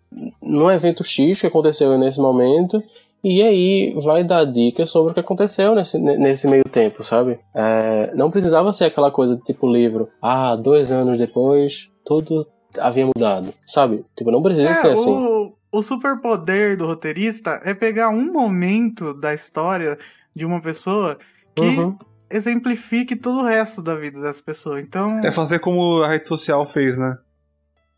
num 0.42 0.70
evento 0.70 1.04
X 1.04 1.42
que 1.42 1.46
aconteceu 1.46 1.98
nesse 1.98 2.18
momento 2.18 2.82
e 3.24 3.40
aí 3.40 3.94
vai 4.02 4.24
dar 4.24 4.44
dicas 4.44 4.90
sobre 4.90 5.12
o 5.12 5.14
que 5.14 5.20
aconteceu 5.20 5.74
nesse, 5.74 5.98
nesse 5.98 6.48
meio 6.48 6.64
tempo, 6.64 7.04
sabe? 7.04 7.38
É, 7.54 8.12
não 8.14 8.30
precisava 8.30 8.72
ser 8.72 8.86
aquela 8.86 9.12
coisa 9.12 9.36
tipo 9.36 9.72
livro. 9.72 10.08
Ah, 10.20 10.56
dois 10.56 10.90
anos 10.90 11.18
depois, 11.18 11.88
tudo 12.04 12.46
havia 12.78 13.06
mudado, 13.06 13.52
sabe? 13.64 14.04
Tipo, 14.16 14.30
não 14.30 14.42
precisa 14.42 14.70
é, 14.70 14.74
ser 14.74 14.92
assim. 14.92 15.10
O, 15.10 15.54
o 15.70 15.82
superpoder 15.82 16.76
do 16.76 16.86
roteirista 16.86 17.60
é 17.64 17.72
pegar 17.74 18.08
um 18.08 18.32
momento 18.32 19.14
da 19.14 19.32
história 19.32 19.96
de 20.34 20.44
uma 20.44 20.60
pessoa 20.60 21.16
que 21.54 21.62
uhum. 21.62 21.96
exemplifique 22.30 23.14
todo 23.14 23.40
o 23.40 23.44
resto 23.44 23.82
da 23.82 23.94
vida 23.94 24.20
dessa 24.20 24.42
pessoa. 24.42 24.80
Então. 24.80 25.24
É 25.24 25.30
fazer 25.30 25.60
como 25.60 26.02
a 26.02 26.08
rede 26.08 26.26
social 26.26 26.66
fez, 26.66 26.98
né? 26.98 27.16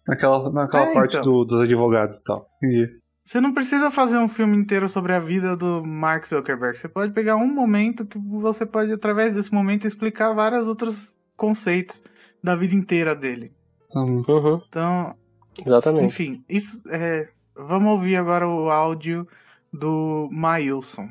Naquela, 0.06 0.50
naquela 0.50 0.90
é, 0.90 0.92
parte 0.92 1.16
então. 1.16 1.32
do, 1.32 1.44
dos 1.46 1.60
advogados 1.62 2.18
e 2.18 2.24
tal. 2.24 2.46
Entendi. 2.62 3.03
Você 3.24 3.40
não 3.40 3.54
precisa 3.54 3.90
fazer 3.90 4.18
um 4.18 4.28
filme 4.28 4.54
inteiro 4.54 4.86
sobre 4.86 5.14
a 5.14 5.18
vida 5.18 5.56
do 5.56 5.82
Mark 5.82 6.26
Zuckerberg. 6.26 6.76
Você 6.76 6.90
pode 6.90 7.14
pegar 7.14 7.36
um 7.36 7.52
momento 7.52 8.04
que 8.04 8.18
você 8.18 8.66
pode, 8.66 8.92
através 8.92 9.34
desse 9.34 9.52
momento, 9.52 9.86
explicar 9.86 10.34
vários 10.34 10.68
outros 10.68 11.18
conceitos 11.34 12.02
da 12.42 12.54
vida 12.54 12.74
inteira 12.74 13.16
dele. 13.16 13.50
Uhum. 13.96 14.60
Então. 14.68 15.16
Exatamente. 15.64 16.04
Enfim, 16.04 16.44
isso 16.46 16.82
é. 16.90 17.26
Vamos 17.56 17.92
ouvir 17.92 18.16
agora 18.16 18.46
o 18.46 18.68
áudio 18.68 19.26
do 19.72 20.28
Mailson. 20.30 21.08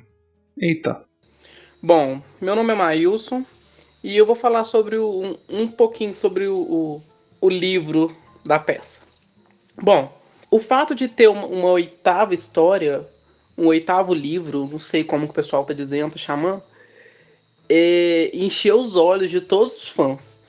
Eita. 0.56 1.04
Bom, 1.82 2.22
meu 2.40 2.56
nome 2.56 2.74
é 2.74 2.76
Mailson 2.76 3.44
e 4.04 4.16
eu 4.16 4.26
vou 4.26 4.36
falar 4.36 4.66
sobre 4.66 4.98
o, 4.98 5.10
um, 5.10 5.38
um 5.50 5.68
pouquinho 5.68 6.14
sobre 6.14 6.48
o, 6.48 6.58
o, 6.58 7.02
o 7.42 7.50
livro 7.50 8.16
da 8.46 8.60
peça. 8.60 9.02
Bom, 9.82 10.23
o 10.54 10.60
fato 10.60 10.94
de 10.94 11.08
ter 11.08 11.28
uma, 11.28 11.48
uma, 11.48 11.70
oitava 11.72 12.36
história, 12.36 13.08
um 13.58 13.66
oitavo 13.66 14.14
livro, 14.14 14.70
não 14.72 14.78
sei 14.78 15.04
como 15.04 15.26
que 15.26 15.32
o 15.32 15.34
pessoal 15.34 15.66
tá 15.66 15.74
dizendo, 15.74 16.12
tá 16.12 16.20
chamando, 16.20 16.62
é, 17.68 18.30
encheu 18.32 18.80
os 18.80 18.96
olhos 18.96 19.32
de 19.32 19.42
todos 19.42 19.76
os 19.76 19.90
fãs. 19.90 20.46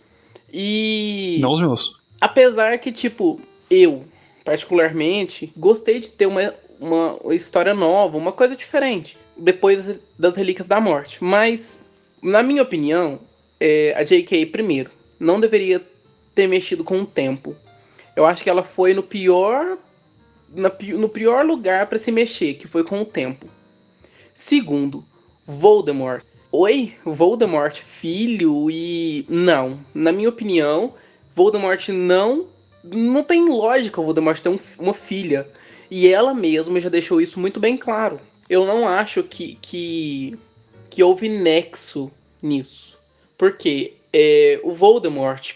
E. 0.53 1.39
Não 1.41 1.55
os 1.55 1.61
meus. 1.63 2.03
Apesar 2.21 2.77
que, 2.77 2.93
tipo, 2.93 3.41
eu, 3.71 4.05
particularmente, 4.45 5.51
gostei 5.57 6.01
de 6.01 6.11
ter 6.11 6.27
uma, 6.27 6.53
uma 6.79 7.35
história 7.35 7.73
nova, 7.73 8.19
uma 8.19 8.31
coisa 8.33 8.55
diferente, 8.55 9.17
depois 9.35 9.99
das 10.19 10.37
Relíquias 10.37 10.67
da 10.67 10.83
Morte. 10.83 11.25
Mas, 11.25 11.83
na 12.23 12.43
minha 12.43 12.63
opinião, 12.63 13.21
é, 13.59 13.95
a 13.97 14.05
J.K., 14.05 14.45
primeiro, 14.47 14.91
não 15.19 15.41
deveria 15.41 15.81
ter 16.35 16.47
mexido 16.47 16.85
com 16.85 17.01
o 17.01 17.07
tempo. 17.07 17.57
Eu 18.15 18.27
acho 18.27 18.43
que 18.43 18.51
ela 18.51 18.63
foi 18.63 18.93
no 18.93 19.03
pior 19.03 19.79
na, 20.55 20.73
no 20.97 21.09
pior 21.09 21.45
lugar 21.45 21.87
para 21.87 21.99
se 21.99 22.13
mexer, 22.13 22.55
que 22.55 22.69
foi 22.69 22.85
com 22.85 23.01
o 23.01 23.05
tempo. 23.05 23.47
Segundo, 24.35 25.05
Voldemort. 25.47 26.25
Oi, 26.51 26.95
Voldemort, 27.05 27.81
filho 27.81 28.71
e 28.71 29.27
não, 29.29 29.81
na 29.93 30.13
minha 30.13 30.29
opinião, 30.29 30.95
Voldemort 31.35 31.89
não 31.89 32.47
não 32.85 33.25
tem 33.25 33.49
lógica 33.49 34.01
o 34.01 34.05
Voldemort 34.05 34.41
ter 34.41 34.51
um, 34.51 34.59
uma 34.79 34.93
filha. 34.93 35.49
E 35.91 36.09
ela 36.09 36.35
mesma 36.35 36.81
já 36.81 36.89
deixou 36.89 37.21
isso 37.21 37.41
muito 37.41 37.59
bem 37.59 37.77
claro. 37.77 38.21
Eu 38.49 38.67
não 38.67 38.87
acho 38.87 39.23
que 39.23 39.59
que, 39.61 40.39
que 40.91 41.03
houve 41.03 41.29
nexo 41.29 42.11
nisso. 42.43 42.99
Porque 43.39 43.95
é, 44.13 44.61
o 44.63 44.73
Voldemort, 44.73 45.55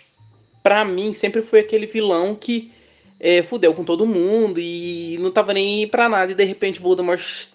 para 0.63 0.85
mim, 0.85 1.13
sempre 1.15 1.43
foi 1.43 1.61
aquele 1.61 1.87
vilão 1.87 2.35
que 2.35 2.73
é, 3.21 3.43
fudeu 3.43 3.75
com 3.75 3.85
todo 3.85 4.07
mundo 4.07 4.61
e 4.61 5.17
não 5.19 5.31
tava 5.31 5.53
nem 5.53 5.87
pra 5.89 6.09
nada. 6.09 6.33
E 6.33 6.35
de 6.35 6.45
repente 6.45 6.81
Voldemort 6.81 7.49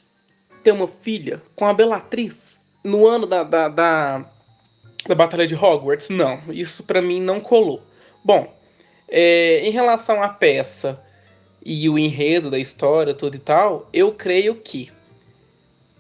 tem 0.64 0.73
uma 0.73 0.88
filha 0.88 1.41
com 1.56 1.65
a 1.65 1.73
Bellatrix 1.73 2.61
no 2.84 3.07
ano 3.07 3.26
da, 3.26 3.44
da, 3.44 3.68
da, 3.69 4.26
da 5.07 5.15
Batalha 5.15 5.48
de 5.48 5.56
Hogwarts. 5.56 6.10
Não, 6.10 6.41
isso 6.49 6.84
para 6.84 7.02
mim 7.02 7.22
não 7.22 7.40
colou. 7.40 7.81
Bom, 8.23 8.53
é, 9.10 9.60
em 9.60 9.72
relação 9.72 10.22
à 10.22 10.30
peça 10.30 11.02
e 11.65 11.90
o 11.90 11.98
enredo 11.98 12.49
da 12.49 12.60
história, 12.60 13.14
tudo 13.14 13.35
e 13.35 13.40
tal, 13.40 13.88
eu 13.94 14.11
creio 14.11 14.56
que 14.56 14.91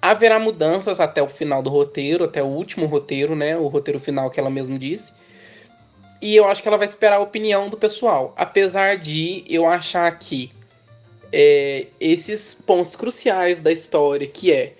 haverá 0.01 0.37
mudanças 0.39 0.99
até 0.99 1.23
o 1.23 1.29
final 1.29 1.63
do 1.63 1.69
roteiro, 1.69 2.25
até 2.25 2.43
o 2.43 2.47
último 2.47 2.85
roteiro, 2.85 3.35
né? 3.35 3.55
O 3.57 3.67
roteiro 3.67 3.99
final 3.99 4.29
que 4.29 4.39
ela 4.39 4.49
mesma 4.49 4.77
disse. 4.77 5.13
E 6.23 6.37
eu 6.37 6.47
acho 6.47 6.61
que 6.61 6.67
ela 6.69 6.77
vai 6.77 6.87
esperar 6.87 7.17
a 7.17 7.19
opinião 7.19 7.67
do 7.67 7.75
pessoal. 7.75 8.33
Apesar 8.37 8.95
de 8.95 9.43
eu 9.45 9.67
achar 9.67 10.09
que 10.17 10.49
é, 11.33 11.87
esses 11.99 12.55
pontos 12.55 12.95
cruciais 12.95 13.61
da 13.61 13.73
história, 13.73 14.25
que 14.25 14.49
é 14.49 14.71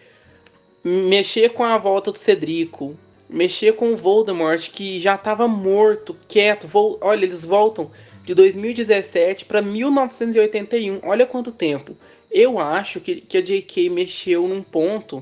mexer 0.82 1.50
com 1.50 1.66
a 1.66 1.78
volta 1.78 2.14
do 2.14 2.18
Cedrico, 2.18 2.98
mexer 3.30 3.74
com 3.74 3.92
o 3.92 3.98
Voldemort, 3.98 4.72
que 4.72 5.02
já 5.02 5.16
estava 5.16 5.46
morto, 5.46 6.16
quieto. 6.30 6.66
Olha, 7.02 7.26
eles 7.26 7.44
voltam 7.44 7.92
de 8.24 8.34
2017 8.34 9.44
para 9.44 9.62
1981. 9.62 11.02
Olha 11.04 11.26
quanto 11.26 11.52
tempo. 11.52 11.94
Eu 12.32 12.58
acho 12.58 13.02
que, 13.02 13.20
que 13.20 13.38
a 13.38 13.42
J.K. 13.42 13.90
mexeu 13.90 14.48
num 14.48 14.64
ponto. 14.64 15.22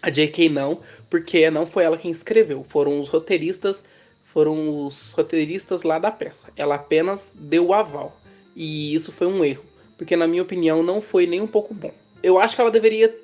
A 0.00 0.08
J.K. 0.08 0.48
não, 0.48 0.80
porque 1.10 1.50
não 1.50 1.66
foi 1.66 1.84
ela 1.84 1.98
quem 1.98 2.10
escreveu. 2.10 2.64
Foram 2.66 2.98
os 2.98 3.10
roteiristas, 3.10 3.84
foram 4.32 4.84
os 4.86 5.12
roteiristas 5.12 5.82
lá 5.82 5.98
da 5.98 6.10
peça. 6.10 6.52
Ela 6.56 6.76
apenas 6.76 7.32
deu 7.34 7.68
o 7.68 7.74
aval. 7.74 8.16
E 8.54 8.94
isso 8.94 9.12
foi 9.12 9.26
um 9.26 9.44
erro, 9.44 9.64
porque 9.96 10.16
na 10.16 10.26
minha 10.26 10.42
opinião 10.42 10.82
não 10.82 11.00
foi 11.00 11.26
nem 11.26 11.40
um 11.40 11.46
pouco 11.46 11.72
bom. 11.72 11.92
Eu 12.22 12.38
acho 12.38 12.54
que 12.54 12.60
ela 12.60 12.70
deveria 12.70 13.14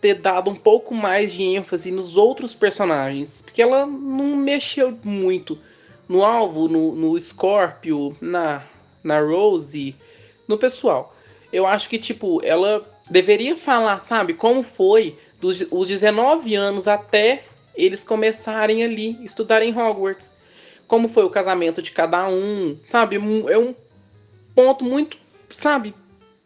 ter 0.00 0.14
dado 0.14 0.50
um 0.50 0.56
pouco 0.56 0.94
mais 0.94 1.32
de 1.32 1.42
ênfase 1.44 1.90
nos 1.90 2.16
outros 2.16 2.54
personagens, 2.54 3.42
porque 3.42 3.62
ela 3.62 3.86
não 3.86 4.34
mexeu 4.36 4.98
muito 5.04 5.58
no 6.08 6.24
alvo, 6.24 6.68
no, 6.68 6.94
no 6.94 7.20
Scorpio, 7.20 8.16
na, 8.20 8.64
na 9.04 9.20
Rose, 9.20 9.94
no 10.48 10.58
pessoal. 10.58 11.14
Eu 11.52 11.66
acho 11.66 11.88
que, 11.88 11.98
tipo, 11.98 12.40
ela 12.44 12.84
deveria 13.08 13.56
falar, 13.56 14.00
sabe, 14.00 14.34
como 14.34 14.62
foi 14.62 15.16
dos 15.40 15.64
os 15.70 15.88
19 15.88 16.54
anos 16.54 16.88
até 16.88 17.44
eles 17.74 18.04
começarem 18.04 18.82
ali, 18.84 19.18
estudarem 19.24 19.76
Hogwarts. 19.76 20.36
Como 20.92 21.08
foi 21.08 21.24
o 21.24 21.30
casamento 21.30 21.80
de 21.80 21.90
cada 21.90 22.28
um, 22.28 22.76
sabe? 22.84 23.16
É 23.16 23.56
um 23.56 23.74
ponto 24.54 24.84
muito, 24.84 25.16
sabe, 25.48 25.94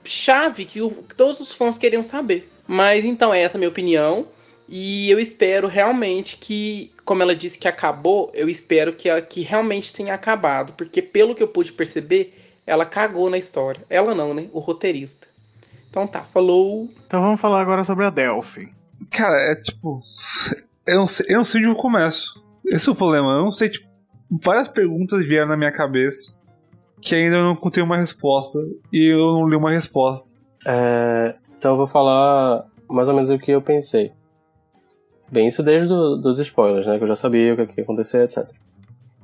chave 0.04 0.64
que, 0.64 0.80
o, 0.80 0.88
que 0.88 1.16
todos 1.16 1.40
os 1.40 1.52
fãs 1.52 1.76
queriam 1.76 2.00
saber. 2.00 2.48
Mas 2.64 3.04
então, 3.04 3.34
é 3.34 3.40
essa 3.40 3.56
a 3.56 3.58
minha 3.58 3.68
opinião. 3.68 4.28
E 4.68 5.10
eu 5.10 5.18
espero 5.18 5.66
realmente 5.66 6.36
que, 6.36 6.92
como 7.04 7.24
ela 7.24 7.34
disse 7.34 7.58
que 7.58 7.66
acabou, 7.66 8.30
eu 8.32 8.48
espero 8.48 8.92
que, 8.92 9.08
que 9.22 9.42
realmente 9.42 9.92
tenha 9.92 10.14
acabado. 10.14 10.74
Porque 10.74 11.02
pelo 11.02 11.34
que 11.34 11.42
eu 11.42 11.48
pude 11.48 11.72
perceber, 11.72 12.32
ela 12.64 12.86
cagou 12.86 13.28
na 13.28 13.38
história. 13.38 13.84
Ela 13.90 14.14
não, 14.14 14.32
né? 14.32 14.46
O 14.52 14.60
roteirista. 14.60 15.26
Então 15.90 16.06
tá, 16.06 16.22
falou. 16.22 16.88
Então 17.04 17.20
vamos 17.20 17.40
falar 17.40 17.60
agora 17.60 17.82
sobre 17.82 18.04
a 18.04 18.10
Delphi. 18.10 18.72
Cara, 19.10 19.40
é 19.50 19.56
tipo. 19.56 20.00
Eu 20.86 20.98
não 20.98 21.06
sei, 21.08 21.26
eu 21.30 21.38
não 21.38 21.44
sei 21.44 21.62
de 21.62 21.66
onde 21.66 21.76
eu 21.76 21.82
começo. 21.82 22.46
Esse 22.64 22.88
é 22.88 22.92
o 22.92 22.94
problema. 22.94 23.32
Eu 23.32 23.42
não 23.42 23.50
sei, 23.50 23.70
tipo. 23.70 23.85
Várias 24.30 24.68
perguntas 24.68 25.26
vieram 25.26 25.48
na 25.48 25.56
minha 25.56 25.72
cabeça 25.72 26.36
que 27.00 27.14
ainda 27.14 27.36
eu 27.36 27.44
não 27.44 27.56
tenho 27.70 27.86
uma 27.86 27.98
resposta 27.98 28.58
e 28.92 29.12
eu 29.12 29.26
não 29.32 29.48
li 29.48 29.56
uma 29.56 29.70
resposta. 29.70 30.40
É, 30.66 31.36
então 31.56 31.72
eu 31.72 31.76
vou 31.76 31.86
falar 31.86 32.66
mais 32.88 33.08
ou 33.08 33.14
menos 33.14 33.30
o 33.30 33.38
que 33.38 33.50
eu 33.50 33.62
pensei. 33.62 34.12
Bem, 35.30 35.48
isso 35.48 35.62
desde 35.62 35.88
do, 35.88 36.16
dos 36.16 36.38
spoilers, 36.38 36.86
né? 36.86 36.98
Que 36.98 37.04
eu 37.04 37.08
já 37.08 37.16
sabia 37.16 37.54
o 37.54 37.66
que 37.66 37.80
ia 37.80 37.84
acontecer, 37.84 38.22
etc. 38.24 38.48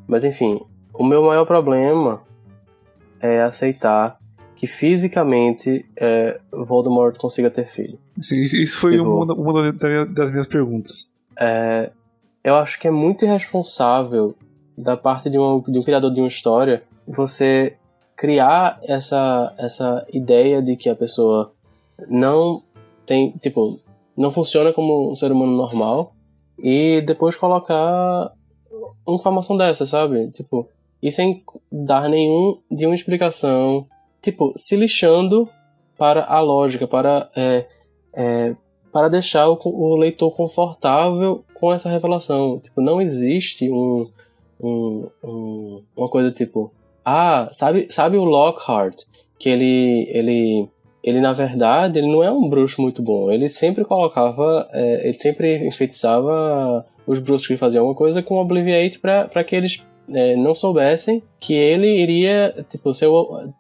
Mas 0.06 0.24
enfim, 0.24 0.60
o 0.92 1.04
meu 1.04 1.22
maior 1.22 1.44
problema 1.46 2.20
é 3.20 3.42
aceitar 3.42 4.16
que 4.56 4.66
fisicamente 4.66 5.84
é, 5.96 6.38
Voldemort 6.52 7.16
consiga 7.18 7.50
ter 7.50 7.64
filho. 7.64 7.98
Sim, 8.18 8.40
isso 8.42 8.78
foi 8.78 8.92
tipo, 8.92 9.04
uma, 9.04 9.34
uma, 9.34 9.72
das 10.06 10.30
minhas 10.30 10.46
perguntas. 10.46 11.12
É, 11.36 11.90
eu 12.44 12.56
acho 12.56 12.78
que 12.78 12.86
é 12.86 12.90
muito 12.90 13.24
irresponsável 13.24 14.36
da 14.78 14.96
parte 14.96 15.28
de, 15.28 15.38
uma, 15.38 15.60
de 15.60 15.78
um 15.78 15.82
criador 15.82 16.12
de 16.12 16.20
uma 16.20 16.28
história 16.28 16.82
você 17.06 17.76
criar 18.16 18.78
essa, 18.82 19.54
essa 19.58 20.06
ideia 20.12 20.62
de 20.62 20.76
que 20.76 20.88
a 20.88 20.94
pessoa 20.94 21.52
não 22.08 22.62
tem, 23.04 23.32
tipo, 23.32 23.78
não 24.16 24.30
funciona 24.30 24.72
como 24.72 25.10
um 25.10 25.14
ser 25.14 25.32
humano 25.32 25.56
normal 25.56 26.12
e 26.58 27.00
depois 27.02 27.36
colocar 27.36 28.32
uma 29.06 29.16
informação 29.16 29.56
dessa, 29.56 29.86
sabe? 29.86 30.30
Tipo, 30.30 30.68
e 31.02 31.10
sem 31.10 31.42
dar 31.70 32.08
nenhum 32.08 32.58
de 32.70 32.86
uma 32.86 32.94
explicação, 32.94 33.86
tipo, 34.20 34.52
se 34.56 34.76
lixando 34.76 35.48
para 35.98 36.24
a 36.24 36.40
lógica, 36.40 36.86
para 36.86 37.28
é, 37.34 37.66
é, 38.14 38.56
para 38.92 39.08
deixar 39.08 39.48
o, 39.48 39.58
o, 39.64 39.96
leitor 39.96 40.30
confortável 40.36 41.44
com 41.54 41.72
essa 41.72 41.88
revelação. 41.88 42.60
Tipo, 42.60 42.80
não 42.80 43.00
existe 43.00 43.70
um, 43.70 44.08
um, 44.62 45.08
um, 45.22 45.82
uma 45.96 46.08
coisa 46.08 46.30
tipo, 46.30 46.72
ah, 47.04 47.48
sabe, 47.52 47.86
sabe 47.90 48.16
o 48.16 48.24
Lockhart 48.24 49.02
que 49.38 49.48
ele 49.48 50.08
ele 50.10 50.68
ele 51.02 51.20
na 51.20 51.32
verdade 51.32 51.98
ele 51.98 52.06
não 52.06 52.22
é 52.22 52.30
um 52.30 52.48
bruxo 52.48 52.80
muito 52.80 53.02
bom. 53.02 53.30
Ele 53.30 53.48
sempre 53.48 53.84
colocava, 53.84 54.68
é, 54.72 55.04
ele 55.04 55.14
sempre 55.14 55.66
enfeitiçava 55.66 56.82
os 57.06 57.18
bruxos 57.18 57.48
que 57.48 57.56
faziam 57.56 57.82
alguma 57.82 57.96
coisa 57.96 58.22
com 58.22 58.36
Obliviate 58.36 58.98
para 59.00 59.44
que 59.44 59.56
eles 59.56 59.84
é, 60.12 60.36
não 60.36 60.54
soubessem 60.54 61.22
que 61.40 61.54
ele 61.54 61.88
iria 62.00 62.64
tipo 62.70 62.94
ser, 62.94 63.08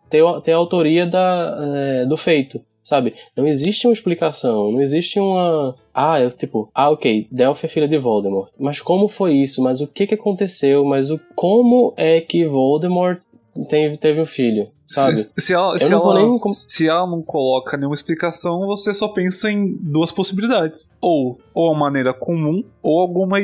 ter, 0.08 0.22
ter 0.42 0.52
a 0.52 0.56
autoria 0.56 1.06
da, 1.06 1.58
é, 1.74 2.06
do 2.06 2.16
feito 2.16 2.60
sabe? 2.82 3.14
Não 3.36 3.46
existe 3.46 3.86
uma 3.86 3.92
explicação, 3.92 4.72
não 4.72 4.80
existe 4.80 5.20
uma. 5.20 5.74
Ah, 5.94 6.20
eu, 6.20 6.28
tipo, 6.30 6.70
ah, 6.74 6.90
ok, 6.90 7.28
Delphi 7.30 7.66
é 7.66 7.68
filha 7.68 7.88
de 7.88 7.98
Voldemort. 7.98 8.50
Mas 8.58 8.80
como 8.80 9.08
foi 9.08 9.34
isso? 9.34 9.62
Mas 9.62 9.80
o 9.80 9.86
que 9.86 10.06
que 10.06 10.14
aconteceu? 10.14 10.84
Mas 10.84 11.10
o 11.10 11.20
como 11.34 11.92
é 11.96 12.20
que 12.20 12.46
Voldemort 12.46 13.20
teve, 13.68 13.96
teve 13.96 14.20
um 14.20 14.26
filho? 14.26 14.68
sabe? 14.92 15.28
Se, 15.38 15.46
se, 15.46 15.54
ela, 15.54 15.78
se, 15.78 15.92
ela, 15.92 16.14
nem... 16.14 16.38
se 16.68 16.88
ela 16.88 17.06
não 17.06 17.22
coloca 17.22 17.76
nenhuma 17.76 17.94
explicação, 17.94 18.60
você 18.60 18.92
só 18.92 19.08
pensa 19.08 19.50
em 19.50 19.76
duas 19.80 20.12
possibilidades. 20.12 20.94
Ou, 21.00 21.40
ou 21.54 21.74
a 21.74 21.78
maneira 21.78 22.12
comum, 22.12 22.62
ou 22.82 23.00
alguma 23.00 23.38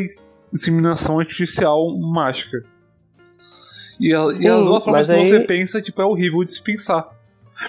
inseminação 0.52 1.18
artificial 1.18 1.96
mágica. 1.98 2.62
E, 4.00 4.14
a, 4.14 4.30
Sim, 4.30 4.46
e 4.46 4.48
as 4.48 4.64
duas 4.64 4.84
formas 4.84 5.06
que 5.06 5.12
aí... 5.12 5.26
você 5.26 5.40
pensa, 5.40 5.80
tipo, 5.80 6.00
é 6.00 6.04
horrível 6.04 6.44
de 6.44 6.52
se 6.52 6.62
pensar. 6.62 7.08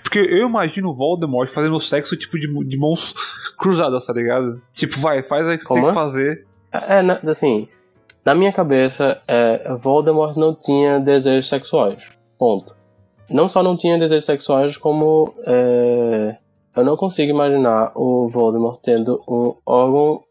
Porque 0.03 0.19
eu 0.19 0.47
imagino 0.47 0.89
o 0.89 0.95
Voldemort 0.95 1.49
fazendo 1.49 1.79
sexo 1.79 2.15
tipo 2.15 2.37
de, 2.39 2.47
de 2.65 2.77
mãos 2.77 3.13
cruzadas, 3.57 4.05
tá 4.05 4.13
ligado? 4.13 4.61
Tipo, 4.73 4.99
vai, 4.99 5.23
faz 5.23 5.47
aí 5.47 5.57
que 5.57 5.63
você 5.63 5.73
tem 5.73 5.85
que 5.85 5.93
fazer. 5.93 6.45
É, 6.71 7.01
na, 7.01 7.19
assim, 7.27 7.67
na 8.23 8.35
minha 8.35 8.53
cabeça, 8.53 9.21
é, 9.27 9.75
Voldemort 9.81 10.37
não 10.37 10.53
tinha 10.53 10.99
desejos 10.99 11.49
sexuais. 11.49 12.09
Ponto 12.37 12.79
não 13.31 13.47
só 13.47 13.61
não 13.61 13.77
tinha 13.77 13.97
desejos 13.97 14.25
sexuais, 14.25 14.77
como 14.77 15.31
é, 15.45 16.37
eu 16.75 16.83
não 16.83 16.97
consigo 16.97 17.31
imaginar 17.31 17.91
o 17.95 18.27
Voldemort 18.27 18.79
tendo 18.81 19.23
um 19.29 19.55
órgão 19.65 20.23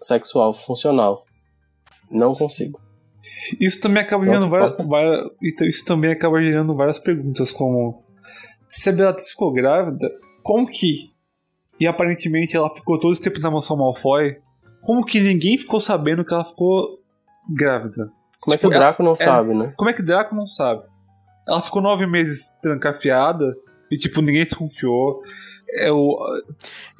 sexual 0.00 0.52
funcional. 0.52 1.24
Não 2.10 2.34
consigo. 2.34 2.80
Isso 3.60 3.80
também 3.80 4.02
acaba 4.02 4.24
gerando 4.24 4.48
várias, 4.48 4.86
várias, 4.86 5.30
então 5.42 5.66
isso 5.66 5.84
também 5.84 6.10
acaba 6.10 6.40
gerando 6.40 6.74
várias 6.74 6.98
perguntas, 6.98 7.52
como 7.52 8.02
se 8.70 8.88
a 8.88 8.92
Bellatrix 8.92 9.32
ficou 9.32 9.52
grávida, 9.52 10.08
como 10.42 10.66
que? 10.70 11.10
E 11.78 11.86
aparentemente 11.86 12.56
ela 12.56 12.72
ficou 12.72 12.98
todo 12.98 13.12
esse 13.12 13.20
tempo 13.20 13.40
na 13.40 13.50
mansão 13.50 13.76
Malfoy. 13.76 14.36
Como 14.82 15.04
que 15.04 15.20
ninguém 15.20 15.58
ficou 15.58 15.80
sabendo 15.80 16.24
que 16.24 16.32
ela 16.32 16.44
ficou 16.44 17.00
grávida? 17.54 18.12
Como 18.40 18.54
tipo, 18.54 18.54
é 18.54 18.56
que 18.56 18.66
o 18.66 18.70
tipo, 18.70 18.80
Draco 18.80 19.02
não 19.02 19.12
é, 19.12 19.16
sabe, 19.16 19.54
né? 19.54 19.74
Como 19.76 19.90
é 19.90 19.92
que 19.92 20.02
o 20.02 20.06
Draco 20.06 20.34
não 20.34 20.46
sabe? 20.46 20.82
Ela 21.46 21.60
ficou 21.60 21.82
nove 21.82 22.06
meses 22.06 22.52
trancafiada 22.62 23.44
e, 23.90 23.98
tipo, 23.98 24.22
ninguém 24.22 24.44
desconfiou. 24.44 25.20
O... 25.90 26.18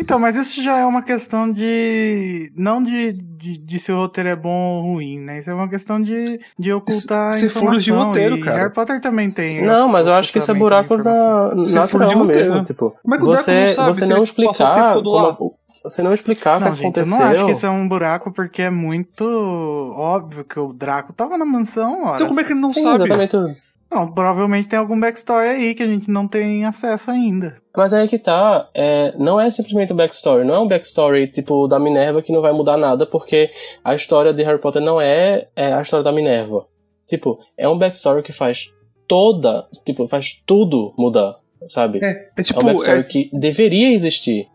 Então, 0.00 0.18
mas 0.18 0.36
isso 0.36 0.62
já 0.62 0.78
é 0.78 0.84
uma 0.84 1.02
questão 1.02 1.52
de. 1.52 2.52
Não 2.56 2.82
de, 2.82 3.12
de, 3.12 3.58
de, 3.58 3.78
se 3.78 3.92
o 3.92 3.96
roteiro 3.96 4.28
é 4.28 4.36
bom 4.36 4.76
ou 4.76 4.82
ruim, 4.82 5.18
né? 5.18 5.38
Isso 5.38 5.50
é 5.50 5.54
uma 5.54 5.68
questão 5.68 6.00
de, 6.00 6.40
de 6.58 6.72
ocultar. 6.72 7.32
Se 7.32 7.48
furos 7.48 7.84
de 7.84 7.90
roteiro, 7.90 8.36
e 8.36 8.40
cara. 8.40 8.58
Harry 8.58 8.72
Potter 8.72 9.00
também 9.00 9.30
tem. 9.30 9.62
Não, 9.62 9.88
mas 9.88 10.06
eu 10.06 10.12
acho 10.14 10.32
que 10.32 10.38
isso 10.38 10.50
é 10.50 10.54
buraco 10.54 10.96
da 11.02 11.54
natural 11.54 12.24
mesmo. 12.24 12.64
Tipo, 12.64 12.96
Como 13.02 13.14
é 13.14 13.18
que 13.18 13.24
o 13.24 13.26
você, 13.26 13.60
não 13.60 13.68
sabe? 13.68 13.96
Você 13.96 14.06
não 14.06 14.22
explicar. 14.22 14.94
Como, 14.94 15.54
você 15.82 16.02
não 16.02 16.12
explicar 16.12 16.60
o 16.60 16.64
que 16.64 16.68
gente, 16.76 16.80
aconteceu. 16.80 17.14
Eu 17.16 17.20
não 17.20 17.26
acho 17.26 17.44
que 17.46 17.52
isso 17.52 17.66
é 17.66 17.70
um 17.70 17.88
buraco 17.88 18.30
porque 18.32 18.62
é 18.62 18.70
muito 18.70 19.24
óbvio 19.96 20.44
que 20.44 20.58
o 20.58 20.72
Draco 20.74 21.12
tava 21.12 21.38
na 21.38 21.44
mansão. 21.44 22.04
Horas. 22.04 22.16
Então 22.16 22.28
como 22.28 22.40
é 22.40 22.44
que 22.44 22.52
ele 22.52 22.60
não 22.60 22.72
Sim, 22.72 22.82
sabe? 22.82 23.04
Exatamente. 23.04 23.60
Não, 23.90 24.12
provavelmente 24.12 24.68
tem 24.68 24.78
algum 24.78 24.98
backstory 24.98 25.48
aí 25.48 25.74
que 25.74 25.82
a 25.82 25.86
gente 25.86 26.08
não 26.08 26.28
tem 26.28 26.64
acesso 26.64 27.10
ainda. 27.10 27.56
Mas 27.76 27.92
aí 27.92 28.06
que 28.06 28.18
tá, 28.18 28.68
é, 28.72 29.12
não 29.18 29.40
é 29.40 29.50
simplesmente 29.50 29.92
um 29.92 29.96
backstory, 29.96 30.44
não 30.44 30.54
é 30.54 30.58
um 30.60 30.68
backstory 30.68 31.26
tipo 31.26 31.66
da 31.66 31.78
Minerva 31.80 32.22
que 32.22 32.32
não 32.32 32.40
vai 32.40 32.52
mudar 32.52 32.76
nada, 32.76 33.04
porque 33.04 33.50
a 33.84 33.92
história 33.94 34.32
de 34.32 34.44
Harry 34.44 34.60
Potter 34.60 34.80
não 34.80 35.00
é, 35.00 35.48
é 35.56 35.72
a 35.72 35.80
história 35.80 36.04
da 36.04 36.12
Minerva. 36.12 36.66
Tipo, 37.08 37.40
é 37.58 37.68
um 37.68 37.76
backstory 37.76 38.22
que 38.22 38.32
faz 38.32 38.72
toda, 39.08 39.66
tipo, 39.84 40.06
faz 40.06 40.40
tudo 40.46 40.94
mudar, 40.96 41.40
sabe? 41.68 41.98
É, 42.00 42.30
é 42.38 42.42
tipo. 42.44 42.60
É 42.60 42.62
um 42.62 42.66
backstory 42.66 43.00
é... 43.00 43.02
que 43.02 43.30
deveria 43.32 43.92
existir. 43.92 44.46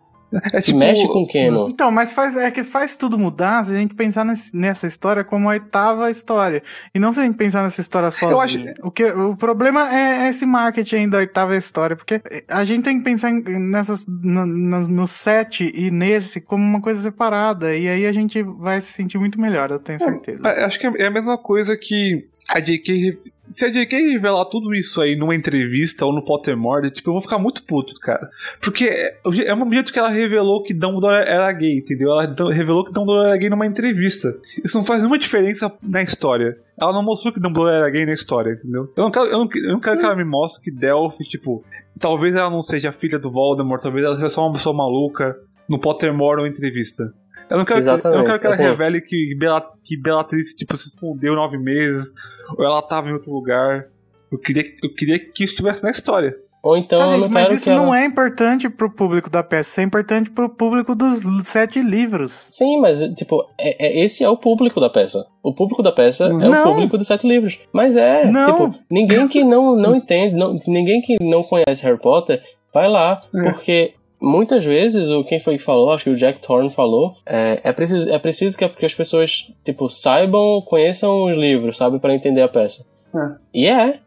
É 0.53 0.61
tipo... 0.61 0.77
mexe 0.77 1.07
com 1.07 1.23
o 1.23 1.27
Keno. 1.27 1.67
Então, 1.71 1.91
mas 1.91 2.11
faz, 2.11 2.35
é 2.35 2.51
que 2.51 2.63
faz 2.63 2.95
tudo 2.95 3.17
mudar 3.17 3.65
se 3.65 3.73
a 3.73 3.77
gente 3.77 3.95
pensar 3.95 4.25
nesse, 4.25 4.55
nessa 4.55 4.87
história 4.87 5.23
como 5.23 5.47
a 5.47 5.53
oitava 5.53 6.09
história. 6.11 6.61
E 6.93 6.99
não 6.99 7.13
se 7.13 7.21
a 7.21 7.23
gente 7.23 7.37
pensar 7.37 7.63
nessa 7.63 7.81
história 7.81 8.11
sozinha. 8.11 8.71
Acho... 8.71 8.87
O, 8.87 8.91
que, 8.91 9.05
o 9.05 9.35
problema 9.35 9.93
é 9.95 10.29
esse 10.29 10.45
marketing 10.45 10.95
ainda 10.95 11.15
da 11.15 11.17
oitava 11.19 11.55
história, 11.55 11.95
porque 11.95 12.21
a 12.47 12.65
gente 12.65 12.83
tem 12.83 12.97
que 12.97 13.03
pensar 13.03 13.31
nessas, 13.31 14.05
no, 14.07 14.45
no, 14.45 14.87
no 14.87 15.07
sete 15.07 15.71
e 15.73 15.89
nesse 15.89 16.41
como 16.41 16.63
uma 16.63 16.81
coisa 16.81 17.01
separada. 17.01 17.75
E 17.75 17.87
aí 17.87 18.05
a 18.05 18.11
gente 18.11 18.43
vai 18.43 18.81
se 18.81 18.91
sentir 18.93 19.17
muito 19.17 19.39
melhor, 19.39 19.71
eu 19.71 19.79
tenho 19.79 19.99
certeza. 19.99 20.47
É, 20.47 20.65
acho 20.65 20.79
que 20.79 20.87
é 20.87 21.05
a 21.05 21.11
mesma 21.11 21.37
coisa 21.37 21.77
que 21.77 22.27
a 22.53 22.59
J.K. 22.59 23.17
se 23.49 23.65
a 23.65 23.71
J.K. 23.71 24.11
revelar 24.11 24.45
tudo 24.45 24.73
isso 24.73 25.01
aí 25.01 25.15
numa 25.15 25.35
entrevista 25.35 26.05
ou 26.05 26.13
no 26.13 26.23
Pottermore, 26.23 26.89
tipo, 26.89 27.09
eu 27.09 27.13
vou 27.13 27.21
ficar 27.21 27.37
muito 27.37 27.63
puto, 27.63 27.93
cara. 27.99 28.29
Porque 28.61 28.85
é, 28.85 29.17
é 29.47 29.53
o 29.53 29.71
jeito 29.71 29.93
que 29.93 29.99
ela 29.99 30.09
revelou 30.09 30.63
que 30.63 30.73
Dumbledore 30.73 31.23
era 31.27 31.51
gay, 31.53 31.77
entendeu? 31.77 32.11
Ela 32.11 32.33
revelou 32.51 32.83
que 32.83 32.91
Dumbledore 32.91 33.27
era 33.27 33.37
gay 33.37 33.49
numa 33.49 33.65
entrevista. 33.65 34.29
Isso 34.63 34.77
não 34.77 34.85
faz 34.85 35.01
nenhuma 35.01 35.17
diferença 35.17 35.71
na 35.81 36.01
história. 36.01 36.57
Ela 36.79 36.93
não 36.93 37.03
mostrou 37.03 37.33
que 37.33 37.39
Dumbledore 37.39 37.75
era 37.75 37.89
gay 37.89 38.05
na 38.05 38.13
história, 38.13 38.51
entendeu? 38.51 38.91
Eu 38.95 39.03
não 39.03 39.11
quero, 39.11 39.25
eu 39.25 39.37
não, 39.37 39.47
eu 39.53 39.73
não 39.73 39.79
quero 39.79 39.99
que 39.99 40.05
ela 40.05 40.15
me 40.15 40.25
mostre 40.25 40.63
que 40.63 40.77
Delphi, 40.77 41.23
tipo, 41.23 41.63
talvez 41.99 42.35
ela 42.35 42.49
não 42.49 42.61
seja 42.61 42.91
filha 42.91 43.19
do 43.19 43.31
Voldemort, 43.31 43.81
talvez 43.81 44.05
ela 44.05 44.15
seja 44.15 44.29
só 44.29 44.41
uma 44.45 44.53
pessoa 44.53 44.75
maluca 44.75 45.35
no 45.69 45.79
Pottermore 45.79 46.41
ou 46.41 46.47
entrevista. 46.47 47.13
Eu 47.49 47.57
não 47.57 47.65
quero, 47.65 47.83
que, 47.83 48.07
eu 48.07 48.11
não 48.11 48.23
quero 48.23 48.39
que 48.39 48.45
ela 48.45 48.55
assim, 48.55 48.63
revele 48.63 49.01
que, 49.01 49.35
Bela, 49.37 49.69
que 49.83 49.97
Bellatrix 49.97 50.55
tipo, 50.55 50.75
se 50.77 50.89
escondeu 50.89 51.35
nove 51.35 51.57
meses, 51.57 52.11
ou 52.57 52.65
ela 52.65 52.81
tava 52.81 53.09
em 53.09 53.13
outro 53.13 53.31
lugar. 53.31 53.87
Eu 54.31 54.39
queria, 54.39 54.63
eu 54.83 54.93
queria 54.93 55.19
que 55.19 55.43
isso 55.43 55.53
estivesse 55.53 55.83
na 55.83 55.91
história. 55.91 56.35
Ou 56.65 56.75
então 56.75 56.97
tá, 56.97 57.07
gente, 57.09 57.29
mas 57.29 57.51
isso 57.51 57.69
não 57.69 57.93
ela... 57.93 58.01
é 58.01 58.05
importante 58.05 58.67
pro 58.67 58.89
público 58.89 59.29
da 59.29 59.43
peça, 59.43 59.69
isso 59.69 59.81
é 59.81 59.83
importante 59.83 60.31
pro 60.31 60.49
público 60.49 60.95
dos 60.95 61.19
sete 61.43 61.79
livros. 61.79 62.31
Sim, 62.31 62.79
mas, 62.81 63.01
tipo, 63.13 63.47
é, 63.55 63.85
é 63.85 64.03
esse 64.03 64.23
é 64.23 64.29
o 64.29 64.35
público 64.35 64.79
da 64.79 64.89
peça. 64.89 65.27
O 65.43 65.53
público 65.53 65.83
da 65.83 65.91
peça 65.91 66.27
não. 66.27 66.55
é 66.55 66.61
o 66.61 66.63
público 66.63 66.97
dos 66.97 67.05
sete 67.05 67.27
livros. 67.27 67.59
Mas 67.71 67.95
é, 67.95 68.25
não. 68.25 68.71
tipo, 68.71 68.83
ninguém 68.89 69.27
que 69.27 69.43
não, 69.43 69.75
não 69.75 69.93
entende, 69.95 70.35
não, 70.35 70.57
ninguém 70.67 71.01
que 71.01 71.23
não 71.23 71.43
conhece 71.43 71.83
Harry 71.83 71.99
Potter, 71.99 72.41
vai 72.73 72.89
lá, 72.89 73.21
é. 73.35 73.51
porque 73.51 73.93
muitas 74.21 74.63
vezes, 74.63 75.09
o 75.09 75.23
quem 75.23 75.39
foi 75.39 75.57
que 75.57 75.63
falou, 75.63 75.91
acho 75.91 76.03
que 76.03 76.09
o 76.09 76.15
Jack 76.15 76.39
Thorne 76.45 76.71
falou, 76.71 77.15
é, 77.25 77.59
é 77.63 77.73
preciso, 77.73 78.11
é 78.11 78.19
preciso 78.19 78.57
que, 78.57 78.67
que 78.69 78.85
as 78.85 78.93
pessoas, 78.93 79.51
tipo, 79.63 79.89
saibam, 79.89 80.61
conheçam 80.61 81.23
os 81.23 81.37
livros, 81.37 81.77
sabe, 81.77 81.99
para 81.99 82.13
entender 82.13 82.41
a 82.41 82.47
peça. 82.47 82.85
É. 83.13 83.35
E 83.53 83.67
é, 83.67 83.99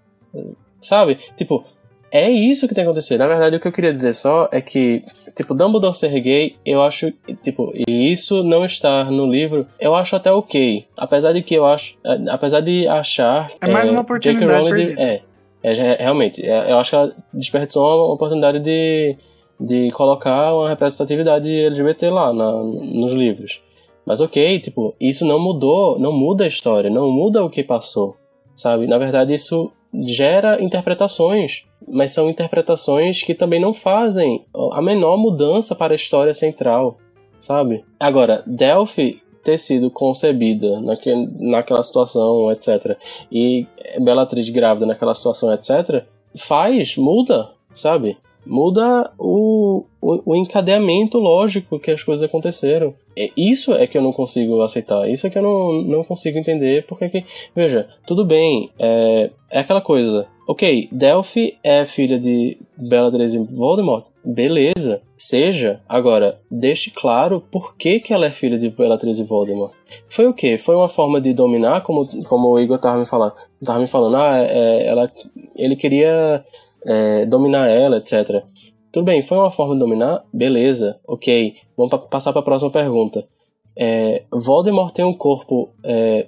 sabe? 0.81 1.19
Tipo, 1.37 1.65
é 2.11 2.31
isso 2.31 2.67
que 2.67 2.75
tem 2.75 2.85
que 2.85 2.89
acontecer. 2.89 3.19
Na 3.19 3.27
verdade, 3.27 3.57
o 3.57 3.61
que 3.61 3.69
eu 3.69 3.73
queria 3.73 3.93
dizer 3.93 4.15
só 4.15 4.49
é 4.51 4.61
que, 4.61 5.03
tipo, 5.37 5.55
Dumbledore 5.55 5.95
ser 5.95 6.19
gay, 6.21 6.57
eu 6.65 6.83
acho, 6.83 7.13
tipo, 7.43 7.73
e 7.75 8.13
isso 8.13 8.43
não 8.43 8.65
estar 8.65 9.11
no 9.11 9.31
livro, 9.31 9.67
eu 9.79 9.95
acho 9.95 10.17
até 10.17 10.33
ok. 10.33 10.87
Apesar 10.97 11.33
de 11.33 11.43
que 11.43 11.55
eu 11.55 11.67
acho, 11.67 11.99
apesar 12.31 12.61
de 12.61 12.87
achar... 12.89 13.51
É 13.61 13.69
mais 13.69 13.89
uma 13.89 14.01
oportunidade 14.01 14.71
perdida. 14.71 15.03
É, 15.03 15.23
é, 15.63 15.97
realmente, 16.03 16.45
é, 16.45 16.73
eu 16.73 16.79
acho 16.79 16.91
que 16.91 16.97
ela 16.97 17.15
desperdiçou 17.33 18.07
uma 18.07 18.15
oportunidade 18.15 18.61
de 18.61 19.17
de 19.61 19.91
colocar 19.93 20.55
uma 20.55 20.69
representatividade 20.69 21.49
LGBT 21.49 22.11
lá 22.11 22.33
na, 22.33 22.53
nos 22.63 23.13
livros. 23.13 23.63
Mas 24.07 24.21
ok, 24.21 24.59
tipo, 24.61 24.95
isso 24.99 25.27
não 25.27 25.39
mudou, 25.39 25.99
não 25.99 26.13
muda 26.13 26.45
a 26.45 26.49
história, 26.49 26.89
não 26.89 27.11
muda 27.11 27.45
o 27.45 27.51
que 27.51 27.63
passou, 27.63 28.17
sabe? 28.55 28.87
Na 28.87 28.97
verdade, 28.97 29.35
isso 29.35 29.71
gera 30.07 30.63
interpretações, 30.63 31.67
mas 31.87 32.13
são 32.13 32.31
interpretações 32.31 33.23
que 33.23 33.35
também 33.35 33.61
não 33.61 33.73
fazem 33.73 34.45
a 34.73 34.81
menor 34.81 35.17
mudança 35.17 35.75
para 35.75 35.93
a 35.93 35.97
história 35.97 36.33
central, 36.33 36.99
sabe? 37.41 37.85
Agora, 37.99 38.43
Delphi 38.47 39.23
ter 39.43 39.59
sido 39.59 39.91
concebida 39.91 40.81
naquele, 40.81 41.29
naquela 41.39 41.83
situação, 41.83 42.51
etc., 42.53 42.97
e 43.33 43.67
Bellatrix 43.99 44.51
grávida 44.51 44.87
naquela 44.87 45.15
situação, 45.15 45.53
etc., 45.53 46.05
faz, 46.37 46.97
muda, 46.97 47.51
sabe? 47.73 48.19
Muda 48.49 49.13
o, 49.19 49.85
o, 50.01 50.33
o, 50.33 50.37
encadeamento 50.37 51.19
lógico 51.19 51.79
que 51.79 51.91
as 51.91 52.03
coisas 52.03 52.29
aconteceram. 52.29 52.95
É, 53.17 53.31
isso 53.37 53.75
é 53.75 53.87
que 53.87 53.97
eu 53.97 54.03
não 54.03 54.13
consigo 54.13 54.61
aceitar, 54.63 55.09
isso 55.09 55.27
é 55.27 55.31
que 55.31 55.39
eu 55.39 55.43
não, 55.43 55.83
não 55.83 56.05
consigo 56.05 56.39
entender, 56.39 56.87
porque 56.87 57.09
que, 57.09 57.25
veja, 57.55 57.89
tudo 58.07 58.25
bem, 58.25 58.71
é, 58.79 59.31
é 59.51 59.61
aquela 59.61 59.81
coisa, 59.81 60.27
ok, 60.47 60.89
Delphi 60.91 61.59
é 61.63 61.85
filha 61.85 62.19
de 62.19 62.57
Bellatrix 62.77 63.35
e 63.35 63.39
Voldemort, 63.39 64.07
beleza, 64.25 65.03
seja, 65.17 65.81
agora, 65.89 66.41
deixe 66.51 66.91
claro 66.91 67.43
por 67.51 67.77
que, 67.77 68.01
que 68.01 68.13
ela 68.13 68.27
é 68.27 68.31
filha 68.31 68.59
de 68.59 68.71
Bellatrix 68.71 69.19
e 69.19 69.25
Voldemort. 69.25 69.73
Foi 70.09 70.27
o 70.27 70.35
quê? 70.35 70.59
Foi 70.59 70.75
uma 70.77 70.89
forma 70.89 71.21
de 71.21 71.33
dominar, 71.33 71.83
como, 71.83 72.07
como 72.25 72.49
o 72.49 72.61
Igor 72.61 72.79
tava 72.79 72.99
me 72.99 73.07
falando, 73.07 73.35
tava 73.65 73.81
me 73.81 73.89
falando, 73.89 74.17
ah, 74.17 74.39
é, 74.39 74.87
ela, 74.87 75.07
ele 75.57 75.77
queria 75.77 76.45
é, 76.85 77.27
dominar 77.27 77.69
ela, 77.69 77.99
etc. 77.99 78.43
Tudo 78.91 79.05
bem, 79.05 79.23
foi 79.23 79.39
uma 79.39 79.51
forma 79.51 79.75
de 79.75 79.81
dominar? 79.81 80.25
Beleza, 80.33 80.99
ok. 81.07 81.57
Vamos 81.77 81.91
pa 81.91 81.99
passar 81.99 82.33
para 82.33 82.41
a 82.41 82.45
próxima 82.45 82.71
pergunta. 82.71 83.27
É, 83.77 84.25
Voldemort 84.33 84.93
tem 84.93 85.05
um 85.05 85.15
corpo 85.15 85.71
é, 85.85 86.27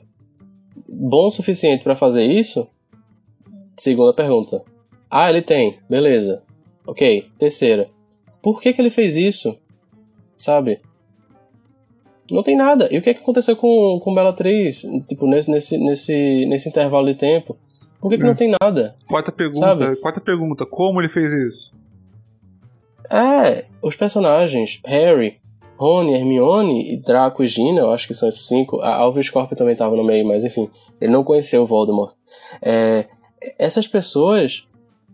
bom 0.88 1.26
o 1.26 1.30
suficiente 1.30 1.82
para 1.82 1.96
fazer 1.96 2.24
isso? 2.24 2.68
Segunda 3.76 4.12
pergunta. 4.12 4.62
Ah, 5.10 5.30
ele 5.30 5.42
tem, 5.42 5.78
beleza. 5.88 6.42
Ok. 6.86 7.26
Terceira. 7.38 7.88
Por 8.42 8.60
que, 8.60 8.72
que 8.72 8.80
ele 8.80 8.90
fez 8.90 9.16
isso? 9.16 9.56
Sabe? 10.36 10.80
Não 12.30 12.42
tem 12.42 12.56
nada. 12.56 12.88
E 12.92 12.98
o 12.98 13.02
que, 13.02 13.12
que 13.12 13.20
aconteceu 13.20 13.56
com, 13.56 13.98
com 14.02 14.14
Bellatrix? 14.14 14.86
Tipo, 15.08 15.26
nesse, 15.26 15.50
nesse, 15.50 15.78
nesse, 15.78 16.46
nesse 16.46 16.68
intervalo 16.68 17.06
de 17.06 17.14
tempo? 17.14 17.56
Por 18.00 18.10
que, 18.10 18.16
que 18.16 18.22
é. 18.22 18.26
não 18.26 18.34
tem 18.34 18.54
nada? 18.60 18.96
Quarta 19.08 19.30
pergunta, 19.30 19.76
sabe? 19.76 19.96
quarta 19.96 20.20
pergunta, 20.20 20.64
como 20.68 21.00
ele 21.00 21.08
fez 21.08 21.30
isso? 21.30 21.72
É, 23.10 23.64
os 23.82 23.96
personagens, 23.96 24.80
Harry, 24.86 25.38
Rony, 25.76 26.14
Hermione, 26.14 26.96
Draco 26.98 27.42
e 27.42 27.46
Gina, 27.46 27.80
eu 27.80 27.90
acho 27.90 28.06
que 28.06 28.14
são 28.14 28.28
esses 28.28 28.46
cinco. 28.46 28.80
A 28.80 28.94
Alvin 28.96 29.22
Scorpio 29.22 29.56
também 29.56 29.72
estava 29.72 29.96
no 29.96 30.04
meio, 30.04 30.26
mas 30.26 30.44
enfim, 30.44 30.66
ele 31.00 31.12
não 31.12 31.24
conheceu 31.24 31.62
o 31.62 31.66
Voldemort. 31.66 32.14
É, 32.62 33.06
essas 33.58 33.88
pessoas, 33.88 34.68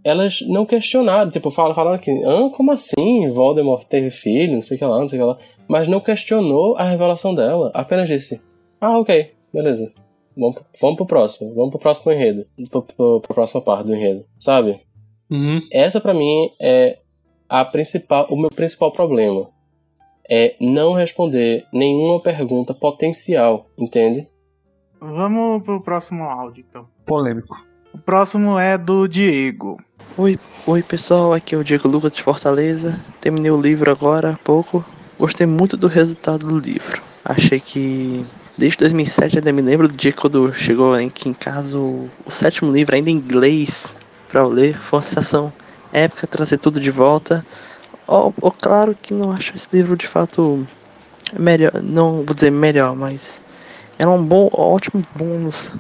elas 0.04 0.40
não 0.42 0.66
questionaram, 0.66 1.30
tipo, 1.30 1.50
falaram, 1.50 1.74
falaram 1.74 1.98
que, 1.98 2.10
ah, 2.10 2.50
como 2.54 2.72
assim? 2.72 3.28
Voldemort 3.30 3.84
teve 3.84 4.10
filho, 4.10 4.54
não 4.54 4.62
sei 4.62 4.76
o 4.76 4.78
que 4.78 4.84
lá, 4.84 4.98
não 4.98 5.08
sei 5.08 5.18
o 5.18 5.22
que 5.22 5.28
lá. 5.28 5.38
Mas 5.68 5.88
não 5.88 6.00
questionou 6.00 6.76
a 6.76 6.84
revelação 6.84 7.34
dela, 7.34 7.70
apenas 7.74 8.08
disse, 8.08 8.40
ah, 8.80 8.98
ok, 8.98 9.32
beleza. 9.52 9.92
Vamos, 10.36 10.56
vamos 10.80 10.96
pro 10.96 11.06
próximo. 11.06 11.54
Vamos 11.54 11.70
pro 11.70 11.78
próximo 11.78 12.12
enredo. 12.12 12.46
Pro, 12.70 12.82
pro, 12.82 13.20
pro 13.20 13.34
próxima 13.34 13.62
parte 13.62 13.86
do 13.86 13.94
enredo. 13.94 14.24
Sabe? 14.38 14.80
Uhum. 15.30 15.60
Essa 15.72 16.00
para 16.00 16.14
mim 16.14 16.50
é 16.60 16.98
a 17.48 17.64
principal, 17.64 18.26
o 18.30 18.36
meu 18.36 18.50
principal 18.50 18.92
problema. 18.92 19.48
É 20.28 20.56
não 20.60 20.92
responder 20.92 21.64
nenhuma 21.72 22.20
pergunta 22.20 22.74
potencial, 22.74 23.66
entende? 23.78 24.26
Vamos 25.00 25.62
pro 25.62 25.80
próximo 25.80 26.24
áudio, 26.24 26.64
então. 26.68 26.88
Polêmico. 27.04 27.64
O 27.94 27.98
próximo 27.98 28.58
é 28.58 28.76
do 28.76 29.06
Diego. 29.06 29.78
Oi, 30.18 30.38
oi 30.66 30.82
pessoal, 30.82 31.32
aqui 31.32 31.54
é 31.54 31.58
o 31.58 31.64
Diego 31.64 31.88
Lucas 31.88 32.12
de 32.12 32.22
Fortaleza. 32.22 33.00
Terminei 33.20 33.50
o 33.50 33.60
livro 33.60 33.90
agora 33.90 34.32
há 34.32 34.36
pouco. 34.36 34.84
Gostei 35.18 35.46
muito 35.46 35.76
do 35.76 35.86
resultado 35.86 36.46
do 36.46 36.58
livro. 36.58 37.00
Achei 37.24 37.60
que 37.60 38.24
Desde 38.56 38.78
2007 38.78 39.38
ainda 39.38 39.52
me 39.52 39.60
lembro 39.60 39.86
do 39.86 39.94
dia 39.94 40.12
quando 40.12 40.52
chegou 40.54 40.94
aqui 40.94 41.28
em 41.28 41.34
casa 41.34 41.78
o, 41.78 42.08
o 42.24 42.30
sétimo 42.30 42.72
livro, 42.72 42.94
ainda 42.94 43.10
em 43.10 43.14
inglês, 43.14 43.94
para 44.28 44.40
eu 44.40 44.48
ler. 44.48 44.78
Foi 44.78 44.98
uma 44.98 45.02
sensação 45.02 45.52
épica 45.92 46.26
trazer 46.26 46.58
tudo 46.58 46.80
de 46.80 46.90
volta. 46.90 47.44
Oh, 48.08 48.32
claro 48.50 48.96
que 49.00 49.12
não 49.12 49.30
acho 49.30 49.54
esse 49.54 49.68
livro 49.72 49.96
de 49.96 50.06
fato 50.06 50.66
melhor, 51.38 51.82
não 51.82 52.22
vou 52.22 52.34
dizer 52.34 52.50
melhor, 52.50 52.94
mas 52.94 53.42
era 53.98 54.08
um 54.08 54.24
bom, 54.24 54.48
ótimo 54.52 55.04
bônus 55.14 55.72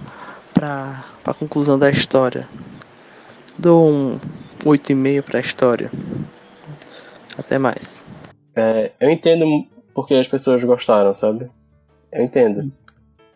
para 0.52 1.04
a 1.24 1.34
conclusão 1.34 1.78
da 1.78 1.90
história. 1.90 2.48
Dou 3.58 3.88
um 3.88 4.20
8,5 4.64 5.22
para 5.22 5.38
a 5.38 5.40
história. 5.40 5.90
Até 7.38 7.58
mais. 7.58 8.02
É, 8.54 8.92
eu 9.00 9.10
entendo 9.10 9.46
porque 9.94 10.14
as 10.14 10.28
pessoas 10.28 10.64
gostaram, 10.64 11.14
sabe? 11.14 11.48
Eu 12.12 12.24
entendo. 12.24 12.72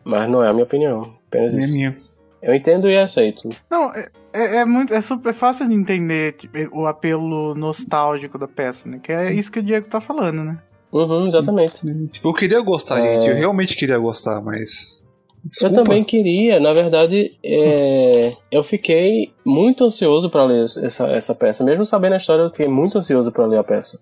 Mas 0.04 0.30
não 0.30 0.42
é 0.42 0.48
a 0.48 0.52
minha 0.52 0.64
opinião. 0.64 1.14
Apenas 1.28 1.56
é 1.56 1.62
isso. 1.62 1.72
minha. 1.72 1.96
Eu 2.42 2.54
entendo 2.54 2.88
e 2.88 2.96
aceito. 2.96 3.48
Não, 3.70 3.92
é, 3.94 4.08
é, 4.32 4.56
é, 4.56 4.64
muito, 4.64 4.94
é 4.94 5.00
super 5.00 5.34
fácil 5.34 5.68
de 5.68 5.74
entender 5.74 6.32
tipo, 6.32 6.56
o 6.72 6.86
apelo 6.86 7.54
nostálgico 7.54 8.38
da 8.38 8.48
peça, 8.48 8.88
né? 8.88 8.98
Que 9.02 9.12
é 9.12 9.32
isso 9.32 9.52
que 9.52 9.58
o 9.58 9.62
Diego 9.62 9.88
tá 9.88 10.00
falando, 10.00 10.42
né? 10.42 10.58
Uhum, 10.92 11.22
exatamente. 11.22 11.82
Tipo, 12.08 12.28
eu 12.28 12.34
queria 12.34 12.60
gostar, 12.62 12.98
é... 12.98 13.02
gente. 13.02 13.28
Eu 13.28 13.36
realmente 13.36 13.76
queria 13.76 13.98
gostar, 13.98 14.40
mas. 14.40 15.00
Desculpa. 15.44 15.74
Eu 15.74 15.84
também 15.84 16.04
queria. 16.04 16.58
Na 16.58 16.72
verdade, 16.72 17.36
é... 17.44 18.32
eu 18.50 18.64
fiquei 18.64 19.32
muito 19.44 19.84
ansioso 19.84 20.30
para 20.30 20.44
ler 20.44 20.64
essa, 20.64 21.06
essa 21.08 21.34
peça. 21.34 21.62
Mesmo 21.62 21.84
sabendo 21.84 22.14
a 22.14 22.16
história, 22.16 22.42
eu 22.42 22.50
fiquei 22.50 22.68
muito 22.68 22.98
ansioso 22.98 23.30
para 23.30 23.46
ler 23.46 23.58
a 23.58 23.64
peça. 23.64 24.00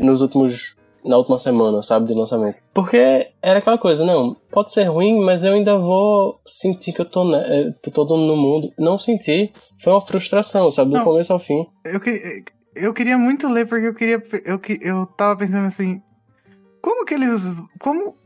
Nos 0.00 0.20
últimos 0.20 0.76
na 1.04 1.16
última 1.16 1.38
semana, 1.38 1.82
sabe, 1.82 2.06
de 2.06 2.14
lançamento. 2.14 2.62
Porque 2.72 3.30
era 3.40 3.58
aquela 3.58 3.78
coisa, 3.78 4.04
não, 4.04 4.36
pode 4.50 4.72
ser 4.72 4.84
ruim, 4.84 5.24
mas 5.24 5.44
eu 5.44 5.54
ainda 5.54 5.78
vou 5.78 6.40
sentir 6.46 6.92
que 6.92 7.00
eu 7.00 7.04
tô, 7.04 7.24
né, 7.24 7.74
todo 7.92 8.16
no 8.16 8.36
mundo. 8.36 8.72
Não 8.78 8.98
senti, 8.98 9.52
foi 9.82 9.92
uma 9.92 10.00
frustração, 10.00 10.70
sabe, 10.70 10.90
do 10.90 10.98
não, 10.98 11.04
começo 11.04 11.32
ao 11.32 11.38
fim. 11.38 11.66
Eu, 11.84 12.00
que, 12.00 12.44
eu 12.74 12.94
queria 12.94 13.18
muito 13.18 13.48
ler 13.48 13.66
porque 13.66 13.86
eu 13.86 13.94
queria, 13.94 14.22
eu, 14.44 14.60
eu 14.80 15.06
tava 15.06 15.36
pensando 15.36 15.66
assim, 15.66 16.00
como 16.80 17.04
que 17.04 17.14
eles, 17.14 17.54
como, 17.80 18.16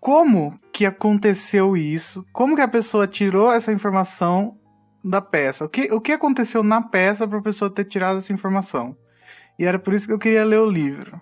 como 0.00 0.58
que 0.72 0.84
aconteceu 0.86 1.76
isso? 1.76 2.24
Como 2.32 2.56
que 2.56 2.62
a 2.62 2.68
pessoa 2.68 3.06
tirou 3.06 3.52
essa 3.52 3.72
informação 3.72 4.56
da 5.04 5.20
peça. 5.20 5.66
O 5.66 5.68
que, 5.68 5.92
o 5.92 6.00
que 6.00 6.12
aconteceu 6.12 6.62
na 6.62 6.80
peça 6.82 7.28
pra 7.28 7.42
pessoa 7.42 7.70
ter 7.70 7.84
tirado 7.84 8.18
essa 8.18 8.32
informação? 8.32 8.96
E 9.58 9.64
era 9.64 9.78
por 9.78 9.92
isso 9.92 10.06
que 10.06 10.12
eu 10.12 10.18
queria 10.18 10.44
ler 10.44 10.58
o 10.58 10.70
livro. 10.70 11.20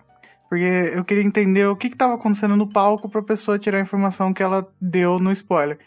Porque 0.53 0.91
eu 0.95 1.03
queria 1.03 1.23
entender 1.23 1.65
o 1.65 1.75
que 1.75 1.87
estava 1.87 2.13
acontecendo 2.13 2.55
no 2.55 2.71
palco 2.71 3.09
pra 3.09 3.23
pessoa 3.23 3.57
tirar 3.57 3.79
a 3.79 3.81
informação 3.81 4.31
que 4.31 4.43
ela 4.43 4.71
deu 4.79 5.17
no 5.17 5.31
spoiler. 5.31 5.79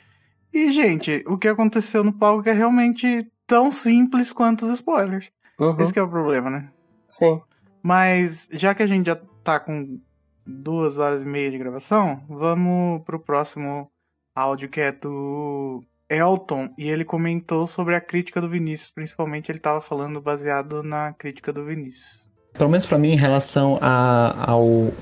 E, 0.52 0.72
gente, 0.72 1.22
o 1.28 1.38
que 1.38 1.46
aconteceu 1.46 2.02
no 2.02 2.12
palco 2.12 2.48
é 2.48 2.52
realmente 2.52 3.30
tão 3.46 3.70
simples 3.70 4.32
quanto 4.32 4.64
os 4.64 4.72
spoilers. 4.72 5.30
Uhum. 5.56 5.76
Esse 5.78 5.92
que 5.92 6.00
é 6.00 6.02
o 6.02 6.10
problema, 6.10 6.50
né? 6.50 6.68
Sim. 7.08 7.40
Mas 7.80 8.48
já 8.50 8.74
que 8.74 8.82
a 8.82 8.88
gente 8.88 9.06
já 9.06 9.14
tá 9.44 9.60
com 9.60 10.00
duas 10.44 10.98
horas 10.98 11.22
e 11.22 11.26
meia 11.26 11.52
de 11.52 11.58
gravação, 11.58 12.24
vamos 12.28 13.04
pro 13.04 13.20
próximo 13.20 13.88
áudio 14.34 14.68
que 14.68 14.80
é 14.80 14.90
do 14.90 15.80
Elton. 16.10 16.70
E 16.76 16.88
ele 16.88 17.04
comentou 17.04 17.68
sobre 17.68 17.94
a 17.94 18.00
crítica 18.00 18.40
do 18.40 18.50
Vinícius. 18.50 18.90
Principalmente 18.90 19.52
ele 19.52 19.60
tava 19.60 19.80
falando 19.80 20.20
baseado 20.20 20.82
na 20.82 21.12
crítica 21.12 21.52
do 21.52 21.64
Vinícius. 21.64 22.34
Pelo 22.56 22.70
menos 22.70 22.86
pra 22.86 22.98
mim, 22.98 23.12
em 23.12 23.16
relação 23.16 23.78
a, 23.80 24.50
ao, 24.52 24.92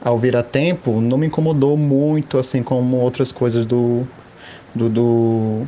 ao 0.00 0.18
vira-tempo, 0.18 1.00
não 1.00 1.16
me 1.16 1.26
incomodou 1.26 1.76
muito, 1.76 2.38
assim 2.38 2.62
como 2.62 2.98
outras 2.98 3.32
coisas 3.32 3.64
do, 3.66 4.06
do, 4.74 4.88
do 4.88 5.66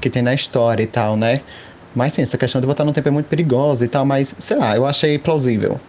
que 0.00 0.10
tem 0.10 0.22
na 0.22 0.34
história 0.34 0.82
e 0.82 0.86
tal, 0.86 1.16
né? 1.16 1.40
Mas 1.94 2.14
sim, 2.14 2.22
essa 2.22 2.36
questão 2.36 2.60
de 2.60 2.66
voltar 2.66 2.84
no 2.84 2.92
tempo 2.92 3.08
é 3.08 3.10
muito 3.10 3.26
perigosa 3.26 3.84
e 3.84 3.88
tal, 3.88 4.04
mas 4.04 4.34
sei 4.38 4.56
lá, 4.56 4.76
eu 4.76 4.84
achei 4.86 5.18
plausível. 5.18 5.80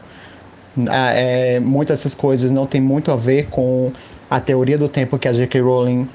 Ah, 0.89 1.11
é, 1.13 1.59
muitas 1.59 1.99
dessas 1.99 2.13
coisas 2.13 2.51
não 2.51 2.65
tem 2.65 2.79
muito 2.79 3.11
a 3.11 3.15
ver 3.15 3.47
com 3.49 3.91
a 4.29 4.39
teoria 4.39 4.77
do 4.77 4.87
tempo 4.87 5.17
que 5.17 5.27
a 5.27 5.33
J.K. 5.33 5.59
Rowling 5.59 6.07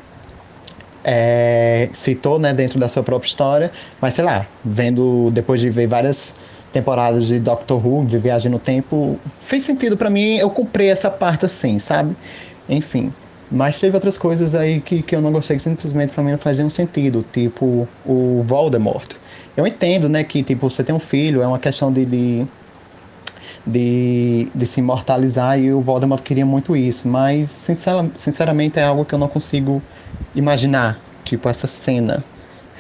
é, 1.05 1.91
citou 1.93 2.39
né, 2.39 2.55
dentro 2.55 2.79
da 2.79 2.89
sua 2.89 3.03
própria 3.03 3.29
história, 3.29 3.73
mas 4.01 4.15
sei 4.15 4.25
lá, 4.25 4.47
vendo 4.65 5.31
depois 5.33 5.61
de 5.61 5.69
ver 5.69 5.87
várias 5.89 6.35
temporadas 6.73 7.27
de 7.27 7.39
Doctor 7.39 7.87
Who, 7.87 8.05
de 8.05 8.19
Viagem 8.19 8.51
no 8.51 8.59
Tempo, 8.59 9.19
fez 9.39 9.63
sentido 9.63 9.97
para 9.97 10.09
mim, 10.11 10.37
eu 10.37 10.51
comprei 10.51 10.89
essa 10.89 11.11
parte 11.11 11.45
assim, 11.45 11.79
sabe? 11.79 12.17
Enfim. 12.69 13.13
Mas 13.51 13.79
teve 13.79 13.95
outras 13.95 14.17
coisas 14.17 14.55
aí 14.55 14.81
que, 14.81 15.03
que 15.03 15.15
eu 15.15 15.21
não 15.21 15.31
gostei, 15.31 15.59
que 15.59 15.63
simplesmente 15.63 16.13
pra 16.13 16.25
mim 16.25 16.31
não 16.31 16.39
faziam 16.39 16.71
sentido, 16.71 17.25
tipo 17.33 17.87
o 18.07 18.43
Voldemort. 18.47 19.11
Eu 19.55 19.67
entendo, 19.67 20.09
né, 20.09 20.25
que 20.25 20.43
tipo, 20.43 20.71
você 20.71 20.83
tem 20.83 20.95
um 20.95 20.99
filho, 20.99 21.43
é 21.43 21.47
uma 21.47 21.59
questão 21.59 21.93
de, 21.93 22.07
de, 22.07 22.47
de, 23.67 24.49
de 24.55 24.67
se 24.67 24.81
imortalizar 24.81 25.61
e 25.61 25.71
o 25.71 25.83
Voldemort 25.83 26.23
queria 26.23 26.47
muito 26.47 26.75
isso, 26.75 27.07
mas 27.07 27.51
sincera, 27.51 28.11
sinceramente 28.17 28.79
é 28.79 28.85
algo 28.85 29.05
que 29.05 29.15
eu 29.15 29.19
não 29.19 29.29
consigo 29.29 29.83
imaginar, 30.35 30.99
tipo 31.23 31.47
essa 31.47 31.67
cena. 31.67 32.25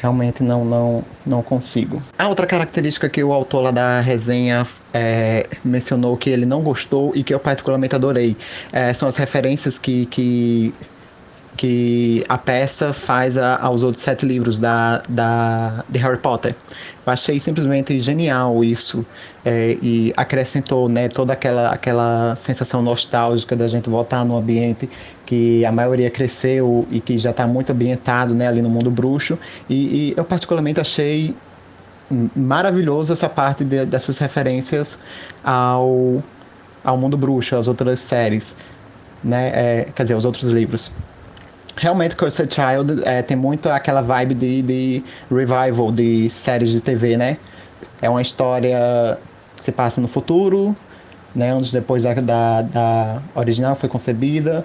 Realmente 0.02 0.42
não, 0.42 0.64
não, 0.64 1.04
não 1.24 1.42
consigo. 1.44 2.02
A 2.18 2.26
outra 2.26 2.44
característica 2.44 3.08
que 3.08 3.22
o 3.22 3.32
autor 3.32 3.62
lá 3.62 3.70
da 3.70 4.00
resenha 4.00 4.66
é, 4.92 5.46
mencionou 5.64 6.16
que 6.16 6.28
ele 6.28 6.44
não 6.44 6.60
gostou 6.60 7.12
e 7.14 7.22
que 7.22 7.32
eu 7.32 7.38
particularmente 7.38 7.94
adorei 7.94 8.36
é, 8.72 8.92
são 8.92 9.08
as 9.08 9.16
referências 9.16 9.78
que, 9.78 10.06
que, 10.06 10.74
que 11.56 12.24
a 12.28 12.38
peça 12.38 12.92
faz 12.92 13.36
a, 13.36 13.56
aos 13.58 13.82
outros 13.82 14.02
sete 14.02 14.24
livros 14.24 14.58
da, 14.58 15.02
da, 15.08 15.84
de 15.88 15.98
Harry 15.98 16.18
Potter. 16.18 16.54
Eu 17.04 17.12
achei 17.12 17.38
simplesmente 17.38 17.98
genial 18.00 18.64
isso 18.64 19.04
é, 19.44 19.76
e 19.82 20.12
acrescentou 20.16 20.88
né, 20.88 21.08
toda 21.08 21.32
aquela, 21.32 21.70
aquela 21.70 22.34
sensação 22.36 22.80
nostálgica 22.80 23.54
da 23.54 23.68
gente 23.68 23.90
voltar 23.90 24.24
num 24.24 24.36
ambiente 24.36 24.88
que 25.26 25.64
a 25.64 25.72
maioria 25.72 26.10
cresceu 26.10 26.86
e 26.90 27.00
que 27.00 27.18
já 27.18 27.30
está 27.30 27.46
muito 27.46 27.72
ambientado 27.72 28.34
né, 28.34 28.46
ali 28.46 28.62
no 28.62 28.70
mundo 28.70 28.90
bruxo. 28.90 29.38
E, 29.68 29.74
e 29.74 30.14
eu 30.16 30.24
particularmente 30.24 30.80
achei 30.80 31.34
maravilhoso 32.36 33.12
essa 33.12 33.28
parte 33.28 33.64
de, 33.64 33.84
dessas 33.86 34.18
referências 34.18 35.02
ao, 35.42 36.22
ao 36.84 36.96
mundo 36.96 37.16
bruxo, 37.16 37.56
às 37.56 37.66
outras 37.66 37.98
séries, 38.00 38.56
né? 39.24 39.50
É, 39.54 39.84
quer 39.94 40.02
dizer, 40.02 40.14
aos 40.14 40.24
outros 40.24 40.48
livros. 40.48 40.92
Realmente, 41.76 42.14
Cursed 42.16 42.52
Child 42.52 43.02
é, 43.04 43.22
tem 43.22 43.36
muito 43.36 43.68
aquela 43.68 44.02
vibe 44.02 44.34
de, 44.34 44.62
de 44.62 45.04
revival 45.30 45.90
de 45.90 46.28
séries 46.28 46.70
de 46.70 46.80
TV, 46.80 47.16
né? 47.16 47.38
É 48.00 48.10
uma 48.10 48.20
história 48.20 49.18
que 49.56 49.64
se 49.64 49.72
passa 49.72 50.00
no 50.00 50.08
futuro, 50.08 50.76
né? 51.34 51.50
Anos 51.50 51.72
depois 51.72 52.02
da, 52.02 52.14
da, 52.14 52.62
da 52.62 53.22
original 53.34 53.74
foi 53.74 53.88
concebida 53.88 54.64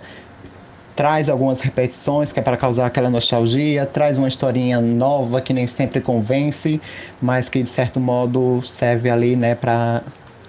traz 0.97 1.29
algumas 1.29 1.61
repetições 1.61 2.31
que 2.31 2.39
é 2.39 2.41
para 2.41 2.57
causar 2.57 2.87
aquela 2.87 3.07
nostalgia, 3.07 3.85
traz 3.85 4.17
uma 4.17 4.27
historinha 4.27 4.81
nova 4.81 5.39
que 5.39 5.53
nem 5.53 5.67
sempre 5.67 6.01
convence, 6.01 6.81
mas 7.21 7.47
que 7.47 7.61
de 7.61 7.69
certo 7.69 7.99
modo 7.99 8.63
serve 8.63 9.07
ali, 9.07 9.35
né, 9.35 9.53
para 9.53 10.01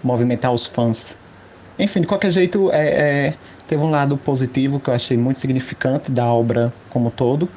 movimentar 0.02 0.50
os 0.50 0.64
fãs. 0.64 1.18
Enfim, 1.78 2.00
de 2.00 2.06
qualquer 2.06 2.30
jeito, 2.30 2.70
é, 2.72 2.86
é, 2.88 3.34
teve 3.68 3.82
um 3.82 3.90
lado 3.90 4.16
positivo 4.16 4.80
que 4.80 4.88
eu 4.88 4.94
achei 4.94 5.16
muito 5.16 5.38
significante 5.38 6.10
da 6.10 6.24
obra 6.26 6.72
como 6.88 7.10
todo, 7.10 7.48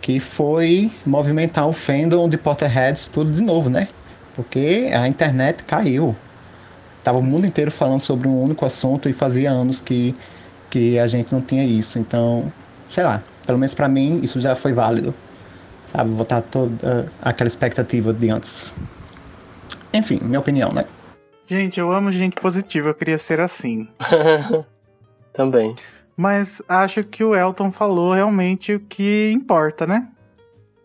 que 0.00 0.20
foi 0.20 0.90
movimentar 1.04 1.68
o 1.68 1.72
fandom 1.72 2.28
de 2.28 2.38
Potterheads 2.38 3.08
tudo 3.08 3.32
de 3.32 3.42
novo, 3.42 3.68
né? 3.68 3.88
Porque 4.36 4.88
a 4.94 5.08
internet 5.08 5.64
caiu. 5.64 6.16
Tava 7.02 7.18
o 7.18 7.22
mundo 7.22 7.46
inteiro 7.46 7.70
falando 7.72 8.00
sobre 8.00 8.28
um 8.28 8.40
único 8.40 8.64
assunto 8.64 9.08
e 9.08 9.12
fazia 9.12 9.50
anos 9.50 9.80
que 9.80 10.14
que 10.70 10.98
a 10.98 11.08
gente 11.08 11.32
não 11.32 11.40
tinha 11.40 11.64
isso. 11.64 11.98
Então, 11.98 12.52
sei 12.88 13.02
lá, 13.02 13.22
pelo 13.46 13.58
menos 13.58 13.74
para 13.74 13.88
mim 13.88 14.20
isso 14.22 14.38
já 14.38 14.54
foi 14.54 14.72
válido. 14.72 15.14
Sabe, 15.82 16.10
botar 16.10 16.42
toda 16.42 17.10
aquela 17.22 17.48
expectativa 17.48 18.12
de 18.12 18.30
antes. 18.30 18.74
Enfim, 19.92 20.20
minha 20.22 20.38
opinião, 20.38 20.70
né? 20.70 20.84
Gente, 21.46 21.80
eu 21.80 21.90
amo 21.90 22.12
gente 22.12 22.36
positiva, 22.38 22.90
eu 22.90 22.94
queria 22.94 23.16
ser 23.16 23.40
assim. 23.40 23.88
Também. 25.38 25.72
Mas 26.16 26.60
acho 26.68 27.04
que 27.04 27.22
o 27.22 27.32
Elton 27.32 27.70
falou 27.70 28.12
realmente 28.12 28.74
o 28.74 28.80
que 28.80 29.30
importa, 29.32 29.86
né? 29.86 30.08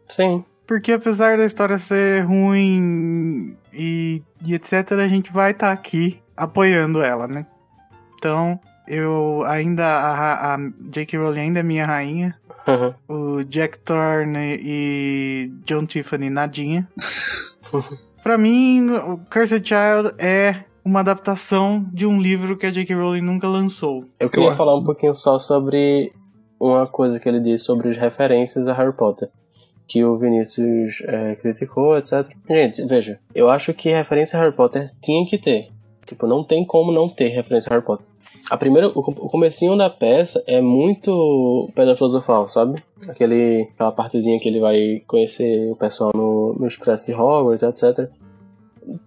Sim. 0.08 0.46
Porque 0.68 0.92
apesar 0.92 1.38
da 1.38 1.44
história 1.44 1.76
ser 1.80 2.24
ruim 2.24 3.58
e, 3.74 4.22
e 4.46 4.54
etc, 4.54 4.92
a 4.92 5.08
gente 5.08 5.34
vai 5.34 5.50
estar 5.50 5.70
tá 5.70 5.74
aqui 5.74 6.22
apoiando 6.38 7.02
ela, 7.02 7.28
né? 7.28 7.48
Então, 8.16 8.60
eu 8.88 9.44
ainda. 9.48 9.84
A, 9.84 10.54
a 10.54 10.58
J.K. 10.92 11.18
Rowling 11.18 11.40
ainda 11.40 11.62
é 11.62 11.64
minha 11.64 11.88
rainha. 11.88 12.40
Uhum. 12.68 12.94
O 13.40 13.44
Jack 13.44 13.80
Thorne 13.80 14.60
e 14.62 15.52
John 15.66 15.88
Tiffany, 15.88 16.30
nadinha. 16.30 16.88
pra 18.22 18.38
mim, 18.38 18.92
o 18.92 19.18
Cursed 19.32 19.68
Child 19.68 20.14
é 20.20 20.64
uma 20.86 21.00
adaptação 21.00 21.86
de 21.94 22.06
um 22.06 22.22
livro 22.22 22.58
que 22.58 22.66
a 22.66 22.72
J.K. 22.72 22.96
Rowling 22.96 23.22
nunca 23.22 23.48
lançou. 23.48 24.06
Eu 24.20 24.30
queria 24.30 24.52
falar 24.52 24.76
um 24.76 24.84
pouquinho 24.84 25.16
só 25.16 25.40
sobre 25.40 26.12
uma 26.60 26.88
coisa 26.88 27.20
que 27.20 27.28
ele 27.28 27.40
disse 27.40 27.66
sobre 27.66 27.90
as 27.90 27.98
referências 27.98 28.68
a 28.68 28.74
Harry 28.74 28.94
Potter. 28.94 29.30
Que 29.88 30.04
o 30.04 30.18
Vinícius 30.18 31.02
é, 31.06 31.36
criticou, 31.36 31.98
etc. 31.98 32.30
Gente, 32.50 32.86
veja, 32.86 33.20
eu 33.36 33.50
acho 33.50 33.74
que 33.74 33.90
referência 33.90 34.38
a 34.38 34.42
Harry 34.42 34.56
Potter 34.56 34.90
tinha 35.02 35.26
que 35.26 35.38
ter. 35.38 35.70
Tipo, 36.06 36.28
não 36.28 36.44
tem 36.44 36.66
como 36.66 36.92
não 36.92 37.08
ter 37.08 37.30
referência 37.30 37.70
a 37.70 37.74
Harry 37.76 37.86
Potter. 37.86 38.06
A 38.50 38.58
primeira, 38.58 38.90
o, 38.90 39.00
o 39.00 39.30
comecinho 39.30 39.78
da 39.78 39.90
peça 39.90 40.44
é 40.48 40.62
muito 40.62 41.70
Pedra 41.76 41.96
Filosofal, 41.96 42.48
sabe? 42.48 42.82
Aquele, 43.08 43.70
aquela 43.74 43.92
partezinha 43.92 44.40
que 44.40 44.48
ele 44.48 44.60
vai 44.60 45.02
conhecer 45.08 45.72
o 45.72 45.76
pessoal 45.76 46.12
no, 46.14 46.54
no 46.54 46.68
Expresso 46.68 47.06
de 47.06 47.14
Hogwarts, 47.14 47.64
etc. 47.64 48.10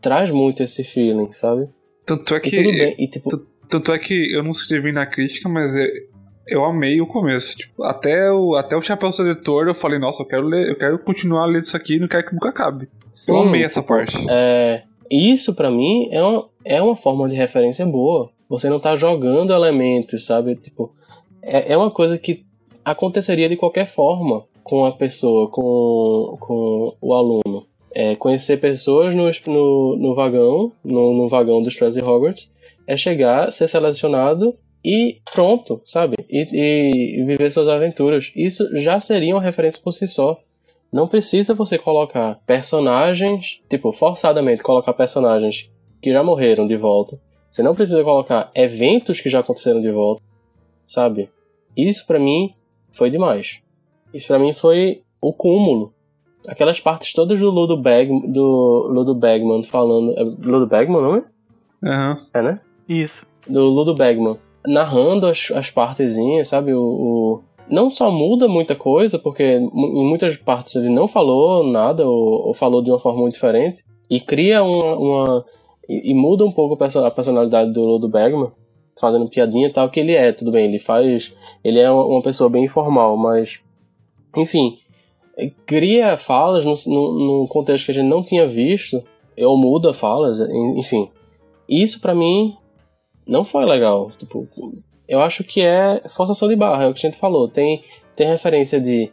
Traz 0.01 0.31
muito 0.31 0.63
esse 0.63 0.85
feeling, 0.85 1.33
sabe? 1.33 1.69
Tanto 2.05 2.35
é 2.35 2.41
que. 2.41 2.95
E, 2.99 3.09
tipo, 3.09 3.31
tanto 3.69 3.93
é 3.93 3.99
que 3.99 4.33
eu 4.35 4.43
não 4.43 4.51
escrevi 4.51 4.93
na 4.93 5.07
crítica, 5.07 5.49
mas 5.49 5.77
é, 5.77 5.89
eu 6.47 6.65
amei 6.65 7.01
o 7.01 7.07
começo. 7.07 7.57
Tipo, 7.57 7.83
até 7.85 8.31
o, 8.31 8.55
até 8.55 8.77
o 8.77 8.83
Chapéu 8.83 9.11
Sedutor 9.11 9.67
eu 9.67 9.75
falei, 9.75 9.99
nossa, 9.99 10.23
eu 10.23 10.27
quero 10.27 10.47
ler, 10.47 10.69
eu 10.69 10.77
quero 10.77 10.99
continuar 10.99 11.47
lendo 11.47 11.65
isso 11.65 11.77
aqui 11.77 11.97
e 11.97 12.01
não 12.01 12.09
quero 12.09 12.27
que 12.27 12.35
nunca 12.35 12.51
acabe. 12.51 12.89
Sim, 13.13 13.33
eu 13.33 13.39
amei 13.39 13.65
essa 13.65 13.81
tipo, 13.81 13.93
parte. 13.93 14.17
É, 14.31 14.83
isso 15.11 15.55
para 15.55 15.71
mim 15.71 16.09
é 16.13 16.23
uma, 16.23 16.49
é 16.65 16.83
uma 16.83 16.97
forma 16.97 17.29
de 17.29 17.35
referência 17.35 17.85
boa. 17.85 18.31
Você 18.49 18.69
não 18.69 18.79
tá 18.79 18.95
jogando 18.95 19.53
elementos, 19.53 20.25
sabe? 20.25 20.55
Tipo, 20.55 20.93
é, 21.43 21.73
é 21.73 21.77
uma 21.77 21.91
coisa 21.91 22.17
que 22.17 22.45
aconteceria 22.85 23.49
de 23.49 23.57
qualquer 23.57 23.87
forma 23.87 24.45
com 24.63 24.85
a 24.85 24.93
pessoa, 24.93 25.49
com, 25.49 26.37
com 26.41 26.97
o 27.01 27.13
aluno. 27.13 27.67
É, 27.99 28.15
conhecer 28.15 28.59
pessoas 28.59 29.15
no, 29.15 29.31
no, 29.47 29.97
no 29.97 30.15
vagão, 30.15 30.71
no, 30.85 31.15
no 31.15 31.29
vagão 31.31 31.63
do 31.63 31.71
Stress 31.71 31.99
Hogwarts, 31.99 32.53
é 32.87 32.95
chegar, 32.95 33.51
ser 33.51 33.67
selecionado 33.69 34.55
e 34.85 35.17
pronto, 35.33 35.81
sabe? 35.87 36.15
E, 36.29 36.47
e, 36.53 37.25
viver 37.25 37.51
suas 37.51 37.69
aventuras. 37.69 38.33
Isso 38.37 38.69
já 38.77 39.01
seria 39.01 39.35
uma 39.35 39.43
referência 39.43 39.81
por 39.83 39.93
si 39.93 40.07
só. 40.07 40.39
Não 40.93 41.09
precisa 41.09 41.55
você 41.55 41.79
colocar 41.79 42.39
personagens, 42.47 43.63
tipo, 43.69 43.91
forçadamente 43.93 44.63
colocar 44.63 44.93
personagens 44.93 45.71
que 46.03 46.13
já 46.13 46.23
morreram 46.23 46.67
de 46.67 46.77
volta. 46.77 47.19
Você 47.51 47.63
não 47.63 47.75
precisa 47.75 48.05
colocar 48.05 48.51
eventos 48.55 49.23
que 49.23 49.31
já 49.31 49.41
aconteceram 49.41 49.81
de 49.81 49.91
volta, 49.91 50.23
sabe? 50.87 51.31
Isso 51.75 52.07
para 52.07 52.19
mim 52.19 52.53
foi 52.93 53.09
demais. 53.09 53.63
Isso 54.13 54.29
para 54.29 54.39
mim 54.39 54.53
foi 54.53 55.01
o 55.19 55.33
cúmulo. 55.33 55.96
Aquelas 56.49 56.81
partes 56.81 57.13
todas 57.13 57.39
do 57.41 57.51
Ludo, 57.51 57.77
Bag, 57.77 58.09
do 58.29 58.89
Ludo 58.93 59.15
Bagman 59.15 59.63
falando. 59.65 60.13
É 60.17 60.23
Ludo 60.23 60.67
Bagman 60.67 60.99
o 60.99 61.03
nome? 61.03 61.23
Aham. 61.85 62.19
É, 62.35 62.43
né? 62.43 62.61
Isso. 62.89 63.25
Do 63.49 63.65
Ludo 63.65 63.95
Bagman. 63.95 64.37
Narrando 64.67 65.27
as, 65.27 65.51
as 65.55 65.71
partezinhas, 65.71 66.49
sabe? 66.49 66.73
O, 66.75 66.81
o- 66.83 67.37
Não 67.69 67.91
só 67.91 68.11
muda 68.11 68.49
muita 68.49 68.75
coisa, 68.75 69.19
porque 69.19 69.43
em 69.59 69.71
muitas 70.09 70.37
partes 70.37 70.75
ele 70.77 70.89
não 70.89 71.07
falou 71.09 71.65
nada, 71.65 72.07
ou, 72.07 72.49
ou 72.49 72.55
falou 72.55 72.83
de 72.83 72.91
uma 72.91 72.99
forma 72.99 73.21
muito 73.21 73.35
diferente. 73.35 73.85
E 74.11 74.21
cria 74.21 74.63
uma. 74.63 74.97
uma- 74.97 75.45
e, 75.89 76.11
e 76.11 76.15
muda 76.15 76.45
um 76.45 76.51
pouco 76.53 76.75
a 76.75 76.77
perso- 76.77 77.05
a 77.05 77.11
personalidade 77.11 77.73
do 77.73 77.81
Ludo 77.85 78.09
Bagman, 78.09 78.51
fazendo 79.01 79.29
piadinha 79.29 79.69
e 79.69 79.73
tal, 79.73 79.89
que 79.91 80.01
ele 80.01 80.13
é, 80.15 80.33
tudo 80.33 80.51
bem, 80.51 80.65
ele 80.67 80.79
faz. 80.79 81.35
Ele 81.63 81.79
é 81.79 81.91
uma 81.91 82.23
pessoa 82.23 82.49
bem 82.51 82.65
informal, 82.65 83.17
mas. 83.17 83.61
Enfim. 84.37 84.79
Cria 85.67 86.17
falas 86.17 86.65
num 86.87 87.47
contexto 87.49 87.85
que 87.87 87.91
a 87.91 87.95
gente 87.95 88.09
não 88.09 88.23
tinha 88.23 88.47
visto, 88.47 89.03
ou 89.39 89.59
muda 89.59 89.93
falas, 89.93 90.41
en- 90.41 90.79
enfim. 90.79 91.11
Isso 91.69 92.01
pra 92.01 92.15
mim 92.15 92.55
não 93.27 93.45
foi 93.45 93.65
legal. 93.67 94.11
Tipo, 94.17 94.49
eu 95.09 95.21
acho 95.21 95.45
que 95.45 95.61
é 95.61 96.03
forçação 96.09 96.49
de 96.49 96.57
barra, 96.57 96.85
é 96.85 96.89
o 96.89 96.95
que 96.95 97.07
a 97.07 97.11
gente 97.11 97.21
falou. 97.21 97.49
Tem, 97.49 97.83
tem 98.15 98.27
referência 98.29 98.81
de 98.81 99.11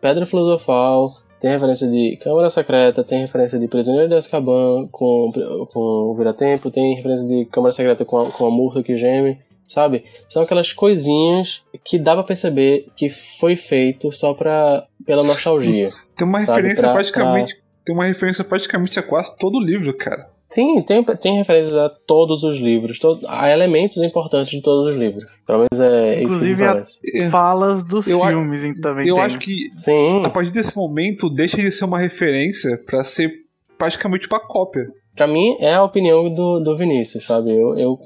Pedra 0.00 0.26
Filosofal, 0.26 1.12
tem 1.40 1.50
referência 1.50 1.88
de 1.88 2.16
Câmara 2.22 2.50
Secreta, 2.50 3.02
tem 3.04 3.20
referência 3.20 3.58
de 3.58 3.68
Prisioneiro 3.68 4.08
de 4.08 4.14
Azkaban 4.16 4.86
com, 4.92 5.30
com 5.72 5.80
o 5.80 6.14
Vira-Tempo, 6.14 6.70
tem 6.70 6.94
referência 6.94 7.26
de 7.26 7.44
Câmara 7.46 7.72
Secreta 7.72 8.04
com 8.04 8.18
a, 8.18 8.30
com 8.30 8.46
a 8.46 8.50
Murta 8.50 8.82
que 8.82 8.96
geme, 8.96 9.38
sabe? 9.66 10.04
São 10.28 10.42
aquelas 10.42 10.72
coisinhas 10.72 11.62
que 11.84 11.98
dá 11.98 12.14
pra 12.14 12.22
perceber 12.24 12.86
que 12.96 13.08
foi 13.10 13.56
feito 13.56 14.10
só 14.12 14.32
pra, 14.34 14.86
pela 15.06 15.22
nostalgia. 15.22 15.88
Tem 16.16 16.26
uma 16.26 16.40
sabe? 16.40 16.50
referência 16.58 16.82
Pra- 16.84 16.92
praticamente. 16.94 17.54
Tem 17.84 17.94
uma 17.94 18.06
referência 18.06 18.42
praticamente 18.44 18.98
a 18.98 19.02
quase 19.02 19.36
todo 19.36 19.58
o 19.58 19.62
livro, 19.62 19.94
cara. 19.94 20.26
Sim, 20.48 20.80
tem, 20.82 21.04
tem 21.04 21.36
referências 21.36 21.74
a 21.74 21.90
todos 21.90 22.42
os 22.42 22.58
livros, 22.58 22.98
to- 22.98 23.20
a 23.28 23.50
elementos 23.50 23.98
importantes 23.98 24.52
de 24.52 24.62
todos 24.62 24.86
os 24.86 24.96
livros. 24.96 25.24
Pelo 25.46 25.66
menos 25.70 25.92
é 25.92 26.10
isso 26.12 26.18
que 26.18 26.24
Inclusive 26.24 26.64
a 26.64 26.72
parece. 26.76 27.30
falas 27.30 27.82
dos 27.84 28.06
Eu 28.08 28.24
a- 28.24 28.28
filmes 28.28 28.64
em- 28.64 28.80
também 28.80 29.06
Eu 29.06 29.16
tem. 29.16 29.24
acho 29.24 29.38
que 29.38 29.54
Sim, 29.76 30.24
a 30.24 30.30
partir 30.30 30.50
desse 30.50 30.74
momento 30.74 31.28
deixa 31.28 31.58
de 31.58 31.70
ser 31.70 31.84
uma 31.84 31.98
referência 31.98 32.78
pra 32.86 33.04
ser 33.04 33.30
praticamente 33.76 34.26
uma 34.28 34.40
cópia. 34.40 34.86
pra 35.14 35.26
mim 35.26 35.56
é 35.60 35.74
a 35.74 35.82
opinião 35.84 36.32
do, 36.32 36.60
do 36.60 36.76
Vinícius, 36.78 37.24
sabe? 37.26 37.50
Eu, 37.50 37.78
eu 37.78 37.98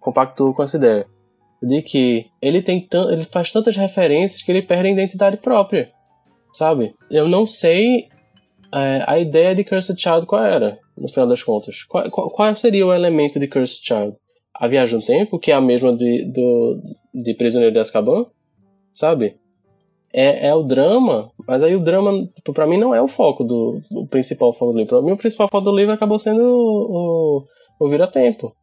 compactuo 0.00 0.52
com 0.52 0.62
essa 0.64 0.76
ideia. 0.76 1.06
De 1.62 1.80
que 1.80 2.26
ele 2.42 2.60
tem 2.60 2.88
ele 3.08 3.22
faz 3.30 3.52
tantas 3.52 3.76
referências 3.76 4.42
que 4.42 4.50
ele 4.50 4.62
perde 4.62 4.88
a 4.88 4.92
identidade 4.92 5.36
própria. 5.36 5.90
Sabe? 6.52 6.94
Eu 7.10 7.28
não 7.28 7.46
sei 7.46 8.08
é, 8.74 9.04
a 9.06 9.18
ideia 9.18 9.54
de 9.54 9.64
Cursed 9.64 10.00
Child 10.00 10.26
qual 10.26 10.44
era, 10.44 10.78
no 10.96 11.08
final 11.08 11.26
das 11.26 11.42
contas. 11.42 11.82
Qual, 11.84 12.10
qual, 12.10 12.54
seria 12.54 12.86
o 12.86 12.92
elemento 12.92 13.38
de 13.38 13.48
Cursed 13.48 13.84
Child? 13.84 14.16
A 14.54 14.68
viagem 14.68 14.98
no 14.98 15.04
tempo, 15.04 15.38
que 15.38 15.50
é 15.50 15.54
a 15.54 15.60
mesma 15.60 15.96
de, 15.96 16.30
do, 16.30 16.80
de 17.14 17.34
Prisioneiro 17.34 17.72
de 17.72 17.80
Azkaban? 17.80 18.26
Sabe? 18.92 19.36
É, 20.12 20.48
é 20.48 20.54
o 20.54 20.62
drama, 20.62 21.30
mas 21.48 21.62
aí 21.62 21.74
o 21.74 21.80
drama, 21.82 22.12
tipo, 22.34 22.52
pra 22.52 22.66
mim, 22.66 22.76
não 22.76 22.94
é 22.94 23.00
o 23.00 23.08
foco 23.08 23.42
do 23.44 23.80
o 23.90 24.06
principal 24.06 24.52
foco 24.52 24.72
do 24.72 24.78
livro. 24.78 24.98
Pra 24.98 25.02
mim, 25.06 25.12
o 25.12 25.16
principal 25.16 25.48
foco 25.48 25.64
do 25.64 25.74
livro 25.74 25.94
acabou 25.94 26.18
sendo 26.18 26.42
o, 26.42 27.44
o, 27.80 27.86
o 27.86 27.88
Vira-Tempo. 27.88 28.54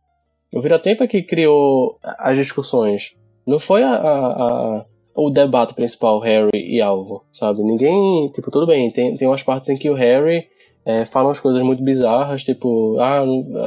O 0.54 0.62
Vira-Tempo 0.62 1.04
é 1.04 1.08
que 1.08 1.24
criou 1.24 1.98
as 2.04 2.38
discussões. 2.38 3.16
Não 3.48 3.60
foi 3.60 3.82
a- 3.82 3.96
a- 3.96 4.86
o 5.26 5.30
debate 5.30 5.74
principal, 5.74 6.20
Harry 6.20 6.50
e 6.54 6.82
Alvo, 6.82 7.24
sabe? 7.32 7.62
Ninguém. 7.64 8.30
Tipo, 8.32 8.50
tudo 8.52 8.66
bem, 8.68 8.92
tem, 8.92 9.16
tem 9.16 9.28
umas 9.28 9.44
partes 9.44 9.70
em 9.70 9.76
que 9.78 9.90
o 9.90 9.94
Harry 9.96 10.46
é, 10.86 11.06
fala 11.06 11.28
umas 11.28 11.40
coisas 11.40 11.62
muito 11.62 11.84
bizarras, 11.84 12.44
tipo, 12.44 12.98
ah, 13.00 13.24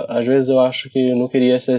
às 0.09 0.27
vezes 0.27 0.49
eu 0.51 0.59
acho 0.61 0.89
que 0.91 1.15
não 1.15 1.29
queria 1.29 1.59
ser. 1.61 1.79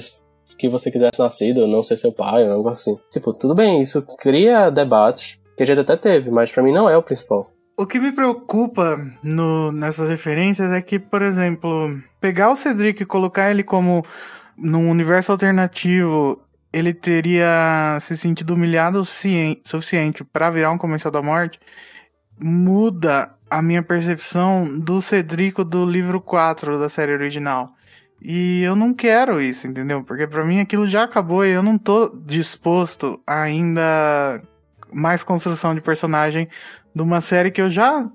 que 0.57 0.69
você 0.69 0.91
quisesse 0.91 1.17
nascido, 1.19 1.65
não 1.67 1.81
ser 1.81 1.97
seu 1.97 2.11
pai, 2.11 2.45
um 2.45 2.57
negócio 2.57 2.93
assim. 2.93 3.01
Tipo, 3.11 3.33
tudo 3.33 3.55
bem, 3.55 3.81
isso 3.81 4.01
cria 4.19 4.69
debates, 4.69 5.39
que 5.57 5.63
a 5.63 5.65
gente 5.65 5.79
até 5.79 5.95
teve, 5.97 6.29
mas 6.29 6.51
pra 6.51 6.61
mim 6.63 6.71
não 6.71 6.89
é 6.89 6.95
o 6.97 7.01
principal. 7.03 7.49
O 7.79 7.87
que 7.87 7.99
me 7.99 8.11
preocupa 8.11 8.97
no- 9.23 9.71
nessas 9.71 10.09
referências 10.11 10.71
é 10.71 10.79
que, 10.81 10.99
por 10.99 11.23
exemplo, 11.23 11.89
pegar 12.21 12.51
o 12.51 12.55
Cedric 12.55 13.01
e 13.01 13.05
colocar 13.05 13.49
ele 13.49 13.63
como 13.63 14.03
num 14.59 14.89
universo 14.91 15.31
alternativo, 15.31 16.39
ele 16.73 16.93
teria 16.93 17.97
se 18.01 18.17
sentido 18.17 18.55
humilhado 18.55 18.99
o 18.99 19.05
cien- 19.05 19.61
suficiente 19.63 20.23
pra 20.23 20.49
virar 20.49 20.71
um 20.71 20.77
comensal 20.77 21.11
da 21.11 21.21
morte, 21.21 21.59
muda 22.41 23.31
a 23.49 23.61
minha 23.61 23.83
percepção 23.83 24.79
do 24.79 25.01
Cedrico 25.01 25.63
do 25.63 25.85
livro 25.85 26.19
4 26.19 26.79
da 26.79 26.89
série 26.89 27.13
original. 27.13 27.69
E 28.21 28.63
eu 28.63 28.75
não 28.75 28.93
quero 28.93 29.39
isso, 29.41 29.67
entendeu? 29.67 30.03
Porque 30.03 30.25
pra 30.25 30.43
mim 30.43 30.59
aquilo 30.59 30.87
já 30.87 31.03
acabou 31.03 31.45
e 31.45 31.51
eu 31.51 31.61
não 31.61 31.77
tô 31.77 32.09
disposto 32.25 33.21
ainda 33.27 34.41
mais 34.91 35.23
construção 35.23 35.75
de 35.75 35.81
personagem 35.81 36.47
de 36.95 37.01
uma 37.01 37.21
série 37.21 37.51
que 37.51 37.61
eu 37.61 37.69
já 37.69 38.09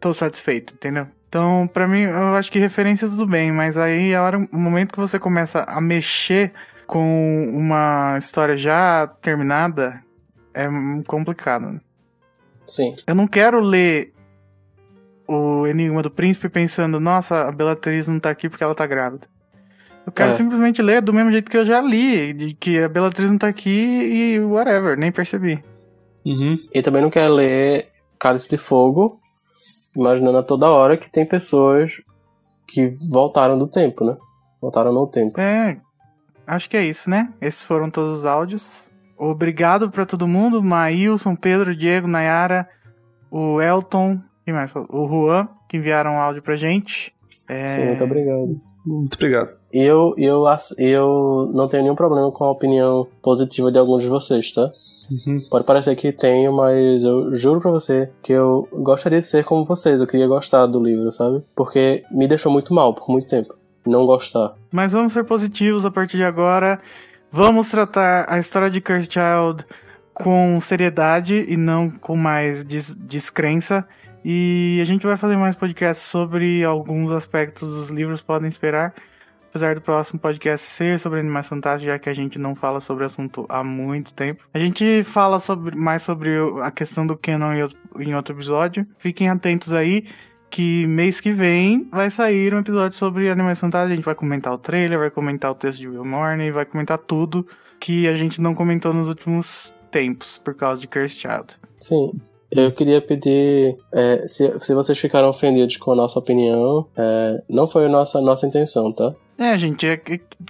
tô 0.00 0.14
satisfeito, 0.14 0.74
entendeu? 0.74 1.06
Então, 1.28 1.66
pra 1.72 1.88
mim, 1.88 2.02
eu 2.02 2.36
acho 2.36 2.52
que 2.52 2.58
referências 2.58 3.12
tudo 3.12 3.26
bem, 3.26 3.50
mas 3.50 3.78
aí 3.78 4.14
a 4.14 4.22
hora, 4.22 4.38
o 4.52 4.58
momento 4.58 4.92
que 4.92 5.00
você 5.00 5.18
começa 5.18 5.64
a 5.66 5.80
mexer 5.80 6.52
com 6.86 7.46
uma 7.52 8.16
história 8.18 8.56
já 8.56 9.06
terminada 9.20 10.02
é 10.54 10.66
complicado. 11.06 11.62
né? 11.70 11.80
Sim. 12.66 12.94
Eu 13.06 13.14
não 13.14 13.26
quero 13.26 13.60
ler 13.60 14.12
o 15.28 15.66
Enigma 15.66 16.02
do 16.02 16.10
Príncipe 16.10 16.48
pensando, 16.48 17.00
nossa, 17.00 17.48
a 17.48 17.52
Bellatrix 17.52 18.08
não 18.08 18.18
tá 18.20 18.30
aqui 18.30 18.48
porque 18.48 18.62
ela 18.64 18.74
tá 18.74 18.86
grávida. 18.86 19.26
Eu 20.04 20.12
quero 20.12 20.30
É. 20.30 20.32
simplesmente 20.32 20.82
ler 20.82 21.00
do 21.00 21.12
mesmo 21.12 21.30
jeito 21.32 21.50
que 21.50 21.56
eu 21.56 21.64
já 21.64 21.80
li, 21.80 22.32
de 22.32 22.54
que 22.54 22.82
a 22.82 22.88
Bellatrix 22.88 23.30
não 23.30 23.38
tá 23.38 23.48
aqui 23.48 23.70
e 23.70 24.40
whatever, 24.40 24.98
nem 24.98 25.12
percebi. 25.12 25.62
Uhum. 26.26 26.56
E 26.74 26.82
também 26.82 27.02
não 27.02 27.10
quer 27.10 27.28
ler 27.28 27.88
Cálice 28.18 28.48
de 28.50 28.56
Fogo, 28.56 29.18
imaginando 29.96 30.38
a 30.38 30.42
toda 30.42 30.68
hora 30.68 30.96
que 30.96 31.10
tem 31.10 31.24
pessoas 31.26 32.02
que 32.66 32.96
voltaram 33.10 33.58
do 33.58 33.66
tempo, 33.68 34.04
né? 34.04 34.16
Voltaram 34.60 34.92
no 34.92 35.06
tempo. 35.06 35.40
É, 35.40 35.80
acho 36.46 36.68
que 36.68 36.76
é 36.76 36.84
isso, 36.84 37.08
né? 37.08 37.32
Esses 37.40 37.64
foram 37.64 37.90
todos 37.90 38.18
os 38.18 38.24
áudios. 38.24 38.90
Obrigado 39.16 39.90
pra 39.90 40.04
todo 40.04 40.26
mundo, 40.26 40.62
Maílson, 40.62 41.36
Pedro, 41.36 41.76
Diego, 41.76 42.08
Nayara, 42.08 42.68
o 43.30 43.60
Elton, 43.60 44.20
quem 44.44 44.52
mais? 44.52 44.74
O 44.74 45.08
Juan, 45.08 45.48
que 45.68 45.76
enviaram 45.76 46.18
áudio 46.18 46.42
pra 46.42 46.56
gente. 46.56 47.14
É, 47.48 47.76
Sim, 47.76 47.86
muito 47.88 48.04
obrigado. 48.04 48.60
Muito 48.84 49.14
obrigado. 49.14 49.50
E 49.72 49.80
eu, 49.80 50.12
eu, 50.18 50.44
eu 50.76 51.50
não 51.54 51.66
tenho 51.68 51.84
nenhum 51.84 51.94
problema 51.94 52.30
com 52.30 52.44
a 52.44 52.50
opinião 52.50 53.06
positiva 53.22 53.70
de 53.70 53.78
alguns 53.78 54.02
de 54.02 54.08
vocês, 54.08 54.52
tá? 54.52 54.66
Uhum. 55.10 55.38
Pode 55.48 55.64
parecer 55.64 55.94
que 55.94 56.12
tenho, 56.12 56.52
mas 56.52 57.04
eu 57.04 57.34
juro 57.34 57.60
pra 57.60 57.70
você 57.70 58.10
que 58.22 58.32
eu 58.32 58.68
gostaria 58.72 59.20
de 59.20 59.26
ser 59.26 59.44
como 59.44 59.64
vocês. 59.64 60.00
Eu 60.00 60.06
queria 60.06 60.26
gostar 60.26 60.66
do 60.66 60.82
livro, 60.82 61.10
sabe? 61.10 61.42
Porque 61.54 62.02
me 62.10 62.26
deixou 62.26 62.52
muito 62.52 62.74
mal 62.74 62.92
por 62.92 63.08
muito 63.08 63.28
tempo. 63.28 63.54
Não 63.86 64.04
gostar. 64.04 64.54
Mas 64.72 64.92
vamos 64.92 65.12
ser 65.12 65.24
positivos 65.24 65.84
a 65.84 65.90
partir 65.90 66.16
de 66.16 66.24
agora. 66.24 66.80
Vamos 67.30 67.70
tratar 67.70 68.26
a 68.28 68.38
história 68.38 68.70
de 68.70 68.80
Cursed 68.80 69.12
Child 69.12 69.66
com 70.14 70.58
seriedade 70.60 71.44
e 71.46 71.56
não 71.56 71.90
com 71.90 72.16
mais 72.16 72.64
des 72.64 72.94
descrença. 72.94 73.86
E 74.24 74.78
a 74.80 74.84
gente 74.84 75.06
vai 75.06 75.16
fazer 75.16 75.36
mais 75.36 75.54
podcasts 75.54 76.06
sobre 76.06 76.64
alguns 76.64 77.10
aspectos 77.10 77.74
dos 77.74 77.90
livros, 77.90 78.22
podem 78.22 78.48
esperar. 78.48 78.94
Apesar 79.50 79.74
do 79.74 79.82
próximo 79.82 80.18
podcast 80.18 80.66
ser 80.66 80.98
sobre 80.98 81.20
animais 81.20 81.46
fantásticos, 81.46 81.92
já 81.92 81.98
que 81.98 82.08
a 82.08 82.14
gente 82.14 82.38
não 82.38 82.54
fala 82.54 82.80
sobre 82.80 83.02
o 83.02 83.06
assunto 83.06 83.44
há 83.50 83.62
muito 83.62 84.14
tempo. 84.14 84.44
A 84.54 84.58
gente 84.58 85.04
fala 85.04 85.38
sobre, 85.38 85.76
mais 85.76 86.02
sobre 86.02 86.30
a 86.62 86.70
questão 86.70 87.06
do 87.06 87.14
Canon 87.18 87.52
em 87.98 88.14
outro 88.14 88.34
episódio. 88.34 88.86
Fiquem 88.96 89.28
atentos 89.28 89.74
aí 89.74 90.06
que 90.52 90.86
mês 90.86 91.18
que 91.18 91.32
vem 91.32 91.88
vai 91.90 92.10
sair 92.10 92.52
um 92.52 92.58
episódio 92.58 92.96
sobre 92.96 93.30
Animais 93.30 93.58
Fantásticos. 93.58 93.92
A 93.92 93.96
gente 93.96 94.04
vai 94.04 94.14
comentar 94.14 94.52
o 94.52 94.58
trailer, 94.58 94.98
vai 94.98 95.10
comentar 95.10 95.50
o 95.50 95.54
texto 95.54 95.80
de 95.80 95.88
Will 95.88 96.04
Morning, 96.04 96.52
vai 96.52 96.66
comentar 96.66 96.98
tudo 96.98 97.46
que 97.80 98.06
a 98.06 98.14
gente 98.14 98.38
não 98.38 98.54
comentou 98.54 98.92
nos 98.92 99.08
últimos 99.08 99.72
tempos 99.90 100.36
por 100.36 100.54
causa 100.54 100.78
de 100.78 100.86
Cursed 100.86 101.18
Child. 101.18 101.56
Sim. 101.80 102.12
Eu 102.50 102.70
queria 102.70 103.00
pedir, 103.00 103.78
é, 103.90 104.28
se, 104.28 104.60
se 104.60 104.74
vocês 104.74 104.98
ficaram 104.98 105.30
ofendidos 105.30 105.78
com 105.78 105.90
a 105.90 105.96
nossa 105.96 106.18
opinião, 106.18 106.86
é, 106.94 107.42
não 107.48 107.66
foi 107.66 107.86
a 107.86 107.88
nossa, 107.88 108.20
nossa 108.20 108.46
intenção, 108.46 108.92
tá? 108.92 109.14
É, 109.38 109.58
gente, 109.58 109.86
é 109.86 109.98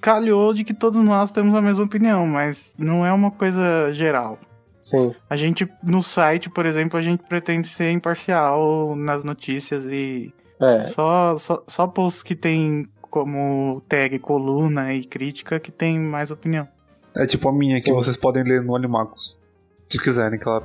calhou 0.01 0.53
de 0.53 0.65
que 0.65 0.75
todos 0.75 1.01
nós 1.03 1.31
temos 1.31 1.55
a 1.55 1.63
mesma 1.63 1.85
opinião, 1.85 2.27
mas 2.27 2.75
não 2.77 3.07
é 3.07 3.13
uma 3.13 3.31
coisa 3.31 3.95
geral. 3.95 4.37
Sim. 4.83 5.15
A 5.31 5.37
gente, 5.37 5.67
no 5.83 6.03
site, 6.03 6.51
por 6.51 6.67
exemplo, 6.67 6.99
a 6.99 7.03
gente 7.03 7.23
pretende 7.23 7.69
ser 7.69 7.93
imparcial 7.93 8.97
nas 8.97 9.23
notícias 9.25 9.85
e 9.85 10.35
É, 10.61 10.85
só, 10.85 11.39
só, 11.39 11.63
só 11.67 11.87
posts 11.87 12.23
que 12.23 12.35
tem 12.35 12.89
como 13.01 13.81
tag 13.89 14.19
coluna 14.19 14.93
e 14.93 15.05
crítica 15.05 15.61
que 15.61 15.71
tem 15.71 15.99
mais 15.99 16.31
opinião. 16.31 16.67
É 17.17 17.27
tipo 17.27 17.49
a 17.49 17.53
minha 17.53 17.77
que 17.77 17.83
Sim. 17.83 17.93
vocês 17.93 18.17
podem 18.17 18.43
ler 18.43 18.63
no 18.63 18.75
Animagos. 18.75 19.39
Se 19.89 20.01
quiserem, 20.01 20.39
claro. 20.39 20.65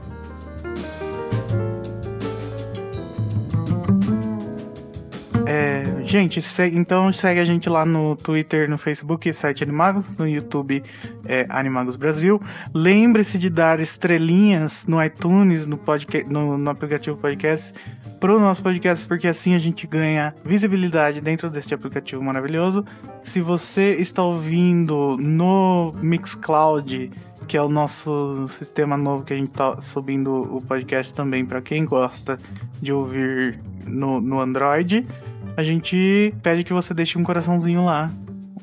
Gente, 6.07 6.41
se- 6.41 6.71
então 6.73 7.11
segue 7.11 7.39
a 7.39 7.45
gente 7.45 7.69
lá 7.69 7.85
no 7.85 8.15
Twitter, 8.15 8.69
no 8.69 8.77
Facebook, 8.77 9.31
site 9.33 9.63
Animagos, 9.63 10.15
no 10.17 10.27
YouTube 10.27 10.81
é 11.25 11.45
Animagos 11.49 11.95
Brasil. 11.95 12.41
Lembre-se 12.73 13.37
de 13.37 13.49
dar 13.49 13.79
estrelinhas 13.79 14.85
no 14.87 15.03
iTunes, 15.03 15.67
no, 15.67 15.77
podca- 15.77 16.23
no, 16.27 16.57
no 16.57 16.69
aplicativo 16.69 17.17
podcast, 17.17 17.73
pro 18.19 18.39
nosso 18.39 18.63
podcast, 18.63 19.05
porque 19.05 19.27
assim 19.27 19.53
a 19.53 19.59
gente 19.59 19.85
ganha 19.85 20.33
visibilidade 20.43 21.21
dentro 21.21 21.49
deste 21.49 21.73
aplicativo 21.73 22.23
maravilhoso. 22.23 22.83
Se 23.21 23.41
você 23.41 23.91
está 23.95 24.23
ouvindo 24.23 25.15
no 25.19 25.91
Mixcloud, 26.01 27.11
que 27.47 27.55
é 27.55 27.61
o 27.61 27.69
nosso 27.69 28.47
sistema 28.49 28.97
novo 28.97 29.23
que 29.23 29.33
a 29.33 29.37
gente 29.37 29.51
tá 29.51 29.79
subindo 29.79 30.41
o 30.55 30.61
podcast 30.61 31.13
também 31.13 31.45
para 31.45 31.61
quem 31.61 31.85
gosta 31.85 32.37
de 32.81 32.91
ouvir 32.91 33.59
no, 33.87 34.19
no 34.19 34.41
Android, 34.41 35.07
a 35.55 35.63
gente 35.63 36.33
pede 36.43 36.63
que 36.63 36.73
você 36.73 36.93
deixe 36.93 37.17
um 37.17 37.23
coraçãozinho 37.23 37.85
lá, 37.85 38.11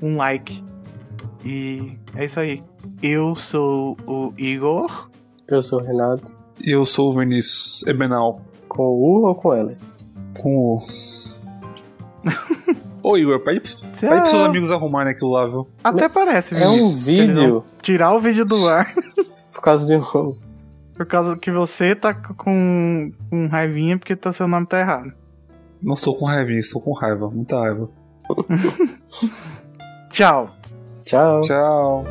um 0.02 0.16
like. 0.16 0.62
E 1.44 1.98
é 2.14 2.26
isso 2.26 2.38
aí. 2.38 2.62
Eu 3.02 3.34
sou 3.34 3.96
o 4.06 4.32
Igor. 4.36 5.08
Eu 5.48 5.62
sou 5.62 5.80
o 5.80 5.82
Renato. 5.82 6.36
Eu 6.64 6.84
sou 6.84 7.10
o 7.10 7.14
Vinícius 7.18 7.86
Ebenal. 7.86 8.40
Com 8.68 8.82
U 8.82 9.26
ou 9.26 9.34
com 9.34 9.54
L? 9.54 9.76
Com 10.38 10.56
o. 10.56 10.82
Ô 13.04 13.18
Igor, 13.18 13.38
pede, 13.40 13.60
pede 13.60 13.76
pros 13.92 14.30
seus 14.30 14.42
amigos 14.42 14.72
arrumarem 14.72 15.12
aquilo 15.12 15.32
lá, 15.32 15.46
viu? 15.46 15.68
Até 15.84 16.08
parece, 16.08 16.54
É 16.54 16.66
um 16.66 16.96
vídeo 16.96 17.62
Tirar 17.82 18.14
o 18.14 18.18
vídeo 18.18 18.46
do 18.46 18.66
ar. 18.66 18.94
por 19.52 19.60
causa 19.60 19.86
de 19.86 19.94
um. 19.94 20.34
Por 20.94 21.04
causa 21.04 21.36
que 21.36 21.50
você 21.50 21.94
tá 21.94 22.14
com, 22.14 23.12
com 23.28 23.46
raivinha 23.48 23.98
porque 23.98 24.16
tá, 24.16 24.32
seu 24.32 24.48
nome 24.48 24.66
tá 24.66 24.80
errado. 24.80 25.12
Não 25.82 25.92
estou 25.92 26.16
com 26.16 26.24
raiva, 26.24 26.50
estou 26.52 26.80
com 26.80 26.92
raiva, 26.94 27.28
muita 27.28 27.60
raiva. 27.60 27.90
Tchau. 30.08 30.48
Tchau. 31.02 31.40
Tchau. 31.42 32.04